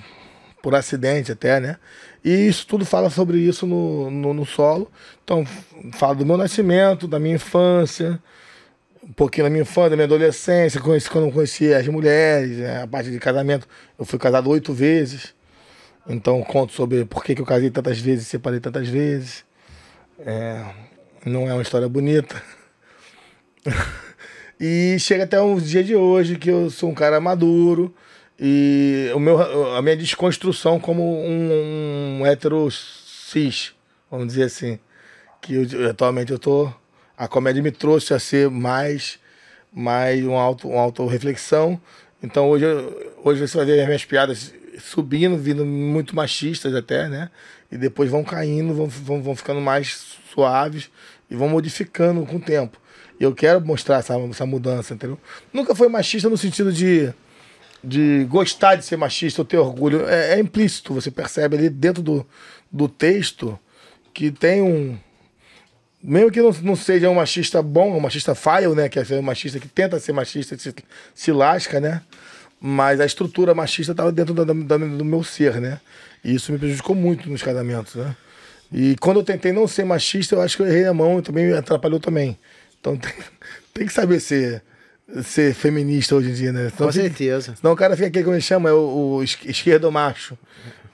por 0.63 0.75
acidente 0.75 1.33
até, 1.33 1.61
né? 1.61 1.77
E 2.25 2.31
isso 2.31 2.67
tudo 2.67 2.85
fala 2.87 3.11
sobre 3.11 3.39
isso 3.39 3.67
no, 3.67 4.11
no, 4.11 4.33
no 4.33 4.47
solo. 4.47 4.91
Então 5.25 5.45
fala 5.93 6.15
do 6.15 6.25
meu 6.25 6.37
nascimento, 6.37 7.09
da 7.09 7.19
minha 7.19 7.35
infância, 7.35 8.19
um 9.03 9.13
pouquinho 9.13 9.47
da 9.47 9.51
minha 9.51 9.63
infância, 9.63 9.91
da 9.91 9.97
minha 9.97 10.07
adolescência, 10.07 10.81
conheci, 10.81 11.11
quando 11.11 11.27
eu 11.27 11.33
conheci 11.33 11.73
as 11.75 11.87
mulheres, 11.89 12.59
né? 12.59 12.83
a 12.83 12.87
parte 12.87 13.11
de 13.11 13.19
casamento. 13.19 13.67
Eu 13.99 14.05
fui 14.05 14.19
casado 14.19 14.49
oito 14.51 14.73
vezes. 14.73 15.35
Então 16.09 16.43
conto 16.43 16.73
sobre 16.73 17.05
por 17.05 17.25
que, 17.25 17.35
que 17.35 17.41
eu 17.41 17.47
casei 17.47 17.71
tantas 17.71 17.99
vezes 17.99 18.27
e 18.27 18.31
separei 18.31 18.61
tantas 18.61 18.89
vezes. 18.89 19.45
É, 20.21 20.65
não 21.27 21.49
é 21.49 21.53
uma 21.53 21.63
história 21.63 21.89
bonita. 21.89 22.43
e 24.61 24.97
chega 24.99 25.25
até 25.25 25.41
um 25.41 25.57
dia 25.59 25.83
de 25.83 25.95
hoje 25.95 26.37
que 26.37 26.51
eu 26.51 26.71
sou 26.71 26.91
um 26.91 26.95
cara 26.95 27.21
maduro 27.21 27.95
e 28.39 29.11
o 29.15 29.21
meu, 29.21 29.41
a 29.77 29.83
minha 29.83 29.97
desconstrução 29.97 30.81
como 30.81 31.03
um, 31.03 32.23
um 32.23 32.71
cis, 32.71 33.75
vamos 34.11 34.29
dizer 34.29 34.45
assim. 34.45 34.79
Que 35.41 35.55
eu- 35.55 35.91
atualmente 35.91 36.33
eu 36.33 36.39
tô. 36.39 36.73
A 37.23 37.29
comédia 37.29 37.63
me 37.63 37.71
trouxe 37.71 38.13
a 38.13 38.19
ser 38.19 38.51
mais, 38.51 39.17
mais 39.73 40.25
uma, 40.25 40.43
auto, 40.43 40.69
uma 40.69 40.81
autorreflexão. 40.81 41.81
Então 42.21 42.51
hoje, 42.51 42.65
hoje 43.23 43.47
você 43.47 43.57
vai 43.59 43.65
ver 43.65 43.81
as 43.81 43.87
minhas 43.87 44.05
piadas 44.05 44.53
subindo, 44.81 45.39
vindo 45.39 45.65
muito 45.65 46.17
machistas 46.17 46.75
até, 46.75 47.09
né? 47.09 47.31
E 47.71 47.77
depois 47.77 48.11
vão 48.11 48.25
caindo, 48.25 48.75
vão, 48.75 48.89
vão, 48.89 49.23
vão 49.23 49.37
ficando 49.37 49.61
mais 49.61 50.19
suaves 50.35 50.91
e 51.31 51.37
vão 51.37 51.49
modificando 51.49 52.27
com 52.27 52.39
o 52.39 52.41
tempo. 52.41 52.77
E 53.21 53.23
eu 53.23 53.33
quero 53.33 53.65
mostrar 53.65 53.99
essa, 53.99 54.19
essa 54.19 54.45
mudança, 54.45 54.93
entendeu? 54.93 55.17
Nunca 55.53 55.77
foi 55.77 55.87
machista 55.87 56.29
no 56.29 56.37
sentido 56.37 56.73
de, 56.73 57.15
de 57.85 58.27
gostar 58.29 58.75
de 58.75 58.85
ser 58.85 58.97
machista 58.97 59.43
ou 59.43 59.47
ter 59.47 59.59
orgulho. 59.59 60.09
É, 60.09 60.35
é 60.35 60.41
implícito, 60.41 60.93
você 60.93 61.09
percebe 61.09 61.57
ali 61.57 61.71
dentro 61.71 62.03
do, 62.03 62.27
do 62.69 62.89
texto 62.89 63.57
que 64.13 64.33
tem 64.33 64.61
um. 64.61 64.99
Mesmo 66.03 66.31
que 66.31 66.43
não, 66.43 66.51
não 66.63 66.77
seja 66.77 67.09
um 67.09 67.15
machista 67.15 67.63
bom, 67.63 67.97
um 67.97 68.01
machista 68.01 68.35
fail, 68.35 68.75
né? 68.75 68.89
Que 68.89 68.99
é 68.99 69.05
um 69.19 69.23
machista 69.23 69.61
que 69.61 69.69
tenta 69.69 70.01
ser 70.01 70.13
machista, 70.13 70.59
se, 70.59 70.75
se 71.15 71.33
lasca, 71.33 71.79
né? 71.81 72.03
Mas 72.61 73.01
a 73.01 73.07
estrutura 73.07 73.55
machista 73.55 73.93
estava 73.93 74.11
dentro 74.11 74.35
da- 74.35 74.45
da- 74.45 74.77
do 74.77 75.05
meu 75.05 75.23
ser, 75.23 75.61
né? 75.61 75.81
E 76.25 76.35
isso 76.35 76.51
me 76.53 76.59
prejudicou 76.59 76.95
muito 76.95 77.29
nos 77.31 77.43
casamentos, 77.43 77.95
né? 77.97 78.15
E 78.73 78.97
quando 79.01 79.21
eu 79.21 79.25
tentei 79.25 79.53
não 79.53 79.69
ser 79.69 79.85
machista, 79.85 80.35
eu 80.35 80.41
acho 80.41 80.57
que 80.57 80.63
eu 80.63 80.67
errei 80.67 80.87
a 80.87 80.95
mão 80.95 81.19
e 81.19 81.23
também 81.23 81.47
me 81.47 81.53
atrapalhou 81.53 82.01
também. 82.01 82.39
Então 82.81 82.97
tem, 82.99 83.13
tem 83.75 83.87
que 83.87 83.93
saber 83.93 84.19
ser, 84.19 84.63
ser 85.23 85.55
feminista 85.55 86.15
hoje 86.17 86.31
em 86.31 86.35
dia, 86.35 86.53
né? 86.53 86.71
Senão 86.71 86.87
Com 86.89 86.93
fica- 86.93 87.05
certeza. 87.05 87.55
Senão 87.61 87.73
o 87.73 87.77
cara 87.77 87.95
fica 87.97 88.09
aquele, 88.09 88.25
como 88.25 88.35
ele 88.35 88.43
chama, 88.43 88.69
é 88.71 88.73
o, 88.73 89.17
o 89.19 89.23
es- 89.23 89.39
esquerdo 89.45 89.91
macho, 89.93 90.37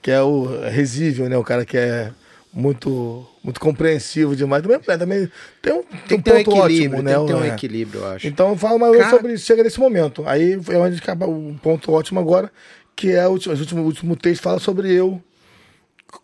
que 0.01 0.11
é 0.11 0.21
o 0.21 0.67
risível, 0.69 1.27
né? 1.29 1.37
O 1.37 1.43
cara 1.43 1.65
que 1.65 1.77
é 1.77 2.11
muito, 2.51 3.25
muito 3.43 3.59
compreensivo 3.59 4.35
demais. 4.35 4.61
Também, 4.63 4.79
é, 4.87 4.97
também 4.97 5.31
tem 5.61 5.73
um, 5.73 5.83
Tem 6.07 6.19
que 6.21 6.29
um 6.31 6.33
um 6.39 6.43
ponto 6.43 6.51
equilíbrio, 6.57 6.99
ótimo, 6.99 7.01
né? 7.03 7.13
tem 7.15 7.21
que 7.25 7.27
ter 7.31 7.35
um 7.37 7.43
É. 7.43 7.47
equilíbrio, 7.49 7.99
eu 8.01 8.07
acho. 8.07 8.27
Então 8.27 8.57
fala 8.57 8.77
mais 8.79 8.97
Cara- 8.97 9.09
sobre 9.09 9.33
isso, 9.33 9.45
chega 9.45 9.63
nesse 9.63 9.79
momento. 9.79 10.23
Aí 10.25 10.53
é 10.69 10.77
onde 10.77 10.97
acaba 10.97 11.27
o 11.27 11.55
ponto 11.61 11.91
ótimo 11.91 12.19
agora, 12.19 12.51
que 12.95 13.11
é 13.11 13.27
o 13.27 13.31
último, 13.31 13.81
o 13.81 13.85
último, 13.85 14.15
texto 14.15 14.41
fala 14.41 14.59
sobre 14.59 14.91
eu 14.93 15.21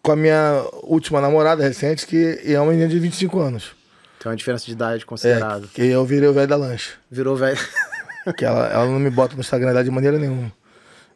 com 0.01 0.11
a 0.11 0.15
minha 0.15 0.65
última 0.83 1.21
namorada 1.21 1.63
recente, 1.63 2.07
que 2.07 2.39
é 2.43 2.59
uma 2.59 2.71
menina 2.71 2.87
de 2.89 2.97
25 2.99 3.39
anos. 3.39 3.71
Tem 4.19 4.29
uma 4.31 4.35
diferença 4.35 4.65
de 4.65 4.71
idade 4.71 5.03
É, 5.03 5.05
considerável. 5.05 5.69
que 5.73 5.83
eu 5.85 6.03
virei 6.03 6.27
o 6.27 6.33
velho 6.33 6.47
da 6.47 6.55
lanche. 6.55 6.93
Virou 7.11 7.35
velho. 7.35 7.57
Que 8.35 8.43
ela, 8.43 8.65
ela 8.73 8.85
não 8.87 8.97
me 8.99 9.11
bota 9.11 9.35
no 9.35 9.41
Instagram 9.41 9.83
de 9.83 9.91
maneira 9.91 10.17
nenhuma. 10.17 10.51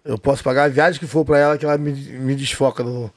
Eu 0.06 0.16
posso 0.20 0.44
pagar 0.44 0.66
a 0.66 0.68
viagem 0.68 1.00
que 1.00 1.08
for 1.08 1.26
pra 1.26 1.40
ela, 1.40 1.58
que 1.58 1.66
ela 1.66 1.76
me, 1.76 1.92
me 1.92 2.36
desfoca 2.36 2.84
do, 2.84 3.12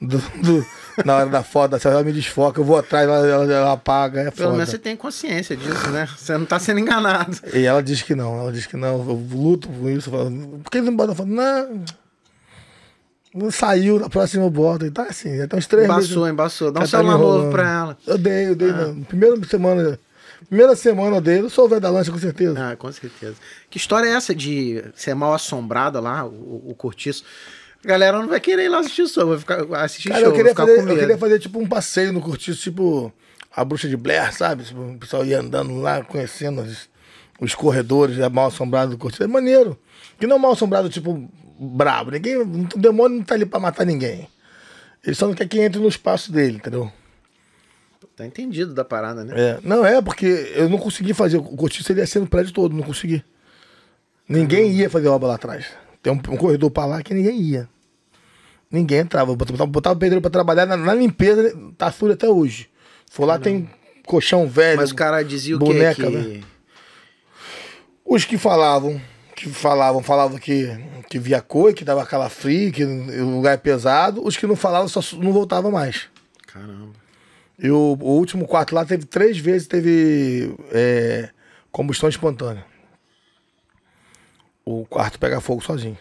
do- 0.00 0.18
do- 0.42 0.66
na 1.04 1.16
hora 1.16 1.30
da 1.30 1.42
foto, 1.42 1.78
se 1.78 1.86
ela 1.88 2.02
me 2.02 2.12
desfoca, 2.12 2.60
eu 2.60 2.64
vou 2.64 2.76
atrás, 2.78 3.06
ela, 3.08 3.26
ela, 3.26 3.52
ela 3.52 3.72
apaga, 3.72 4.22
é 4.22 4.30
Pelo 4.30 4.52
menos 4.52 4.68
você 4.70 4.78
tem 4.78 4.96
consciência 4.96 5.56
disso, 5.56 5.88
né? 5.90 6.08
Você 6.16 6.36
não 6.36 6.44
tá 6.46 6.58
sendo 6.58 6.80
enganado. 6.80 7.36
E 7.54 7.64
ela 7.64 7.82
diz 7.82 8.02
que 8.02 8.14
não, 8.14 8.38
ela 8.40 8.52
diz 8.52 8.66
que 8.66 8.76
não, 8.76 8.98
eu 9.08 9.26
luto 9.32 9.68
com 9.68 9.88
isso, 9.90 10.10
falo, 10.10 10.30
por 10.62 10.70
que 10.70 10.78
ele 10.78 10.86
não 10.86 10.96
bota? 10.96 11.12
Eu 11.12 11.16
falo, 11.16 11.28
não, 11.30 11.84
não 13.34 13.50
saiu, 13.50 13.98
na 14.00 14.08
próxima 14.08 14.44
eu 14.44 14.50
boto. 14.50 14.86
E 14.86 14.90
tá 14.90 15.04
assim, 15.04 15.36
já 15.36 15.46
tem 15.46 15.58
uns 15.58 15.66
três 15.66 15.84
Embaçou, 15.84 16.20
meses. 16.22 16.32
embaçou. 16.32 16.72
Dá 16.72 16.80
um 16.80 16.86
já 16.86 16.98
tá 16.98 17.04
celular 17.04 17.18
novo 17.18 17.50
pra 17.50 17.70
ela. 17.70 17.98
Eu 18.06 18.18
dei, 18.18 18.48
eu 18.48 18.54
dei, 18.56 18.70
Ah. 18.70 18.92
na 18.94 19.04
primeira 19.04 19.36
semana, 19.46 19.98
primeira 20.48 20.74
semana 20.76 21.20
dei, 21.20 21.40
eu 21.40 21.50
sou 21.50 21.66
o 21.66 21.68
velho 21.68 21.80
da 21.80 21.90
lancha 21.90 22.10
com 22.10 22.18
certeza. 22.18 22.54
Ah, 22.72 22.76
com 22.76 22.90
certeza. 22.90 23.34
Que 23.68 23.76
história 23.76 24.08
é 24.08 24.12
essa 24.12 24.34
de 24.34 24.82
ser 24.94 25.14
mal 25.14 25.34
assombrada 25.34 26.00
lá, 26.00 26.24
o, 26.24 26.70
o 26.70 26.74
cortiço? 26.74 27.24
A 27.86 27.88
galera 27.88 28.18
não 28.18 28.26
vai 28.26 28.40
querer 28.40 28.64
ir 28.64 28.68
lá 28.68 28.80
assistir 28.80 29.06
show, 29.06 29.28
vai 29.28 29.38
ficar, 29.38 29.64
assistir 29.84 30.08
Cara, 30.08 30.22
show, 30.22 30.30
eu 30.30 30.34
queria, 30.34 30.52
fazer, 30.52 30.82
com 30.82 30.90
eu 30.90 30.98
queria 30.98 31.16
fazer 31.16 31.38
tipo 31.38 31.60
um 31.60 31.68
passeio 31.68 32.12
no 32.12 32.20
cortiço, 32.20 32.60
tipo 32.60 33.12
a 33.54 33.64
bruxa 33.64 33.88
de 33.88 33.96
Blair, 33.96 34.34
sabe? 34.34 34.64
Tipo, 34.64 34.80
o 34.80 34.98
pessoal 34.98 35.24
ia 35.24 35.38
andando 35.38 35.72
lá, 35.76 36.02
conhecendo 36.02 36.62
os, 36.62 36.88
os 37.40 37.54
corredores 37.54 38.18
é 38.18 38.28
mal 38.28 38.48
assombrado 38.48 38.90
do 38.90 38.98
cortiço. 38.98 39.22
É 39.22 39.28
maneiro. 39.28 39.78
Que 40.18 40.26
não 40.26 40.34
é 40.34 40.38
mal 40.40 40.50
assombrado, 40.50 40.88
tipo, 40.88 41.30
brabo. 41.60 42.10
Ninguém, 42.10 42.38
o 42.38 42.66
demônio 42.76 43.18
não 43.18 43.24
tá 43.24 43.36
ali 43.36 43.46
pra 43.46 43.60
matar 43.60 43.86
ninguém. 43.86 44.26
Ele 45.04 45.14
só 45.14 45.28
não 45.28 45.34
quer 45.34 45.46
que 45.46 45.60
entre 45.60 45.80
no 45.80 45.86
espaço 45.86 46.32
dele, 46.32 46.56
entendeu? 46.56 46.90
Tá 48.16 48.26
entendido 48.26 48.74
da 48.74 48.84
parada, 48.84 49.22
né? 49.22 49.32
É, 49.36 49.58
não 49.62 49.86
é, 49.86 50.02
porque 50.02 50.52
eu 50.56 50.68
não 50.68 50.78
consegui 50.78 51.14
fazer. 51.14 51.36
O 51.36 51.42
cortiço 51.56 51.92
ele 51.92 52.00
ia 52.00 52.06
ser 52.08 52.18
no 52.18 52.26
prédio 52.26 52.52
todo, 52.52 52.74
não 52.74 52.82
consegui. 52.82 53.22
Ninguém 54.28 54.72
ia 54.72 54.90
fazer 54.90 55.06
obra 55.06 55.28
lá 55.28 55.36
atrás. 55.36 55.66
Tem 56.02 56.12
um, 56.12 56.16
um 56.16 56.36
corredor 56.36 56.68
pra 56.68 56.84
lá 56.84 57.00
que 57.00 57.14
ninguém 57.14 57.40
ia. 57.40 57.75
Ninguém 58.70 58.98
entrava. 58.98 59.34
Botava, 59.34 59.66
botava 59.66 59.96
o 59.96 59.98
pedreiro 59.98 60.20
pra 60.20 60.30
trabalhar 60.30 60.66
na, 60.66 60.76
na 60.76 60.94
limpeza, 60.94 61.56
tá 61.76 61.90
sujo 61.90 62.12
até 62.12 62.28
hoje. 62.28 62.68
For 63.10 63.24
lá, 63.24 63.38
tem 63.38 63.68
colchão 64.04 64.46
velho. 64.46 64.78
Mas 64.78 64.90
o 64.90 64.94
cara 64.94 65.22
dizia 65.22 65.56
o 65.56 65.58
boneca, 65.58 65.94
quê? 65.94 66.10
Que... 66.10 66.16
né? 66.16 66.40
Os 68.04 68.24
que 68.24 68.38
falavam, 68.38 69.00
que 69.34 69.48
falavam, 69.48 70.02
falavam 70.02 70.38
que, 70.38 70.68
que 71.08 71.18
via 71.18 71.40
cor, 71.40 71.74
que 71.74 71.84
dava 71.84 72.06
calafrio, 72.06 72.72
que 72.72 72.84
o 72.84 73.30
lugar 73.30 73.54
é 73.54 73.56
pesado. 73.56 74.24
Os 74.24 74.36
que 74.36 74.46
não 74.46 74.56
falavam 74.56 74.88
só 74.88 75.00
não 75.16 75.32
voltavam 75.32 75.70
mais. 75.70 76.08
Caramba. 76.46 76.92
E 77.58 77.70
o, 77.70 77.96
o 78.00 78.18
último 78.18 78.46
quarto 78.46 78.74
lá 78.74 78.84
teve 78.84 79.06
três 79.06 79.38
vezes 79.38 79.66
teve 79.66 80.54
é, 80.72 81.30
combustão 81.72 82.08
espontânea. 82.08 82.64
O 84.64 84.84
quarto 84.84 85.18
pega 85.18 85.40
fogo 85.40 85.62
sozinho. 85.62 85.98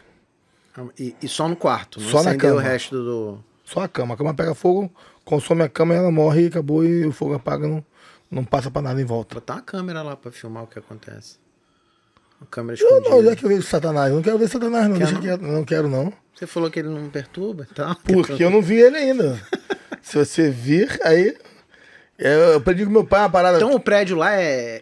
E, 0.99 1.15
e 1.22 1.27
só 1.27 1.47
no 1.47 1.56
quarto, 1.56 1.99
não 2.02 2.10
Só 2.10 2.23
na 2.23 2.31
acendeu 2.31 2.53
o 2.53 2.57
cama. 2.57 2.61
resto 2.69 2.95
do... 2.95 3.43
Só 3.64 3.81
a 3.81 3.88
cama. 3.88 4.14
A 4.14 4.18
cama 4.18 4.34
pega 4.34 4.53
fogo, 4.53 4.91
consome 5.23 5.64
a 5.64 5.69
cama, 5.69 5.93
ela 5.93 6.11
morre 6.11 6.43
e 6.43 6.47
acabou 6.47 6.84
e 6.85 7.06
o 7.06 7.11
fogo 7.11 7.34
apaga, 7.34 7.68
não, 7.68 7.84
Não 8.30 8.43
passa 8.43 8.69
pra 8.69 8.81
nada 8.81 9.02
em 9.02 9.06
volta. 9.06 9.35
Botar 9.35 9.53
uma 9.56 9.61
câmera 9.61 10.02
lá 10.02 10.15
pra 10.15 10.31
filmar 10.31 10.64
o 10.64 10.68
que 10.68 10.77
acontece. 10.77 11.38
Uma 12.41 12.47
câmera 12.47 12.77
Eu 12.80 12.85
escondida. 12.88 13.10
não, 13.10 13.23
já 13.23 13.35
que 13.35 13.45
eu 13.45 13.49
vejo 13.49 13.61
Satanás. 13.64 14.10
Eu 14.10 14.15
não 14.18 14.23
quero 14.23 14.38
ver 14.38 14.49
Satanás, 14.49 14.89
não. 14.89 14.97
Quer 14.97 15.11
não? 15.14 15.22
quieto. 15.22 15.41
Não 15.41 15.64
quero, 15.64 15.88
não. 15.88 16.14
Você 16.35 16.45
falou 16.45 16.69
que 16.69 16.80
ele 16.80 16.89
não 16.89 17.10
perturba 17.10 17.65
então? 17.72 17.95
Porque 18.03 18.43
eu 18.43 18.49
não 18.49 18.61
vi 18.61 18.76
ele 18.76 18.97
ainda. 18.97 19.41
Se 20.02 20.18
você 20.18 20.49
vir, 20.49 20.99
aí. 21.03 21.38
Eu 22.18 22.30
eu 22.30 22.57
aprendi 22.57 22.85
com 22.85 22.91
meu 22.91 23.06
pai 23.06 23.22
uma 23.22 23.30
parada. 23.30 23.57
Então 23.57 23.73
o 23.73 23.80
prédio 23.80 24.18
lá 24.18 24.34
é. 24.34 24.81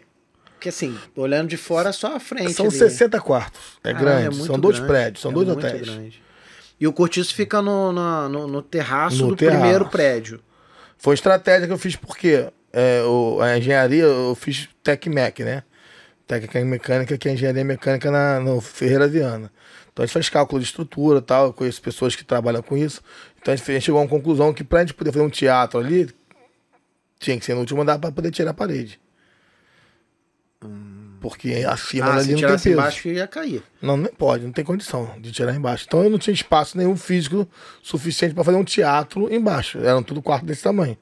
Que 0.64 0.70
assim, 0.70 0.96
olhando 1.14 1.48
de 1.50 1.58
fora 1.58 1.90
é 1.90 1.92
só 1.92 2.16
a 2.16 2.18
frente. 2.20 2.54
são 2.54 2.64
ali. 2.68 2.74
60 2.74 3.20
quartos. 3.20 3.60
É 3.84 3.90
é 3.90 3.92
grande. 3.92 4.30
muito 4.30 4.46
são 4.46 4.58
dois 4.58 4.76
grande. 4.78 4.92
prédios, 4.92 5.20
são 5.20 5.30
É 5.30 5.34
dois 5.34 5.46
hotéis. 5.50 5.82
grande. 5.82 6.22
E 6.80 6.86
o 6.88 6.92
cortiço 6.92 7.34
fica 7.34 7.60
no, 7.60 7.92
no, 7.92 8.28
no- 8.30 8.46
no 8.48 8.62
terraço 8.62 9.26
do 9.28 9.36
terraço. 9.36 9.58
primeiro 9.60 9.86
prédio. 9.90 10.40
Foi 10.96 11.12
estratégia 11.14 11.66
que 11.66 11.72
eu 11.74 11.76
fiz 11.76 11.96
porque 11.96 12.48
é, 12.72 13.02
o- 13.02 13.40
a 13.42 13.58
engenharia 13.58 14.04
eu 14.04 14.34
fiz 14.34 14.70
TecMec, 14.82 15.44
né? 15.44 15.64
Técnica 16.26 16.58
em 16.58 16.64
mecânica, 16.64 17.18
que 17.18 17.28
é 17.28 17.32
engenharia 17.34 17.62
mecânica 17.62 18.10
na, 18.10 18.40
no 18.40 18.58
Ferreira 18.62 19.06
Viana. 19.06 19.52
Então 19.92 20.02
a 20.02 20.06
gente 20.06 20.14
faz 20.14 20.30
cálculo 20.30 20.60
de 20.60 20.66
estrutura 20.66 21.18
e 21.18 21.22
tal, 21.22 21.48
eu 21.48 21.52
conheço 21.52 21.82
pessoas 21.82 22.16
que 22.16 22.24
trabalham 22.24 22.62
com 22.62 22.74
isso. 22.74 23.02
Então 23.38 23.52
a 23.52 23.56
gente, 23.56 23.66
fez- 23.66 23.84
chegou 23.84 24.00
a 24.00 24.02
uma 24.04 24.08
conclusão 24.08 24.50
que 24.54 24.64
pra 24.64 24.80
gente 24.80 24.94
poder 24.94 25.12
fazer 25.12 25.24
um 25.26 25.28
teatro 25.28 25.78
ali, 25.78 26.08
tinha 27.20 27.38
que 27.38 27.44
ser 27.44 27.52
no 27.52 27.60
último 27.60 27.82
andar 27.82 27.98
pra 27.98 28.10
poder 28.10 28.30
tirar 28.30 28.52
a 28.52 28.54
parede. 28.54 28.98
Porque 31.20 31.52
acima 31.66 32.06
Ah, 32.06 32.16
dali 32.16 32.24
se 32.24 32.32
não 32.32 32.40
tem 32.40 32.48
peso. 32.50 32.68
embaixo 32.70 33.08
ia 33.08 33.26
cair. 33.26 33.62
Não, 33.80 33.96
nem 33.96 34.12
pode, 34.12 34.44
não 34.44 34.52
tem 34.52 34.64
condição 34.64 35.10
de 35.20 35.32
tirar 35.32 35.54
embaixo. 35.54 35.84
Então 35.88 36.04
eu 36.04 36.10
não 36.10 36.18
tinha 36.18 36.34
espaço 36.34 36.76
nenhum 36.76 36.96
físico 36.96 37.48
suficiente 37.82 38.34
para 38.34 38.44
fazer 38.44 38.58
um 38.58 38.64
teatro 38.64 39.32
embaixo. 39.32 39.78
Eram 39.78 40.02
tudo 40.02 40.20
quarto 40.20 40.44
desse 40.44 40.62
tamanho. 40.62 40.98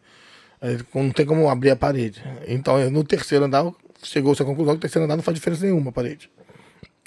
Não 0.95 1.11
tem 1.11 1.27
como 1.27 1.49
abrir 1.49 1.71
a 1.71 1.77
parede. 1.77 2.23
Então 2.47 2.89
no 2.91 3.03
terceiro 3.03 3.45
andar, 3.47 3.69
chegou-se 4.03 4.41
à 4.41 4.45
conclusão 4.45 4.75
que 4.75 4.79
o 4.79 4.81
terceiro 4.83 5.05
andar 5.05 5.17
não 5.17 5.23
faz 5.25 5.35
diferença 5.35 5.65
nenhuma 5.65 5.91
a 5.91 5.93
parede. 5.93 6.31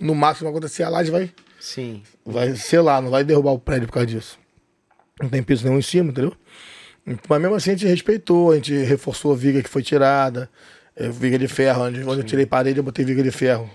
No 0.02 0.14
máximo 0.14 0.50
acontecer, 0.50 0.84
a 0.84 0.90
laje 0.90 1.10
vai, 1.10 1.32
Sim. 1.58 2.04
vai 2.26 2.54
selar, 2.58 3.02
não 3.02 3.10
vai 3.10 3.24
derrubar 3.24 3.52
o 3.52 3.60
prédio 3.60 3.88
por 3.88 3.94
causa 3.94 4.08
disso. 4.08 4.38
Não 5.22 5.30
tem 5.30 5.42
piso 5.42 5.64
nenhum 5.64 5.80
em 5.80 5.82
cima, 5.82 6.12
entendeu? 6.12 6.34
Mas 7.30 7.40
mesmo 7.42 7.56
assim 7.56 7.70
a 7.72 7.74
gente 7.78 7.88
respeitou, 7.88 8.52
a 8.52 8.56
gente 8.56 8.74
reforçou 8.84 9.32
a 9.32 9.36
viga 9.38 9.64
que 9.64 9.70
foi 9.70 9.82
tirada, 9.84 10.50
eh, 10.96 11.10
viga 11.10 11.38
de 11.38 11.48
ferro. 11.48 11.84
Onde, 11.84 12.04
onde 12.04 12.20
eu 12.22 12.24
tirei 12.24 12.46
parede, 12.46 12.80
eu 12.80 12.84
botei 12.84 13.04
viga 13.06 13.22
de 13.24 13.32
ferro. 13.32 13.70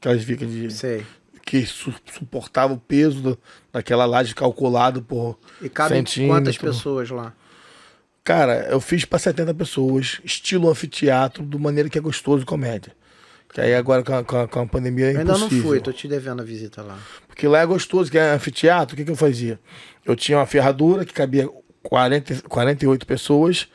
Aquelas 0.00 0.22
vigas 0.22 0.50
de 0.50 0.70
Sei. 0.70 1.04
que 1.46 1.64
su- 1.64 1.94
suportava 2.12 2.72
o 2.74 2.78
peso 2.78 3.20
do- 3.22 3.38
daquela 3.72 4.04
laje 4.04 4.34
calculado 4.34 5.02
por 5.02 5.38
E 5.62 5.68
cabe 5.68 6.02
quantas 6.26 6.58
pessoas 6.58 7.08
lá? 7.10 7.32
Cara, 8.22 8.66
eu 8.70 8.80
fiz 8.80 9.04
para 9.04 9.18
70 9.18 9.52
pessoas, 9.54 10.20
estilo 10.24 10.70
anfiteatro, 10.70 11.42
do 11.44 11.58
maneira 11.58 11.88
que 11.90 11.98
é 11.98 12.00
gostoso 12.00 12.44
comédia. 12.46 12.92
Que 13.52 13.60
aí 13.60 13.74
agora 13.74 14.02
com 14.02 14.14
a, 14.14 14.24
com 14.24 14.36
a- 14.40 14.48
com 14.48 14.60
a 14.60 14.66
pandemia 14.66 15.06
é 15.06 15.14
Eu 15.14 15.18
ainda 15.20 15.32
não 15.32 15.40
impossível. 15.40 15.68
fui, 15.68 15.80
tô 15.80 15.92
te 15.92 16.08
devendo 16.08 16.40
a 16.40 16.44
visita 16.44 16.82
lá. 16.82 16.98
Porque 17.28 17.46
lá 17.46 17.60
é 17.60 17.66
gostoso, 17.66 18.10
que 18.10 18.18
é 18.18 18.32
anfiteatro, 18.32 18.94
o 18.94 18.96
que, 18.96 19.04
que 19.04 19.10
eu 19.10 19.16
fazia? 19.16 19.60
Eu 20.04 20.16
tinha 20.16 20.38
uma 20.38 20.46
ferradura 20.46 21.04
que 21.04 21.12
cabia 21.12 21.48
40, 21.82 22.42
48 22.48 23.06
pessoas, 23.06 23.68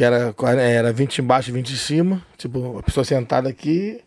que 0.00 0.04
era, 0.04 0.34
era 0.62 0.92
20 0.94 1.18
embaixo 1.18 1.50
e 1.50 1.52
20 1.52 1.72
em 1.72 1.76
cima, 1.76 2.26
tipo, 2.38 2.78
a 2.78 2.82
pessoa 2.82 3.04
sentada 3.04 3.50
aqui 3.50 4.00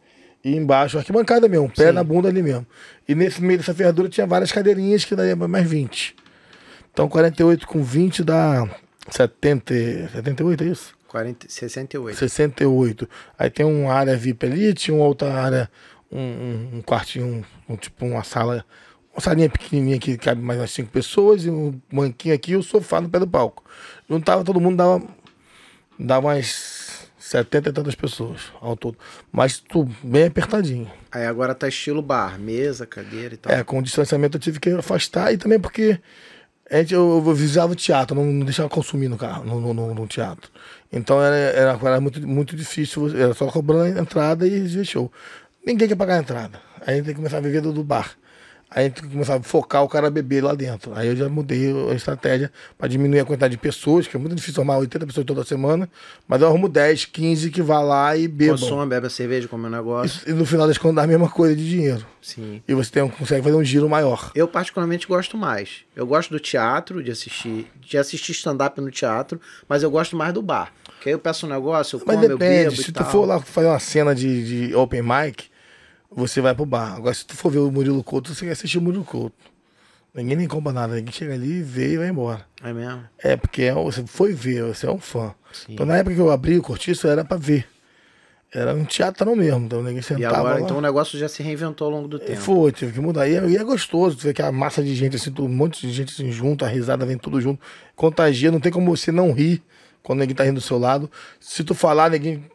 e 0.44 0.56
embaixo, 0.56 0.98
arquibancada 0.98 1.48
mesmo, 1.48 1.70
pé 1.70 1.90
Sim. 1.90 1.92
na 1.92 2.04
bunda 2.04 2.28
ali 2.28 2.42
mesmo. 2.42 2.66
E 3.08 3.14
nesse 3.14 3.40
meio 3.44 3.60
dessa 3.60 3.76
ferradura 3.76 4.10
tinha 4.10 4.26
várias 4.26 4.52
cadeirinhas 4.52 5.06
que 5.06 5.16
daria 5.16 5.36
mais 5.36 5.70
20. 5.70 6.16
Então 6.92 7.08
48 7.08 7.68
com 7.68 7.84
20 7.84 8.24
dá 8.24 8.68
70, 9.08 10.10
78, 10.16 10.64
é 10.64 10.68
isso? 10.68 10.96
40, 11.10 11.46
68. 11.48 12.18
68. 12.18 13.10
Aí 13.38 13.52
tem 13.52 13.64
uma 13.64 13.94
área 13.94 14.18
VIP 14.18 14.48
ali, 14.48 14.74
tinha 14.74 14.98
uma 14.98 15.06
outra 15.06 15.32
área, 15.32 15.70
um, 16.12 16.20
um, 16.20 16.70
um 16.78 16.82
quartinho, 16.82 17.46
um, 17.70 17.76
tipo 17.76 18.04
uma 18.04 18.24
sala, 18.24 18.66
uma 19.14 19.22
salinha 19.22 19.48
pequenininha 19.48 20.00
que 20.00 20.18
cabe 20.18 20.42
mais 20.42 20.60
umas 20.60 20.72
cinco 20.72 20.90
pessoas, 20.90 21.46
e 21.46 21.52
um 21.52 21.80
banquinho 21.92 22.34
aqui 22.34 22.54
e 22.54 22.56
o 22.56 22.64
sofá 22.64 23.00
no 23.00 23.10
pé 23.10 23.20
do 23.20 23.28
palco. 23.28 23.64
Juntava 24.10 24.44
todo 24.44 24.60
mundo, 24.60 24.78
dava, 24.78 25.04
dava 26.00 26.28
umas 26.28 27.08
70 27.18 27.70
e 27.70 27.74
tantas 27.74 27.96
pessoas 27.96 28.42
ao 28.62 28.76
todo. 28.76 28.98
Mas 29.32 29.60
tudo 29.60 29.94
bem 30.04 30.26
apertadinho. 30.26 30.92
Aí 31.12 31.26
agora 31.26 31.56
tá 31.56 31.68
estilo 31.68 32.02
bar, 32.02 32.40
mesa, 32.40 32.86
cadeira 32.86 33.34
e 33.34 33.38
tal. 33.38 33.52
É, 33.54 33.64
com 33.64 33.80
o 33.80 33.84
distanciamento 33.84 34.38
eu 34.38 34.42
tive 34.42 34.60
que 34.60 34.70
afastar 34.72 35.34
e 35.34 35.38
também 35.38 35.60
porque 35.60 36.00
a 36.70 36.78
gente, 36.78 36.94
eu, 36.94 37.24
eu 37.26 37.34
visava 37.34 37.74
o 37.74 37.76
teatro, 37.76 38.16
não, 38.16 38.26
não 38.26 38.46
deixava 38.46 38.70
consumir 38.70 39.08
no 39.08 39.18
carro, 39.18 39.44
no, 39.46 39.60
no, 39.60 39.74
no- 39.74 39.94
no 39.94 40.08
teatro. 40.08 40.50
Então 40.92 41.22
era, 41.22 41.36
era, 41.36 41.80
era 41.82 42.00
muito, 42.02 42.26
muito 42.28 42.56
difícil, 42.56 43.16
era 43.18 43.34
só 43.34 43.48
cobrando 43.48 43.98
a 43.98 44.02
entrada 44.02 44.48
e 44.48 44.86
show. 44.86 45.12
Ninguém 45.66 45.88
quer 45.88 45.96
pagar 45.96 46.16
a 46.16 46.20
entrada. 46.20 46.60
Aí 46.86 46.96
tem 46.96 47.06
que 47.06 47.16
começar 47.16 47.38
a 47.38 47.42
viver 47.42 47.62
do, 47.62 47.72
do 47.72 47.84
bar. 47.84 48.12
Aí 48.76 48.86
a 48.86 48.88
gente 48.88 48.96
tem 48.96 49.04
que 49.04 49.12
começar 49.12 49.36
a 49.36 49.44
focar 49.44 49.84
o 49.84 49.88
cara 49.88 50.08
a 50.08 50.10
beber 50.10 50.44
lá 50.44 50.56
dentro. 50.56 50.94
Aí 50.96 51.08
eu 51.08 51.16
já 51.16 51.30
mudei 51.30 51.72
a 51.92 51.94
estratégia 51.94 52.52
para 52.78 52.88
diminuir 52.88 53.20
a 53.20 53.26
quantidade 53.26 53.52
de 53.52 53.58
pessoas, 53.58 54.08
que 54.08 54.16
é 54.16 54.20
muito 54.20 54.36
difícil 54.36 54.62
arrumar 54.62 54.78
80 54.80 55.06
pessoas 55.06 55.26
toda 55.26 55.44
semana, 55.44 55.88
mas 56.28 56.42
eu 56.42 56.48
arrumo 56.48 56.68
10, 56.68 57.06
15 57.06 57.52
que 57.52 57.62
vá 57.62 57.80
lá 57.82 58.18
e 58.18 58.28
bebam. 58.28 58.58
Consome, 58.58 58.90
bebe 58.90 59.08
a 59.08 59.10
cerveja, 59.10 59.48
come 59.48 59.68
um 59.68 59.70
negócio. 59.70 60.28
E 60.28 60.34
no 60.34 60.46
final 60.46 60.68
das 60.68 60.78
contas 60.78 60.96
dá 60.96 61.04
a 61.04 61.08
mesma 61.08 61.30
coisa 61.30 61.56
de 61.56 61.70
dinheiro. 61.70 62.06
Sim. 62.22 62.62
E 62.68 62.74
você 62.74 62.90
tem, 62.90 63.08
consegue 63.08 63.44
fazer 63.44 63.56
um 63.56 63.64
giro 63.64 63.88
maior. 63.88 64.32
Eu 64.34 64.48
particularmente 64.48 65.06
gosto 65.06 65.38
mais. 65.38 65.82
Eu 65.96 66.08
gosto 66.08 66.32
do 66.32 66.40
teatro, 66.40 67.04
de 67.04 67.12
assistir, 67.12 67.68
de 67.80 67.98
assistir 67.98 68.32
stand-up 68.32 68.80
no 68.82 68.90
teatro, 68.90 69.40
mas 69.68 69.84
eu 69.84 69.92
gosto 69.92 70.16
mais 70.16 70.34
do 70.34 70.42
bar. 70.42 70.72
Que 71.02 71.10
aí 71.10 71.14
eu 71.14 71.20
peço 71.20 71.46
um 71.46 71.50
negócio, 71.50 71.98
eu 71.98 72.04
Mas 72.08 72.16
como, 72.16 72.26
eu 72.26 72.38
depende, 72.38 72.70
bebo 72.70 72.82
se 72.82 72.90
e 72.90 72.94
tu 72.94 73.04
for 73.04 73.26
lá 73.26 73.40
fazer 73.42 73.68
uma 73.68 73.80
cena 73.80 74.16
de, 74.16 74.70
de 74.70 74.76
open 74.76 75.02
mic, 75.02 75.46
você 76.16 76.42
vai 76.42 76.54
pro 76.56 76.66
bar. 76.66 76.96
Agora, 76.96 77.14
se 77.14 77.26
tu 77.26 77.36
for 77.36 77.52
ver 77.52 77.60
o 77.60 77.72
Murilo 77.72 78.04
Couto, 78.04 78.34
você 78.34 78.46
quer 78.46 78.52
assistir 78.52 78.78
o 78.78 78.82
Murilo 78.82 79.04
Couto. 79.04 79.36
Ninguém 80.14 80.36
nem 80.38 80.48
compra 80.48 80.72
nada, 80.72 80.96
ninguém 80.96 81.12
chega 81.12 81.34
ali, 81.34 81.64
vê 81.64 81.94
e 81.94 81.98
vai 81.98 82.10
embora. 82.10 82.46
É 82.64 82.72
mesmo? 82.72 83.04
É, 83.18 83.36
porque 83.36 83.64
é, 83.64 83.74
você 83.74 84.06
foi 84.06 84.32
ver, 84.32 84.64
você 84.64 84.86
é 84.86 84.92
um 84.92 85.00
fã. 85.00 85.34
Sim. 85.52 85.74
Então, 85.74 85.86
na 85.88 85.98
época 85.98 86.16
que 86.16 86.22
eu 86.22 86.30
abri 86.30 86.58
o 86.58 86.62
Cortiço, 86.62 87.08
era 87.08 87.26
pra 87.26 87.36
ver. 87.36 87.68
Era 88.54 88.76
um 88.76 88.86
teatro 88.86 89.36
mesmo, 89.36 89.66
então 89.66 89.82
ninguém 89.82 89.98
E 89.98 90.04
sentava 90.04 90.38
agora, 90.38 90.56
lá. 90.56 90.62
então 90.62 90.78
o 90.78 90.82
negócio 90.82 91.18
já 91.18 91.28
se 91.28 91.42
reinventou 91.42 91.86
ao 91.86 91.92
longo 91.92 92.08
do 92.08 92.20
tempo. 92.20 92.40
Foi, 92.40 92.72
tive 92.72 92.92
que 92.94 93.00
mudar. 93.00 93.28
E 93.28 93.36
é, 93.36 93.50
e 93.50 93.58
é 93.58 93.64
gostoso, 93.64 94.16
tu 94.16 94.22
vê 94.22 94.30
aquela 94.30 94.52
massa 94.52 94.84
de 94.84 94.94
gente, 94.94 95.16
assim, 95.16 95.34
um 95.40 95.48
monte 95.48 95.88
de 95.88 95.92
gente 95.92 96.14
assim, 96.14 96.32
junto, 96.32 96.64
a 96.64 96.68
risada 96.68 97.04
vem 97.04 97.18
tudo 97.18 97.42
junto. 97.42 97.60
Contagia, 97.96 98.52
não 98.52 98.60
tem 98.60 98.72
como 98.72 98.96
você 98.96 99.12
não 99.12 99.32
rir 99.32 99.64
quando 100.04 100.20
ninguém 100.20 100.36
tá 100.36 100.44
rindo 100.44 100.60
do 100.60 100.62
seu 100.62 100.78
lado. 100.78 101.10
Se 101.40 101.64
tu 101.64 101.74
falar, 101.74 102.12
ninguém 102.12 102.46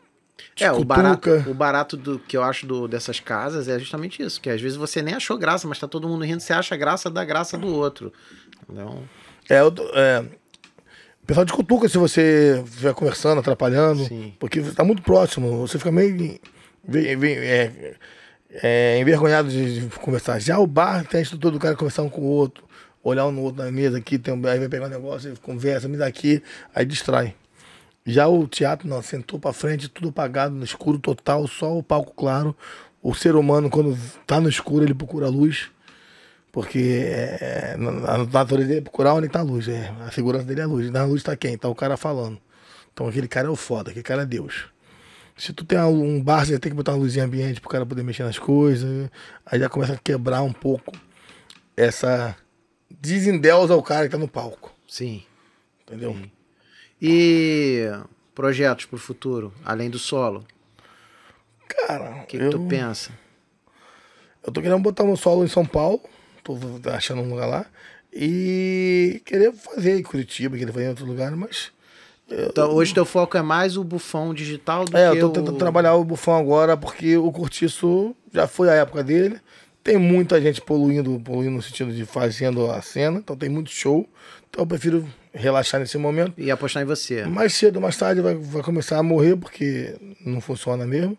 É, 0.61 0.73
o 0.73 0.85
barato, 0.85 1.31
o 1.47 1.55
barato 1.55 1.97
do 1.97 2.19
que 2.19 2.37
eu 2.37 2.43
acho 2.43 2.67
do, 2.67 2.89
dessas 2.89 3.21
casas 3.21 3.69
é 3.69 3.79
justamente 3.79 4.23
isso, 4.23 4.41
que 4.41 4.51
às 4.51 4.61
vezes 4.61 4.77
você 4.77 5.03
nem 5.03 5.15
achou 5.15 5.39
graça, 5.39 5.69
mas 5.69 5.79
tá 5.79 5.87
todo 5.87 6.09
mundo 6.09 6.25
rindo, 6.25 6.41
você 6.41 6.53
acha 6.53 6.77
graça 6.77 7.09
da 7.09 7.25
graça 7.25 7.57
do 7.57 7.69
outro. 7.69 8.13
Então, 8.69 9.03
É, 9.49 9.61
eu 9.61 9.73
é, 9.95 10.25
o 11.23 11.27
pessoal 11.27 11.47
te 11.47 11.53
cutuca 11.53 11.89
se 11.89 11.99
você 11.99 12.63
estiver 12.65 12.95
conversando, 12.95 13.39
atrapalhando, 13.39 14.05
Sim. 14.05 14.35
porque 14.39 14.61
você 14.61 14.75
tá 14.75 14.83
muito 14.83 15.03
próximo, 15.03 15.59
você 15.59 15.79
fica 15.79 15.93
meio 15.93 16.41
é, 16.95 17.95
é, 18.51 18.99
envergonhado 18.99 19.49
de, 19.49 19.81
de 19.81 19.97
conversar. 19.99 20.41
Já 20.41 20.59
o 20.59 20.67
bar 20.67 21.07
tem 21.07 21.21
a 21.21 21.23
estrutura 21.23 21.53
do 21.53 21.59
cara 21.59 21.77
conversar 21.77 22.03
um 22.03 22.09
com 22.09 22.23
o 22.23 22.25
outro, 22.25 22.65
olhar 23.03 23.27
um 23.27 23.33
no 23.33 23.43
outro 23.43 23.63
na 23.63 23.71
mesa 23.71 23.99
aqui, 23.99 24.19
tem 24.19 24.33
um, 24.35 24.47
aí 24.47 24.59
vai 24.59 24.69
pegar 24.69 24.87
um 24.87 24.91
negócio, 24.91 25.35
conversa, 25.43 25.89
me 25.89 25.97
dá 25.97 26.07
aqui, 26.07 26.43
aí 26.75 26.85
distrai. 26.85 27.35
Já 28.11 28.27
o 28.27 28.49
teatro, 28.49 28.89
não, 28.89 29.03
sentou 29.03 29.39
pra 29.39 29.53
frente, 29.53 29.87
tudo 29.87 30.09
apagado, 30.09 30.55
no 30.55 30.65
escuro 30.65 30.99
total, 30.99 31.47
só 31.47 31.77
o 31.77 31.83
palco 31.83 32.15
claro. 32.15 32.57
O 33.03 33.15
ser 33.15 33.37
humano, 33.37 33.69
quando 33.69 33.99
tá 34.27 34.41
no 34.41 34.49
escuro, 34.49 34.83
ele 34.83 34.95
procura 34.95 35.27
a 35.27 35.29
luz. 35.29 35.69
Porque 36.51 37.03
é, 37.05 37.77
a 38.07 38.25
natureza 38.25 38.67
dele 38.69 38.81
é 38.81 38.83
procurar 38.83 39.13
onde 39.13 39.29
tá 39.29 39.41
a 39.41 39.43
luz. 39.43 39.69
É, 39.69 39.93
a 40.01 40.11
segurança 40.11 40.47
dele 40.47 40.63
é 40.63 40.65
a 40.65 40.67
luz. 40.67 40.91
Na 40.91 41.05
luz 41.05 41.23
tá 41.23 41.37
quem? 41.37 41.59
Tá 41.59 41.69
o 41.69 41.75
cara 41.75 41.99
falando. 41.99 42.41
Então 42.95 43.07
aquele 43.07 43.29
cara 43.29 43.47
é 43.47 43.51
o 43.51 43.57
foda, 43.57 43.91
aquele 43.91 44.03
cara 44.03 44.23
é 44.23 44.27
Deus. 44.27 44.65
Se 45.37 45.53
tu 45.53 45.63
tem 45.63 45.79
um 45.79 46.23
bar, 46.23 46.47
você 46.47 46.59
tem 46.59 46.73
que 46.73 46.77
botar 46.77 46.93
uma 46.93 46.99
luzinha 46.99 47.27
ambiente 47.27 47.61
pro 47.61 47.69
cara 47.69 47.85
poder 47.85 48.03
mexer 48.03 48.23
nas 48.23 48.39
coisas. 48.39 49.11
Aí 49.45 49.61
já 49.61 49.69
começa 49.69 49.93
a 49.93 49.99
quebrar 49.99 50.41
um 50.41 50.53
pouco 50.53 50.97
essa. 51.77 52.35
Desendeusa 52.91 53.77
o 53.77 53.83
cara 53.83 54.07
que 54.07 54.13
tá 54.13 54.19
no 54.19 54.27
palco. 54.27 54.75
sim. 54.89 55.23
Entendeu? 55.87 56.17
E 57.01 57.91
projetos 58.35 58.87
pro 58.87 58.99
futuro, 58.99 59.53
além 59.65 59.89
do 59.91 59.99
solo, 59.99 60.45
Cara, 61.69 62.23
o 62.23 62.27
que, 62.27 62.39
que 62.39 62.45
eu, 62.45 62.51
tu 62.51 62.61
pensa? 62.67 63.11
eu 64.45 64.53
tô 64.53 64.61
querendo 64.63 64.81
botar 64.81 65.05
meu 65.05 65.17
solo 65.17 65.45
em 65.45 65.49
São 65.49 65.67
Paulo. 65.67 66.01
Tô 66.43 66.57
achando 66.91 67.21
um 67.21 67.29
lugar 67.31 67.47
lá. 67.47 67.67
E 68.13 69.21
querer 69.27 69.53
fazer 69.53 69.99
em 69.99 70.03
Curitiba, 70.03 70.57
querer 70.57 70.73
fazer 70.73 70.87
em 70.87 70.89
outro 70.89 71.05
lugar, 71.05 71.37
mas. 71.37 71.71
Então, 72.31 72.71
hoje 72.73 72.93
teu 72.93 73.05
foco 73.05 73.37
é 73.37 73.43
mais 73.43 73.77
o 73.77 73.85
bufão 73.85 74.35
digital 74.35 74.85
do 74.85 74.97
É, 74.97 75.11
que 75.13 75.19
eu 75.19 75.29
tô 75.29 75.41
tentando 75.41 75.55
o... 75.55 75.59
trabalhar 75.59 75.95
o 75.95 76.05
bufão 76.05 76.37
agora 76.37 76.77
porque 76.77 77.17
o 77.17 77.31
cortiço 77.33 78.15
já 78.33 78.47
foi 78.47 78.69
a 78.69 78.75
época 78.75 79.03
dele. 79.03 79.41
Tem 79.83 79.97
muita 79.97 80.41
gente 80.41 80.61
poluindo, 80.61 81.19
poluindo 81.21 81.53
no 81.53 81.63
sentido 81.63 81.93
de 81.93 82.05
fazendo 82.05 82.71
a 82.71 82.83
cena, 82.83 83.19
então 83.19 83.35
tem 83.37 83.49
muito 83.49 83.71
show. 83.71 84.07
Então 84.51 84.63
eu 84.63 84.67
prefiro 84.67 85.09
relaxar 85.39 85.81
nesse 85.81 85.97
momento. 85.97 86.35
E 86.37 86.51
apostar 86.51 86.83
em 86.83 86.87
você. 86.87 87.25
Mais 87.25 87.55
cedo 87.55 87.77
ou 87.77 87.83
mais 87.83 87.97
tarde 87.97 88.21
vai, 88.21 88.35
vai 88.35 88.63
começar 88.63 88.99
a 88.99 89.03
morrer, 89.03 89.37
porque 89.37 89.97
não 90.25 90.41
funciona 90.41 90.87
mesmo. 90.87 91.17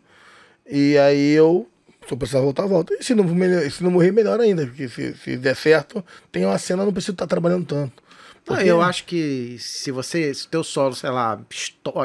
E 0.70 0.98
aí 0.98 1.32
eu, 1.32 1.68
se 2.06 2.14
eu 2.14 2.18
precisar 2.18 2.42
voltar, 2.42 2.66
volto. 2.66 2.94
E 2.94 3.04
se 3.04 3.16
não, 3.16 3.26
se 3.70 3.84
não 3.84 3.92
morrer, 3.92 4.12
melhor 4.12 4.40
ainda, 4.40 4.66
porque 4.66 4.88
se, 4.88 5.16
se 5.16 5.38
der 5.38 5.56
certo, 5.56 6.04
tem 6.32 6.46
uma 6.46 6.58
cena, 6.58 6.86
não 6.86 6.94
preciso 6.94 7.14
estar 7.14 7.28
trabalhando 7.28 7.66
tanto. 7.66 8.04
Não, 8.48 8.60
eu 8.62 8.82
acho 8.82 9.06
que 9.06 9.58
se 9.60 9.92
você, 9.92 10.34
se 10.34 10.48
teu 10.48 10.64
solo, 10.64 10.96
sei 10.96 11.10
lá, 11.10 11.40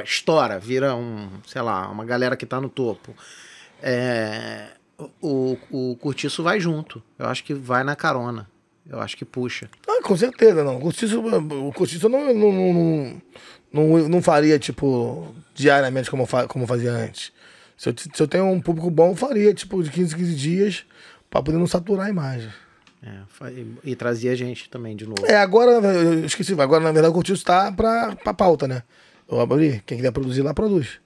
estoura, 0.04 0.58
vira 0.58 0.94
um, 0.94 1.30
sei 1.46 1.62
lá, 1.62 1.88
uma 1.88 2.04
galera 2.04 2.36
que 2.36 2.44
tá 2.44 2.60
no 2.60 2.68
topo, 2.68 3.14
é, 3.82 4.68
o, 5.22 5.56
o 5.70 5.96
curtiço 5.96 6.42
vai 6.42 6.60
junto. 6.60 7.02
Eu 7.18 7.26
acho 7.26 7.42
que 7.44 7.54
vai 7.54 7.82
na 7.82 7.96
carona. 7.96 8.48
Eu 8.88 9.00
acho 9.00 9.16
que 9.16 9.24
puxa. 9.24 9.68
Ah, 9.88 10.02
com 10.02 10.16
certeza, 10.16 10.62
não. 10.62 10.76
O 10.76 10.80
curtiço, 10.80 11.20
o 11.20 11.72
curtiço 11.72 12.08
não, 12.08 12.34
não, 12.34 12.52
não, 12.52 13.22
não, 13.72 14.08
não 14.08 14.22
faria, 14.22 14.58
tipo, 14.58 15.34
diariamente 15.54 16.10
como, 16.10 16.26
como 16.48 16.66
fazia 16.66 16.92
antes. 16.92 17.32
Se 17.76 17.88
eu, 17.88 17.94
se 17.96 18.22
eu 18.22 18.28
tenho 18.28 18.46
um 18.46 18.60
público 18.60 18.90
bom, 18.90 19.10
eu 19.10 19.16
faria, 19.16 19.52
tipo, 19.54 19.82
de 19.82 19.90
15, 19.90 20.14
15 20.14 20.34
dias, 20.34 20.86
pra 21.30 21.42
poder 21.42 21.58
não 21.58 21.66
saturar 21.66 22.06
a 22.06 22.10
imagem. 22.10 22.50
É, 23.02 23.50
e, 23.50 23.90
e 23.90 23.96
trazia 23.96 24.34
gente 24.34 24.70
também 24.70 24.96
de 24.96 25.06
novo. 25.06 25.26
É, 25.26 25.36
agora, 25.36 25.72
eu 25.72 26.24
esqueci, 26.24 26.58
agora 26.58 26.82
na 26.82 26.92
verdade 26.92 27.10
o 27.10 27.14
curtiço 27.14 27.44
tá 27.44 27.70
pra, 27.70 28.16
pra 28.16 28.32
pauta, 28.32 28.66
né? 28.66 28.82
Eu 29.30 29.40
abri, 29.40 29.82
quem 29.84 29.98
quiser 29.98 30.10
produzir 30.12 30.42
lá, 30.42 30.54
produz. 30.54 31.00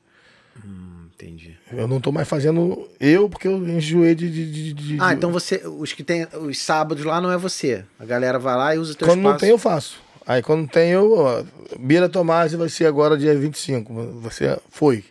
Hum, 0.65 0.98
entendi. 1.19 1.57
Eu 1.73 1.89
não 1.89 2.01
tô 2.01 2.13
mais 2.13 2.29
fazendo 2.29 2.89
eu, 3.01 3.29
porque 3.29 3.49
eu 3.49 3.57
enjoei 3.69 4.15
de. 4.15 4.31
de, 4.31 4.73
de 4.73 4.97
ah, 5.01 5.13
então 5.13 5.33
você. 5.33 5.63
Os 5.67 5.93
que 5.93 6.05
tem. 6.05 6.27
Os 6.41 6.59
sábados 6.59 7.05
lá 7.05 7.21
não 7.21 7.31
é 7.33 7.37
você. 7.37 7.85
A 7.99 8.05
galera 8.05 8.39
vai 8.39 8.57
lá 8.57 8.75
e 8.75 8.79
usa 8.79 8.93
o 8.93 8.95
teu 8.95 9.09
Quando 9.09 9.19
espaço. 9.19 9.33
não 9.33 9.39
tem, 9.41 9.51
eu 9.51 9.59
faço. 9.59 10.01
Aí 10.27 10.43
quando 10.43 10.69
tem, 10.69 10.91
eu. 10.91 11.13
Ó, 11.13 11.43
Bira 11.79 12.09
Tomás 12.09 12.53
vai 12.53 12.69
ser 12.69 12.87
agora 12.87 13.17
dia 13.17 13.37
25. 13.37 14.21
Você 14.21 14.59
foi. 14.71 15.05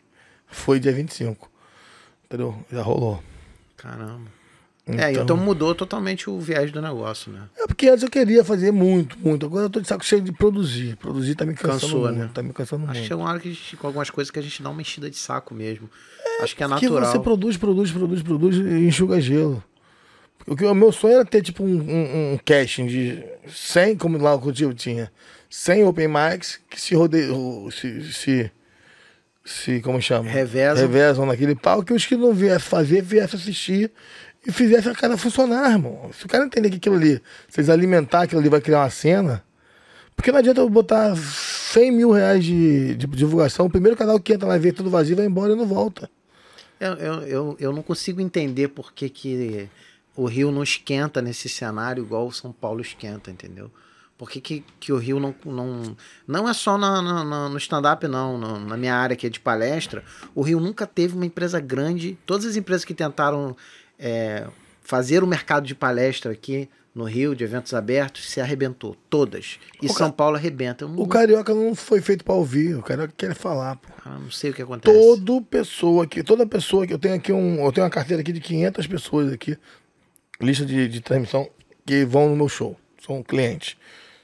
Foi 0.47 0.79
dia 0.79 0.93
25. 0.93 1.49
Entendeu? 2.25 2.55
Já 2.71 2.81
rolou. 2.81 3.21
Caramba. 3.75 4.36
Então... 4.87 5.05
É, 5.05 5.11
então 5.11 5.35
mudou 5.35 5.75
totalmente 5.75 6.29
o 6.29 6.39
viés 6.39 6.71
do 6.71 6.81
negócio, 6.81 7.31
né? 7.31 7.41
É 7.57 7.67
porque 7.67 7.89
antes 7.89 8.03
eu 8.03 8.09
queria 8.09 8.43
fazer 8.43 8.71
muito, 8.71 9.19
muito. 9.19 9.45
Agora 9.45 9.65
eu 9.65 9.69
tô 9.69 9.81
de 9.81 9.87
saco 9.87 10.05
cheio 10.05 10.21
de 10.21 10.31
produzir. 10.31 10.95
Produzir 10.95 11.35
tá 11.35 11.45
me 11.45 11.53
cansando 11.53 11.81
Cansou, 11.81 12.01
muito. 12.03 12.17
Né? 12.17 12.29
Tá 12.33 12.41
me 12.41 12.53
cansando 12.53 12.83
Acho 12.83 12.93
muito. 12.93 13.01
que 13.01 13.07
chega 13.07 13.17
uma 13.17 13.29
hora 13.29 13.39
que 13.39 13.49
gente, 13.49 13.75
com 13.75 13.87
algumas 13.87 14.09
coisas 14.09 14.31
que 14.31 14.39
a 14.39 14.41
gente 14.41 14.63
dá 14.63 14.69
uma 14.69 14.81
enchida 14.81 15.09
de 15.09 15.17
saco 15.17 15.53
mesmo. 15.53 15.89
É, 16.25 16.43
Acho 16.43 16.55
que 16.55 16.63
é 16.63 16.67
natural. 16.67 16.93
Porque 16.93 17.11
você 17.11 17.19
produz, 17.19 17.57
produz, 17.57 17.91
produz, 17.91 18.21
produz 18.21 18.55
e 18.55 18.87
enxuga 18.87 19.19
gelo. 19.19 19.61
O, 20.47 20.55
que, 20.55 20.63
o 20.63 20.73
meu 20.73 20.93
sonho 20.93 21.15
era 21.15 21.25
ter 21.25 21.41
tipo 21.41 21.63
um, 21.63 21.67
um, 21.67 22.33
um 22.33 22.39
casting 22.45 22.85
de 22.87 23.21
100, 23.49 23.97
como 23.97 24.17
lá 24.17 24.33
o 24.33 24.39
Cultivo 24.39 24.73
tinha, 24.73 25.11
100 25.49 25.83
open 25.83 26.07
mics 26.07 26.61
que 26.69 26.79
se 26.79 26.95
rodeiam, 26.95 27.69
se, 27.69 28.13
se, 28.13 28.51
se, 29.43 29.81
como 29.81 30.01
chama? 30.01 30.29
Revezam. 30.29 30.87
Revezam 30.87 31.25
naquele 31.25 31.55
palco, 31.55 31.83
que 31.83 31.93
os 31.93 32.05
que 32.05 32.15
não 32.15 32.33
viessem 32.33 32.69
fazer, 32.69 33.01
viessem 33.01 33.37
assistir 33.37 33.91
e 34.47 34.51
fizesse 34.51 34.87
a 34.87 34.95
cara 34.95 35.17
funcionar, 35.17 35.71
irmão. 35.71 36.09
Se 36.13 36.25
o 36.25 36.29
cara 36.29 36.45
entender 36.45 36.69
que 36.69 36.77
aquilo 36.77 36.95
ali, 36.95 37.21
eles 37.55 37.69
alimentar 37.69 38.21
aquilo 38.21 38.39
ali, 38.39 38.49
vai 38.49 38.61
criar 38.61 38.79
uma 38.79 38.89
cena. 38.89 39.43
Porque 40.15 40.31
não 40.31 40.39
adianta 40.39 40.61
eu 40.61 40.69
botar 40.69 41.15
100 41.17 41.91
mil 41.91 42.11
reais 42.11 42.43
de, 42.43 42.95
de 42.95 43.05
divulgação, 43.07 43.65
o 43.65 43.69
primeiro 43.69 43.97
canal 43.97 44.17
que 44.19 44.33
entra 44.33 44.47
lá 44.47 44.55
e 44.55 44.59
vê 44.59 44.71
tudo 44.71 44.89
vazio 44.89 45.17
vai 45.17 45.25
embora 45.25 45.51
e 45.51 45.55
não 45.55 45.67
volta. 45.67 46.09
Eu, 46.79 46.93
eu, 46.93 47.13
eu, 47.23 47.57
eu 47.59 47.73
não 47.73 47.83
consigo 47.83 48.21
entender 48.21 48.69
por 48.69 48.93
que, 48.93 49.09
que 49.09 49.69
o 50.15 50.25
Rio 50.25 50.49
não 50.49 50.63
esquenta 50.63 51.21
nesse 51.21 51.49
cenário 51.49 52.03
igual 52.03 52.25
o 52.25 52.31
São 52.31 52.53
Paulo 52.53 52.81
esquenta, 52.81 53.29
entendeu? 53.29 53.69
Por 54.17 54.29
que, 54.29 54.41
que, 54.41 54.63
que 54.79 54.91
o 54.91 54.97
Rio 54.97 55.19
não, 55.19 55.35
não. 55.45 55.95
Não 56.27 56.49
é 56.49 56.53
só 56.53 56.75
na, 56.77 57.01
na, 57.01 57.49
no 57.49 57.57
stand-up, 57.57 58.07
não. 58.07 58.37
Na, 58.37 58.59
na 58.59 58.77
minha 58.77 58.95
área 58.95 59.15
que 59.15 59.27
é 59.27 59.29
de 59.29 59.39
palestra, 59.39 60.03
o 60.33 60.41
Rio 60.41 60.59
nunca 60.59 60.87
teve 60.87 61.15
uma 61.15 61.25
empresa 61.25 61.59
grande. 61.59 62.17
Todas 62.25 62.45
as 62.45 62.55
empresas 62.55 62.83
que 62.83 62.95
tentaram 62.95 63.55
é, 63.99 64.47
fazer 64.81 65.23
o 65.23 65.27
mercado 65.27 65.65
de 65.65 65.75
palestra 65.75 66.31
aqui 66.31 66.69
no 66.97 67.03
Rio, 67.03 67.35
de 67.35 67.43
eventos 67.43 67.75
abertos, 67.75 68.27
se 68.27 68.41
arrebentou. 68.41 68.97
Todas. 69.07 69.59
E 69.81 69.85
o 69.85 69.89
São 69.89 70.09
ca... 70.09 70.13
Paulo 70.15 70.35
arrebenta. 70.35 70.87
Não... 70.87 70.99
O 70.99 71.07
Carioca 71.07 71.53
não 71.53 71.75
foi 71.75 72.01
feito 72.01 72.25
para 72.25 72.33
ouvir, 72.33 72.75
o 72.75 72.81
Carioca 72.81 73.13
quer 73.15 73.35
falar. 73.35 73.75
Pô. 73.75 73.89
Ah, 74.03 74.17
não 74.17 74.31
sei 74.31 74.49
o 74.49 74.53
que 74.53 74.63
acontece. 74.63 74.97
Toda 74.97 75.41
pessoa 75.43 76.07
que, 76.07 76.23
toda 76.23 76.47
pessoa 76.47 76.87
que 76.87 76.93
eu 76.93 76.97
tenho 76.97 77.13
aqui 77.13 77.31
um, 77.31 77.63
eu 77.63 77.71
tenho 77.71 77.85
uma 77.85 77.91
carteira 77.91 78.21
aqui 78.21 78.33
de 78.33 78.41
500 78.41 78.87
pessoas 78.87 79.31
aqui, 79.31 79.55
lista 80.41 80.65
de, 80.65 80.87
de 80.87 80.99
transmissão 80.99 81.47
que 81.85 82.03
vão 82.03 82.29
no 82.29 82.35
meu 82.35 82.49
show, 82.49 82.75
são 83.05 83.21
clientes. 83.21 83.77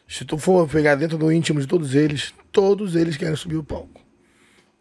Se 0.07 0.25
tu 0.25 0.37
for 0.37 0.67
pegar 0.67 0.95
dentro 0.95 1.17
do 1.17 1.31
íntimo 1.31 1.59
de 1.59 1.67
todos 1.67 1.93
eles, 1.93 2.33
todos 2.51 2.95
eles 2.95 3.17
querem 3.17 3.35
subir 3.35 3.57
o 3.57 3.63
palco. 3.63 4.02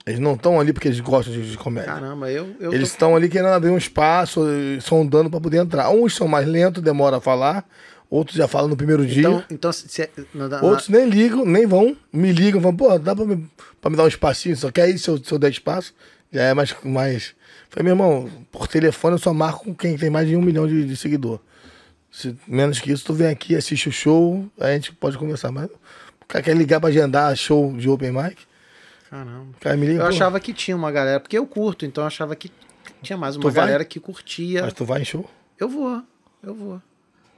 Eles 0.04 0.18
não 0.18 0.34
estão 0.34 0.58
ali 0.58 0.72
porque 0.72 0.88
eles 0.88 1.00
gostam 1.00 1.32
de, 1.32 1.50
de 1.50 1.56
comédia. 1.56 1.92
Caramba, 1.92 2.30
eu. 2.30 2.48
eu 2.58 2.72
eles 2.72 2.88
estão 2.88 3.10
tô... 3.10 3.16
ali 3.16 3.28
querendo 3.28 3.50
abrir 3.50 3.70
um 3.70 3.78
espaço, 3.78 4.42
sondando 4.80 5.30
para 5.30 5.40
poder 5.40 5.58
entrar. 5.58 5.90
Uns 5.90 6.14
são 6.14 6.26
mais 6.26 6.46
lentos, 6.46 6.82
demora 6.82 7.18
a 7.18 7.20
falar. 7.20 7.64
Outros 8.10 8.36
já 8.36 8.46
falam 8.46 8.68
no 8.68 8.76
primeiro 8.76 9.04
então, 9.04 9.36
dia. 9.36 9.46
Então, 9.50 9.72
se, 9.72 10.08
não 10.34 10.46
dá, 10.46 10.60
Outros 10.62 10.90
nem 10.90 11.08
ligam, 11.08 11.46
nem 11.46 11.66
vão, 11.66 11.96
me 12.12 12.30
ligam, 12.30 12.60
falam, 12.60 12.76
pô, 12.76 12.98
dá 12.98 13.16
pra 13.16 13.24
me, 13.24 13.48
pra 13.80 13.90
me 13.90 13.96
dar 13.96 14.04
um 14.04 14.08
espacinho, 14.08 14.54
só 14.54 14.70
quer 14.70 14.90
ir 14.90 14.98
se 14.98 15.08
eu, 15.08 15.16
se 15.16 15.32
eu 15.32 15.38
der 15.38 15.50
espaço. 15.50 15.94
Já 16.30 16.42
é 16.42 16.54
mais. 16.54 16.74
mais... 16.84 17.34
Falei, 17.70 17.84
meu 17.84 17.92
irmão, 17.92 18.28
por 18.50 18.68
telefone 18.68 19.14
eu 19.14 19.18
só 19.18 19.32
marco 19.32 19.64
com 19.64 19.74
quem 19.74 19.96
tem 19.96 20.10
mais 20.10 20.28
de 20.28 20.36
um 20.36 20.42
milhão 20.42 20.66
de, 20.66 20.84
de 20.84 20.94
seguidor. 20.94 21.40
Se, 22.10 22.36
menos 22.46 22.78
que 22.80 22.92
isso, 22.92 23.02
tu 23.02 23.14
vem 23.14 23.28
aqui, 23.28 23.56
assiste 23.56 23.88
o 23.88 23.92
show, 23.92 24.46
a 24.60 24.70
gente 24.72 24.92
pode 24.92 25.16
conversar. 25.16 25.50
Mas 25.50 25.70
o 25.70 26.26
cara 26.28 26.44
quer 26.44 26.54
ligar 26.54 26.80
pra 26.80 26.90
agendar 26.90 27.34
show 27.34 27.74
de 27.74 27.88
open 27.88 28.12
mic. 28.12 28.36
Caramba. 29.12 29.48
Cara, 29.60 29.76
me 29.76 29.86
liga, 29.86 30.00
eu 30.00 30.06
achava 30.06 30.40
que 30.40 30.54
tinha 30.54 30.74
uma 30.74 30.90
galera, 30.90 31.20
porque 31.20 31.36
eu 31.36 31.46
curto, 31.46 31.84
então 31.84 32.02
eu 32.02 32.06
achava 32.08 32.34
que 32.34 32.50
tinha 33.02 33.14
mais 33.14 33.36
uma 33.36 33.42
tu 33.42 33.52
galera 33.52 33.80
vai? 33.80 33.84
que 33.84 34.00
curtia. 34.00 34.62
Mas 34.62 34.72
tu 34.72 34.86
vai 34.86 35.02
em 35.02 35.04
show? 35.04 35.28
Eu 35.60 35.68
vou, 35.68 36.02
eu 36.42 36.54
vou. 36.54 36.82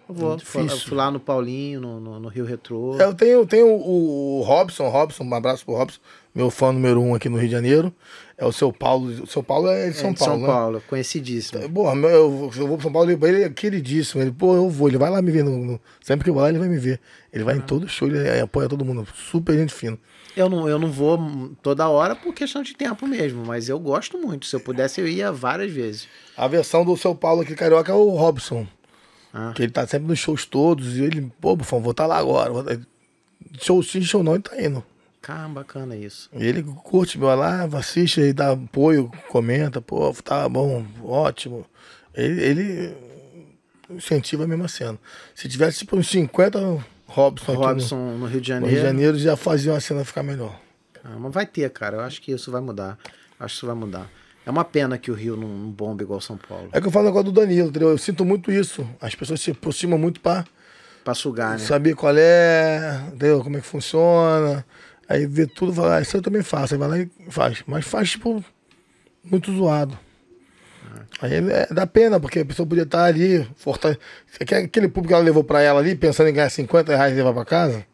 Eu 0.08 0.14
vou. 0.14 0.32
Eu 0.34 0.38
fui 0.38 0.94
lá 0.94 1.10
no 1.10 1.18
Paulinho, 1.18 1.80
no, 1.80 1.98
no, 1.98 2.20
no 2.20 2.28
Rio 2.28 2.44
Retrô. 2.44 2.96
É, 3.00 3.04
eu 3.04 3.14
tenho, 3.14 3.44
tenho 3.44 3.66
o, 3.66 4.38
o, 4.38 4.42
Robson, 4.42 4.88
Robson, 4.88 5.24
um 5.24 5.34
abraço 5.34 5.64
pro 5.64 5.74
Robson, 5.74 5.98
meu 6.32 6.48
fã 6.48 6.70
número 6.70 7.02
um 7.02 7.12
aqui 7.12 7.28
no 7.28 7.38
Rio 7.38 7.48
de 7.48 7.54
Janeiro. 7.54 7.92
É 8.38 8.46
o 8.46 8.52
seu 8.52 8.72
Paulo. 8.72 9.08
O 9.24 9.26
seu 9.26 9.42
Paulo 9.42 9.68
é 9.68 9.88
de 9.88 9.96
São 9.96 10.10
é 10.10 10.12
de 10.12 10.18
Paulo. 10.20 10.34
São 10.34 10.40
né? 10.42 10.46
Paulo, 10.46 10.82
conhecidíssimo. 10.88 11.60
É, 11.60 11.68
porra, 11.68 11.96
eu, 11.96 12.52
eu 12.56 12.68
vou 12.68 12.76
pro 12.76 12.82
São 12.82 12.92
Paulo, 12.92 13.10
ele 13.10 13.42
é 13.42 13.48
queridíssimo. 13.48 14.22
Ele, 14.22 14.30
pô, 14.30 14.54
eu 14.54 14.70
vou, 14.70 14.86
ele 14.86 14.98
vai 14.98 15.10
lá 15.10 15.20
me 15.20 15.32
ver. 15.32 15.42
No, 15.42 15.58
no, 15.58 15.80
sempre 16.00 16.22
que 16.22 16.30
eu 16.30 16.34
vou 16.34 16.42
lá, 16.44 16.50
ele 16.50 16.58
vai 16.60 16.68
me 16.68 16.78
ver. 16.78 17.00
Ele 17.32 17.42
vai 17.42 17.56
em 17.56 17.60
todo 17.60 17.88
show, 17.88 18.06
ele 18.06 18.40
apoia 18.40 18.68
todo 18.68 18.84
mundo. 18.84 19.04
Super 19.12 19.58
gente 19.58 19.74
fina. 19.74 19.98
Eu 20.36 20.48
não, 20.48 20.68
eu 20.68 20.78
não 20.78 20.90
vou 20.90 21.52
toda 21.62 21.88
hora 21.88 22.16
por 22.16 22.34
questão 22.34 22.62
de 22.62 22.74
tempo 22.74 23.06
mesmo, 23.06 23.44
mas 23.44 23.68
eu 23.68 23.78
gosto 23.78 24.18
muito. 24.18 24.46
Se 24.46 24.56
eu 24.56 24.60
pudesse, 24.60 25.00
eu 25.00 25.06
ia 25.06 25.30
várias 25.30 25.72
vezes. 25.72 26.08
A 26.36 26.48
versão 26.48 26.84
do 26.84 26.96
São 26.96 27.14
Paulo 27.14 27.42
aqui 27.42 27.54
carioca 27.54 27.92
é 27.92 27.94
o 27.94 28.10
Robson. 28.10 28.66
Ah. 29.32 29.52
Que 29.54 29.62
ele 29.62 29.72
tá 29.72 29.86
sempre 29.86 30.08
nos 30.08 30.18
shows 30.18 30.44
todos. 30.44 30.96
E 30.96 31.02
ele, 31.02 31.32
pô, 31.40 31.54
Bufão, 31.54 31.80
vou 31.80 31.92
estar 31.92 32.04
tá 32.04 32.08
lá 32.08 32.18
agora. 32.18 32.80
Show 33.60 33.82
sim, 33.82 34.02
show 34.02 34.22
não, 34.22 34.34
ele 34.34 34.42
tá 34.42 34.60
indo. 34.60 34.84
Caramba, 35.24 35.60
bacana 35.60 35.96
isso. 35.96 36.28
Ele 36.34 36.62
curte, 36.62 37.18
meu 37.18 37.34
lá, 37.34 37.64
assiste 37.64 38.20
e 38.20 38.32
dá 38.32 38.52
apoio, 38.52 39.10
comenta, 39.30 39.80
pô, 39.80 40.12
tá 40.22 40.46
bom, 40.48 40.84
ótimo. 41.02 41.64
Ele, 42.14 42.42
ele 42.42 42.96
incentiva 43.88 44.44
a 44.44 44.46
mesma 44.46 44.68
cena. 44.68 44.98
Se 45.34 45.48
tivesse 45.48 45.78
tipo 45.78 45.96
uns 45.96 46.08
50 46.08 46.84
Robson, 47.14 47.52
Robson 47.54 47.96
no, 47.96 48.18
no, 48.18 48.26
Rio 48.26 48.40
de 48.40 48.48
Janeiro. 48.48 48.74
Rio 48.74 48.82
de 48.82 48.86
Janeiro 48.88 49.18
já 49.18 49.36
fazia 49.36 49.72
uma 49.72 49.80
cena 49.80 50.04
ficar 50.04 50.24
melhor. 50.24 50.60
Mas 51.20 51.32
vai 51.32 51.46
ter, 51.46 51.70
cara. 51.70 51.98
Eu 51.98 52.00
acho 52.00 52.20
que 52.20 52.32
isso 52.32 52.50
vai 52.50 52.60
mudar. 52.60 52.98
Acho 53.38 53.54
que 53.54 53.58
isso 53.58 53.66
vai 53.66 53.76
mudar. 53.76 54.10
É 54.44 54.50
uma 54.50 54.64
pena 54.64 54.98
que 54.98 55.10
o 55.10 55.14
Rio 55.14 55.36
não, 55.36 55.48
não 55.48 55.70
bombe 55.70 56.02
igual 56.02 56.20
São 56.20 56.36
Paulo. 56.36 56.68
É 56.72 56.80
que 56.80 56.86
eu 56.86 56.90
falo 56.90 57.06
agora 57.06 57.24
do 57.24 57.32
Danilo, 57.32 57.68
entendeu? 57.68 57.90
Eu 57.90 57.98
sinto 57.98 58.24
muito 58.24 58.50
isso. 58.50 58.86
As 59.00 59.14
pessoas 59.14 59.40
se 59.40 59.52
aproximam 59.52 59.98
muito 59.98 60.20
pra, 60.20 60.44
pra 61.04 61.14
sugar, 61.14 61.52
né? 61.52 61.58
Saber 61.58 61.94
qual 61.94 62.14
é, 62.16 63.00
entendeu? 63.08 63.42
Como 63.42 63.56
é 63.56 63.60
que 63.60 63.66
funciona. 63.66 64.66
Aí 65.08 65.26
vê 65.26 65.46
tudo 65.46 65.72
e 65.72 65.74
fala, 65.76 65.96
ah, 65.96 66.00
isso 66.00 66.16
eu 66.16 66.22
também 66.22 66.42
faço. 66.42 66.74
Aí 66.74 66.78
vai 66.78 66.88
lá 66.88 66.98
e 66.98 67.08
faz. 67.30 67.62
Mas 67.66 67.86
faz, 67.86 68.10
tipo, 68.10 68.44
muito 69.22 69.54
zoado. 69.54 69.96
Aí 71.20 71.34
é, 71.34 71.66
dá 71.70 71.86
pena, 71.86 72.18
porque 72.18 72.40
a 72.40 72.44
pessoa 72.44 72.66
podia 72.66 72.82
estar 72.82 73.04
ali, 73.04 73.48
fortale... 73.56 73.98
aquele 74.40 74.88
público 74.88 75.08
que 75.08 75.14
ela 75.14 75.22
levou 75.22 75.44
pra 75.44 75.62
ela 75.62 75.80
ali, 75.80 75.94
pensando 75.94 76.28
em 76.28 76.32
ganhar 76.32 76.50
50 76.50 76.96
reais 76.96 77.12
e 77.12 77.16
levar 77.16 77.32
pra 77.32 77.44
casa, 77.44 77.86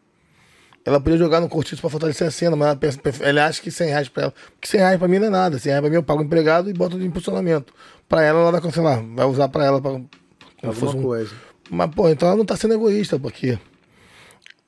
ela 0.85 1.01
podia 1.01 1.19
jogar 1.19 1.41
no 1.41 1.49
cortiço 1.49 1.81
pra 1.81 1.91
fortalecer 1.91 2.27
a 2.27 2.31
cena, 2.31 2.57
mas 2.57 2.69
ela, 2.69 2.77
pensa, 2.77 3.01
ela 3.21 3.47
acha 3.47 3.61
que 3.61 3.71
100 3.71 3.89
reais 3.89 4.09
pra 4.09 4.25
ela. 4.25 4.35
Porque 4.53 4.67
100 4.67 4.81
reais 4.81 4.99
pra 4.99 5.09
mim 5.09 5.19
não 5.19 5.27
é 5.27 5.31
nada. 5.31 5.59
100 5.59 5.71
reais 5.71 5.83
pra 5.83 5.91
mim 5.91 5.97
eu 5.97 6.03
pago 6.03 6.23
o 6.23 6.25
empregado 6.25 6.71
e 6.71 6.73
boto 6.73 6.99
de 6.99 7.07
impulsionamento. 7.07 7.73
Pra 8.09 8.23
ela, 8.23 8.41
ela 8.41 8.51
vai, 8.51 8.73
sei 8.73 8.83
lá, 8.83 8.97
vai 8.97 9.27
usar 9.27 9.49
pra 9.49 9.65
ela 9.65 9.81
pra. 9.81 10.01
Alguma 10.63 10.97
um... 10.97 11.03
coisa. 11.03 11.33
Mas, 11.71 11.95
pô, 11.95 12.09
então 12.09 12.29
ela 12.29 12.37
não 12.37 12.45
tá 12.45 12.57
sendo 12.57 12.75
egoísta, 12.75 13.19
porque. 13.19 13.59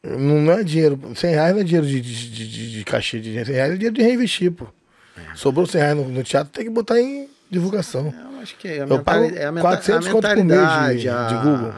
Não, 0.03 0.53
é 0.53 0.63
dinheiro. 0.63 1.01
100 1.15 1.31
reais 1.31 1.55
não 1.55 1.61
é 1.61 1.65
dinheiro 1.65 1.87
de, 1.87 2.01
de, 2.01 2.31
de, 2.31 2.73
de 2.73 2.85
cachê 2.85 3.19
de 3.19 3.33
100 3.33 3.55
reais, 3.55 3.73
é 3.73 3.77
dinheiro 3.77 3.95
de 3.95 4.03
reinvestir, 4.03 4.53
pô. 4.53 4.67
É. 5.17 5.35
Sobrou 5.35 5.67
100 5.67 5.81
reais 5.81 5.97
no, 5.97 6.09
no, 6.09 6.23
teatro, 6.23 6.53
tem 6.53 6.65
que 6.65 6.71
botar 6.71 7.01
em 7.01 7.29
divulgação. 7.53 8.13
É, 8.17 8.37
eu 8.37 8.41
acho 8.41 8.57
que 8.57 8.67
é 8.67 8.83
a, 8.83 8.87
eu 8.87 9.03
pago 9.03 9.25
é 9.27 9.45
a, 9.45 9.53
400 9.53 10.07
a 10.07 10.15
mentalidade. 10.15 11.09
Por 11.09 11.15
mês 11.15 11.29
de, 11.29 11.29
de 11.29 11.35
Google. 11.43 11.73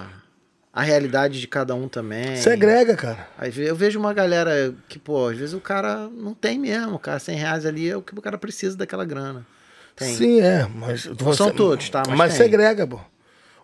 a 0.72 0.82
realidade 0.82 1.40
de 1.40 1.48
cada 1.48 1.74
um 1.74 1.88
também. 1.88 2.36
Segrega, 2.36 2.96
cara. 2.96 3.28
Eu 3.56 3.74
vejo 3.74 3.98
uma 3.98 4.14
galera 4.14 4.72
que, 4.88 4.98
pô, 4.98 5.28
às 5.28 5.36
vezes 5.36 5.54
o 5.54 5.60
cara 5.60 6.08
não 6.08 6.32
tem 6.32 6.58
mesmo, 6.58 6.98
cara. 6.98 7.18
100 7.18 7.36
reais 7.36 7.66
ali 7.66 7.90
é 7.90 7.96
o 7.96 8.02
que 8.02 8.16
o 8.16 8.22
cara 8.22 8.38
precisa 8.38 8.76
daquela 8.76 9.04
grana. 9.04 9.44
Tem. 9.96 10.14
Sim, 10.14 10.40
é. 10.40 10.66
Mas 10.72 11.06
Não 11.06 11.32
são 11.32 11.50
todos, 11.50 11.88
tá? 11.90 12.02
Mas 12.08 12.16
Mas, 12.16 12.36
tem. 12.36 12.46
segrega, 12.46 12.86
pô. 12.86 13.00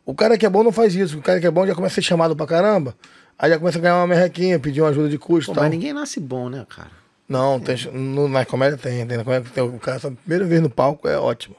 O 0.04 0.14
cara 0.14 0.36
que 0.36 0.44
é 0.44 0.50
bom 0.50 0.64
não 0.64 0.72
faz 0.72 0.94
isso. 0.94 1.18
O 1.18 1.22
cara 1.22 1.40
que 1.40 1.46
é 1.46 1.50
bom 1.50 1.66
já 1.66 1.74
começa 1.74 1.94
a 1.94 1.96
ser 1.96 2.02
chamado 2.02 2.34
pra 2.34 2.46
caramba. 2.46 2.94
Aí 3.38 3.50
já 3.50 3.58
começa 3.58 3.78
a 3.78 3.80
ganhar 3.80 3.96
uma 3.96 4.06
merrequinha, 4.06 4.58
pedir 4.58 4.80
uma 4.82 4.90
ajuda 4.90 5.08
de 5.08 5.18
custo 5.18 5.52
Pô, 5.52 5.54
tal. 5.54 5.64
mas 5.64 5.70
ninguém 5.70 5.92
nasce 5.92 6.20
bom, 6.20 6.48
né, 6.48 6.66
cara? 6.68 6.90
Não, 7.28 7.60
tem, 7.60 7.76
no, 7.92 8.28
na 8.28 8.44
comédia 8.44 8.76
tem. 8.76 9.06
tem 9.06 9.16
na 9.16 9.24
comédia 9.24 9.48
tem 9.54 9.62
o 9.62 9.78
cara, 9.78 9.98
a 9.98 10.10
primeira 10.10 10.44
vez 10.44 10.60
no 10.60 10.68
palco 10.68 11.08
é 11.08 11.16
ótimo. 11.16 11.56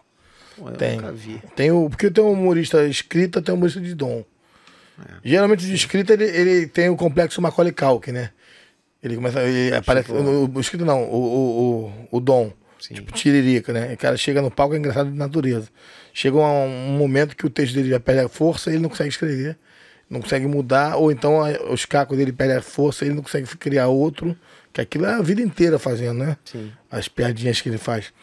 Eu 0.67 0.75
Tem. 0.77 0.95
nunca 0.97 1.11
vi. 1.11 1.41
Tem 1.55 1.71
o, 1.71 1.89
porque 1.89 2.09
tem 2.11 2.23
um 2.23 2.31
humorista 2.31 2.85
escrita, 2.87 3.41
tem 3.41 3.53
um 3.53 3.57
humorista 3.57 3.79
de 3.81 3.93
dom. 3.95 4.23
É. 4.99 5.11
Geralmente 5.23 5.65
de 5.65 5.73
escrita 5.73 6.13
ele, 6.13 6.25
ele 6.25 6.67
tem 6.67 6.89
o 6.89 6.95
complexo 6.95 7.41
Macaulay 7.41 7.71
Culkin, 7.73 8.11
né? 8.11 8.29
Ele 9.03 9.15
começa. 9.15 9.41
Ele 9.41 9.75
aparece. 9.75 10.07
Tipo- 10.07 10.19
O, 10.19 10.51
o 10.57 10.59
escrito 10.61 10.85
não, 10.85 11.03
o, 11.03 11.15
o, 11.15 11.93
o, 12.11 12.17
o 12.17 12.19
dom. 12.19 12.51
Sim. 12.79 12.95
Tipo 12.95 13.11
tiririca, 13.11 13.71
né? 13.73 13.93
O 13.93 13.97
cara 13.97 14.17
chega 14.17 14.41
no 14.41 14.49
palco 14.51 14.75
é 14.75 14.77
engraçado 14.77 15.11
de 15.11 15.17
natureza. 15.17 15.67
Chega 16.13 16.35
um, 16.37 16.65
um 16.65 16.97
momento 16.97 17.35
que 17.35 17.45
o 17.45 17.49
texto 17.49 17.73
dele 17.75 17.89
já 17.89 17.99
perde 17.99 18.21
a 18.21 18.29
força 18.29 18.69
e 18.69 18.73
ele 18.73 18.81
não 18.83 18.89
consegue 18.89 19.09
escrever. 19.09 19.57
Não 20.09 20.19
consegue 20.21 20.45
mudar, 20.45 20.97
ou 20.97 21.11
então 21.11 21.41
a- 21.43 21.71
os 21.71 21.85
cacos 21.85 22.17
dele 22.17 22.33
perdem 22.33 22.57
a 22.57 22.61
força 22.61 23.05
e 23.05 23.07
ele 23.07 23.15
não 23.15 23.23
consegue 23.23 23.47
criar 23.57 23.87
outro. 23.87 24.35
Que 24.73 24.81
aquilo 24.81 25.05
é 25.05 25.13
a 25.13 25.21
vida 25.21 25.41
inteira 25.41 25.77
fazendo, 25.79 26.19
né? 26.19 26.37
Sim. 26.45 26.71
As 26.89 27.07
piadinhas 27.07 27.59
que 27.61 27.69
ele 27.69 27.77
faz. 27.77 28.13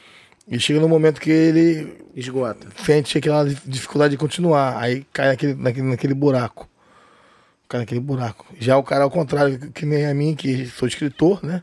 E 0.50 0.58
chega 0.58 0.80
no 0.80 0.88
momento 0.88 1.20
que 1.20 1.30
ele 1.30 1.98
Esgota. 2.16 2.68
sente 2.84 3.18
aquela 3.18 3.44
dificuldade 3.66 4.12
de 4.12 4.18
continuar. 4.18 4.78
Aí 4.82 5.04
cai 5.12 5.28
naquele, 5.28 5.54
naquele, 5.54 5.86
naquele 5.88 6.14
buraco. 6.14 6.68
Cai 7.68 7.80
naquele 7.80 8.00
buraco. 8.00 8.46
Já 8.58 8.78
o 8.78 8.82
cara, 8.82 9.04
ao 9.04 9.10
contrário, 9.10 9.70
que 9.72 9.84
nem 9.84 10.06
a 10.06 10.14
mim, 10.14 10.34
que 10.34 10.66
sou 10.66 10.88
escritor, 10.88 11.44
né? 11.44 11.62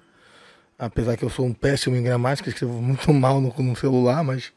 Apesar 0.77 1.17
que 1.17 1.23
eu 1.23 1.29
sou 1.29 1.45
um 1.45 1.53
péssimo 1.53 1.95
em 1.95 2.03
gramática, 2.03 2.49
escrevo 2.49 2.79
muito 2.79 3.11
mal 3.13 3.41
no, 3.41 3.51
no 3.57 3.75
celular, 3.75 4.23
mas 4.23 4.51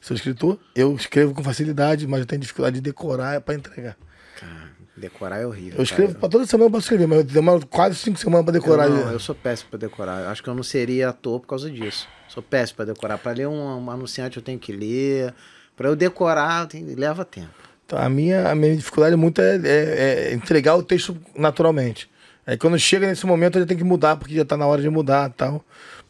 sou 0.00 0.14
escritor. 0.14 0.58
Eu 0.74 0.94
escrevo 0.94 1.34
com 1.34 1.42
facilidade, 1.42 2.06
mas 2.06 2.20
eu 2.20 2.26
tenho 2.26 2.40
dificuldade 2.40 2.76
de 2.76 2.80
decorar 2.80 3.38
para 3.42 3.54
entregar. 3.54 3.98
Cara, 4.40 4.70
decorar 4.96 5.40
é 5.40 5.46
horrível. 5.46 5.76
Eu 5.76 5.84
escrevo 5.84 6.14
para 6.14 6.28
toda 6.30 6.46
semana 6.46 6.70
para 6.70 6.78
escrever, 6.78 7.06
mas 7.06 7.18
eu 7.18 7.24
demoro 7.24 7.66
quase 7.66 7.96
cinco 7.96 8.18
semanas 8.18 8.46
para 8.46 8.54
decorar. 8.54 8.86
Eu, 8.86 8.94
não, 8.94 9.12
eu 9.12 9.20
sou 9.20 9.34
péssimo 9.34 9.70
pra 9.70 9.78
decorar. 9.78 10.22
Eu 10.22 10.28
Acho 10.30 10.42
que 10.42 10.48
eu 10.48 10.54
não 10.54 10.62
seria 10.62 11.10
ator 11.10 11.40
por 11.40 11.48
causa 11.48 11.70
disso. 11.70 12.08
Sou 12.34 12.42
péssimo 12.42 12.76
pra 12.76 12.84
decorar. 12.86 13.16
Pra 13.16 13.32
ler 13.32 13.46
um, 13.48 13.78
um 13.78 13.90
anunciante 13.90 14.36
eu 14.36 14.42
tenho 14.42 14.58
que 14.58 14.72
ler. 14.72 15.32
Pra 15.76 15.88
eu 15.88 15.94
decorar 15.96 16.66
tem- 16.66 16.84
leva 16.94 17.24
tempo. 17.24 17.48
Então, 17.86 17.98
a, 17.98 18.08
minha, 18.08 18.50
a 18.50 18.54
minha 18.54 18.76
dificuldade 18.76 19.14
muito 19.14 19.40
é, 19.40 19.56
é- 19.56 20.28
é 20.30 20.34
entregar 20.34 20.74
o 20.76 20.82
texto 20.82 21.16
naturalmente. 21.36 22.10
Aí 22.46 22.56
quando 22.58 22.78
chega 22.78 23.06
nesse 23.06 23.24
momento 23.24 23.56
eu 23.56 23.62
já 23.62 23.66
tenho 23.66 23.78
que 23.78 23.84
mudar, 23.84 24.16
porque 24.16 24.34
já 24.34 24.44
tá 24.44 24.56
na 24.56 24.66
hora 24.66 24.82
de 24.82 24.90
mudar 24.90 25.30
tal. 25.30 25.64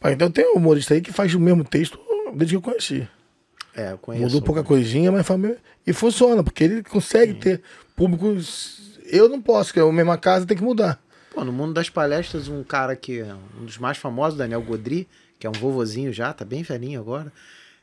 Então 0.07 0.31
tem 0.31 0.53
um 0.53 0.57
humorista 0.57 0.95
aí 0.95 1.01
que 1.01 1.13
faz 1.13 1.33
o 1.35 1.41
mesmo 1.41 1.63
texto 1.65 1.99
desde 2.35 2.55
que 2.55 2.57
eu 2.57 2.63
conheci. 2.63 3.07
É, 3.77 3.93
eu 3.93 3.99
conheço. 3.99 4.25
Mudou 4.27 4.43
pouca 4.43 4.63
coisinha, 4.63 5.11
mas 5.13 5.27
faz 5.27 5.39
mesmo. 5.39 5.57
E 5.87 5.93
funciona, 5.93 6.43
porque 6.43 6.65
ele 6.65 6.83
consegue 6.83 7.35
ter 7.35 7.61
públicos. 7.97 8.99
Eu 9.07 9.29
não 9.29 9.41
posso, 9.41 9.73
que 9.73 9.79
é 9.79 9.83
a 9.83 9.93
mesma 9.93 10.17
casa, 10.17 10.47
tem 10.47 10.57
que 10.57 10.63
mudar. 10.63 11.01
Pô, 11.35 11.45
no 11.45 11.53
mundo 11.53 11.73
das 11.75 11.89
palestras, 11.91 12.49
um 12.49 12.63
cara 12.63 12.95
que 12.95 13.21
é 13.21 13.35
um 13.61 13.65
dos 13.65 13.79
mais 13.79 13.99
famosos, 13.99 14.39
Daniel 14.39 14.63
Godry, 14.63 15.09
que 15.45 15.47
é 15.47 15.51
um 15.51 15.53
vovozinho 15.53 16.11
já, 16.11 16.33
tá 16.33 16.43
bem 16.43 16.63
velhinho 16.63 16.99
agora. 16.99 17.31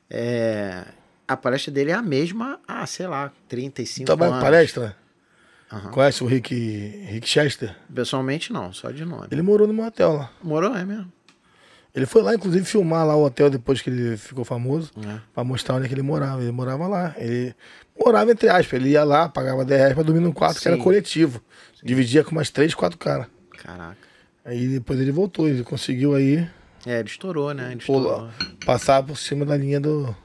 É, 0.10 0.84
a 1.28 1.38
palestra 1.38 1.72
dele 1.72 1.92
é 1.92 1.94
a 1.94 2.02
mesma 2.02 2.60
há, 2.68 2.88
sei 2.88 3.06
lá, 3.06 3.32
35 3.48 4.08
Trabalha 4.08 4.32
anos. 4.32 4.42
em 4.42 4.46
palestra. 4.46 4.98
Aham. 5.72 5.92
Conhece 5.92 6.24
o 6.24 6.28
Rick, 6.28 6.56
Rick 6.56 7.30
Chester? 7.30 7.76
Pessoalmente 7.94 8.52
não, 8.52 8.74
só 8.74 8.90
de 8.90 9.06
nome. 9.06 9.28
Ele 9.30 9.44
morou 9.44 9.68
no 9.68 9.74
meu 9.76 9.86
hotel 9.86 10.14
lá. 10.14 10.32
Morou, 10.42 10.76
é 10.76 10.84
mesmo? 10.84 11.14
Ele 11.94 12.08
foi 12.08 12.24
lá, 12.24 12.34
inclusive, 12.34 12.66
filmar 12.66 13.06
lá 13.06 13.16
o 13.16 13.24
hotel 13.24 13.48
depois 13.48 13.80
que 13.80 13.92
ele 13.92 14.18
ficou 14.18 14.44
famoso. 14.44 14.90
É. 14.98 15.20
Pra 15.32 15.44
mostrar 15.44 15.76
onde 15.76 15.86
é 15.86 15.88
que 15.88 15.94
ele 15.94 16.02
morava. 16.02 16.42
Ele 16.42 16.52
morava 16.52 16.88
lá. 16.88 17.14
Ele 17.16 17.54
morava 17.96 18.32
entre 18.32 18.50
aspas. 18.50 18.74
Ele 18.74 18.90
ia 18.90 19.04
lá, 19.04 19.30
pagava 19.30 19.64
10 19.64 19.80
reais 19.80 19.94
pra 19.94 20.02
dormir 20.02 20.22
num 20.22 20.32
quarto 20.32 20.60
que 20.60 20.68
era 20.68 20.78
Sim. 20.78 20.84
coletivo. 20.84 21.40
Dividia 21.84 22.24
com 22.24 22.32
umas 22.32 22.50
3, 22.50 22.74
4 22.74 22.98
caras. 22.98 23.28
Caraca. 23.52 23.98
Aí 24.44 24.68
depois 24.68 25.00
ele 25.00 25.12
voltou. 25.12 25.48
Ele 25.48 25.64
conseguiu 25.64 26.16
aí 26.16 26.50
É, 26.86 27.00
ele 27.00 27.08
estourou, 27.10 27.54
né? 27.54 27.72
Ele 27.72 27.80
estourou. 27.80 28.30
passar 28.66 29.04
por 29.04 29.18
cima 29.18 29.46
da 29.46 29.56
linha 29.56 29.80
do, 29.80 30.16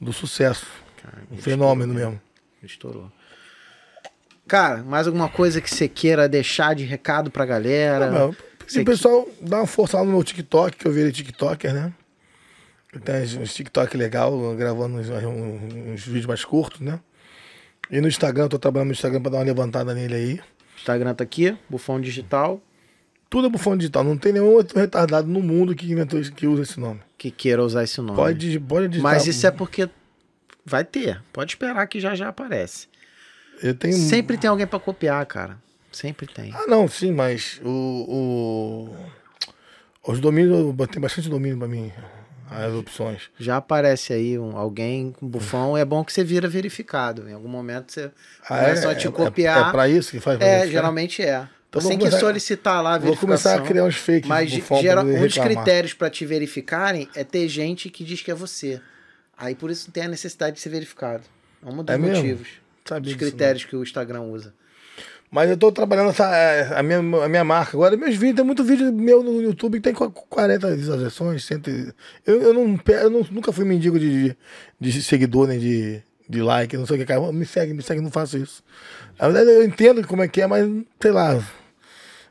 do 0.00 0.12
sucesso. 0.12 0.66
Cara, 1.02 1.22
Um 1.30 1.36
fenômeno 1.36 1.92
estourou, 1.92 2.10
mesmo. 2.12 2.22
Ele 2.62 2.72
estourou. 2.72 3.12
Cara, 4.48 4.82
mais 4.82 5.06
alguma 5.06 5.28
coisa 5.28 5.60
que 5.60 5.68
você 5.72 5.88
queira 5.88 6.28
deixar 6.28 6.74
de 6.74 6.84
recado 6.84 7.30
pra 7.30 7.44
galera? 7.44 8.06
Ah, 8.06 8.10
meu, 8.10 8.36
Você 8.66 8.80
o 8.80 8.84
pessoal 8.84 9.28
dá 9.40 9.58
uma 9.58 9.66
força 9.66 9.96
lá 9.98 10.04
no 10.04 10.12
meu 10.12 10.22
TikTok, 10.22 10.76
que 10.76 10.86
eu 10.86 10.92
virei 10.92 11.10
TikToker, 11.12 11.74
né? 11.74 11.92
Tenho 13.04 13.42
uns 13.42 13.52
TikTok 13.54 13.94
legal, 13.96 14.54
gravando 14.56 14.96
uns, 14.98 15.08
uns- 15.10 15.74
uns 15.94 16.06
vídeos 16.06 16.26
mais 16.26 16.44
curtos, 16.44 16.80
né? 16.80 16.98
E 17.90 18.00
no 18.00 18.08
Instagram, 18.08 18.44
eu 18.44 18.48
tô 18.48 18.58
trabalhando 18.58 18.88
no 18.88 18.92
Instagram 18.94 19.20
pra 19.20 19.30
dar 19.32 19.38
uma 19.38 19.44
levantada 19.44 19.92
nele 19.94 20.14
aí. 20.14 20.40
Instagram 20.78 21.14
tá 21.14 21.22
aqui, 21.24 21.56
Bufão 21.68 22.00
Digital. 22.00 22.60
Tudo 23.36 23.48
é 23.48 23.50
bufão 23.50 23.76
digital. 23.76 24.02
Não 24.02 24.16
tem 24.16 24.32
nenhum 24.32 24.46
outro 24.46 24.78
retardado 24.78 25.28
no 25.28 25.42
mundo 25.42 25.74
que 25.74 25.92
inventou 25.92 26.18
isso, 26.18 26.32
que 26.32 26.46
usa 26.46 26.62
esse 26.62 26.80
nome. 26.80 27.00
Que 27.18 27.30
queira 27.30 27.62
usar 27.62 27.84
esse 27.84 28.00
nome. 28.00 28.16
Pode, 28.16 28.58
pode 28.60 28.88
digitar. 28.88 29.12
Mas 29.12 29.26
isso 29.26 29.46
é 29.46 29.50
porque 29.50 29.90
vai 30.64 30.82
ter. 30.82 31.22
Pode 31.34 31.52
esperar 31.52 31.86
que 31.86 32.00
já 32.00 32.14
já 32.14 32.28
aparece. 32.28 32.88
Eu 33.62 33.74
tenho... 33.74 33.92
Sempre 33.94 34.38
tem 34.38 34.48
alguém 34.48 34.66
pra 34.66 34.78
copiar, 34.80 35.26
cara. 35.26 35.58
Sempre 35.92 36.26
tem. 36.26 36.50
Ah, 36.54 36.66
não, 36.66 36.88
sim, 36.88 37.12
mas 37.12 37.60
o, 37.62 38.88
o... 40.06 40.12
os 40.12 40.18
domínios, 40.18 40.74
tem 40.90 41.02
bastante 41.02 41.28
domínio 41.28 41.58
pra 41.58 41.68
mim, 41.68 41.92
as 42.50 42.72
opções. 42.72 43.28
Já 43.38 43.58
aparece 43.58 44.14
aí 44.14 44.38
um, 44.38 44.56
alguém 44.56 45.12
com 45.12 45.28
bufão, 45.28 45.76
é 45.76 45.84
bom 45.84 46.02
que 46.02 46.10
você 46.10 46.24
vira 46.24 46.48
verificado. 46.48 47.28
Em 47.28 47.34
algum 47.34 47.48
momento 47.48 47.92
você 47.92 48.10
Ah, 48.48 48.60
começam 48.60 48.90
é? 48.90 48.94
a 48.94 48.96
te 48.96 49.08
É- 49.08 49.10
copiar. 49.10 49.68
É, 49.68 49.70
pra 49.72 49.86
isso 49.90 50.10
que 50.10 50.20
faz? 50.20 50.40
É, 50.40 50.44
verificar? 50.44 50.70
geralmente 50.72 51.22
é. 51.22 51.46
Então 51.68 51.80
você 51.82 51.88
tem 51.88 51.98
vou 51.98 52.08
que 52.08 52.18
solicitar 52.18 52.82
lá 52.82 52.94
a 52.94 52.98
Vou 52.98 53.08
verificação. 53.14 53.52
começar 53.52 53.54
a 53.62 53.66
criar 53.66 53.84
uns 53.84 53.96
fakes 53.96 54.28
Mas 54.28 54.50
gera- 54.80 55.02
um 55.02 55.20
dos 55.20 55.36
critérios 55.36 55.92
pra 55.92 56.08
te 56.08 56.24
verificarem 56.24 57.08
é 57.14 57.22
ter 57.24 57.48
gente 57.48 57.90
que 57.90 58.04
diz 58.04 58.22
que 58.22 58.30
é 58.30 58.34
você. 58.34 58.80
Aí 59.36 59.54
por 59.54 59.70
isso 59.70 59.90
tem 59.90 60.04
a 60.04 60.08
necessidade 60.08 60.56
de 60.56 60.62
ser 60.62 60.70
verificado. 60.70 61.24
É 61.64 61.68
um 61.68 61.82
dos 61.82 61.94
É 61.94 61.98
mesmo? 61.98 62.16
motivos. 62.16 62.48
Sabia 62.84 63.12
Dos 63.12 63.14
critérios 63.20 63.64
que 63.64 63.74
o 63.76 63.82
Instagram 63.82 64.22
usa. 64.22 64.54
Mas 65.28 65.50
eu 65.50 65.56
tô 65.56 65.72
trabalhando 65.72 66.10
essa, 66.10 66.34
é, 66.34 66.78
a, 66.78 66.82
minha, 66.84 66.98
a 66.98 67.28
minha 67.28 67.42
marca. 67.42 67.76
Agora, 67.76 67.96
meus 67.96 68.14
vídeos, 68.14 68.36
tem 68.36 68.44
muito 68.44 68.62
vídeo 68.62 68.92
meu 68.92 69.24
no 69.24 69.42
YouTube 69.42 69.74
que 69.78 69.82
tem 69.82 69.92
qu- 69.92 70.08
40 70.08 70.74
visualizações. 70.76 71.44
100, 71.44 71.60
e- 71.66 71.92
eu, 72.24 72.40
eu, 72.42 72.54
não, 72.54 72.80
eu 72.86 73.10
não- 73.10 73.26
nunca 73.32 73.52
fui 73.52 73.64
mendigo 73.64 73.98
de, 73.98 74.28
de, 74.80 74.92
de 74.92 75.02
seguidor, 75.02 75.48
nem 75.48 75.58
de, 75.58 76.00
de 76.28 76.42
like, 76.42 76.76
não 76.76 76.86
sei 76.86 76.96
o 76.96 76.98
que. 77.00 77.06
Cara. 77.06 77.32
Me 77.32 77.46
segue, 77.46 77.72
me 77.72 77.82
segue, 77.82 78.00
não 78.00 78.10
faço 78.10 78.36
isso. 78.38 78.62
Na 79.18 79.28
verdade, 79.28 79.50
eu 79.50 79.64
entendo 79.64 80.06
como 80.06 80.22
é 80.22 80.28
que 80.28 80.40
é, 80.42 80.46
mas 80.46 80.66
sei 81.00 81.10
lá. 81.12 81.42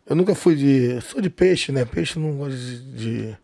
Eu 0.08 0.16
nunca 0.16 0.36
fui 0.36 0.56
de. 0.56 1.02
Sou 1.02 1.20
de 1.22 1.30
peixe, 1.30 1.72
né? 1.72 1.84
Peixe 1.86 2.20
não 2.20 2.34
gosta 2.38 2.56
de, 2.56 2.80
de, 2.80 3.38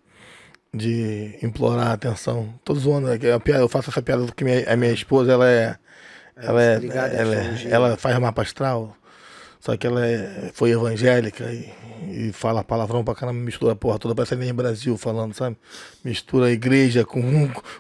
de 0.73 1.39
implorar 1.41 1.87
atenção. 1.91 2.53
Tô 2.63 2.75
zoando, 2.75 3.07
né? 3.07 3.17
Eu 3.59 3.67
faço 3.69 3.89
essa 3.89 4.01
piada 4.01 4.23
porque 4.25 4.43
minha, 4.43 4.71
a 4.71 4.75
minha 4.75 4.91
esposa, 4.91 5.31
ela 5.31 5.49
é. 5.49 5.75
Ela, 6.35 6.63
é, 6.63 6.75
ela, 6.75 7.35
é- 7.35 7.67
ela 7.69 7.97
faz 7.97 8.17
mapa 8.19 8.41
astral. 8.41 8.95
Só 9.61 9.77
que 9.77 9.85
ela 9.85 10.03
é- 10.05 10.49
foi 10.55 10.71
evangélica 10.71 11.43
e, 11.53 11.71
e 12.29 12.31
fala 12.33 12.63
palavrão 12.63 13.03
pra 13.03 13.13
caramba, 13.13 13.39
mistura 13.39 13.73
a 13.73 13.75
porra 13.75 13.99
toda, 13.99 14.15
parece 14.15 14.35
nem 14.35 14.51
Brasil 14.51 14.97
falando, 14.97 15.35
sabe? 15.35 15.55
Mistura 16.03 16.47
a 16.47 16.51
igreja 16.51 17.05
com, 17.05 17.21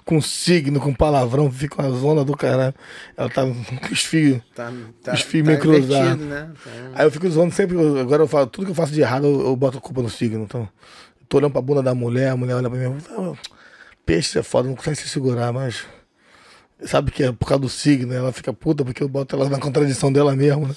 com 0.05 0.21
signo, 0.21 0.79
com 0.79 0.93
palavrão, 0.93 1.51
fica 1.51 1.81
uma 1.81 1.91
zona 1.97 2.23
do 2.23 2.37
caralho. 2.37 2.75
Ela 3.17 3.29
tá 3.29 3.41
com 3.43 3.91
os 3.93 4.03
fios. 4.03 4.39
Tá, 4.55 4.71
tá, 5.03 5.13
Os 5.13 5.21
fios 5.21 5.45
meio 5.47 5.59
cruzados. 5.59 6.23
né? 6.23 6.51
Então, 6.51 6.91
Aí 6.93 7.05
eu 7.05 7.11
fico 7.11 7.27
zoando 7.31 7.51
sempre, 7.53 7.75
agora 7.99 8.21
eu 8.21 8.27
falo, 8.27 8.45
tudo 8.45 8.65
que 8.65 8.71
eu 8.71 8.75
faço 8.75 8.93
de 8.93 9.01
errado, 9.01 9.25
eu, 9.25 9.41
eu 9.47 9.55
boto 9.55 9.79
a 9.79 9.81
culpa 9.81 10.03
no 10.03 10.09
signo. 10.09 10.43
Então, 10.43 10.69
tô 11.27 11.37
olhando 11.37 11.51
pra 11.51 11.61
bunda 11.61 11.81
da 11.81 11.95
mulher, 11.95 12.29
a 12.29 12.37
mulher 12.37 12.53
olha 12.57 12.69
pra 12.69 12.77
mim, 12.77 12.95
"Ah, 13.17 13.33
peixe 14.05 14.37
é 14.37 14.43
foda, 14.43 14.67
não 14.69 14.75
consegue 14.75 14.97
se 14.97 15.09
segurar, 15.09 15.51
mas. 15.51 15.83
Sabe 16.83 17.11
que 17.11 17.23
é 17.23 17.31
por 17.31 17.47
causa 17.47 17.61
do 17.61 17.69
signo, 17.69 18.13
ela 18.13 18.31
fica 18.31 18.51
puta 18.53 18.83
porque 18.85 19.01
eu 19.03 19.07
boto 19.09 19.35
ela 19.35 19.47
na 19.49 19.59
contradição 19.59 20.11
dela 20.13 20.35
mesmo, 20.35 20.67
né? 20.67 20.75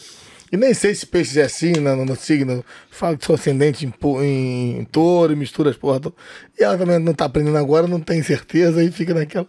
E 0.55 0.57
nem 0.57 0.73
sei 0.73 0.95
se 0.95 1.05
peixe 1.05 1.41
é 1.41 1.43
assim 1.47 1.73
né, 1.81 1.97
no, 1.97 2.05
no 2.05 2.15
signo. 2.15 2.65
Falo 2.89 3.19
que 3.19 3.27
sou 3.27 3.35
ascendente 3.35 3.85
em, 3.85 3.93
em, 4.23 4.79
em 4.79 4.85
touro 4.85 5.33
e 5.33 5.37
mistura 5.37 5.71
as 5.71 5.77
porra. 5.77 6.01
E 6.57 6.63
ela 6.63 6.79
também 6.79 6.97
não 7.01 7.13
tá 7.13 7.25
aprendendo 7.25 7.59
agora, 7.59 7.89
não 7.89 7.99
tem 7.99 8.23
certeza, 8.23 8.81
e 8.81 8.89
fica 8.93 9.13
naquela. 9.13 9.49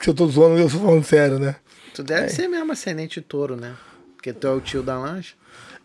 Que 0.00 0.08
eu 0.08 0.14
tô 0.14 0.26
zoando, 0.28 0.58
eu 0.58 0.70
tô 0.70 0.78
falando 0.78 1.04
sério, 1.04 1.38
né? 1.38 1.56
Tu 1.92 2.02
deve 2.02 2.30
ser 2.30 2.48
mesmo 2.48 2.72
ascendente 2.72 3.20
touro, 3.20 3.54
né? 3.54 3.74
Porque 4.14 4.32
tu 4.32 4.46
é 4.46 4.50
o 4.50 4.62
tio 4.62 4.82
da 4.82 4.98
lanche. 4.98 5.34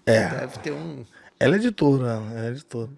É. 0.06 0.30
Deve 0.30 0.60
ter 0.60 0.72
um. 0.72 1.04
Ela 1.38 1.58
é 1.58 1.60
de 1.60 1.72
touro, 1.72 2.06
ela 2.06 2.32
ela 2.34 2.48
é 2.48 2.52
de 2.52 2.64
touro. 2.64 2.92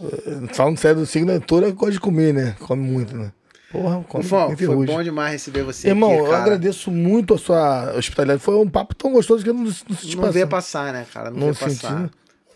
Eh, 0.00 0.54
Falando 0.54 0.78
sério 0.78 1.00
do 1.00 1.06
signo, 1.06 1.40
touro 1.40 1.66
é 1.66 1.72
gosta 1.72 1.94
de 1.94 2.00
comer, 2.00 2.32
né? 2.32 2.54
Come 2.60 2.88
muito, 2.88 3.16
né? 3.16 3.32
Porra, 3.72 4.04
com 4.06 4.22
foi 4.22 4.56
ferrugem. 4.56 4.94
bom 4.94 5.02
demais 5.02 5.32
receber 5.32 5.62
você 5.62 5.88
Irmão, 5.88 6.10
aqui, 6.10 6.18
eu 6.20 6.34
agradeço 6.34 6.90
muito 6.90 7.32
a 7.32 7.38
sua 7.38 7.94
hospitalidade. 7.96 8.42
Foi 8.42 8.54
um 8.56 8.68
papo 8.68 8.94
tão 8.94 9.12
gostoso 9.12 9.42
que 9.42 9.48
eu 9.48 9.54
não, 9.54 9.64
não 9.64 9.72
senti 9.72 10.14
Não 10.14 10.48
passar. 10.48 10.92
né, 10.92 11.06
cara? 11.12 11.30
Não, 11.30 11.46
Não 11.48 11.54
senti. 11.54 11.80
passar. 11.80 12.10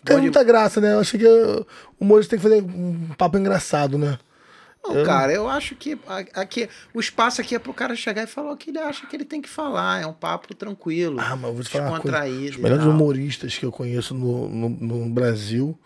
Tem 0.05 0.17
muita 0.17 0.43
graça, 0.43 0.79
né? 0.79 0.93
Eu 0.93 0.99
achei 0.99 1.19
que 1.19 1.27
o 1.27 1.65
humorista 1.99 2.29
tem 2.29 2.39
que 2.39 2.43
fazer 2.43 2.63
um 2.63 3.09
papo 3.17 3.37
engraçado, 3.37 3.97
né? 3.97 4.17
Não, 4.83 5.03
cara, 5.03 5.33
eu 5.33 5.49
acho 5.49 5.75
que 5.75 5.99
aqui, 6.33 6.69
o 6.93 6.99
espaço 6.99 7.41
aqui 7.41 7.55
é 7.55 7.59
pro 7.59 7.73
cara 7.73 7.95
chegar 7.95 8.23
e 8.23 8.27
falar 8.27 8.53
o 8.53 8.57
que 8.57 8.69
ele 8.69 8.79
acha 8.79 9.05
que 9.05 9.15
ele 9.15 9.25
tem 9.25 9.41
que 9.41 9.49
falar. 9.49 10.01
É 10.01 10.05
um 10.05 10.13
papo 10.13 10.53
tranquilo. 10.55 11.19
Ah, 11.19 11.35
mas 11.35 11.49
eu 11.49 11.53
vou 11.53 11.63
te 11.63 11.69
falar 11.69 11.89
uma 11.89 11.99
coisa. 11.99 12.25
Os 12.25 12.57
melhores 12.57 12.85
humoristas 12.85 13.57
que 13.57 13.65
eu 13.65 13.71
conheço 13.71 14.13
no, 14.13 14.47
no, 14.47 14.69
no 14.69 15.09
Brasil, 15.09 15.77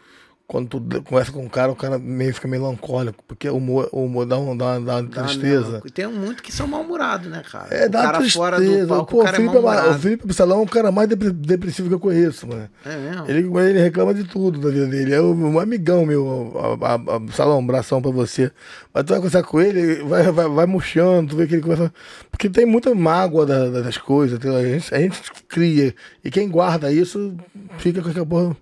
quando 0.52 0.68
tu 0.68 0.82
conversa 1.04 1.32
com 1.32 1.46
o 1.46 1.50
cara, 1.50 1.72
o 1.72 1.76
cara 1.78 1.98
meio 1.98 2.34
fica 2.34 2.46
melancólico, 2.46 3.24
porque 3.26 3.48
o 3.50 3.56
humor, 3.56 3.88
o 3.94 4.04
humor 4.04 4.26
dá, 4.26 4.38
um, 4.38 4.58
dá, 4.58 4.66
uma- 4.66 4.82
dá 4.82 4.96
uma 4.98 5.04
Dá 5.04 5.24
tristeza. 5.24 5.72
mesmo. 5.72 5.90
Tem 5.92 6.06
muito 6.08 6.44
que 6.44 6.52
são 6.52 6.68
mal-humorados, 6.68 7.32
né, 7.32 7.42
cara? 7.50 7.74
É, 7.74 7.86
o 7.86 7.90
dá 7.90 8.02
cara 8.02 8.18
tristeza. 8.18 8.38
fora 8.38 8.60
do 8.60 8.88
palco, 8.88 9.12
Pô, 9.12 9.22
o 9.22 9.24
cara 9.24 9.38
é 9.38 9.40
Felipe, 9.40 9.56
é 9.56 9.62
ma- 9.62 9.88
o. 9.88 9.94
Felipe 10.00 10.24
Absalão 10.26 10.60
é 10.60 10.64
o 10.64 10.68
cara 10.68 10.92
mais 10.92 11.08
depre- 11.08 11.32
depressivo 11.32 11.88
que 11.88 11.96
eu 11.96 12.00
conheço, 12.02 12.46
mano. 12.46 12.68
É 12.86 12.98
mesmo? 12.98 13.26
Ele, 13.30 13.70
ele 13.70 13.80
reclama 13.82 14.14
de 14.14 14.26
tudo 14.26 14.60
da 14.60 14.70
vida 14.70 14.88
dele. 14.88 15.14
É 15.14 15.22
um, 15.22 15.54
um 15.54 15.58
amigão 15.58 16.06
meu, 16.06 16.52
a, 16.82 16.86
a, 16.86 16.96
a, 16.96 17.32
Salão, 17.32 17.56
um 17.58 17.64
abração 17.64 18.02
pra 18.02 18.12
você. 18.12 18.52
Mas 18.94 19.06
tu 19.06 19.10
vai 19.12 19.18
conversar 19.20 19.44
com 19.44 19.62
ele, 19.62 20.04
vai, 20.04 20.24
vai, 20.34 20.50
vai 20.50 20.66
murchando, 20.66 21.30
tu 21.30 21.38
vê 21.38 21.48
que 21.48 21.54
ele 21.56 21.62
começa. 21.62 21.94
Porque 22.30 22.50
tem 22.50 22.66
muita 22.66 22.94
mágoa 22.94 23.46
da- 23.46 23.70
da- 23.70 23.82
das 23.84 23.98
coisas? 23.98 24.38
A 24.46 24.64
gente, 24.64 24.94
a 24.94 25.00
gente 25.00 25.22
cria. 25.48 25.96
E 26.26 26.30
quem 26.30 26.50
guarda 26.50 26.92
isso 26.92 27.38
fica 27.78 28.02
com 28.02 28.10
aquela 28.10 28.26
porra. 28.26 28.58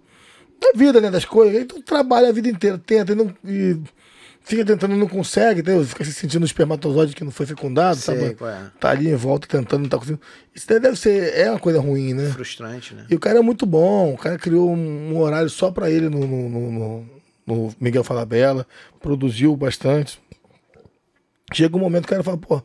Da 0.60 0.72
vida, 0.76 1.00
né? 1.02 1.10
Das 1.10 1.26
coisas. 1.26 1.56
Aí 1.58 1.66
tu 1.66 1.82
trabalha 1.82 2.30
a 2.30 2.32
vida 2.32 2.50
inteira, 2.50 2.78
tenta 2.78 3.14
e, 3.14 3.16
não, 3.16 3.34
e 3.46 3.80
fica 4.42 4.66
tentando 4.66 4.96
não 4.96 5.08
consegue, 5.08 5.62
entendeu? 5.62 5.84
Fica 5.86 6.04
se 6.04 6.12
sentindo 6.14 6.42
um 6.42 6.46
espermatozoide 6.46 7.16
que 7.16 7.24
não 7.24 7.32
foi 7.32 7.46
fecundado, 7.46 7.98
Sei 8.00 8.16
sabe? 8.20 8.36
é. 8.44 8.70
Tá 8.80 8.90
ali 8.90 9.10
em 9.10 9.16
volta 9.16 9.48
tentando, 9.48 9.84
não 9.84 9.90
tá 9.90 9.98
conseguindo. 9.98 10.22
Isso 10.54 10.68
daí 10.68 10.80
deve 10.80 10.98
ser. 10.98 11.34
É 11.38 11.50
uma 11.50 11.60
coisa 11.60 11.80
ruim, 11.80 12.14
né? 12.14 12.30
Frustrante, 12.32 12.94
né? 12.94 13.06
E 13.10 13.16
o 13.16 13.20
cara 13.20 13.40
é 13.40 13.42
muito 13.42 13.66
bom. 13.66 14.14
O 14.14 14.18
cara 14.18 14.38
criou 14.38 14.70
um, 14.72 15.14
um 15.14 15.20
horário 15.20 15.50
só 15.50 15.72
pra 15.72 15.90
ele 15.90 16.10
no, 16.10 16.20
no, 16.28 16.50
no- 16.50 17.06
no- 17.48 17.76
Miguel 17.80 18.04
Falabella. 18.04 18.68
Produziu 19.00 19.56
bastante. 19.56 20.20
Chega 21.54 21.76
um 21.76 21.80
momento 21.80 22.04
que 22.04 22.10
o 22.10 22.16
cara 22.16 22.24
fala, 22.24 22.38
pô. 22.38 22.62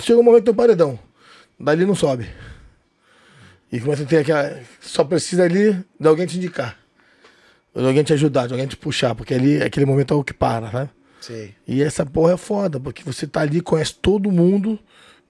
Chega 0.00 0.18
um 0.20 0.22
momento 0.22 0.40
que 0.42 0.44
tem 0.46 0.54
um 0.54 0.56
paredão. 0.56 0.98
Dali 1.58 1.84
não 1.84 1.94
sobe. 1.94 2.26
E 3.70 3.80
começa 3.80 4.02
a 4.02 4.06
ter 4.06 4.18
aquela. 4.18 4.60
Só 4.80 5.04
precisa 5.04 5.44
ali 5.44 5.72
de 6.00 6.08
alguém 6.08 6.26
te 6.26 6.36
indicar. 6.38 6.76
De 7.74 7.84
alguém 7.86 8.02
te 8.02 8.12
ajudar, 8.12 8.46
de 8.46 8.54
alguém 8.54 8.66
te 8.66 8.76
puxar. 8.76 9.14
Porque 9.14 9.34
ali, 9.34 9.62
aquele 9.62 9.84
momento 9.86 10.14
é 10.14 10.16
o 10.16 10.24
que 10.24 10.32
para, 10.34 10.70
né? 10.72 10.88
Sei. 11.20 11.54
E 11.66 11.82
essa 11.82 12.06
porra 12.06 12.34
é 12.34 12.36
foda, 12.36 12.80
porque 12.80 13.02
você 13.04 13.26
tá 13.26 13.40
ali, 13.42 13.60
conhece 13.60 13.94
todo 13.94 14.30
mundo, 14.30 14.78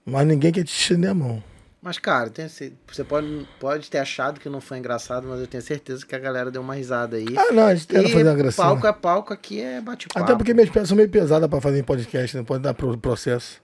mas 0.05 0.25
ninguém 0.25 0.51
quer 0.51 0.63
te 0.63 0.69
estender 0.73 1.09
a 1.09 1.13
mão. 1.13 1.43
Mas, 1.81 1.97
cara, 1.97 2.29
tem, 2.29 2.47
você 2.47 3.03
pode, 3.07 3.47
pode 3.59 3.89
ter 3.89 3.99
achado 3.99 4.39
que 4.39 4.49
não 4.49 4.59
foi 4.59 4.77
engraçado, 4.79 5.25
mas 5.27 5.39
eu 5.39 5.47
tenho 5.47 5.63
certeza 5.63 6.05
que 6.05 6.13
a 6.13 6.19
galera 6.19 6.51
deu 6.51 6.61
uma 6.61 6.75
risada 6.75 7.15
aí. 7.15 7.25
Ah, 7.37 7.53
não, 7.53 7.67
a 7.67 7.73
gente 7.75 7.87
tenta 7.87 8.09
fazer 8.09 8.23
uma 8.27 8.35
gracinha. 8.35 8.67
palco 8.67 8.87
é 8.87 8.93
palco, 8.93 9.33
aqui 9.33 9.61
é 9.61 9.79
bate-papo. 9.79 10.23
Até 10.23 10.35
porque 10.35 10.53
minhas 10.53 10.69
pernas 10.69 10.89
são 10.89 10.97
meio 10.97 11.09
pesadas 11.09 11.49
pra 11.49 11.61
fazer 11.61 11.79
em 11.79 11.83
podcast, 11.83 12.35
não 12.35 12.43
pode 12.43 12.63
dar 12.63 12.73
pro- 12.73 12.97
processo. 12.97 13.61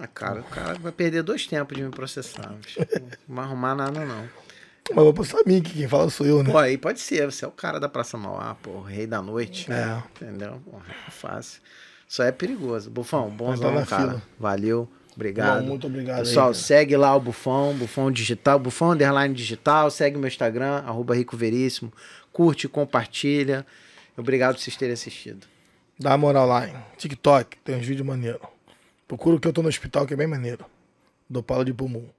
Ah, 0.00 0.06
cara, 0.06 0.40
o 0.40 0.44
cara 0.44 0.78
vai 0.78 0.92
perder 0.92 1.22
dois 1.22 1.46
tempos 1.46 1.76
de 1.76 1.82
me 1.82 1.90
processar. 1.90 2.54
Não 3.28 3.36
vai 3.36 3.44
arrumar 3.44 3.74
nada, 3.74 4.04
não. 4.04 4.28
Mas 4.90 5.04
vou 5.04 5.12
passar 5.12 5.40
a 5.40 5.42
mim, 5.44 5.60
que 5.60 5.74
quem 5.74 5.88
fala 5.88 6.08
sou 6.08 6.26
eu, 6.26 6.42
né? 6.42 6.50
Pô, 6.50 6.56
aí 6.56 6.78
pode 6.78 7.00
ser, 7.00 7.30
você 7.30 7.44
é 7.44 7.48
o 7.48 7.50
cara 7.50 7.78
da 7.78 7.88
Praça 7.88 8.16
Mauá, 8.16 8.54
pô, 8.54 8.70
o 8.70 8.82
rei 8.82 9.06
da 9.06 9.20
noite. 9.20 9.70
É. 9.70 10.02
Entendeu? 10.22 10.60
Pô, 10.64 10.78
é 11.06 11.10
fácil. 11.10 11.60
Aí 12.20 12.28
é 12.28 12.32
perigoso. 12.32 12.88
Bufão, 12.90 13.28
Vai 13.28 13.36
bonzão, 13.36 13.84
cara. 13.84 14.02
fila. 14.02 14.22
Valeu. 14.38 14.88
Obrigado. 15.14 15.60
Bom, 15.62 15.66
muito 15.66 15.86
obrigado 15.88 16.18
aí, 16.18 16.24
Pessoal, 16.24 16.46
cara. 16.46 16.54
segue 16.54 16.96
lá 16.96 17.14
o 17.14 17.20
Bufão, 17.20 17.74
Bufão 17.74 18.10
Digital, 18.10 18.58
Bufão 18.58 18.92
Underline 18.92 19.34
Digital, 19.34 19.90
segue 19.90 20.16
meu 20.16 20.28
Instagram, 20.28 20.76
arroba 20.86 21.14
Rico 21.14 21.36
Veríssimo, 21.36 21.92
curte, 22.32 22.68
compartilha. 22.68 23.66
Obrigado 24.16 24.54
por 24.54 24.62
vocês 24.62 24.76
terem 24.76 24.94
assistido. 24.94 25.46
Dá 25.98 26.16
moral 26.16 26.46
lá, 26.46 26.66
hein? 26.68 26.74
TikTok, 26.96 27.58
tem 27.64 27.76
uns 27.76 27.84
vídeos 27.84 28.06
maneiros. 28.06 28.40
Procura 29.08 29.36
o 29.36 29.40
que 29.40 29.48
eu 29.48 29.52
tô 29.54 29.62
no 29.62 29.70
hospital, 29.70 30.06
que 30.06 30.12
é 30.12 30.16
bem 30.16 30.26
maneiro. 30.26 30.66
Dou 31.28 31.42
pala 31.42 31.64
de 31.64 31.72
pulmão. 31.72 32.10